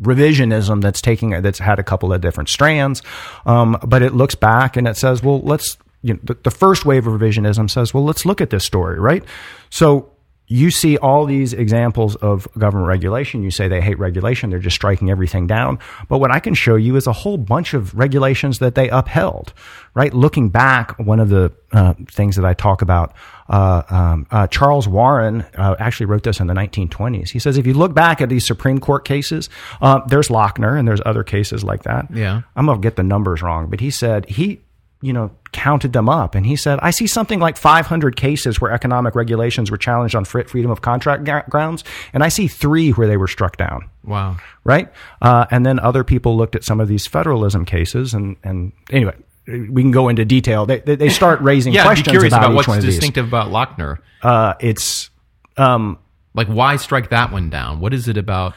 revisionism 0.00 0.82
that's 0.82 1.00
taking 1.00 1.30
that's 1.42 1.58
had 1.58 1.78
a 1.78 1.84
couple 1.84 2.12
of 2.12 2.20
different 2.20 2.48
strands. 2.48 3.02
Um, 3.46 3.78
but 3.86 4.02
it 4.02 4.14
looks 4.14 4.34
back 4.34 4.76
and 4.76 4.88
it 4.88 4.96
says, 4.96 5.22
well, 5.22 5.40
let's, 5.40 5.76
you 6.02 6.14
know, 6.14 6.20
the, 6.22 6.34
the 6.42 6.50
first 6.50 6.84
wave 6.84 7.06
of 7.06 7.20
revisionism 7.20 7.70
says, 7.70 7.94
well, 7.94 8.04
let's 8.04 8.26
look 8.26 8.40
at 8.40 8.50
this 8.50 8.64
story, 8.64 8.98
right? 8.98 9.24
So 9.70 10.10
you 10.46 10.70
see 10.70 10.98
all 10.98 11.24
these 11.24 11.54
examples 11.54 12.16
of 12.16 12.46
government 12.58 12.86
regulation. 12.86 13.42
You 13.42 13.50
say 13.50 13.68
they 13.68 13.80
hate 13.80 13.98
regulation. 13.98 14.50
They're 14.50 14.58
just 14.58 14.76
striking 14.76 15.10
everything 15.10 15.46
down. 15.46 15.78
But 16.08 16.18
what 16.18 16.30
I 16.30 16.38
can 16.38 16.54
show 16.54 16.76
you 16.76 16.96
is 16.96 17.06
a 17.06 17.12
whole 17.12 17.38
bunch 17.38 17.72
of 17.72 17.94
regulations 17.94 18.58
that 18.58 18.74
they 18.74 18.90
upheld, 18.90 19.54
right? 19.94 20.12
Looking 20.12 20.50
back, 20.50 20.98
one 20.98 21.18
of 21.18 21.30
the 21.30 21.52
uh, 21.72 21.94
things 22.10 22.36
that 22.36 22.44
I 22.44 22.52
talk 22.52 22.82
about, 22.82 23.14
uh, 23.48 23.82
um, 23.90 24.26
uh, 24.30 24.46
Charles 24.46 24.88
Warren 24.88 25.42
uh, 25.56 25.76
actually 25.78 26.06
wrote 26.06 26.22
this 26.22 26.40
in 26.40 26.46
the 26.46 26.54
1920s. 26.54 27.30
He 27.30 27.38
says, 27.38 27.58
if 27.58 27.66
you 27.66 27.74
look 27.74 27.94
back 27.94 28.20
at 28.20 28.28
these 28.28 28.46
Supreme 28.46 28.78
Court 28.78 29.04
cases, 29.04 29.48
uh, 29.80 30.00
there's 30.06 30.28
Lochner 30.28 30.78
and 30.78 30.88
there's 30.88 31.00
other 31.04 31.22
cases 31.24 31.62
like 31.62 31.82
that. 31.84 32.06
Yeah. 32.12 32.42
I'm 32.56 32.66
going 32.66 32.80
to 32.80 32.82
get 32.82 32.96
the 32.96 33.02
numbers 33.02 33.42
wrong, 33.42 33.68
but 33.68 33.80
he 33.80 33.90
said 33.90 34.26
he, 34.26 34.60
you 35.02 35.12
know, 35.12 35.30
counted 35.52 35.92
them 35.92 36.08
up 36.08 36.34
and 36.34 36.46
he 36.46 36.56
said, 36.56 36.78
I 36.82 36.90
see 36.90 37.06
something 37.06 37.38
like 37.38 37.56
500 37.58 38.16
cases 38.16 38.60
where 38.60 38.72
economic 38.72 39.14
regulations 39.14 39.70
were 39.70 39.76
challenged 39.76 40.14
on 40.14 40.24
freedom 40.24 40.70
of 40.70 40.80
contract 40.80 41.24
gra- 41.24 41.44
grounds, 41.48 41.84
and 42.12 42.24
I 42.24 42.28
see 42.28 42.48
three 42.48 42.90
where 42.90 43.06
they 43.06 43.16
were 43.18 43.28
struck 43.28 43.56
down. 43.56 43.90
wow. 44.04 44.36
Right. 44.64 44.90
Uh, 45.20 45.44
and 45.50 45.66
then 45.66 45.78
other 45.78 46.04
people 46.04 46.36
looked 46.38 46.56
at 46.56 46.64
some 46.64 46.80
of 46.80 46.88
these 46.88 47.06
federalism 47.06 47.66
cases 47.66 48.14
and, 48.14 48.36
and 48.42 48.72
anyway, 48.90 49.14
we 49.46 49.82
can 49.82 49.90
go 49.90 50.08
into 50.08 50.24
detail. 50.24 50.66
They, 50.66 50.78
they, 50.80 51.08
start 51.08 51.40
raising 51.42 51.72
Yeah, 51.72 51.80
I'd 51.80 51.84
be 51.84 51.88
questions 51.88 52.08
curious 52.12 52.32
about, 52.32 52.44
about, 52.44 52.54
what's 52.54 52.68
one 52.68 52.78
of 52.78 52.84
these. 52.84 52.94
distinctive 52.94 53.26
about 53.28 53.48
Lochner. 53.50 53.98
Uh, 54.22 54.54
it's, 54.60 55.10
um, 55.56 55.98
Like, 56.34 56.48
why 56.48 56.76
strike 56.76 57.10
that 57.10 57.30
one 57.30 57.50
down? 57.50 57.80
What 57.80 57.92
is 57.92 58.08
it 58.08 58.16
about? 58.16 58.54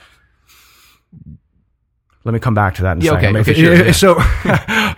Let 2.24 2.34
me 2.34 2.40
come 2.40 2.54
back 2.54 2.76
to 2.76 2.82
that 2.84 2.98
in 2.98 3.02
a 3.02 3.06
Yeah, 3.06 3.12
second. 3.12 3.38
okay, 3.38 3.52
okay, 3.52 3.62
sure, 3.62 3.86
yeah. 3.86 3.92
So, 3.94 4.20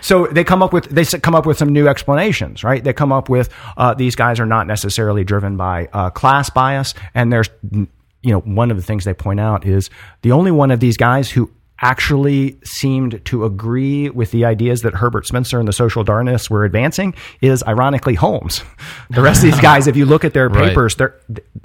so 0.00 0.26
they 0.32 0.42
come 0.42 0.64
up 0.64 0.72
with 0.72 0.86
they 0.86 1.04
come 1.04 1.36
up 1.36 1.46
with 1.46 1.56
some 1.58 1.68
new 1.72 1.86
explanations, 1.86 2.64
right? 2.64 2.82
They 2.82 2.92
come 2.92 3.12
up 3.12 3.28
with 3.28 3.50
uh, 3.76 3.94
these 3.94 4.16
guys 4.16 4.40
are 4.40 4.46
not 4.46 4.66
necessarily 4.66 5.22
driven 5.22 5.56
by 5.56 5.88
uh, 5.92 6.10
class 6.10 6.50
bias, 6.50 6.92
and 7.14 7.32
there's 7.32 7.48
you 7.70 7.86
know 8.24 8.40
one 8.40 8.72
of 8.72 8.76
the 8.76 8.82
things 8.82 9.04
they 9.04 9.14
point 9.14 9.38
out 9.38 9.64
is 9.64 9.90
the 10.22 10.32
only 10.32 10.50
one 10.50 10.72
of 10.72 10.80
these 10.80 10.96
guys 10.96 11.30
who 11.30 11.48
actually 11.82 12.58
seemed 12.64 13.24
to 13.24 13.44
agree 13.44 14.10
with 14.10 14.30
the 14.30 14.44
ideas 14.44 14.80
that 14.82 14.94
Herbert 14.94 15.26
Spencer 15.26 15.58
and 15.58 15.66
the 15.66 15.72
social 15.72 16.04
Darwinists 16.04 16.50
were 16.50 16.64
advancing 16.64 17.14
is 17.40 17.62
ironically 17.66 18.14
Holmes. 18.14 18.62
The 19.10 19.22
rest 19.22 19.42
of 19.44 19.50
these 19.50 19.60
guys, 19.60 19.86
if 19.86 19.96
you 19.96 20.06
look 20.06 20.24
at 20.24 20.34
their 20.34 20.48
Right. 20.48 20.68
papers, 20.68 20.94
they're 20.96 21.14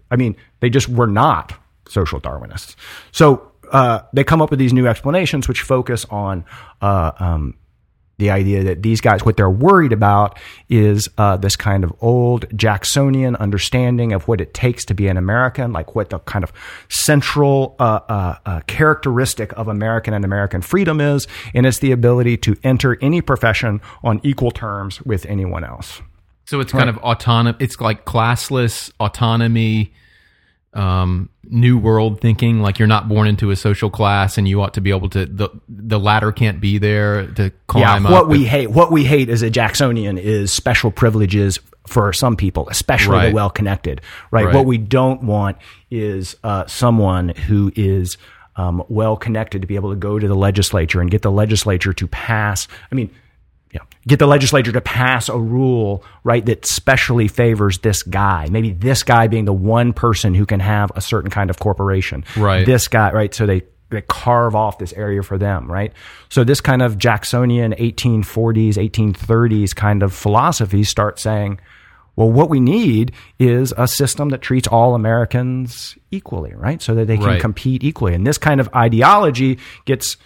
I 0.09 0.15
mean 0.15 0.35
they 0.61 0.69
just 0.69 0.89
were 0.89 1.07
not 1.07 1.53
social 1.87 2.19
Darwinists. 2.19 2.75
So 3.11 3.51
uh, 3.71 3.99
they 4.13 4.23
come 4.23 4.41
up 4.41 4.49
with 4.49 4.59
these 4.59 4.73
new 4.73 4.87
explanations 4.87 5.47
which 5.47 5.61
focus 5.61 6.05
on 6.09 6.45
uh, 6.81 7.11
um, 7.19 7.55
the 8.17 8.29
idea 8.29 8.63
that 8.63 8.81
these 8.81 9.01
guys, 9.01 9.25
what 9.25 9.37
they're 9.37 9.49
worried 9.49 9.91
about 9.91 10.39
is 10.69 11.09
uh, 11.17 11.37
this 11.37 11.55
kind 11.55 11.83
of 11.83 11.93
old 12.01 12.45
Jacksonian 12.55 13.35
understanding 13.37 14.13
of 14.13 14.27
what 14.27 14.39
it 14.39 14.53
takes 14.53 14.85
to 14.85 14.93
be 14.93 15.07
an 15.07 15.17
American, 15.17 15.73
like 15.73 15.95
what 15.95 16.09
the 16.09 16.19
kind 16.19 16.43
of 16.43 16.53
central 16.89 17.75
uh, 17.79 17.99
uh, 18.07 18.35
uh, 18.45 18.59
characteristic 18.67 19.51
of 19.53 19.67
American 19.67 20.13
and 20.13 20.23
American 20.23 20.61
freedom 20.61 21.01
is, 21.01 21.27
and 21.53 21.65
it's 21.65 21.79
the 21.79 21.91
ability 21.91 22.37
to 22.37 22.55
enter 22.63 22.97
any 23.01 23.21
profession 23.21 23.81
on 24.03 24.21
equal 24.23 24.51
terms 24.51 25.01
with 25.01 25.25
anyone 25.25 25.63
else. 25.63 26.01
So 26.45 26.59
it's 26.59 26.71
kind 26.71 26.89
of 26.89 26.97
autonomous. 26.99 27.57
It's 27.59 27.81
like 27.81 28.05
classless 28.05 28.91
autonomy, 28.99 29.93
um, 30.75 31.29
new 31.43 31.77
world 31.77 32.21
thinking. 32.21 32.61
Like 32.61 32.77
you're 32.79 32.87
not 32.87 33.07
born 33.07 33.27
into 33.27 33.49
a 33.51 33.55
social 33.55 33.89
class, 33.89 34.37
and 34.37 34.47
you 34.47 34.61
ought 34.61 34.73
to 34.75 34.81
be 34.81 34.89
able 34.91 35.09
to. 35.09 35.25
the 35.25 35.49
The 35.67 35.99
ladder 35.99 36.31
can't 36.31 36.59
be 36.59 36.77
there 36.77 37.27
to 37.33 37.51
climb 37.67 38.03
yeah, 38.03 38.09
up. 38.09 38.11
what 38.13 38.27
we 38.27 38.45
hate, 38.45 38.69
what 38.71 38.91
we 38.91 39.05
hate 39.05 39.29
as 39.29 39.41
a 39.41 39.49
Jacksonian 39.49 40.17
is 40.17 40.51
special 40.51 40.91
privileges 40.91 41.59
for 41.87 42.11
some 42.13 42.35
people, 42.35 42.67
especially 42.69 43.15
Right. 43.15 43.29
the 43.29 43.35
well-connected. 43.35 44.01
Right? 44.31 44.45
Right. 44.45 44.55
What 44.55 44.65
we 44.65 44.77
don't 44.79 45.23
want 45.23 45.57
is 45.91 46.35
uh, 46.43 46.65
someone 46.65 47.29
who 47.29 47.71
is 47.75 48.17
um, 48.55 48.83
well-connected 48.89 49.61
to 49.61 49.67
be 49.67 49.75
able 49.75 49.91
to 49.91 49.95
go 49.95 50.17
to 50.17 50.27
the 50.27 50.35
legislature 50.35 50.99
and 51.01 51.11
get 51.11 51.21
the 51.21 51.31
legislature 51.31 51.93
to 51.93 52.07
pass. 52.07 52.67
I 52.91 52.95
mean. 52.95 53.09
Know, 53.79 53.85
get 54.07 54.19
the 54.19 54.27
legislature 54.27 54.71
to 54.71 54.81
pass 54.81 55.27
a 55.29 55.37
rule, 55.37 56.03
right, 56.23 56.45
that 56.45 56.65
specially 56.65 57.27
favors 57.27 57.79
this 57.79 58.03
guy. 58.03 58.47
Maybe 58.49 58.71
this 58.71 59.03
guy 59.03 59.27
being 59.27 59.45
the 59.45 59.53
one 59.53 59.91
person 59.93 60.33
who 60.33 60.45
can 60.45 60.59
have 60.59 60.91
a 60.95 61.01
certain 61.01 61.29
kind 61.31 61.49
of 61.49 61.59
corporation. 61.59 62.23
Right. 62.37 62.65
This 62.65 62.87
guy, 62.87 63.11
right? 63.11 63.33
So 63.33 63.45
they 63.45 63.63
they 63.91 64.01
carve 64.01 64.55
off 64.55 64.79
this 64.79 64.93
area 64.93 65.21
for 65.21 65.37
them, 65.37 65.71
right? 65.71 65.93
So 66.29 66.43
this 66.43 66.59
kind 66.59 66.81
of 66.81 66.97
Jacksonian 66.97 67.73
1840s, 67.73 68.77
1830s 68.77 69.75
kind 69.75 70.01
of 70.03 70.13
philosophy 70.13 70.83
starts 70.83 71.21
saying, 71.21 71.59
well, 72.15 72.31
what 72.31 72.49
we 72.49 72.59
need 72.59 73.11
is 73.39 73.73
a 73.77 73.87
system 73.87 74.29
that 74.29 74.41
treats 74.41 74.67
all 74.67 74.95
Americans 74.95 75.97
equally, 76.11 76.53
right? 76.55 76.81
So 76.81 76.95
that 76.95 77.05
they 77.07 77.17
can 77.17 77.25
Right. 77.25 77.41
compete 77.41 77.83
equally. 77.83 78.13
And 78.15 78.25
this 78.25 78.37
kind 78.37 78.59
of 78.59 78.69
ideology 78.75 79.59
gets 79.85 80.17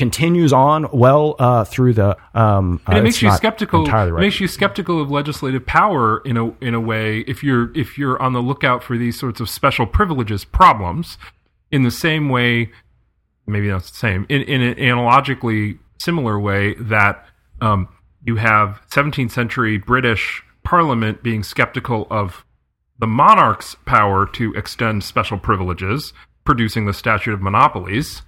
continues 0.00 0.50
on 0.50 0.88
well 0.94 1.36
uh, 1.38 1.62
through 1.62 1.92
the. 1.92 2.16
Um, 2.32 2.80
uh, 2.88 2.96
it 2.96 3.02
makes 3.02 3.20
you 3.20 3.30
skeptical. 3.32 3.84
Right. 3.84 4.10
Makes 4.12 4.40
you 4.40 4.48
skeptical 4.48 4.98
of 4.98 5.10
legislative 5.10 5.66
power 5.66 6.22
in 6.24 6.38
a 6.38 6.46
in 6.64 6.72
a 6.72 6.80
way. 6.80 7.18
If 7.20 7.44
you're 7.44 7.70
if 7.76 7.98
you're 7.98 8.20
on 8.20 8.32
the 8.32 8.40
lookout 8.40 8.82
for 8.82 8.96
these 8.96 9.20
sorts 9.20 9.40
of 9.40 9.50
special 9.50 9.86
privileges 9.86 10.42
problems, 10.42 11.18
in 11.70 11.82
the 11.82 11.90
same 11.90 12.30
way, 12.30 12.70
maybe 13.46 13.68
not 13.68 13.82
the 13.82 13.88
same, 13.88 14.24
in 14.30 14.40
in 14.44 14.62
an 14.62 14.78
analogically 14.78 15.78
similar 15.98 16.40
way 16.40 16.72
that 16.76 17.22
um, 17.60 17.86
you 18.24 18.36
have 18.36 18.80
17th 18.90 19.32
century 19.32 19.76
British 19.76 20.42
Parliament 20.64 21.22
being 21.22 21.42
skeptical 21.42 22.06
of 22.10 22.46
the 22.98 23.06
monarch's 23.06 23.76
power 23.84 24.24
to 24.24 24.54
extend 24.54 25.04
special 25.04 25.36
privileges, 25.36 26.14
producing 26.46 26.86
the 26.86 26.94
statute 26.94 27.34
of 27.34 27.42
monopolies 27.42 28.22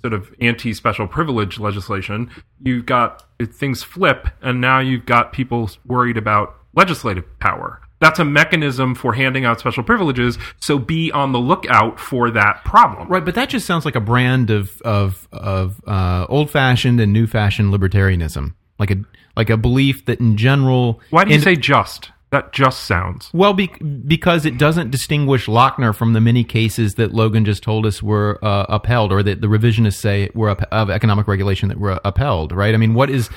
sort 0.00 0.12
of 0.12 0.34
anti-special 0.40 1.06
privilege 1.06 1.58
legislation, 1.58 2.30
you've 2.62 2.86
got 2.86 3.24
things 3.42 3.82
flip, 3.82 4.28
and 4.42 4.60
now 4.60 4.78
you've 4.78 5.06
got 5.06 5.32
people 5.32 5.70
worried 5.86 6.16
about 6.16 6.56
legislative 6.74 7.24
power. 7.38 7.80
That's 8.00 8.18
a 8.18 8.24
mechanism 8.24 8.94
for 8.94 9.14
handing 9.14 9.44
out 9.44 9.60
special 9.60 9.82
privileges. 9.82 10.36
So 10.60 10.78
be 10.78 11.10
on 11.12 11.32
the 11.32 11.38
lookout 11.38 11.98
for 11.98 12.30
that 12.32 12.64
problem. 12.64 13.08
Right, 13.08 13.24
but 13.24 13.34
that 13.34 13.48
just 13.48 13.66
sounds 13.66 13.84
like 13.84 13.96
a 13.96 14.00
brand 14.00 14.50
of 14.50 14.80
of 14.82 15.26
of 15.32 15.80
uh, 15.86 16.26
old 16.28 16.50
fashioned 16.50 17.00
and 17.00 17.12
new 17.12 17.26
fashioned 17.26 17.72
libertarianism, 17.72 18.54
like 18.78 18.90
a 18.90 18.96
like 19.36 19.48
a 19.48 19.56
belief 19.56 20.04
that 20.06 20.20
in 20.20 20.36
general. 20.36 21.00
Why 21.10 21.24
do 21.24 21.30
you 21.30 21.36
in- 21.36 21.42
say 21.42 21.56
just? 21.56 22.10
That 22.34 22.52
just 22.52 22.80
sounds. 22.80 23.30
Well, 23.32 23.54
be, 23.54 23.68
because 23.68 24.44
it 24.44 24.58
doesn't 24.58 24.90
distinguish 24.90 25.46
Lochner 25.46 25.94
from 25.94 26.14
the 26.14 26.20
many 26.20 26.42
cases 26.42 26.94
that 26.94 27.14
Logan 27.14 27.44
just 27.44 27.62
told 27.62 27.86
us 27.86 28.02
were 28.02 28.44
uh, 28.44 28.66
upheld, 28.68 29.12
or 29.12 29.22
that 29.22 29.40
the 29.40 29.46
revisionists 29.46 30.00
say 30.00 30.28
were 30.34 30.48
up, 30.48 30.62
of 30.72 30.90
economic 30.90 31.28
regulation 31.28 31.68
that 31.68 31.78
were 31.78 32.00
upheld. 32.04 32.50
Right? 32.50 32.74
I 32.74 32.76
mean, 32.76 32.92
what 32.92 33.08
is 33.08 33.30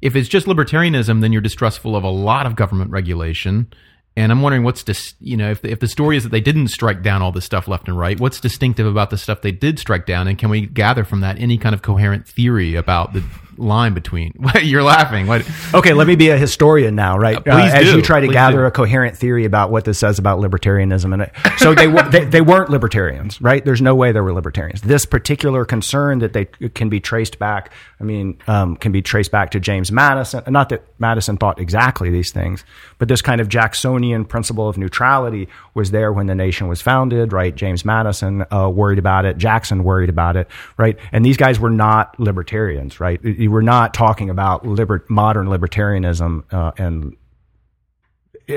if 0.00 0.16
it's 0.16 0.26
just 0.26 0.46
libertarianism, 0.46 1.20
then 1.20 1.32
you're 1.32 1.42
distrustful 1.42 1.94
of 1.94 2.02
a 2.02 2.08
lot 2.08 2.46
of 2.46 2.56
government 2.56 2.90
regulation. 2.92 3.70
And 4.16 4.32
I'm 4.32 4.40
wondering 4.40 4.64
what's 4.64 4.82
dis- 4.82 5.14
you 5.20 5.36
know 5.36 5.50
if 5.50 5.60
the, 5.60 5.70
if 5.70 5.80
the 5.80 5.86
story 5.86 6.16
is 6.16 6.22
that 6.22 6.30
they 6.30 6.40
didn't 6.40 6.68
strike 6.68 7.02
down 7.02 7.20
all 7.20 7.30
this 7.30 7.44
stuff 7.44 7.68
left 7.68 7.88
and 7.88 7.98
right, 7.98 8.18
what's 8.18 8.40
distinctive 8.40 8.86
about 8.86 9.10
the 9.10 9.18
stuff 9.18 9.42
they 9.42 9.52
did 9.52 9.78
strike 9.78 10.06
down, 10.06 10.28
and 10.28 10.38
can 10.38 10.48
we 10.48 10.64
gather 10.64 11.04
from 11.04 11.20
that 11.20 11.38
any 11.38 11.58
kind 11.58 11.74
of 11.74 11.82
coherent 11.82 12.26
theory 12.26 12.74
about 12.74 13.12
the 13.12 13.22
line 13.58 13.94
between? 13.94 14.32
You're 14.62 14.82
laughing. 14.82 15.26
What? 15.26 15.48
Okay, 15.74 15.92
let 15.92 16.06
me 16.06 16.16
be 16.16 16.30
a 16.30 16.38
historian 16.38 16.94
now, 16.94 17.18
right? 17.18 17.36
Uh, 17.36 17.40
please 17.42 17.74
as 17.74 17.84
do. 17.86 17.96
you 17.96 18.02
try 18.02 18.20
to 18.20 18.26
Please 18.26 18.32
gather 18.32 18.58
do. 18.58 18.64
a 18.66 18.70
coherent 18.70 19.16
theory 19.16 19.44
about 19.44 19.70
what 19.70 19.84
this 19.84 19.98
says 19.98 20.18
about 20.18 20.38
libertarianism, 20.40 21.12
and 21.12 21.22
it, 21.22 21.32
so 21.58 21.74
they, 21.74 21.86
they 22.10 22.24
they 22.24 22.40
weren't 22.40 22.70
libertarians, 22.70 23.40
right? 23.40 23.64
There's 23.64 23.82
no 23.82 23.94
way 23.94 24.12
they 24.12 24.20
were 24.20 24.32
libertarians. 24.32 24.80
This 24.82 25.04
particular 25.04 25.64
concern 25.64 26.20
that 26.20 26.32
they 26.32 26.46
can 26.46 26.88
be 26.88 27.00
traced 27.00 27.38
back, 27.38 27.72
I 28.00 28.04
mean, 28.04 28.38
um, 28.46 28.76
can 28.76 28.92
be 28.92 29.02
traced 29.02 29.30
back 29.30 29.50
to 29.50 29.60
James 29.60 29.90
Madison. 29.92 30.42
Not 30.48 30.68
that 30.70 30.84
Madison 30.98 31.36
thought 31.36 31.58
exactly 31.58 32.10
these 32.10 32.32
things, 32.32 32.64
but 32.98 33.08
this 33.08 33.22
kind 33.22 33.40
of 33.40 33.48
Jacksonian 33.48 34.24
principle 34.24 34.68
of 34.68 34.78
neutrality 34.78 35.48
was 35.74 35.90
there 35.90 36.12
when 36.12 36.26
the 36.26 36.34
nation 36.34 36.68
was 36.68 36.80
founded, 36.80 37.32
right? 37.32 37.54
James 37.54 37.84
Madison 37.84 38.44
uh, 38.52 38.68
worried 38.68 38.98
about 38.98 39.24
it. 39.24 39.38
Jackson 39.38 39.84
worried 39.84 40.08
about 40.08 40.36
it, 40.36 40.48
right? 40.76 40.96
And 41.12 41.24
these 41.24 41.36
guys 41.36 41.58
were 41.58 41.70
not 41.70 42.18
libertarians, 42.20 43.00
right? 43.00 43.20
You 43.48 43.52
were 43.52 43.62
not 43.62 43.94
talking 43.94 44.28
about 44.28 44.66
liber- 44.66 45.06
modern 45.08 45.46
libertarianism 45.46 46.44
uh, 46.52 46.72
and 46.76 47.16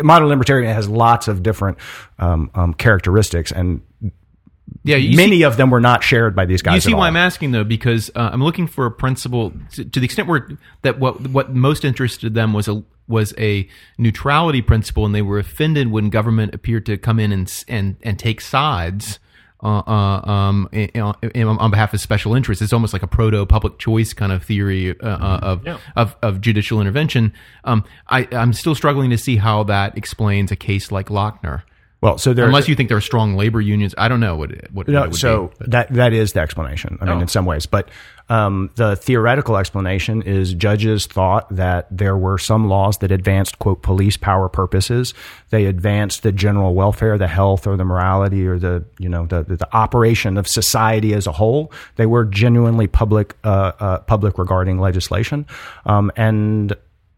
modern 0.04 0.28
libertarian 0.28 0.74
has 0.76 0.90
lots 0.90 1.30
of 1.30 1.42
different 1.42 1.78
um, 2.20 2.52
um, 2.56 2.74
characteristics, 2.74 3.54
and 3.54 3.82
Yeah, 4.84 4.98
you 4.98 5.12
see- 5.12 5.16
many 5.16 5.44
of 5.44 5.56
them 5.56 5.70
were 5.70 5.80
not 5.80 6.04
shared 6.04 6.36
by 6.36 6.44
these 6.46 6.62
guys. 6.62 6.76
You 6.76 6.82
see 6.92 6.94
why. 6.94 7.08
I'm 7.08 7.16
asking 7.16 7.52
though, 7.52 7.64
because 7.64 8.12
uh, 8.16 8.32
I'm 8.34 8.44
looking 8.44 8.68
for 8.68 8.86
a 8.86 8.92
principle 8.92 9.54
to, 9.76 9.86
to 9.86 10.00
the 10.02 10.04
extent 10.04 10.28
where 10.28 10.50
that 10.82 11.00
what 11.00 11.26
what 11.30 11.56
most 11.56 11.86
interested 11.86 12.34
them 12.34 12.52
was 12.52 12.68
a 12.68 12.84
was 13.08 13.34
a 13.38 13.70
neutrality 13.98 14.62
principle, 14.62 15.06
and 15.06 15.16
they 15.16 15.22
were 15.22 15.40
offended 15.40 15.90
when 15.90 16.10
government 16.10 16.54
appeared 16.54 16.86
to 16.88 16.98
come 16.98 17.18
in 17.18 17.32
and 17.32 17.64
and 17.70 17.96
and 18.04 18.20
take 18.20 18.42
sides. 18.42 19.20
Uh, 19.64 19.80
uh, 19.80 20.32
um, 20.32 20.68
in, 20.72 20.90
in- 21.36 21.48
on 21.48 21.70
behalf 21.72 21.94
of 21.94 22.00
special 22.02 22.34
interests, 22.36 22.62
it's 22.62 22.74
almost 22.74 22.94
like 22.94 23.04
a 23.04 23.08
proto 23.08 23.46
public 23.46 23.78
choice 23.78 24.12
kind 24.14 24.32
of 24.32 24.44
theory 24.44 25.00
uh, 25.00 25.06
uh, 25.08 25.40
of, 25.44 25.68
of 25.96 26.16
of 26.24 26.42
judicial 26.42 26.82
intervention. 26.82 27.32
Um, 27.64 27.84
I, 28.10 28.28
I'm 28.32 28.54
still 28.54 28.74
struggling 28.76 29.10
to 29.12 29.18
see 29.18 29.38
how 29.38 29.64
that 29.66 29.98
explains 29.98 30.52
a 30.52 30.56
case 30.56 30.92
like 30.92 31.10
Lochner, 31.10 31.62
Well, 32.02 32.18
so 32.18 32.34
there, 32.34 32.46
unless 32.46 32.68
you 32.68 32.76
think 32.76 32.90
there 32.90 32.98
are 32.98 33.02
strong 33.02 33.36
labor 33.36 33.62
unions. 33.62 33.94
I 33.98 34.08
don't 34.08 34.20
know 34.20 34.36
what 34.36 34.52
it, 34.52 34.70
what, 34.74 34.88
what 34.88 34.94
No, 34.94 35.04
it 35.04 35.08
would 35.12 35.16
so 35.20 35.52
be. 35.60 35.66
that 35.70 35.94
that 35.94 36.14
is 36.14 36.34
the 36.34 36.40
explanation. 36.40 36.98
I 37.00 37.06
mean, 37.06 37.18
Oh. 37.18 37.22
in 37.22 37.28
some 37.28 37.46
ways, 37.46 37.68
but 37.68 37.90
um, 38.32 38.70
the 38.76 38.96
theoretical 38.96 39.58
explanation 39.58 40.22
is 40.22 40.54
judges 40.54 41.06
thought 41.06 41.54
that 41.54 41.86
there 41.92 42.16
were 42.16 42.38
some 42.38 42.70
laws 42.70 43.00
that 43.00 43.12
advanced 43.12 43.60
quote 43.60 43.82
police 43.82 44.16
power 44.16 44.48
purposes. 44.48 45.14
They 45.50 45.66
advanced 45.66 46.24
the 46.24 46.32
general 46.32 46.74
welfare, 46.74 47.18
the 47.18 47.28
health, 47.28 47.68
or 47.68 47.76
the 47.76 47.84
morality, 47.84 48.48
or 48.48 48.58
the 48.58 48.86
you 49.00 49.10
know 49.10 49.26
the 49.26 49.44
the, 49.44 49.58
the 49.58 49.76
operation 49.76 50.38
of 50.38 50.48
society 50.48 51.14
as 51.14 51.28
a 51.28 51.34
whole. 51.34 51.74
They 51.98 52.06
were 52.06 52.24
genuinely 52.24 52.88
public 52.88 53.36
uh, 53.44 53.74
uh, 53.78 53.98
public 54.00 54.38
regarding 54.38 54.80
legislation, 54.80 55.46
um, 55.86 56.10
and 56.16 56.74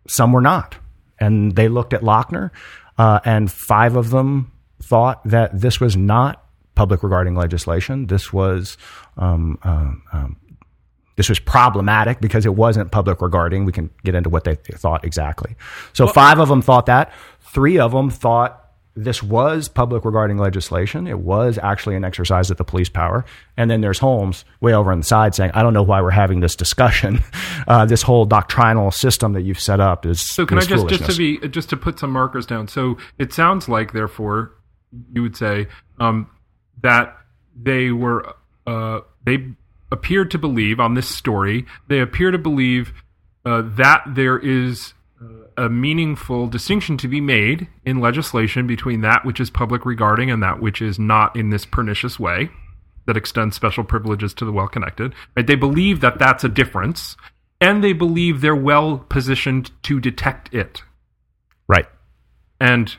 some 0.08 0.34
were 0.34 0.42
not. 0.42 0.78
And 1.20 1.56
they 1.56 1.68
looked 1.68 1.94
at 1.94 2.02
Lochner, 2.02 2.50
uh, 2.98 3.20
and 3.24 3.52
five 3.52 3.96
of 3.96 4.10
them 4.10 4.52
thought 4.82 5.24
that 5.26 5.62
this 5.62 5.80
was 5.80 5.96
not 5.96 6.44
public 6.74 7.04
regarding 7.04 7.36
legislation. 7.36 8.08
This 8.08 8.34
was 8.34 8.78
um, 9.18 9.60
um, 9.62 10.02
um, 10.12 10.38
this 11.16 11.30
was 11.30 11.40
problematic 11.40 12.20
because 12.22 12.46
it 12.46 12.56
wasn't 12.56 12.92
public 12.92 13.22
regarding. 13.22 13.66
We 13.66 13.72
can 13.72 13.90
get 14.04 14.16
into 14.16 14.30
what 14.30 14.44
they 14.44 14.56
thought 14.56 15.06
exactly. 15.06 15.56
So 15.94 16.08
five 16.08 16.40
of 16.40 16.50
them 16.50 16.62
thought 16.62 16.88
that. 16.88 17.12
Three 17.42 17.80
of 17.80 17.92
them 17.92 18.10
thought 18.10 18.64
this 18.96 19.24
was 19.24 19.68
public 19.68 20.06
regarding 20.06 20.38
legislation. 20.38 21.08
It 21.08 21.20
was 21.20 21.58
actually 21.62 21.96
an 21.96 22.04
exercise 22.04 22.52
of 22.52 22.58
the 22.58 22.64
police 22.64 22.90
power. 22.90 23.26
And 23.58 23.70
then 23.70 23.82
there's 23.82 23.98
Holmes 23.98 24.46
way 24.62 24.74
over 24.74 24.92
on 24.92 25.00
the 25.00 25.06
side 25.06 25.34
saying, 25.34 25.52
"I 25.54 25.64
don't 25.64 25.74
know 25.74 25.84
why 25.84 26.02
we're 26.02 26.12
having 26.12 26.40
this 26.40 26.56
discussion. 26.56 27.20
Uh, 27.66 27.86
this 27.86 28.02
whole 28.02 28.26
doctrinal 28.26 28.92
system 28.92 29.32
that 29.32 29.44
you've 29.44 29.60
set 29.60 29.80
up 29.80 30.06
is 30.06 30.20
So 30.20 30.46
can 30.46 30.58
I 30.58 30.62
just 30.62 30.90
just 30.90 31.10
to 31.10 31.16
be 31.16 31.38
just 31.48 31.70
to 31.70 31.78
put 31.78 31.98
some 31.98 32.12
markers 32.12 32.46
down? 32.46 32.68
So 32.68 32.98
it 33.18 33.32
sounds 33.32 33.70
like, 33.70 33.94
therefore, 33.94 34.52
you 35.14 35.22
would 35.22 35.38
say 35.38 35.68
um, 35.98 36.30
that 36.82 37.16
they 37.56 37.92
were 37.92 38.36
uh, 38.68 39.00
they 39.24 39.38
appeared 39.94 40.32
to 40.32 40.40
believe 40.40 40.80
on 40.80 40.96
this 40.96 41.08
story. 41.08 41.66
They 41.88 42.00
appear 42.00 42.32
to 42.32 42.38
believe 42.38 42.92
uh, 43.46 43.62
that 43.76 44.04
there 44.08 44.40
is 44.40 44.94
uh, 45.22 45.66
a 45.66 45.70
meaningful 45.70 46.48
distinction 46.48 46.98
to 46.98 47.08
be 47.08 47.22
made 47.22 47.68
in 47.86 48.02
legislation 48.02 48.66
between 48.66 49.02
that 49.02 49.24
which 49.24 49.40
is 49.40 49.50
public 49.52 49.86
regarding 49.86 50.32
and 50.32 50.42
that 50.42 50.60
which 50.60 50.82
is 50.82 50.98
not 50.98 51.36
in 51.36 51.52
this 51.52 51.66
pernicious 51.66 52.20
way 52.20 52.50
that 53.06 53.18
extends 53.18 53.56
special 53.56 53.84
privileges 53.84 54.34
to 54.34 54.46
the 54.46 54.52
well 54.52 54.68
connected. 54.68 55.14
Right? 55.38 55.46
They 55.46 55.56
believe 55.56 56.02
that 56.02 56.18
that's 56.18 56.44
a 56.44 56.50
difference, 56.50 57.16
and 57.62 57.84
they 57.84 57.94
believe 57.94 58.42
they're 58.42 58.56
well 58.56 58.98
positioned 58.98 59.72
to 59.84 60.00
detect 60.00 60.54
it. 60.54 60.82
right. 61.68 61.88
And 62.60 62.96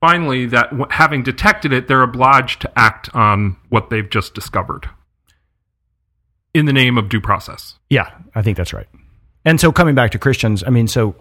finally, 0.00 0.46
that 0.46 0.70
having 0.90 1.22
detected 1.22 1.72
it, 1.72 1.88
they're 1.88 2.02
obliged 2.02 2.60
to 2.60 2.78
act 2.78 3.08
on 3.14 3.56
what 3.70 3.88
they've 3.88 4.10
just 4.10 4.34
discovered 4.34 4.90
in 6.58 6.66
the 6.66 6.72
name 6.72 6.96
of 6.98 7.08
due 7.08 7.20
process. 7.20 7.74
Yeah, 7.90 8.10
I 8.34 8.42
think 8.42 8.56
that's 8.56 8.72
right. 8.72 8.86
And 9.44 9.60
so 9.60 9.70
coming 9.72 9.94
back 9.94 10.10
to 10.12 10.18
Christians, 10.18 10.64
I 10.66 10.70
mean, 10.70 10.88
so 10.88 11.14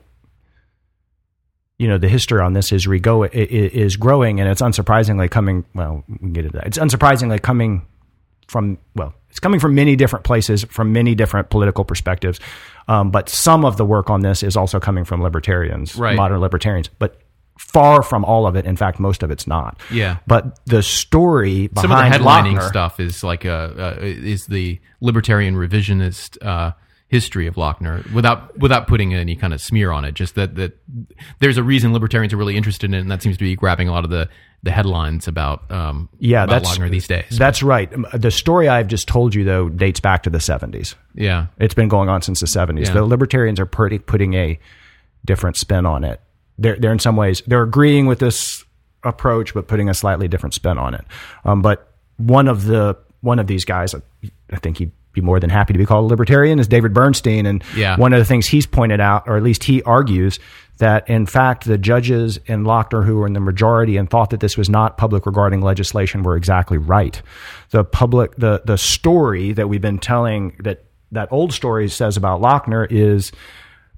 you 1.77 1.87
know, 1.89 1.97
the 1.97 2.07
history 2.07 2.39
on 2.41 2.53
this 2.53 2.71
is 2.71 2.87
rego- 2.87 3.29
is 3.33 3.97
growing, 3.97 4.39
and 4.39 4.49
it's 4.49 4.61
unsurprisingly 4.61 5.29
coming. 5.29 5.65
Well, 5.73 6.03
we 6.07 6.17
can 6.19 6.33
get 6.33 6.45
into 6.45 6.57
that. 6.57 6.67
It's 6.67 6.77
unsurprisingly 6.77 7.41
coming 7.41 7.85
from 8.47 8.77
well, 8.95 9.13
it's 9.29 9.39
coming 9.39 9.59
from 9.59 9.75
many 9.75 9.95
different 9.97 10.23
places, 10.23 10.63
from 10.69 10.93
many 10.93 11.15
different 11.15 11.49
political 11.49 11.83
perspectives. 11.83 12.39
Um, 12.87 13.11
but 13.11 13.27
some 13.27 13.65
of 13.65 13.75
the 13.77 13.83
work 13.85 14.09
on 14.09 14.21
this 14.21 14.41
is 14.43 14.55
also 14.55 14.79
coming 14.79 15.03
from 15.03 15.21
libertarians, 15.21 15.95
Right. 15.97 16.15
modern 16.15 16.39
libertarians. 16.39 16.87
But 16.99 17.19
far 17.57 18.01
from 18.03 18.25
all 18.25 18.47
of 18.47 18.55
it. 18.55 18.65
In 18.65 18.75
fact, 18.75 18.99
most 18.99 19.23
of 19.23 19.31
it's 19.31 19.47
not. 19.47 19.79
Yeah. 19.91 20.17
But 20.27 20.59
the 20.65 20.83
story 20.83 21.67
behind 21.67 21.89
some 21.89 21.91
of 21.91 21.97
the 21.97 22.17
headlining 22.17 22.57
Lochner- 22.59 22.67
stuff 22.67 22.99
is 22.99 23.23
like 23.23 23.45
a, 23.45 23.97
uh, 23.99 24.01
is 24.03 24.47
the 24.47 24.79
libertarian 25.01 25.55
revisionist 25.55 26.37
uh, 26.45 26.71
history 27.07 27.47
of 27.47 27.55
Lochner 27.55 28.11
without 28.13 28.57
without 28.57 28.87
putting 28.87 29.13
any 29.13 29.35
kind 29.35 29.53
of 29.53 29.61
smear 29.61 29.91
on 29.91 30.03
it. 30.05 30.13
Just 30.15 30.35
that 30.35 30.55
that 30.55 30.77
there's 31.39 31.57
a 31.57 31.63
reason 31.63 31.93
libertarians 31.93 32.33
are 32.33 32.37
really 32.37 32.57
interested 32.57 32.89
in 32.89 32.93
it, 32.93 32.99
and 32.99 33.11
that 33.11 33.21
seems 33.21 33.37
to 33.37 33.43
be 33.43 33.55
grabbing 33.55 33.87
a 33.87 33.91
lot 33.91 34.03
of 34.03 34.09
the 34.09 34.27
the 34.63 34.71
headlines 34.71 35.27
about 35.27 35.69
um, 35.71 36.09
Yeah, 36.17 36.43
about 36.43 36.63
that's 36.63 36.77
Lochner 36.77 36.89
these 36.89 37.07
days. 37.07 37.37
That's 37.37 37.61
right. 37.61 37.93
Um, 37.93 38.07
The 38.13 38.31
story 38.31 38.67
I've 38.67 38.87
just 38.87 39.07
told 39.07 39.35
you 39.35 39.43
though 39.43 39.69
dates 39.69 39.99
back 39.99 40.23
to 40.23 40.31
the 40.31 40.39
70s. 40.39 40.95
yeah, 41.13 41.47
It's 41.59 41.75
been 41.75 41.87
going 41.87 42.09
on 42.09 42.23
since 42.23 42.39
the 42.39 42.47
70s. 42.47 42.87
Yeah. 42.87 42.93
The 42.93 43.05
libertarians 43.05 43.59
are 43.59 43.67
pretty, 43.67 43.99
putting 43.99 44.33
a 44.33 44.57
different 45.23 45.57
spin 45.57 45.85
on 45.85 46.03
it. 46.03 46.19
They're, 46.57 46.77
they're 46.77 46.91
in 46.91 46.99
some 46.99 47.15
ways 47.15 47.41
they're 47.47 47.63
agreeing 47.63 48.05
with 48.07 48.19
this 48.19 48.63
approach, 49.03 49.53
but 49.53 49.67
putting 49.67 49.89
a 49.89 49.93
slightly 49.93 50.27
different 50.27 50.53
spin 50.53 50.77
on 50.77 50.93
it. 50.93 51.05
Um, 51.43 51.61
but 51.61 51.91
one 52.17 52.47
of 52.47 52.65
the 52.65 52.97
one 53.21 53.39
of 53.39 53.47
these 53.47 53.65
guys, 53.65 53.93
I 54.51 54.55
think 54.57 54.77
he'd 54.77 54.91
be 55.13 55.21
more 55.21 55.39
than 55.39 55.49
happy 55.49 55.73
to 55.73 55.79
be 55.79 55.85
called 55.85 56.03
a 56.05 56.07
libertarian 56.07 56.59
is 56.59 56.67
David 56.67 56.93
Bernstein. 56.93 57.45
And 57.45 57.63
Yeah. 57.75 57.97
one 57.97 58.13
of 58.13 58.19
the 58.19 58.25
things 58.25 58.47
he's 58.47 58.65
pointed 58.65 58.99
out, 58.99 59.23
or 59.27 59.37
at 59.37 59.43
least 59.43 59.63
he 59.63 59.81
argues, 59.83 60.39
that 60.77 61.09
in 61.09 61.25
fact 61.25 61.63
the 61.65 61.77
judges 61.77 62.37
in 62.47 62.63
Lochner 62.65 63.05
who 63.05 63.15
were 63.17 63.25
in 63.27 63.31
the 63.33 63.39
majority 63.39 63.95
and 63.97 64.09
thought 64.09 64.29
that 64.31 64.41
this 64.41 64.57
was 64.57 64.69
not 64.69 64.97
public 64.97 65.25
regarding 65.25 65.61
legislation 65.61 66.21
were 66.21 66.35
exactly 66.35 66.77
right. 66.77 67.21
The 67.71 67.83
public, 67.85 68.35
the 68.35 68.61
the 68.65 68.77
story 68.77 69.53
that 69.53 69.69
we've 69.69 69.81
been 69.81 69.99
telling 69.99 70.55
that 70.63 70.83
that 71.11 71.29
old 71.31 71.53
story 71.53 71.87
says 71.89 72.17
about 72.17 72.41
Lochner 72.41 72.85
is 72.89 73.31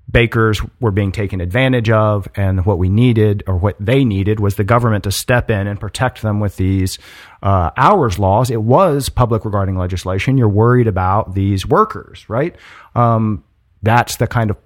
bakers 0.09 0.61
were 0.79 0.91
being 0.91 1.11
taken 1.11 1.41
advantage 1.41 1.89
of, 1.89 2.27
and 2.35 2.65
what 2.65 2.77
we 2.77 2.89
needed 2.89 3.43
or 3.45 3.57
what 3.57 3.75
they 3.79 4.05
needed 4.05 4.39
was 4.39 4.55
the 4.55 4.63
government 4.63 5.03
to 5.03 5.11
step 5.11 5.49
in 5.49 5.67
and 5.67 5.79
protect 5.79 6.21
them 6.21 6.39
with 6.39 6.55
these 6.55 6.97
uh, 7.43 7.71
hours 7.75 8.17
laws. 8.17 8.49
It 8.49 8.61
was 8.61 9.09
public 9.09 9.43
regarding 9.43 9.77
legislation. 9.77 10.37
You're 10.37 10.47
worried 10.47 10.87
about 10.87 11.35
these 11.35 11.65
workers, 11.65 12.29
right? 12.29 12.55
Um, 12.95 13.43
that's 13.83 14.15
the 14.15 14.27
kind 14.27 14.49
of 14.49 14.57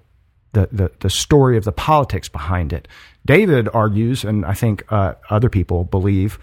the, 0.52 0.68
the, 0.70 0.92
the 1.00 1.10
story 1.10 1.56
of 1.56 1.64
the 1.64 1.72
politics 1.72 2.28
behind 2.28 2.72
it. 2.72 2.86
David 3.24 3.68
argues, 3.72 4.24
and 4.24 4.44
I 4.44 4.54
think 4.54 4.84
uh, 4.92 5.14
other 5.30 5.48
people 5.48 5.84
believe, 5.84 6.38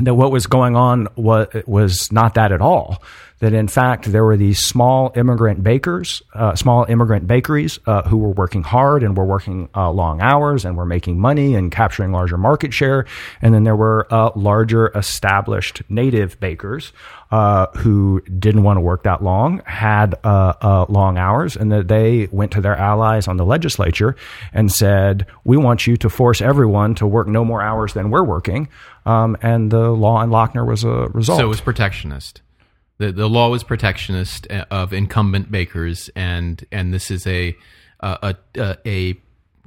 that 0.00 0.14
what 0.14 0.32
was 0.32 0.46
going 0.46 0.76
on 0.76 1.08
was, 1.16 1.48
was 1.66 2.10
not 2.12 2.34
that 2.34 2.52
at 2.52 2.60
all. 2.60 3.02
That 3.40 3.54
in 3.54 3.66
fact 3.66 4.12
there 4.12 4.24
were 4.24 4.36
these 4.36 4.64
small 4.64 5.12
immigrant 5.16 5.64
bakers, 5.64 6.22
uh, 6.32 6.54
small 6.54 6.84
immigrant 6.84 7.26
bakeries 7.26 7.80
uh, 7.86 8.02
who 8.02 8.16
were 8.16 8.30
working 8.30 8.62
hard 8.62 9.02
and 9.02 9.16
were 9.16 9.24
working 9.24 9.68
uh, 9.74 9.90
long 9.90 10.20
hours 10.20 10.64
and 10.64 10.76
were 10.76 10.86
making 10.86 11.18
money 11.18 11.56
and 11.56 11.72
capturing 11.72 12.12
larger 12.12 12.38
market 12.38 12.72
share. 12.72 13.04
And 13.40 13.52
then 13.52 13.64
there 13.64 13.74
were 13.74 14.06
uh, 14.14 14.30
larger 14.36 14.92
established 14.94 15.82
native 15.88 16.38
bakers 16.38 16.92
uh, 17.32 17.66
who 17.78 18.20
didn't 18.38 18.62
want 18.62 18.76
to 18.76 18.82
work 18.82 19.04
that 19.04 19.24
long, 19.24 19.62
had 19.64 20.14
uh, 20.22 20.52
uh, 20.60 20.86
long 20.90 21.16
hours, 21.16 21.56
and 21.56 21.72
that 21.72 21.88
they 21.88 22.28
went 22.30 22.52
to 22.52 22.60
their 22.60 22.76
allies 22.76 23.26
on 23.26 23.38
the 23.38 23.44
legislature 23.44 24.14
and 24.52 24.70
said, 24.70 25.26
"We 25.42 25.56
want 25.56 25.86
you 25.86 25.96
to 25.96 26.10
force 26.10 26.42
everyone 26.42 26.94
to 26.96 27.06
work 27.06 27.26
no 27.26 27.42
more 27.42 27.62
hours 27.62 27.94
than 27.94 28.10
we're 28.10 28.22
working." 28.22 28.68
Um, 29.06 29.38
and 29.40 29.70
the 29.70 29.90
law 29.90 30.22
in 30.22 30.28
Lochner 30.28 30.66
was 30.66 30.84
a 30.84 31.08
result. 31.08 31.38
So 31.38 31.46
it 31.46 31.48
was 31.48 31.62
protectionist. 31.62 32.42
The 32.98 33.10
the 33.12 33.30
law 33.30 33.48
was 33.48 33.64
protectionist 33.64 34.46
uh, 34.50 34.66
of 34.70 34.92
incumbent 34.92 35.50
bakers, 35.50 36.10
and 36.14 36.62
and 36.70 36.92
this 36.92 37.10
is 37.10 37.26
a 37.26 37.56
a 38.00 38.36
a, 38.58 38.76
a 38.86 39.14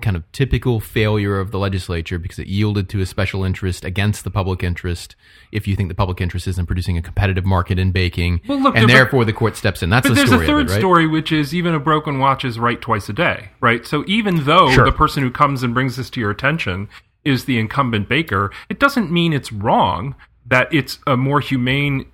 kind 0.02 0.18
of 0.18 0.30
typical 0.34 0.80
failure 0.80 1.40
of 1.40 1.52
the 1.52 1.58
legislature 1.58 2.20
because 2.20 2.38
it 2.38 2.48
yielded 2.48 2.90
to 2.90 3.00
a 3.00 3.06
special 3.06 3.44
interest 3.44 3.86
against 3.86 4.24
the 4.24 4.30
public 4.32 4.62
interest. 4.64 5.16
If 5.52 5.68
you 5.68 5.76
think 5.76 5.88
the 5.90 5.96
public 5.96 6.20
interest 6.20 6.48
is 6.48 6.60
in 6.60 6.66
producing 6.66 6.98
a 6.98 7.02
competitive 7.02 7.46
market 7.46 7.80
in 7.80 7.92
baking, 7.92 8.42
Well, 8.48 8.60
look, 8.62 8.76
and 8.76 8.90
therefore 8.90 9.24
the 9.24 9.34
court 9.34 9.56
steps 9.56 9.82
in. 9.82 9.90
That's 9.90 10.06
But 10.08 10.10
the 10.10 10.16
there's 10.16 10.30
story 10.30 10.44
a 10.46 10.48
third 10.48 10.70
it, 10.70 10.72
right? 10.74 10.80
story, 10.80 11.08
which 11.08 11.32
is 11.32 11.56
even 11.56 11.74
a 11.74 11.80
broken 11.80 12.20
watch 12.20 12.44
is 12.44 12.60
right 12.60 12.80
twice 12.82 13.08
a 13.08 13.14
day, 13.14 13.50
right? 13.62 13.86
So 13.86 14.04
even 14.08 14.44
though 14.44 14.70
Sure. 14.72 14.86
the 14.86 14.92
person 14.92 15.24
who 15.24 15.32
comes 15.32 15.64
and 15.64 15.74
brings 15.74 15.96
this 15.96 16.10
to 16.12 16.20
your 16.20 16.32
attention 16.32 16.90
is 17.24 17.46
the 17.46 17.58
incumbent 17.58 18.10
baker, 18.10 18.52
it 18.70 18.80
doesn't 18.80 19.12
mean 19.12 19.32
it's 19.34 19.52
wrong 19.52 20.16
that 20.46 20.68
it's 20.74 21.00
a 21.08 21.16
more 21.18 21.40
humane 21.40 22.06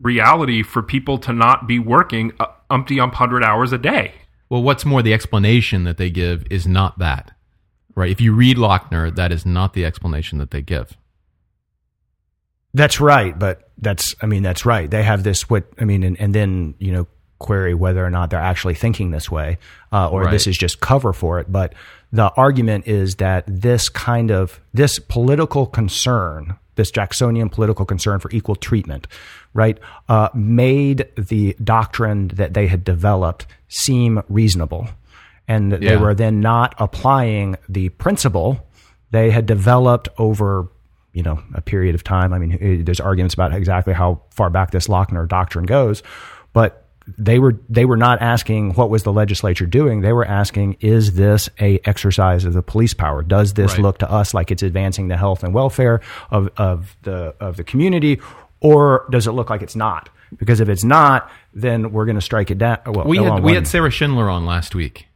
reality 0.00 0.62
for 0.62 0.82
people 0.82 1.16
to 1.18 1.32
not 1.32 1.66
be 1.66 1.78
working 1.78 2.32
umpty 2.70 3.00
ump 3.00 3.14
hundred 3.14 3.42
hours 3.44 3.72
a 3.72 3.78
day. 3.78 4.12
Well, 4.52 4.62
what's 4.62 4.84
more, 4.84 5.00
the 5.00 5.14
explanation 5.14 5.84
that 5.84 5.96
they 5.96 6.10
give 6.10 6.44
is 6.50 6.66
not 6.66 6.98
that, 6.98 7.30
right? 7.94 8.10
If 8.10 8.20
you 8.20 8.34
read 8.34 8.58
Lochner, 8.58 9.14
that 9.16 9.32
is 9.32 9.46
not 9.46 9.72
the 9.72 9.86
explanation 9.86 10.36
that 10.40 10.50
they 10.50 10.60
give. 10.60 10.94
That's 12.74 13.00
right, 13.00 13.38
but 13.38 13.70
that's 13.78 14.14
I 14.20 14.26
mean 14.26 14.42
that's 14.42 14.66
right. 14.66 14.90
They 14.90 15.04
have 15.04 15.22
this 15.22 15.48
what 15.48 15.64
I 15.80 15.86
mean, 15.86 16.02
and, 16.02 16.20
and 16.20 16.34
then 16.34 16.74
you 16.78 16.92
know 16.92 17.06
query 17.38 17.72
whether 17.72 18.04
or 18.04 18.10
not 18.10 18.28
they're 18.28 18.38
actually 18.38 18.74
thinking 18.74 19.10
this 19.10 19.30
way, 19.30 19.56
uh, 19.90 20.10
or 20.10 20.24
Right. 20.24 20.30
this 20.30 20.46
is 20.46 20.58
just 20.58 20.80
cover 20.80 21.14
for 21.14 21.40
it. 21.40 21.50
But 21.50 21.74
the 22.12 22.30
argument 22.36 22.86
is 22.86 23.16
that 23.16 23.44
this 23.46 23.88
kind 23.88 24.30
of 24.30 24.60
this 24.74 24.98
political 24.98 25.64
concern, 25.64 26.58
this 26.74 26.90
Jacksonian 26.90 27.48
political 27.48 27.86
concern 27.86 28.20
for 28.20 28.30
equal 28.32 28.56
treatment, 28.56 29.06
right, 29.54 29.78
uh, 30.08 30.28
made 30.34 31.08
the 31.16 31.56
doctrine 31.62 32.28
that 32.28 32.54
they 32.54 32.66
had 32.66 32.84
developed 32.84 33.46
seem 33.68 34.22
reasonable, 34.28 34.88
and 35.48 35.72
that 35.72 35.80
they 35.80 35.96
were 35.96 36.14
then 36.14 36.40
not 36.40 36.74
applying 36.78 37.56
the 37.68 37.88
principle 37.90 38.66
they 39.10 39.30
had 39.30 39.44
developed 39.46 40.08
over 40.18 40.68
you 41.12 41.22
know 41.22 41.42
a 41.54 41.60
period 41.60 41.94
of 41.94 42.02
time. 42.02 42.32
I 42.32 42.38
mean, 42.38 42.58
eh, 42.60 42.82
there's 42.82 43.00
arguments 43.00 43.34
about 43.34 43.54
exactly 43.54 43.92
how 43.92 44.22
far 44.30 44.50
back 44.50 44.70
this 44.70 44.88
Lochner 44.88 45.28
doctrine 45.28 45.66
goes, 45.66 46.02
but 46.52 46.78
they 47.18 47.38
were 47.38 47.58
they 47.68 47.84
were 47.84 47.96
not 47.96 48.22
asking 48.22 48.74
what 48.74 48.88
was 48.88 49.02
the 49.02 49.12
legislature 49.12 49.66
doing. 49.66 50.00
They 50.00 50.12
were 50.12 50.24
asking, 50.24 50.76
is 50.80 51.14
this 51.14 51.50
a 51.60 51.80
exercise 51.84 52.44
of 52.44 52.52
the 52.54 52.62
police 52.62 52.94
power? 52.94 53.22
Does 53.22 53.54
this 53.54 53.72
Right. 53.72 53.80
look 53.82 53.98
to 53.98 54.10
us 54.10 54.32
like 54.34 54.50
it's 54.50 54.62
advancing 54.62 55.08
the 55.08 55.16
health 55.16 55.44
and 55.44 55.52
welfare 55.52 56.00
of 56.30 56.48
of 56.56 56.96
the 57.02 57.34
of 57.40 57.56
the 57.56 57.64
community, 57.64 58.20
or 58.62 59.06
does 59.10 59.26
it 59.26 59.32
look 59.32 59.50
like 59.50 59.62
it's 59.62 59.76
not? 59.76 60.08
Because 60.36 60.60
if 60.60 60.68
it's 60.68 60.84
not, 60.84 61.30
then 61.52 61.92
we're 61.92 62.06
going 62.06 62.16
to 62.16 62.22
strike 62.22 62.50
it 62.50 62.58
down. 62.58 62.78
Well, 62.86 63.06
we 63.06 63.18
had 63.18 63.42
we 63.42 63.54
had 63.54 63.66
Sarah 63.66 63.90
Schindler 63.90 64.30
on 64.30 64.46
last 64.46 64.74
week. 64.74 65.06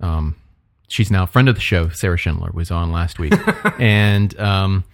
Um, 0.00 0.36
she's 0.88 1.10
now 1.10 1.22
a 1.22 1.26
friend 1.26 1.48
of 1.48 1.54
the 1.54 1.60
show. 1.60 1.88
Sarah 1.88 2.18
Schindler 2.18 2.50
was 2.52 2.70
on 2.70 2.92
last 2.92 3.18
week, 3.18 3.32
and 3.78 4.38
um, 4.38 4.84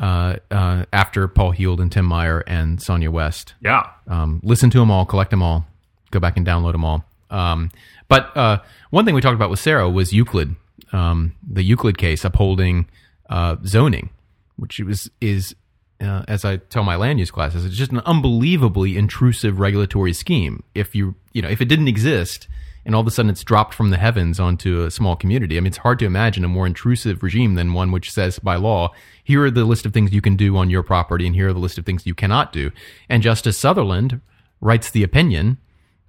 uh, 0.00 0.36
uh, 0.50 0.84
after 0.92 1.28
Paul 1.28 1.52
Heald 1.52 1.80
and 1.80 1.90
Tim 1.92 2.06
Meyer 2.06 2.40
and 2.46 2.80
Sonia 2.82 3.10
West. 3.10 3.54
Yeah. 3.60 3.88
Um, 4.06 4.40
listen 4.42 4.70
to 4.70 4.78
them 4.78 4.90
all, 4.90 5.04
collect 5.04 5.30
them 5.30 5.42
all, 5.42 5.66
go 6.10 6.20
back 6.20 6.36
and 6.36 6.46
download 6.46 6.72
them 6.72 6.84
all. 6.84 7.04
Um, 7.30 7.70
but 8.08 8.34
uh, 8.36 8.58
one 8.90 9.04
thing 9.04 9.14
we 9.14 9.20
talked 9.20 9.34
about 9.34 9.50
with 9.50 9.60
Sarah 9.60 9.88
was 9.88 10.12
Euclid, 10.12 10.56
um, 10.92 11.34
the 11.46 11.62
Euclid 11.62 11.98
case 11.98 12.24
upholding 12.24 12.88
uh, 13.28 13.56
zoning, 13.64 14.10
which 14.56 14.80
was 14.80 15.10
is 15.20 15.54
uh, 16.00 16.22
as 16.28 16.44
I 16.44 16.58
tell 16.58 16.84
my 16.84 16.96
land 16.96 17.18
use 17.18 17.30
classes, 17.30 17.64
it's 17.64 17.76
just 17.76 17.92
an 17.92 18.00
unbelievably 18.00 18.96
intrusive 18.96 19.58
regulatory 19.58 20.12
scheme. 20.12 20.62
If 20.74 20.94
you 20.94 21.14
you 21.32 21.42
know 21.42 21.48
if 21.48 21.60
it 21.60 21.66
didn't 21.66 21.88
exist 21.88 22.48
and 22.86 22.94
all 22.94 23.00
of 23.00 23.06
a 23.06 23.10
sudden 23.10 23.30
it's 23.30 23.44
dropped 23.44 23.74
from 23.74 23.90
the 23.90 23.96
heavens 23.96 24.38
onto 24.38 24.82
a 24.82 24.90
small 24.90 25.16
community, 25.16 25.56
I 25.56 25.60
mean 25.60 25.68
it's 25.68 25.78
hard 25.78 25.98
to 26.00 26.06
imagine 26.06 26.44
a 26.44 26.48
more 26.48 26.66
intrusive 26.66 27.22
regime 27.22 27.54
than 27.54 27.74
one 27.74 27.90
which 27.90 28.10
says 28.10 28.38
by 28.38 28.56
law 28.56 28.92
here 29.24 29.44
are 29.44 29.50
the 29.50 29.64
list 29.64 29.86
of 29.86 29.92
things 29.92 30.12
you 30.12 30.22
can 30.22 30.36
do 30.36 30.56
on 30.56 30.70
your 30.70 30.82
property 30.82 31.26
and 31.26 31.34
here 31.34 31.48
are 31.48 31.52
the 31.52 31.58
list 31.58 31.78
of 31.78 31.84
things 31.84 32.06
you 32.06 32.14
cannot 32.14 32.52
do. 32.52 32.70
And 33.08 33.22
Justice 33.22 33.58
Sutherland 33.58 34.20
writes 34.60 34.90
the 34.90 35.02
opinion 35.02 35.58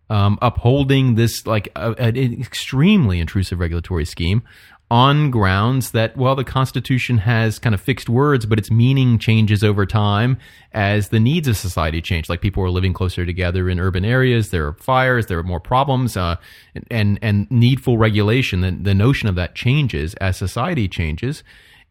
um, 0.10 0.40
upholding 0.42 1.16
this 1.16 1.46
like 1.46 1.70
an 1.76 2.16
extremely 2.16 3.20
intrusive 3.20 3.60
regulatory 3.60 4.06
scheme 4.06 4.44
on 4.92 5.30
grounds 5.30 5.92
that 5.92 6.18
well 6.18 6.36
the 6.36 6.44
constitution 6.44 7.20
has 7.20 7.60
kind 7.60 7.76
of 7.76 7.82
fixed 7.82 8.10
words 8.10 8.48
but 8.48 8.58
its 8.58 8.72
meaning 8.72 9.20
changes 9.20 9.64
over 9.64 9.86
time 9.86 10.36
as 10.72 11.10
the 11.10 11.20
needs 11.20 11.48
of 11.48 11.58
society 11.58 12.02
change. 12.02 12.28
Like 12.28 12.42
people 12.42 12.64
are 12.64 12.70
living 12.70 12.94
closer 12.94 13.26
together 13.26 13.70
in 13.70 13.80
urban 13.80 14.04
areas. 14.04 14.50
There 14.50 14.66
are 14.68 14.74
fires. 14.74 15.28
There 15.28 15.38
are 15.38 15.44
more 15.44 15.60
problems. 15.60 16.18
Uh, 16.18 16.38
and 16.90 17.20
and 17.22 17.50
needful 17.52 17.98
regulation 17.98 18.62
the, 18.62 18.72
the 18.72 18.96
notion 18.96 19.30
of 19.30 19.36
that 19.36 19.56
changes 19.56 20.16
as 20.16 20.38
society 20.38 20.88
changes. 20.88 21.44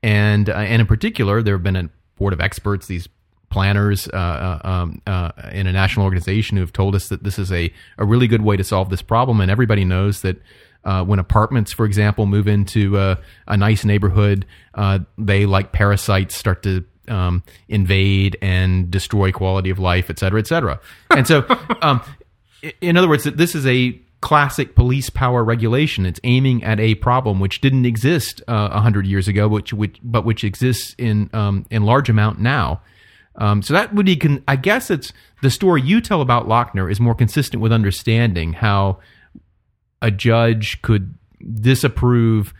And 0.02 0.50
uh, 0.50 0.54
and 0.54 0.80
in 0.80 0.86
particular 0.86 1.42
there 1.42 1.54
have 1.54 1.62
been 1.62 1.76
a 1.76 1.90
board 2.16 2.32
of 2.32 2.40
experts 2.40 2.88
these 2.88 3.08
planners 3.50 4.08
uh, 4.08 4.16
uh, 4.16 4.68
um, 4.68 5.00
uh, 5.06 5.32
in 5.52 5.66
a 5.66 5.72
national 5.72 6.04
organization 6.04 6.56
who 6.56 6.62
have 6.62 6.72
told 6.72 6.94
us 6.94 7.08
that 7.08 7.22
this 7.22 7.38
is 7.38 7.50
a, 7.50 7.72
a 7.96 8.04
really 8.04 8.26
good 8.26 8.42
way 8.42 8.56
to 8.56 8.64
solve 8.64 8.90
this 8.90 9.02
problem. 9.02 9.40
And 9.40 9.50
everybody 9.50 9.84
knows 9.84 10.20
that 10.22 10.36
uh, 10.88 11.04
when 11.04 11.18
apartments, 11.18 11.70
for 11.70 11.84
example, 11.84 12.24
move 12.24 12.48
into 12.48 12.96
a, 12.96 13.18
a 13.46 13.58
nice 13.58 13.84
neighborhood, 13.84 14.46
uh, 14.74 15.00
they, 15.18 15.44
like 15.44 15.70
parasites, 15.70 16.34
start 16.34 16.62
to 16.62 16.82
um, 17.08 17.42
invade 17.68 18.38
and 18.40 18.90
destroy 18.90 19.30
quality 19.30 19.68
of 19.68 19.78
life, 19.78 20.08
et 20.08 20.18
cetera, 20.18 20.40
et 20.40 20.46
cetera. 20.46 20.80
And 21.10 21.26
so, 21.26 21.44
um, 21.82 22.00
in 22.80 22.96
other 22.96 23.06
words, 23.06 23.24
this 23.24 23.54
is 23.54 23.66
a 23.66 24.00
classic 24.22 24.74
police 24.74 25.10
power 25.10 25.44
regulation. 25.44 26.06
It's 26.06 26.20
aiming 26.24 26.64
at 26.64 26.80
a 26.80 26.94
problem 26.94 27.38
which 27.38 27.60
didn't 27.60 27.84
exist 27.84 28.40
uh, 28.48 28.70
a 28.72 28.80
hundred 28.80 29.06
years 29.06 29.28
ago, 29.28 29.46
which, 29.46 29.74
which 29.74 29.98
but 30.02 30.24
which 30.24 30.42
exists 30.42 30.94
in 30.96 31.28
um, 31.34 31.66
in 31.70 31.82
large 31.82 32.08
amount 32.08 32.40
now. 32.40 32.80
Um, 33.36 33.60
so 33.60 33.74
that 33.74 33.94
would 33.94 34.06
be, 34.06 34.16
con- 34.16 34.42
I 34.48 34.56
guess, 34.56 34.90
it's 34.90 35.12
the 35.42 35.50
story 35.50 35.82
you 35.82 36.00
tell 36.00 36.22
about 36.22 36.48
Lochner 36.48 36.90
is 36.90 36.98
more 36.98 37.14
consistent 37.14 37.62
with 37.62 37.72
understanding 37.72 38.54
how 38.54 39.00
a 40.02 40.10
judge 40.10 40.80
could 40.82 41.14
disapprove. 41.60 42.54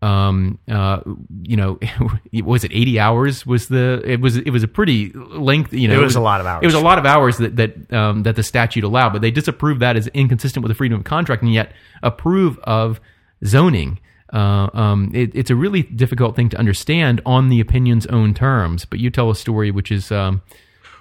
Um, 0.00 0.58
uh, 0.68 1.00
you 1.42 1.56
know, 1.56 1.78
was 2.44 2.64
it 2.64 2.72
eighty 2.72 2.98
hours? 2.98 3.46
Was 3.46 3.68
the 3.68 4.02
it 4.04 4.20
was 4.20 4.36
it 4.36 4.50
was 4.50 4.62
a 4.62 4.68
pretty 4.68 5.12
length. 5.12 5.72
You 5.72 5.88
know, 5.88 6.00
It 6.00 6.02
was 6.02 6.16
a 6.16 6.20
lot 6.20 6.40
of 6.40 6.46
hours. 6.46 6.62
It 6.62 6.66
was 6.66 6.74
a 6.74 6.80
lot 6.80 6.98
of 6.98 7.06
hours 7.06 7.38
that 7.38 7.56
that 7.56 7.92
um, 7.92 8.24
that 8.24 8.36
the 8.36 8.42
statute 8.42 8.84
allowed, 8.84 9.12
but 9.12 9.22
they 9.22 9.30
disapprove 9.30 9.78
that 9.78 9.96
as 9.96 10.08
inconsistent 10.08 10.62
with 10.64 10.70
the 10.70 10.74
freedom 10.74 10.98
of 10.98 11.04
contract, 11.04 11.42
and 11.42 11.52
yet 11.52 11.72
approve 12.02 12.58
of 12.64 13.00
zoning. 13.44 14.00
Uh, 14.32 14.70
um, 14.72 15.10
it, 15.14 15.30
it's 15.34 15.50
a 15.50 15.54
really 15.54 15.82
difficult 15.82 16.34
thing 16.34 16.48
to 16.48 16.56
understand 16.56 17.20
on 17.26 17.50
the 17.50 17.60
opinion's 17.60 18.06
own 18.06 18.32
terms. 18.32 18.86
But 18.86 18.98
you 18.98 19.10
tell 19.10 19.30
a 19.30 19.36
story 19.36 19.70
which 19.70 19.92
is 19.92 20.10
um, 20.10 20.40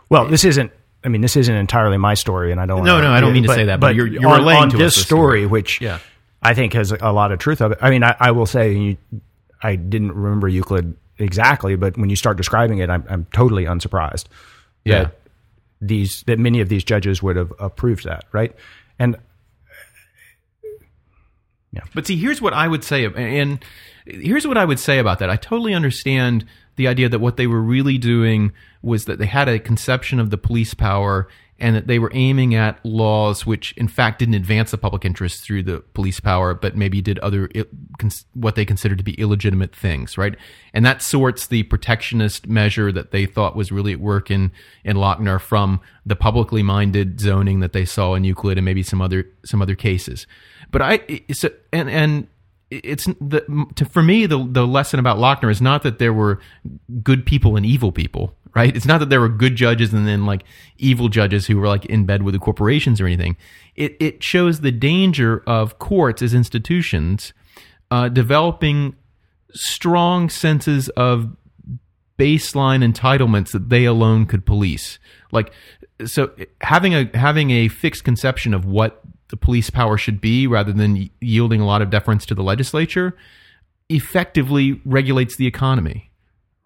Well, 0.10 0.28
this 0.28 0.44
isn't 0.44 0.72
I 1.04 1.10
mean, 1.10 1.22
this 1.22 1.36
isn't 1.36 1.54
entirely 1.56 1.98
my 1.98 2.14
story, 2.14 2.52
and 2.52 2.62
I 2.62 2.66
don't. 2.66 2.84
No, 2.84 3.02
no, 3.02 3.12
I 3.12 3.22
don't 3.22 3.34
mean 3.34 3.44
to 3.44 3.54
say 3.54 3.66
that, 3.66 3.80
but 3.80 3.96
you're- 3.96 4.12
you're 4.12 4.28
on, 4.30 4.44
on 4.48 4.70
to 4.70 4.78
this 4.78 4.94
story, 4.96 5.42
story. 5.42 5.46
which 5.48 5.82
Yeah. 5.82 6.00
I 6.44 6.54
think 6.54 6.74
has 6.74 6.92
a 6.92 7.12
lot 7.12 7.32
of 7.32 7.40
truth 7.40 7.62
of 7.62 7.72
it. 7.72 7.80
I 7.82 7.90
mean, 7.90 8.04
I, 8.04 8.16
I 8.20 8.32
will 8.32 8.46
say, 8.46 8.74
you, 8.74 8.98
I 9.64 9.76
didn't 9.76 10.12
remember 10.14 10.48
Euclid 10.48 10.96
exactly, 11.18 11.76
but 11.76 11.98
when 11.98 12.10
you 12.10 12.16
start 12.16 12.38
describing 12.38 12.80
it, 12.80 12.90
I'm, 12.90 13.04
I'm 13.10 13.26
totally 13.34 13.66
unsurprised. 13.66 14.28
Yeah. 14.86 15.04
that 15.04 15.20
these 15.82 16.24
that 16.28 16.38
many 16.40 16.62
of 16.62 16.70
these 16.70 16.84
judges 16.84 17.22
would 17.24 17.36
have 17.36 17.52
approved 17.60 18.04
that, 18.06 18.26
right? 18.32 18.56
And 19.00 19.18
yeah. 21.72 21.82
But 21.94 22.06
see, 22.08 22.18
here's 22.18 22.42
what 22.42 22.54
I 22.54 22.68
would 22.68 22.84
say, 22.84 23.06
and 23.06 23.64
here's 24.06 24.48
what 24.48 24.58
I 24.58 24.66
would 24.66 24.80
say 24.80 25.00
about 25.00 25.20
that. 25.20 25.30
I 25.30 25.36
totally 25.36 25.74
understand 25.74 26.46
the 26.76 26.88
idea 26.88 27.10
that 27.10 27.20
what 27.20 27.38
they 27.38 27.48
were 27.48 27.62
really 27.62 27.98
doing 27.98 28.54
was 28.82 29.06
that 29.06 29.20
they 29.20 29.26
had 29.26 29.48
a 29.48 29.60
conception 29.60 30.20
of 30.20 30.30
the 30.30 30.38
police 30.38 30.74
power 30.74 31.28
and 31.62 31.76
that 31.76 31.86
they 31.86 32.00
were 32.00 32.10
aiming 32.14 32.56
at 32.56 32.84
laws 32.84 33.46
which, 33.46 33.72
in 33.74 33.88
fact, 33.88 34.18
didn't 34.18 34.34
advance 34.34 34.72
the 34.72 34.80
public 34.80 35.06
interest 35.06 35.44
through 35.44 35.62
the 35.62 35.80
police 35.94 36.20
power, 36.20 36.56
but 36.56 36.76
maybe 36.76 37.02
did 37.02 37.20
other 37.20 37.50
what 38.34 38.56
they 38.56 38.66
considered 38.66 38.98
to 38.98 39.04
be 39.04 39.14
illegitimate 39.14 39.76
things, 39.76 40.18
right? 40.18 40.36
And 40.74 40.84
that 40.86 41.04
sorts 41.04 41.46
the 41.46 41.62
protectionist 41.64 42.48
measure 42.48 42.92
that 42.92 43.12
they 43.12 43.28
thought 43.28 43.56
was 43.56 43.72
really 43.72 43.94
at 43.94 44.00
work 44.00 44.32
in 44.32 44.52
in 44.84 44.98
Lochner 44.98 45.40
from 45.40 45.80
the 46.04 46.16
publicly 46.16 46.64
minded 46.64 47.20
zoning 47.20 47.60
that 47.60 47.74
they 47.74 47.86
saw 47.86 48.16
in 48.16 48.24
Euclid 48.24 48.58
and 48.58 48.66
maybe 48.66 48.82
some 48.82 49.00
other 49.00 49.28
some 49.46 49.62
other 49.62 49.76
cases. 49.76 50.26
But 50.72 50.82
I 50.82 51.22
so, 51.32 51.52
and 51.72 51.88
and 51.92 52.28
it's 52.72 53.06
the 53.06 53.68
to, 53.76 53.86
for 53.86 54.02
me 54.02 54.26
the 54.26 54.48
the 54.50 54.66
lesson 54.66 55.00
about 55.00 55.18
Lochner 55.18 55.52
is 55.52 55.62
not 55.62 55.84
that 55.84 56.00
there 56.00 56.14
were 56.14 56.40
good 57.04 57.26
people 57.26 57.58
and 57.58 57.66
evil 57.66 57.92
people, 57.92 58.34
right? 58.56 58.76
It's 58.76 58.86
not 58.86 59.00
that 59.00 59.10
there 59.10 59.20
were 59.20 59.30
good 59.30 59.56
judges 59.58 59.94
and 59.94 60.08
then 60.08 60.26
like 60.26 60.44
evil 60.78 61.10
judges 61.10 61.48
who 61.48 61.58
were 61.58 61.68
like 61.68 61.86
in 61.86 62.06
bed 62.06 62.24
with 62.24 62.34
the 62.34 62.40
corporations 62.40 63.02
or 63.02 63.06
anything. 63.06 63.36
It 63.76 63.98
it 64.00 64.24
shows 64.24 64.62
the 64.62 64.72
danger 64.72 65.44
of 65.46 65.80
courts 65.80 66.22
as 66.22 66.34
institutions 66.34 67.34
uh, 67.92 68.08
developing 68.08 68.96
strong 69.54 70.30
senses 70.30 70.88
of 70.90 71.36
baseline 72.18 72.90
entitlements 72.90 73.52
that 73.52 73.70
they 73.70 73.84
alone 73.84 74.26
could 74.26 74.46
police. 74.46 74.98
Like 75.34 75.52
so 76.06 76.32
having 76.62 76.96
a 76.96 77.10
having 77.14 77.52
a 77.52 77.68
fixed 77.68 78.06
conception 78.06 78.54
of 78.54 78.64
what 78.66 79.02
the 79.32 79.38
police 79.38 79.70
power 79.70 79.98
should 79.98 80.22
be 80.22 80.46
rather 80.46 80.72
than 80.72 81.10
yielding 81.20 81.60
a 81.60 81.66
lot 81.66 81.82
of 81.82 81.90
deference 81.90 82.26
to 82.28 82.36
the 82.36 82.44
legislature 82.44 83.18
effectively 83.90 84.80
regulates 84.86 85.36
the 85.36 85.48
economy, 85.48 86.12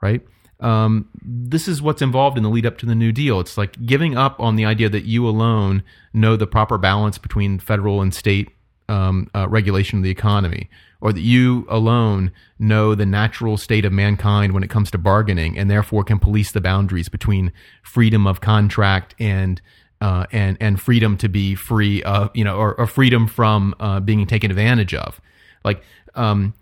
right? 0.02 0.22
Um, 0.60 1.10
this 1.22 1.68
is 1.68 1.82
what's 1.82 2.02
involved 2.02 2.38
in 2.38 2.44
the 2.44 2.50
lead 2.50 2.66
up 2.66 2.78
to 2.80 2.86
the 2.86 2.96
New 2.96 3.12
Deal. 3.12 3.40
It's 3.40 3.58
like 3.58 3.84
giving 3.86 4.18
up 4.18 4.40
on 4.40 4.56
the 4.56 4.66
idea 4.66 4.90
that 4.90 5.06
you 5.06 5.28
alone 5.28 5.84
know 6.14 6.36
the 6.36 6.48
proper 6.48 6.78
balance 6.78 7.18
between 7.18 7.60
federal 7.60 8.02
and 8.02 8.14
state 8.14 8.50
um, 8.88 9.30
uh, 9.34 9.48
regulation 9.50 10.00
of 10.00 10.04
the 10.04 10.12
economy, 10.12 10.70
or 11.02 11.12
that 11.12 11.22
you 11.22 11.66
alone 11.70 12.32
know 12.60 12.96
the 12.96 13.06
natural 13.06 13.58
state 13.58 13.84
of 13.84 13.92
mankind 13.92 14.54
when 14.54 14.64
it 14.64 14.70
comes 14.70 14.92
to 14.92 14.98
bargaining, 14.98 15.58
and 15.58 15.70
therefore 15.70 16.04
can 16.04 16.20
police 16.20 16.52
the 16.52 16.62
boundaries 16.62 17.10
between 17.10 17.52
freedom 17.82 18.26
of 18.28 18.42
contract 18.42 19.16
and 19.20 19.62
uh, 20.02 20.26
and 20.32 20.58
and 20.60 20.80
freedom 20.80 21.18
to 21.18 21.30
be 21.30 21.56
free 21.56 22.04
of 22.04 22.30
you 22.34 22.44
know, 22.44 22.58
or, 22.58 22.80
or 22.80 22.88
freedom 22.88 23.28
from 23.28 23.76
uh, 23.80 24.00
being 24.00 24.26
taken 24.28 24.52
advantage 24.52 24.94
of. 24.94 25.20
Like 25.64 25.82
um, 26.16 26.54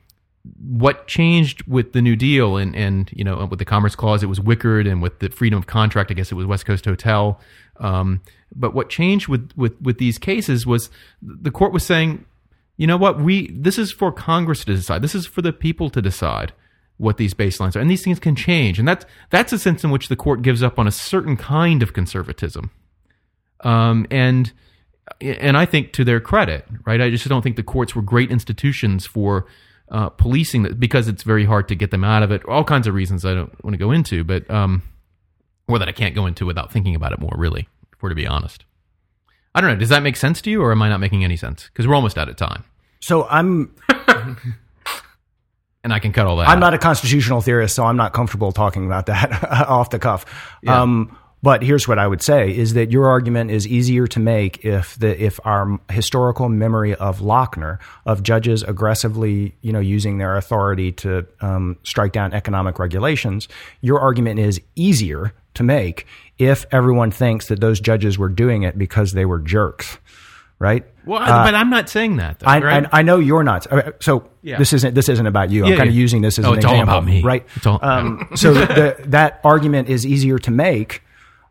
what 0.59 1.07
changed 1.07 1.65
with 1.67 1.93
the 1.93 2.01
New 2.01 2.15
Deal 2.15 2.57
and 2.57 2.75
and 2.75 3.09
you 3.13 3.23
know 3.23 3.45
with 3.45 3.59
the 3.59 3.65
Commerce 3.65 3.95
Clause, 3.95 4.23
it 4.23 4.27
was 4.27 4.39
Wickard, 4.39 4.89
and 4.89 5.01
with 5.01 5.19
the 5.19 5.29
freedom 5.29 5.57
of 5.57 5.67
contract, 5.67 6.11
I 6.11 6.13
guess 6.13 6.31
it 6.31 6.35
was 6.35 6.45
West 6.45 6.65
Coast 6.65 6.85
Hotel. 6.85 7.39
Um, 7.77 8.21
but 8.55 8.73
what 8.73 8.89
changed 8.89 9.27
with, 9.27 9.51
with 9.55 9.79
with 9.81 9.97
these 9.97 10.17
cases 10.17 10.65
was 10.65 10.89
the 11.21 11.51
court 11.51 11.73
was 11.73 11.85
saying, 11.85 12.25
you 12.77 12.87
know 12.87 12.97
what, 12.97 13.19
we 13.19 13.51
this 13.51 13.77
is 13.77 13.91
for 13.91 14.11
Congress 14.11 14.65
to 14.65 14.75
decide. 14.75 15.01
This 15.01 15.15
is 15.15 15.25
for 15.25 15.41
the 15.41 15.53
people 15.53 15.89
to 15.91 16.01
decide 16.01 16.53
what 16.97 17.17
these 17.17 17.33
baselines 17.33 17.75
are, 17.75 17.79
and 17.79 17.89
these 17.89 18.03
things 18.03 18.19
can 18.19 18.35
change. 18.35 18.79
And 18.79 18.87
that's 18.87 19.05
that's 19.29 19.53
a 19.53 19.59
sense 19.59 19.83
in 19.83 19.91
which 19.91 20.09
the 20.09 20.15
court 20.15 20.41
gives 20.41 20.61
up 20.61 20.77
on 20.77 20.87
a 20.87 20.91
certain 20.91 21.37
kind 21.37 21.81
of 21.81 21.93
conservatism. 21.93 22.71
Um, 23.63 24.05
and 24.11 24.51
and 25.21 25.57
I 25.57 25.65
think 25.65 25.93
to 25.93 26.03
their 26.03 26.19
credit, 26.19 26.65
right? 26.85 27.01
I 27.01 27.09
just 27.09 27.27
don't 27.27 27.41
think 27.41 27.55
the 27.55 27.63
courts 27.63 27.95
were 27.95 28.01
great 28.01 28.31
institutions 28.31 29.05
for 29.05 29.45
uh, 29.89 30.09
policing 30.09 30.63
that 30.63 30.79
because 30.79 31.07
it's 31.07 31.23
very 31.23 31.45
hard 31.45 31.67
to 31.69 31.75
get 31.75 31.91
them 31.91 32.03
out 32.03 32.23
of 32.23 32.31
it. 32.31 32.43
All 32.45 32.63
kinds 32.63 32.87
of 32.87 32.93
reasons 32.93 33.25
I 33.25 33.33
don't 33.33 33.63
want 33.63 33.73
to 33.73 33.77
go 33.77 33.91
into, 33.91 34.23
but 34.23 34.49
um, 34.49 34.81
or 35.67 35.79
that 35.79 35.87
I 35.87 35.91
can't 35.91 36.15
go 36.15 36.25
into 36.25 36.45
without 36.45 36.71
thinking 36.71 36.95
about 36.95 37.13
it 37.13 37.19
more. 37.19 37.33
Really, 37.35 37.67
if 37.91 38.01
we're 38.01 38.09
to 38.09 38.15
be 38.15 38.27
honest, 38.27 38.65
I 39.55 39.61
don't 39.61 39.69
know. 39.69 39.75
Does 39.77 39.89
that 39.89 40.03
make 40.03 40.15
sense 40.15 40.41
to 40.41 40.49
you, 40.49 40.61
or 40.61 40.71
am 40.71 40.81
I 40.81 40.89
not 40.89 40.99
making 40.99 41.23
any 41.23 41.37
sense? 41.37 41.69
Because 41.71 41.87
we're 41.87 41.95
almost 41.95 42.17
out 42.17 42.29
of 42.29 42.35
time, 42.35 42.63
so 42.99 43.25
I'm 43.27 43.75
and 45.83 45.93
I 45.93 45.99
can 45.99 46.13
cut 46.13 46.25
all 46.25 46.37
that. 46.37 46.47
I'm 46.47 46.57
out. 46.57 46.61
not 46.61 46.73
a 46.73 46.77
constitutional 46.77 47.41
theorist, 47.41 47.75
so 47.75 47.83
I'm 47.83 47.97
not 47.97 48.13
comfortable 48.13 48.51
talking 48.51 48.85
about 48.85 49.07
that 49.07 49.43
off 49.67 49.89
the 49.89 49.99
cuff. 49.99 50.25
Um, 50.65 51.17
but 51.43 51.61
here's 51.61 51.87
what 51.87 51.99
I 51.99 52.07
would 52.07 52.21
say 52.23 52.49
is 52.55 52.73
that 52.73 52.89
your 52.91 53.07
argument 53.07 53.51
is 53.51 53.67
easier 53.67 54.07
to 54.07 54.19
make 54.19 54.65
if 54.65 54.97
the 54.97 55.21
if 55.23 55.39
our 55.45 55.79
historical 55.91 56.49
memory 56.49 56.95
of 56.95 57.19
Lochner 57.19 57.77
of 58.05 58.23
judges 58.23 58.63
aggressively 58.63 59.53
you 59.61 59.71
know 59.71 59.79
using 59.79 60.17
their 60.17 60.35
authority 60.37 60.91
to 60.93 61.27
um, 61.41 61.77
strike 61.83 62.13
down 62.13 62.33
economic 62.33 62.79
regulations. 62.79 63.47
Your 63.81 63.99
argument 63.99 64.39
is 64.39 64.59
easier 64.75 65.33
to 65.53 65.61
make 65.63 66.07
if 66.39 66.65
everyone 66.71 67.11
thinks 67.11 67.47
that 67.49 67.59
those 67.59 67.79
judges 67.79 68.17
were 68.17 68.29
doing 68.29 68.63
it 68.63 68.75
because 68.75 69.11
they 69.11 69.23
were 69.25 69.37
jerks, 69.37 69.99
right? 70.57 70.83
Well, 71.05 71.21
I- 71.21 71.43
but 71.45 71.53
I'm 71.53 71.69
not 71.69 71.89
saying 71.89 72.15
that. 72.17 72.39
Though, 72.39 72.47
I, 72.47 72.59
right? 72.59 72.85
I, 72.91 72.99
I 72.99 73.01
know 73.03 73.19
you're 73.19 73.43
not. 73.43 73.71
Uh, 73.71 73.91
So 73.99 74.27
Yeah. 74.41 74.57
this 74.57 74.73
isn't 74.73 74.95
this 74.95 75.09
isn't 75.09 75.27
about 75.27 75.51
you. 75.51 75.63
I'm 75.65 75.71
Yeah, 75.71 75.77
kind 75.77 75.89
of 75.89 75.95
using 75.95 76.21
this 76.23 76.39
as 76.39 76.45
Oh, 76.45 76.53
an 76.53 76.57
it's 76.57 76.65
all 76.65 76.71
example, 76.73 76.95
about 76.97 77.05
me. 77.05 77.21
right? 77.21 77.45
All- 77.67 77.79
um, 77.83 78.27
so 78.35 78.53
the, 78.53 78.95
that 79.09 79.39
argument 79.43 79.89
is 79.89 80.05
easier 80.07 80.39
to 80.39 80.49
make 80.49 81.02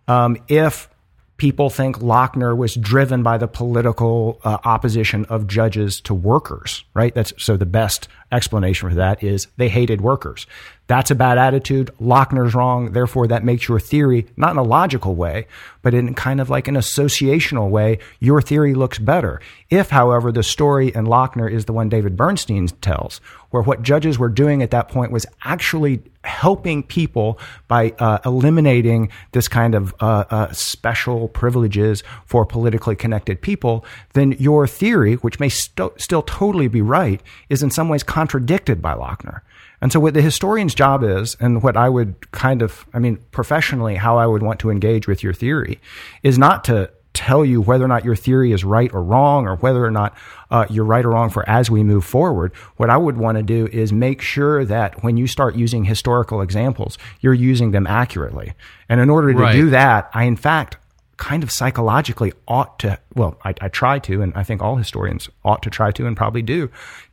um, 0.09 0.37
if 0.49 0.89
people 1.37 1.71
think 1.71 1.99
Lochner 1.99 2.57
was 2.57 2.75
driven 2.75 3.23
by 3.23 3.37
the 3.37 3.49
political 3.49 4.41
uh, 4.45 4.59
opposition 4.65 5.25
of 5.25 5.47
judges 5.49 6.01
to 6.03 6.15
workers, 6.15 6.85
right? 6.95 7.13
That's 7.15 7.33
so 7.37 7.57
the 7.57 7.67
best 7.67 8.07
explanation 8.33 8.89
for 8.89 8.95
that 8.97 9.23
is 9.23 9.47
they 9.57 9.69
hated 9.69 10.01
workers. 10.01 10.47
That's 10.89 11.11
a 11.11 11.15
bad 11.15 11.39
attitude. 11.39 11.91
Lochner's 12.01 12.55
wrong. 12.55 12.93
Therefore, 12.93 13.27
that 13.29 13.45
makes 13.45 13.69
your 13.69 13.79
theory 13.79 14.27
not 14.37 14.51
in 14.51 14.59
a 14.59 14.63
logical 14.63 15.15
way, 15.15 15.47
but 15.81 15.95
in 15.95 16.13
kind 16.15 16.41
of 16.41 16.51
like 16.51 16.69
an 16.69 16.75
associational 16.75 17.71
way. 17.71 17.99
Your 18.19 18.43
theory 18.43 18.75
looks 18.75 18.99
better. 18.99 19.41
If, 19.71 19.91
however, 19.91 20.33
the 20.33 20.43
story 20.43 20.89
in 20.89 21.07
Lochner 21.07 21.51
is 21.51 21.67
the 21.67 21.73
one 21.73 21.89
David 21.89 22.17
Bernstein 22.17 22.67
tells, 22.67 23.19
where 23.51 23.63
what 23.63 23.83
judges 23.83 24.19
were 24.19 24.29
doing 24.29 24.63
at 24.63 24.71
that 24.73 24.89
point 24.89 25.13
was 25.13 25.25
actually 25.45 26.03
helping 26.25 26.83
people 26.83 27.39
by 27.69 27.91
uh, 27.99 28.19
eliminating 28.25 29.11
this 29.33 29.49
kind 29.49 29.75
of 29.75 29.95
uh, 30.01 30.25
uh, 30.31 30.53
special 30.53 31.29
privileges 31.29 32.03
for 32.27 32.45
politically 32.45 32.97
connected 32.97 33.41
people, 33.41 33.85
then 34.13 34.33
your 34.33 34.67
theory, 34.67 35.15
which 35.15 35.41
may 35.41 35.49
st- 35.49 36.01
still 36.01 36.23
totally 36.23 36.69
be 36.69 36.81
right, 36.83 37.21
is 37.49 37.63
in 37.63 37.71
some 37.71 37.89
ways 37.89 38.03
contradicted 38.23 38.81
by 38.81 38.95
Lochner. 38.95 39.41
And 39.81 39.93
so, 39.93 39.99
what 39.99 40.15
the 40.15 40.23
historian's 40.23 40.75
job 40.77 41.03
is, 41.03 41.37
and 41.41 41.61
what 41.63 41.77
I 41.77 41.89
would 41.89 42.31
kind 42.31 42.63
of, 42.63 42.87
I 42.95 43.01
mean, 43.01 43.17
professionally, 43.33 43.97
how 43.97 44.17
I 44.17 44.27
would 44.27 44.43
want 44.43 44.61
to 44.61 44.71
engage 44.71 45.09
with 45.09 45.25
your 45.25 45.33
theory 45.35 45.81
is 46.23 46.39
not 46.39 46.63
to 46.67 46.89
tell 47.15 47.45
you 47.45 47.61
whether 47.61 47.85
or 47.85 47.89
not 47.89 48.05
your 48.05 48.15
theory 48.17 48.53
is 48.53 48.63
right 48.65 48.91
or 48.95 49.03
wrong, 49.03 49.47
or 49.49 49.57
whether 49.57 49.85
or 49.85 49.91
not 49.91 50.17
uh, 50.53 50.65
you're 50.71 50.85
right 50.85 51.05
or 51.05 51.11
wrong 51.11 51.31
for 51.31 51.47
as 51.49 51.69
we 51.69 51.83
move 51.83 52.05
forward. 52.05 52.55
What 52.77 52.91
I 52.91 52.97
would 52.97 53.17
want 53.17 53.37
to 53.39 53.43
do 53.43 53.67
is 53.73 53.93
make 53.93 54.23
sure 54.23 54.65
that 54.65 55.03
when 55.03 55.17
you 55.17 55.27
start 55.27 55.57
using 55.57 55.85
historical 55.85 56.41
examples, 56.43 56.97
you're 57.21 57.35
using 57.35 57.73
them 57.73 57.87
accurately. 57.89 58.53
And 58.89 59.01
in 59.01 59.11
order 59.11 59.33
to 59.33 59.39
Right. 59.39 59.53
do 59.53 59.69
that, 59.71 60.11
I, 60.15 60.25
in 60.25 60.37
fact, 60.37 60.77
kind 61.17 61.43
of 61.43 61.51
psychologically 61.51 62.33
ought 62.47 62.79
to, 62.79 62.99
well, 63.15 63.37
I, 63.45 63.53
I 63.61 63.69
try 63.69 63.99
to, 63.99 64.23
and 64.23 64.33
I 64.35 64.45
think 64.45 64.63
all 64.63 64.77
historians 64.77 65.29
ought 65.45 65.63
to 65.65 65.71
try 65.71 65.91
to 65.91 66.07
and 66.07 66.17
probably 66.17 66.43
do, 66.43 66.71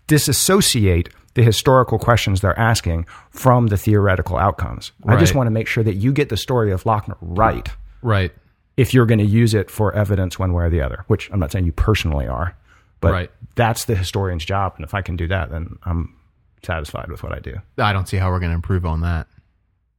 disassociate 0.09 1.09
the 1.35 1.43
historical 1.43 1.97
questions 1.99 2.41
they're 2.41 2.57
asking 2.59 3.05
from 3.29 3.67
the 3.67 3.77
theoretical 3.77 4.35
outcomes. 4.37 4.91
I 5.07 5.15
just 5.15 5.35
want 5.35 5.47
to 5.47 5.51
make 5.51 5.67
sure 5.67 5.83
that 5.83 5.93
you 5.93 6.11
get 6.11 6.27
the 6.29 6.35
story 6.37 6.71
of 6.71 6.83
Lochner 6.83 7.15
right 7.21 7.69
right. 8.01 8.31
if 8.75 8.93
you're 8.93 9.05
going 9.05 9.19
to 9.19 9.25
use 9.25 9.53
it 9.53 9.69
for 9.71 9.93
evidence 9.95 10.37
one 10.37 10.51
way 10.53 10.65
or 10.65 10.69
the 10.69 10.81
other, 10.81 11.05
which 11.07 11.29
I'm 11.31 11.39
not 11.39 11.51
saying 11.51 11.65
you 11.65 11.71
personally 11.71 12.27
are, 12.27 12.57
but 12.99 13.11
Right. 13.13 13.31
that's 13.55 13.85
the 13.85 13.95
historian's 13.95 14.43
job. 14.43 14.73
And 14.75 14.83
if 14.83 14.93
I 14.93 15.01
can 15.01 15.15
do 15.15 15.27
that, 15.27 15.51
then 15.51 15.77
I'm 15.83 16.15
satisfied 16.63 17.09
with 17.09 17.23
what 17.23 17.31
I 17.31 17.39
do. 17.39 17.55
I 17.77 17.93
don't 17.93 18.07
see 18.09 18.17
how 18.17 18.29
we're 18.31 18.39
going 18.39 18.51
to 18.51 18.55
improve 18.55 18.85
on 18.85 19.01
that. 19.01 19.27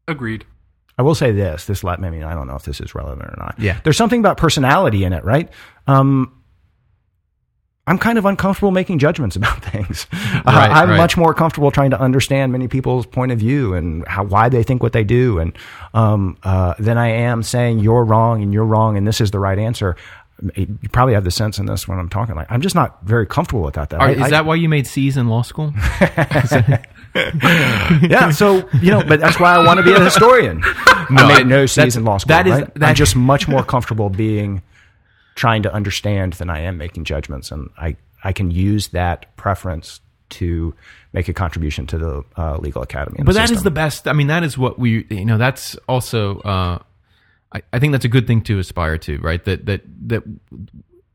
Agreed. 0.09 0.45
I 0.99 1.03
will 1.03 1.15
say 1.15 1.33
this: 1.33 1.65
this 1.65 1.83
let 1.83 2.01
I 2.01 2.11
mean, 2.11 2.25
I 2.25 2.35
don't 2.35 2.47
know 2.47 2.57
if 2.57 2.65
this 2.65 2.81
is 2.81 2.95
relevant 2.95 3.31
or 3.31 3.37
not. 3.39 3.55
Yeah. 3.59 3.81
there's 3.85 3.97
something 3.97 4.21
about 4.21 4.37
personality 4.37 5.05
in 5.05 5.15
it, 5.15 5.25
right? 5.25 5.49
Um, 5.87 6.31
I'm 7.91 7.99
kind 7.99 8.19
of 8.19 8.25
uncomfortable 8.25 8.71
making 8.71 8.99
judgments 9.01 9.35
about 9.41 9.63
things. 9.65 10.07
Uh, 10.13 10.43
I'm 10.47 10.91
right. 10.91 10.97
much 10.97 11.17
more 11.17 11.35
comfortable 11.35 11.71
trying 11.71 11.91
to 11.91 12.01
understand 12.01 12.53
many 12.53 12.69
people's 12.69 13.05
point 13.05 13.33
of 13.33 13.39
view 13.39 13.75
and 13.75 14.07
how 14.07 14.25
why 14.25 14.49
they 14.49 14.63
think 14.63 14.83
what 14.83 14.93
they 14.93 15.05
do, 15.05 15.39
and 15.41 15.53
um, 15.93 16.37
uh, 16.45 16.75
than 16.79 16.97
I 16.99 17.09
am 17.09 17.43
saying 17.43 17.81
you're 17.81 18.05
wrong 18.05 18.43
and 18.43 18.53
you're 18.55 18.65
wrong 18.65 18.97
and 18.97 19.07
this 19.07 19.21
is 19.21 19.31
the 19.33 19.39
right 19.41 19.59
answer. 19.59 19.97
You 20.55 20.79
probably 20.91 21.13
have 21.15 21.25
the 21.25 21.31
sense 21.31 21.59
in 21.59 21.67
this 21.67 21.87
when 21.87 21.99
I'm 21.99 22.09
talking. 22.09 22.35
Like 22.35 22.47
I'm 22.51 22.63
just 22.63 22.75
not 22.75 23.03
very 23.05 23.27
comfortable 23.27 23.63
with 23.63 23.75
that. 23.75 23.93
Are, 23.93 24.01
I- 24.09 24.13
is 24.13 24.23
I- 24.23 24.31
that 24.31 24.47
why 24.47 24.55
you 24.55 24.69
made 24.71 24.87
C's 24.87 25.17
in 25.19 25.29
law 25.29 25.43
school? 25.43 25.75
yeah? 27.15 28.31
So 28.31 28.69
you 28.81 28.91
know, 28.91 29.03
but 29.07 29.21
that's 29.21 29.39
why 29.41 29.55
I 29.55 29.65
want 29.65 29.79
to 29.79 29.85
be 29.85 29.93
a 29.93 30.01
historian. 30.03 30.63
I 30.65 31.07
I- 31.11 31.39
made 31.39 31.47
no 31.47 31.67
C's 31.67 31.97
in 31.97 32.05
law 32.05 32.19
school. 32.19 32.29
that 32.31 32.47
is- 32.47 32.53
right? 32.55 32.75
that- 32.77 32.89
I'm 32.91 32.95
just 32.95 33.17
much 33.17 33.49
more 33.49 33.63
comfortable 33.63 34.09
being 34.09 34.63
trying 35.41 35.63
to 35.63 35.73
understand 35.73 36.35
than 36.35 36.51
I 36.51 36.61
am 36.61 36.77
making 36.77 37.05
judgments, 37.05 37.51
and 37.51 37.71
I 37.79 37.97
I 38.23 38.35
can 38.35 38.51
use 38.51 38.89
that 38.89 39.35
preference 39.37 40.01
to 40.41 40.75
make 41.15 41.29
a 41.29 41.33
contribution 41.33 41.87
to 41.87 41.99
the 41.99 42.25
uh, 42.37 42.59
legal 42.59 42.83
academy. 42.83 43.23
but 43.25 43.35
that 43.35 43.45
is 43.45 43.49
system. 43.49 43.65
the 43.65 43.71
best. 43.71 44.07
I 44.07 44.13
mean, 44.13 44.27
that 44.27 44.45
is 44.45 44.59
what 44.59 44.79
we. 44.79 45.07
You 45.09 45.25
know, 45.25 45.39
that's 45.39 45.77
also. 45.89 46.41
Uh, 46.41 46.79
I, 47.53 47.63
I 47.73 47.79
think 47.79 47.93
that's 47.93 48.05
a 48.05 48.09
good 48.09 48.27
thing 48.27 48.43
to 48.43 48.59
aspire 48.59 48.99
to, 48.99 49.19
right? 49.21 49.43
That 49.47 49.65
that 49.65 49.81
that 50.09 50.25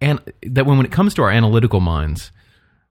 and 0.02 0.19
that 0.41 0.65
when 0.65 0.77
when 0.77 0.88
it 0.88 0.91
comes 0.91 1.14
to 1.14 1.22
our 1.22 1.30
analytical 1.30 1.80
minds, 1.80 2.31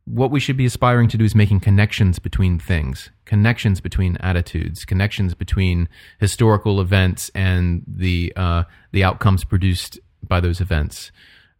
what 0.04 0.30
we 0.30 0.38
should 0.38 0.56
be 0.56 0.66
aspiring 0.66 1.08
to 1.08 1.18
do 1.18 1.24
is 1.24 1.34
making 1.34 1.60
connections 1.60 2.20
between 2.20 2.60
things, 2.60 3.10
connections 3.24 3.80
between 3.80 4.16
attitudes, 4.18 4.84
connections 4.84 5.34
between 5.34 5.88
historical 6.20 6.80
events 6.80 7.28
and 7.34 7.82
the 7.88 8.32
uh, 8.36 8.62
the 8.92 9.02
outcomes 9.02 9.42
produced 9.42 9.98
by 10.28 10.40
those 10.40 10.60
events. 10.60 11.10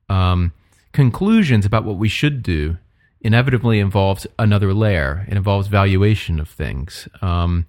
Um, 0.08 0.52
conclusions 0.92 1.66
about 1.66 1.84
what 1.84 1.96
we 1.96 2.08
should 2.08 2.42
do 2.42 2.78
inevitably 3.20 3.80
involves 3.80 4.26
another 4.38 4.72
layer. 4.72 5.24
It 5.28 5.36
involves 5.36 5.66
valuation 5.68 6.38
of 6.38 6.48
things, 6.48 7.08
um, 7.22 7.66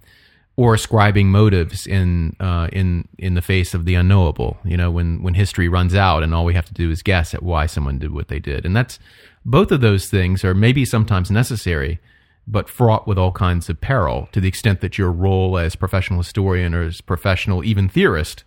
or 0.56 0.74
ascribing 0.74 1.30
motives 1.30 1.86
in 1.86 2.36
uh, 2.40 2.68
in 2.72 3.08
in 3.18 3.34
the 3.34 3.42
face 3.42 3.74
of 3.74 3.84
the 3.84 3.94
unknowable. 3.94 4.58
You 4.64 4.76
know, 4.76 4.90
when 4.90 5.22
when 5.22 5.34
history 5.34 5.68
runs 5.68 5.94
out 5.94 6.22
and 6.22 6.34
all 6.34 6.44
we 6.44 6.54
have 6.54 6.66
to 6.66 6.74
do 6.74 6.90
is 6.90 7.02
guess 7.02 7.34
at 7.34 7.42
why 7.42 7.66
someone 7.66 7.98
did 7.98 8.12
what 8.12 8.28
they 8.28 8.38
did, 8.38 8.64
and 8.64 8.76
that's 8.76 8.98
both 9.44 9.70
of 9.72 9.80
those 9.80 10.08
things 10.08 10.44
are 10.44 10.54
maybe 10.54 10.84
sometimes 10.84 11.30
necessary, 11.30 12.00
but 12.46 12.68
fraught 12.68 13.06
with 13.06 13.18
all 13.18 13.32
kinds 13.32 13.68
of 13.68 13.80
peril. 13.80 14.28
To 14.32 14.40
the 14.40 14.48
extent 14.48 14.80
that 14.80 14.98
your 14.98 15.10
role 15.10 15.58
as 15.58 15.76
professional 15.76 16.20
historian 16.20 16.74
or 16.74 16.82
as 16.82 17.00
professional 17.00 17.64
even 17.64 17.88
theorist 17.88 18.44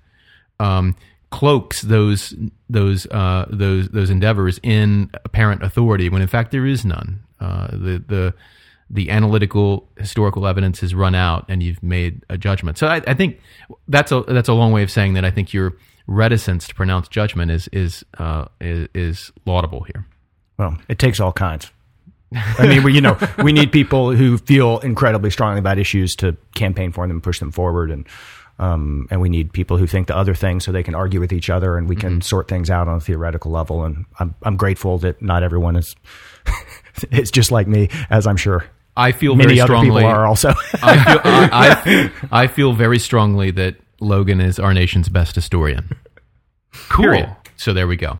um, 0.59 0.95
cloaks 1.31 1.81
those 1.81 2.33
those 2.69 3.05
uh, 3.07 3.45
those 3.49 3.89
those 3.89 4.09
endeavors 4.09 4.59
in 4.63 5.09
apparent 5.25 5.63
authority 5.63 6.09
when 6.09 6.21
in 6.21 6.27
fact 6.27 6.51
there 6.51 6.65
is 6.65 6.85
none. 6.85 7.21
Uh, 7.39 7.67
the 7.71 8.03
the 8.07 8.33
the 8.89 9.11
analytical 9.11 9.87
historical 9.97 10.47
evidence 10.47 10.79
has 10.79 10.95
run 10.95 11.13
out, 11.13 11.45
and 11.47 11.61
you've 11.61 11.83
made 11.83 12.23
a 12.29 12.37
judgment. 12.37 12.77
So 12.77 12.87
I, 12.87 13.01
I 13.05 13.13
think 13.13 13.39
that's 13.87 14.11
a 14.11 14.21
that's 14.21 14.49
a 14.49 14.53
long 14.53 14.71
way 14.71 14.83
of 14.83 14.91
saying 14.91 15.13
that 15.13 15.25
I 15.25 15.31
think 15.31 15.53
your 15.53 15.77
reticence 16.07 16.67
to 16.67 16.75
pronounce 16.75 17.07
judgment 17.07 17.51
is 17.51 17.67
is 17.71 18.03
uh, 18.17 18.45
is, 18.59 18.87
is 18.93 19.31
laudable 19.45 19.83
here. 19.83 20.05
Well, 20.57 20.77
it 20.89 20.99
takes 20.99 21.19
all 21.19 21.31
kinds. 21.31 21.71
I 22.31 22.67
mean, 22.67 22.83
we, 22.83 22.93
you 22.93 23.01
know, 23.01 23.17
we 23.43 23.53
need 23.53 23.71
people 23.71 24.11
who 24.15 24.37
feel 24.37 24.79
incredibly 24.79 25.31
strongly 25.31 25.59
about 25.59 25.79
issues 25.79 26.15
to 26.17 26.37
campaign 26.53 26.91
for 26.91 27.07
them, 27.07 27.21
push 27.21 27.39
them 27.39 27.51
forward, 27.51 27.89
and 27.89 28.05
um, 28.59 29.07
and 29.09 29.21
we 29.21 29.29
need 29.29 29.53
people 29.53 29.77
who 29.77 29.87
think 29.87 30.07
the 30.07 30.17
other 30.17 30.35
thing 30.35 30.59
so 30.59 30.71
they 30.71 30.83
can 30.83 30.93
argue 30.93 31.19
with 31.19 31.31
each 31.31 31.49
other, 31.49 31.77
and 31.77 31.87
we 31.87 31.95
can 31.95 32.21
sort 32.21 32.47
things 32.47 32.69
out 32.69 32.87
on 32.87 32.97
a 32.97 32.99
theoretical 32.99 33.51
level. 33.51 33.85
And 33.85 34.05
I'm 34.19 34.35
I'm 34.43 34.57
grateful 34.57 34.97
that 34.99 35.21
not 35.21 35.43
everyone 35.43 35.75
is 35.77 35.95
is 37.11 37.31
just 37.31 37.51
like 37.51 37.67
me, 37.67 37.89
as 38.09 38.27
I'm 38.27 38.37
sure 38.37 38.65
I 38.97 39.13
feel 39.13 39.35
many 39.35 39.49
very 39.49 39.61
other 39.61 39.67
strongly. 39.67 40.01
people 40.01 40.09
are 40.09 40.27
also. 40.27 40.49
I 40.83 41.03
feel 41.03 41.21
I, 41.23 41.49
I, 41.51 42.11
I 42.43 42.47
feel 42.47 42.73
very 42.73 42.99
strongly 42.99 43.51
that 43.51 43.77
Logan 44.01 44.41
is 44.41 44.59
our 44.59 44.73
nation's 44.73 45.07
best 45.07 45.35
historian. 45.35 45.97
Cool. 46.89 47.05
Period. 47.05 47.35
So 47.55 47.73
there 47.73 47.87
we 47.87 47.95
go. 47.95 48.17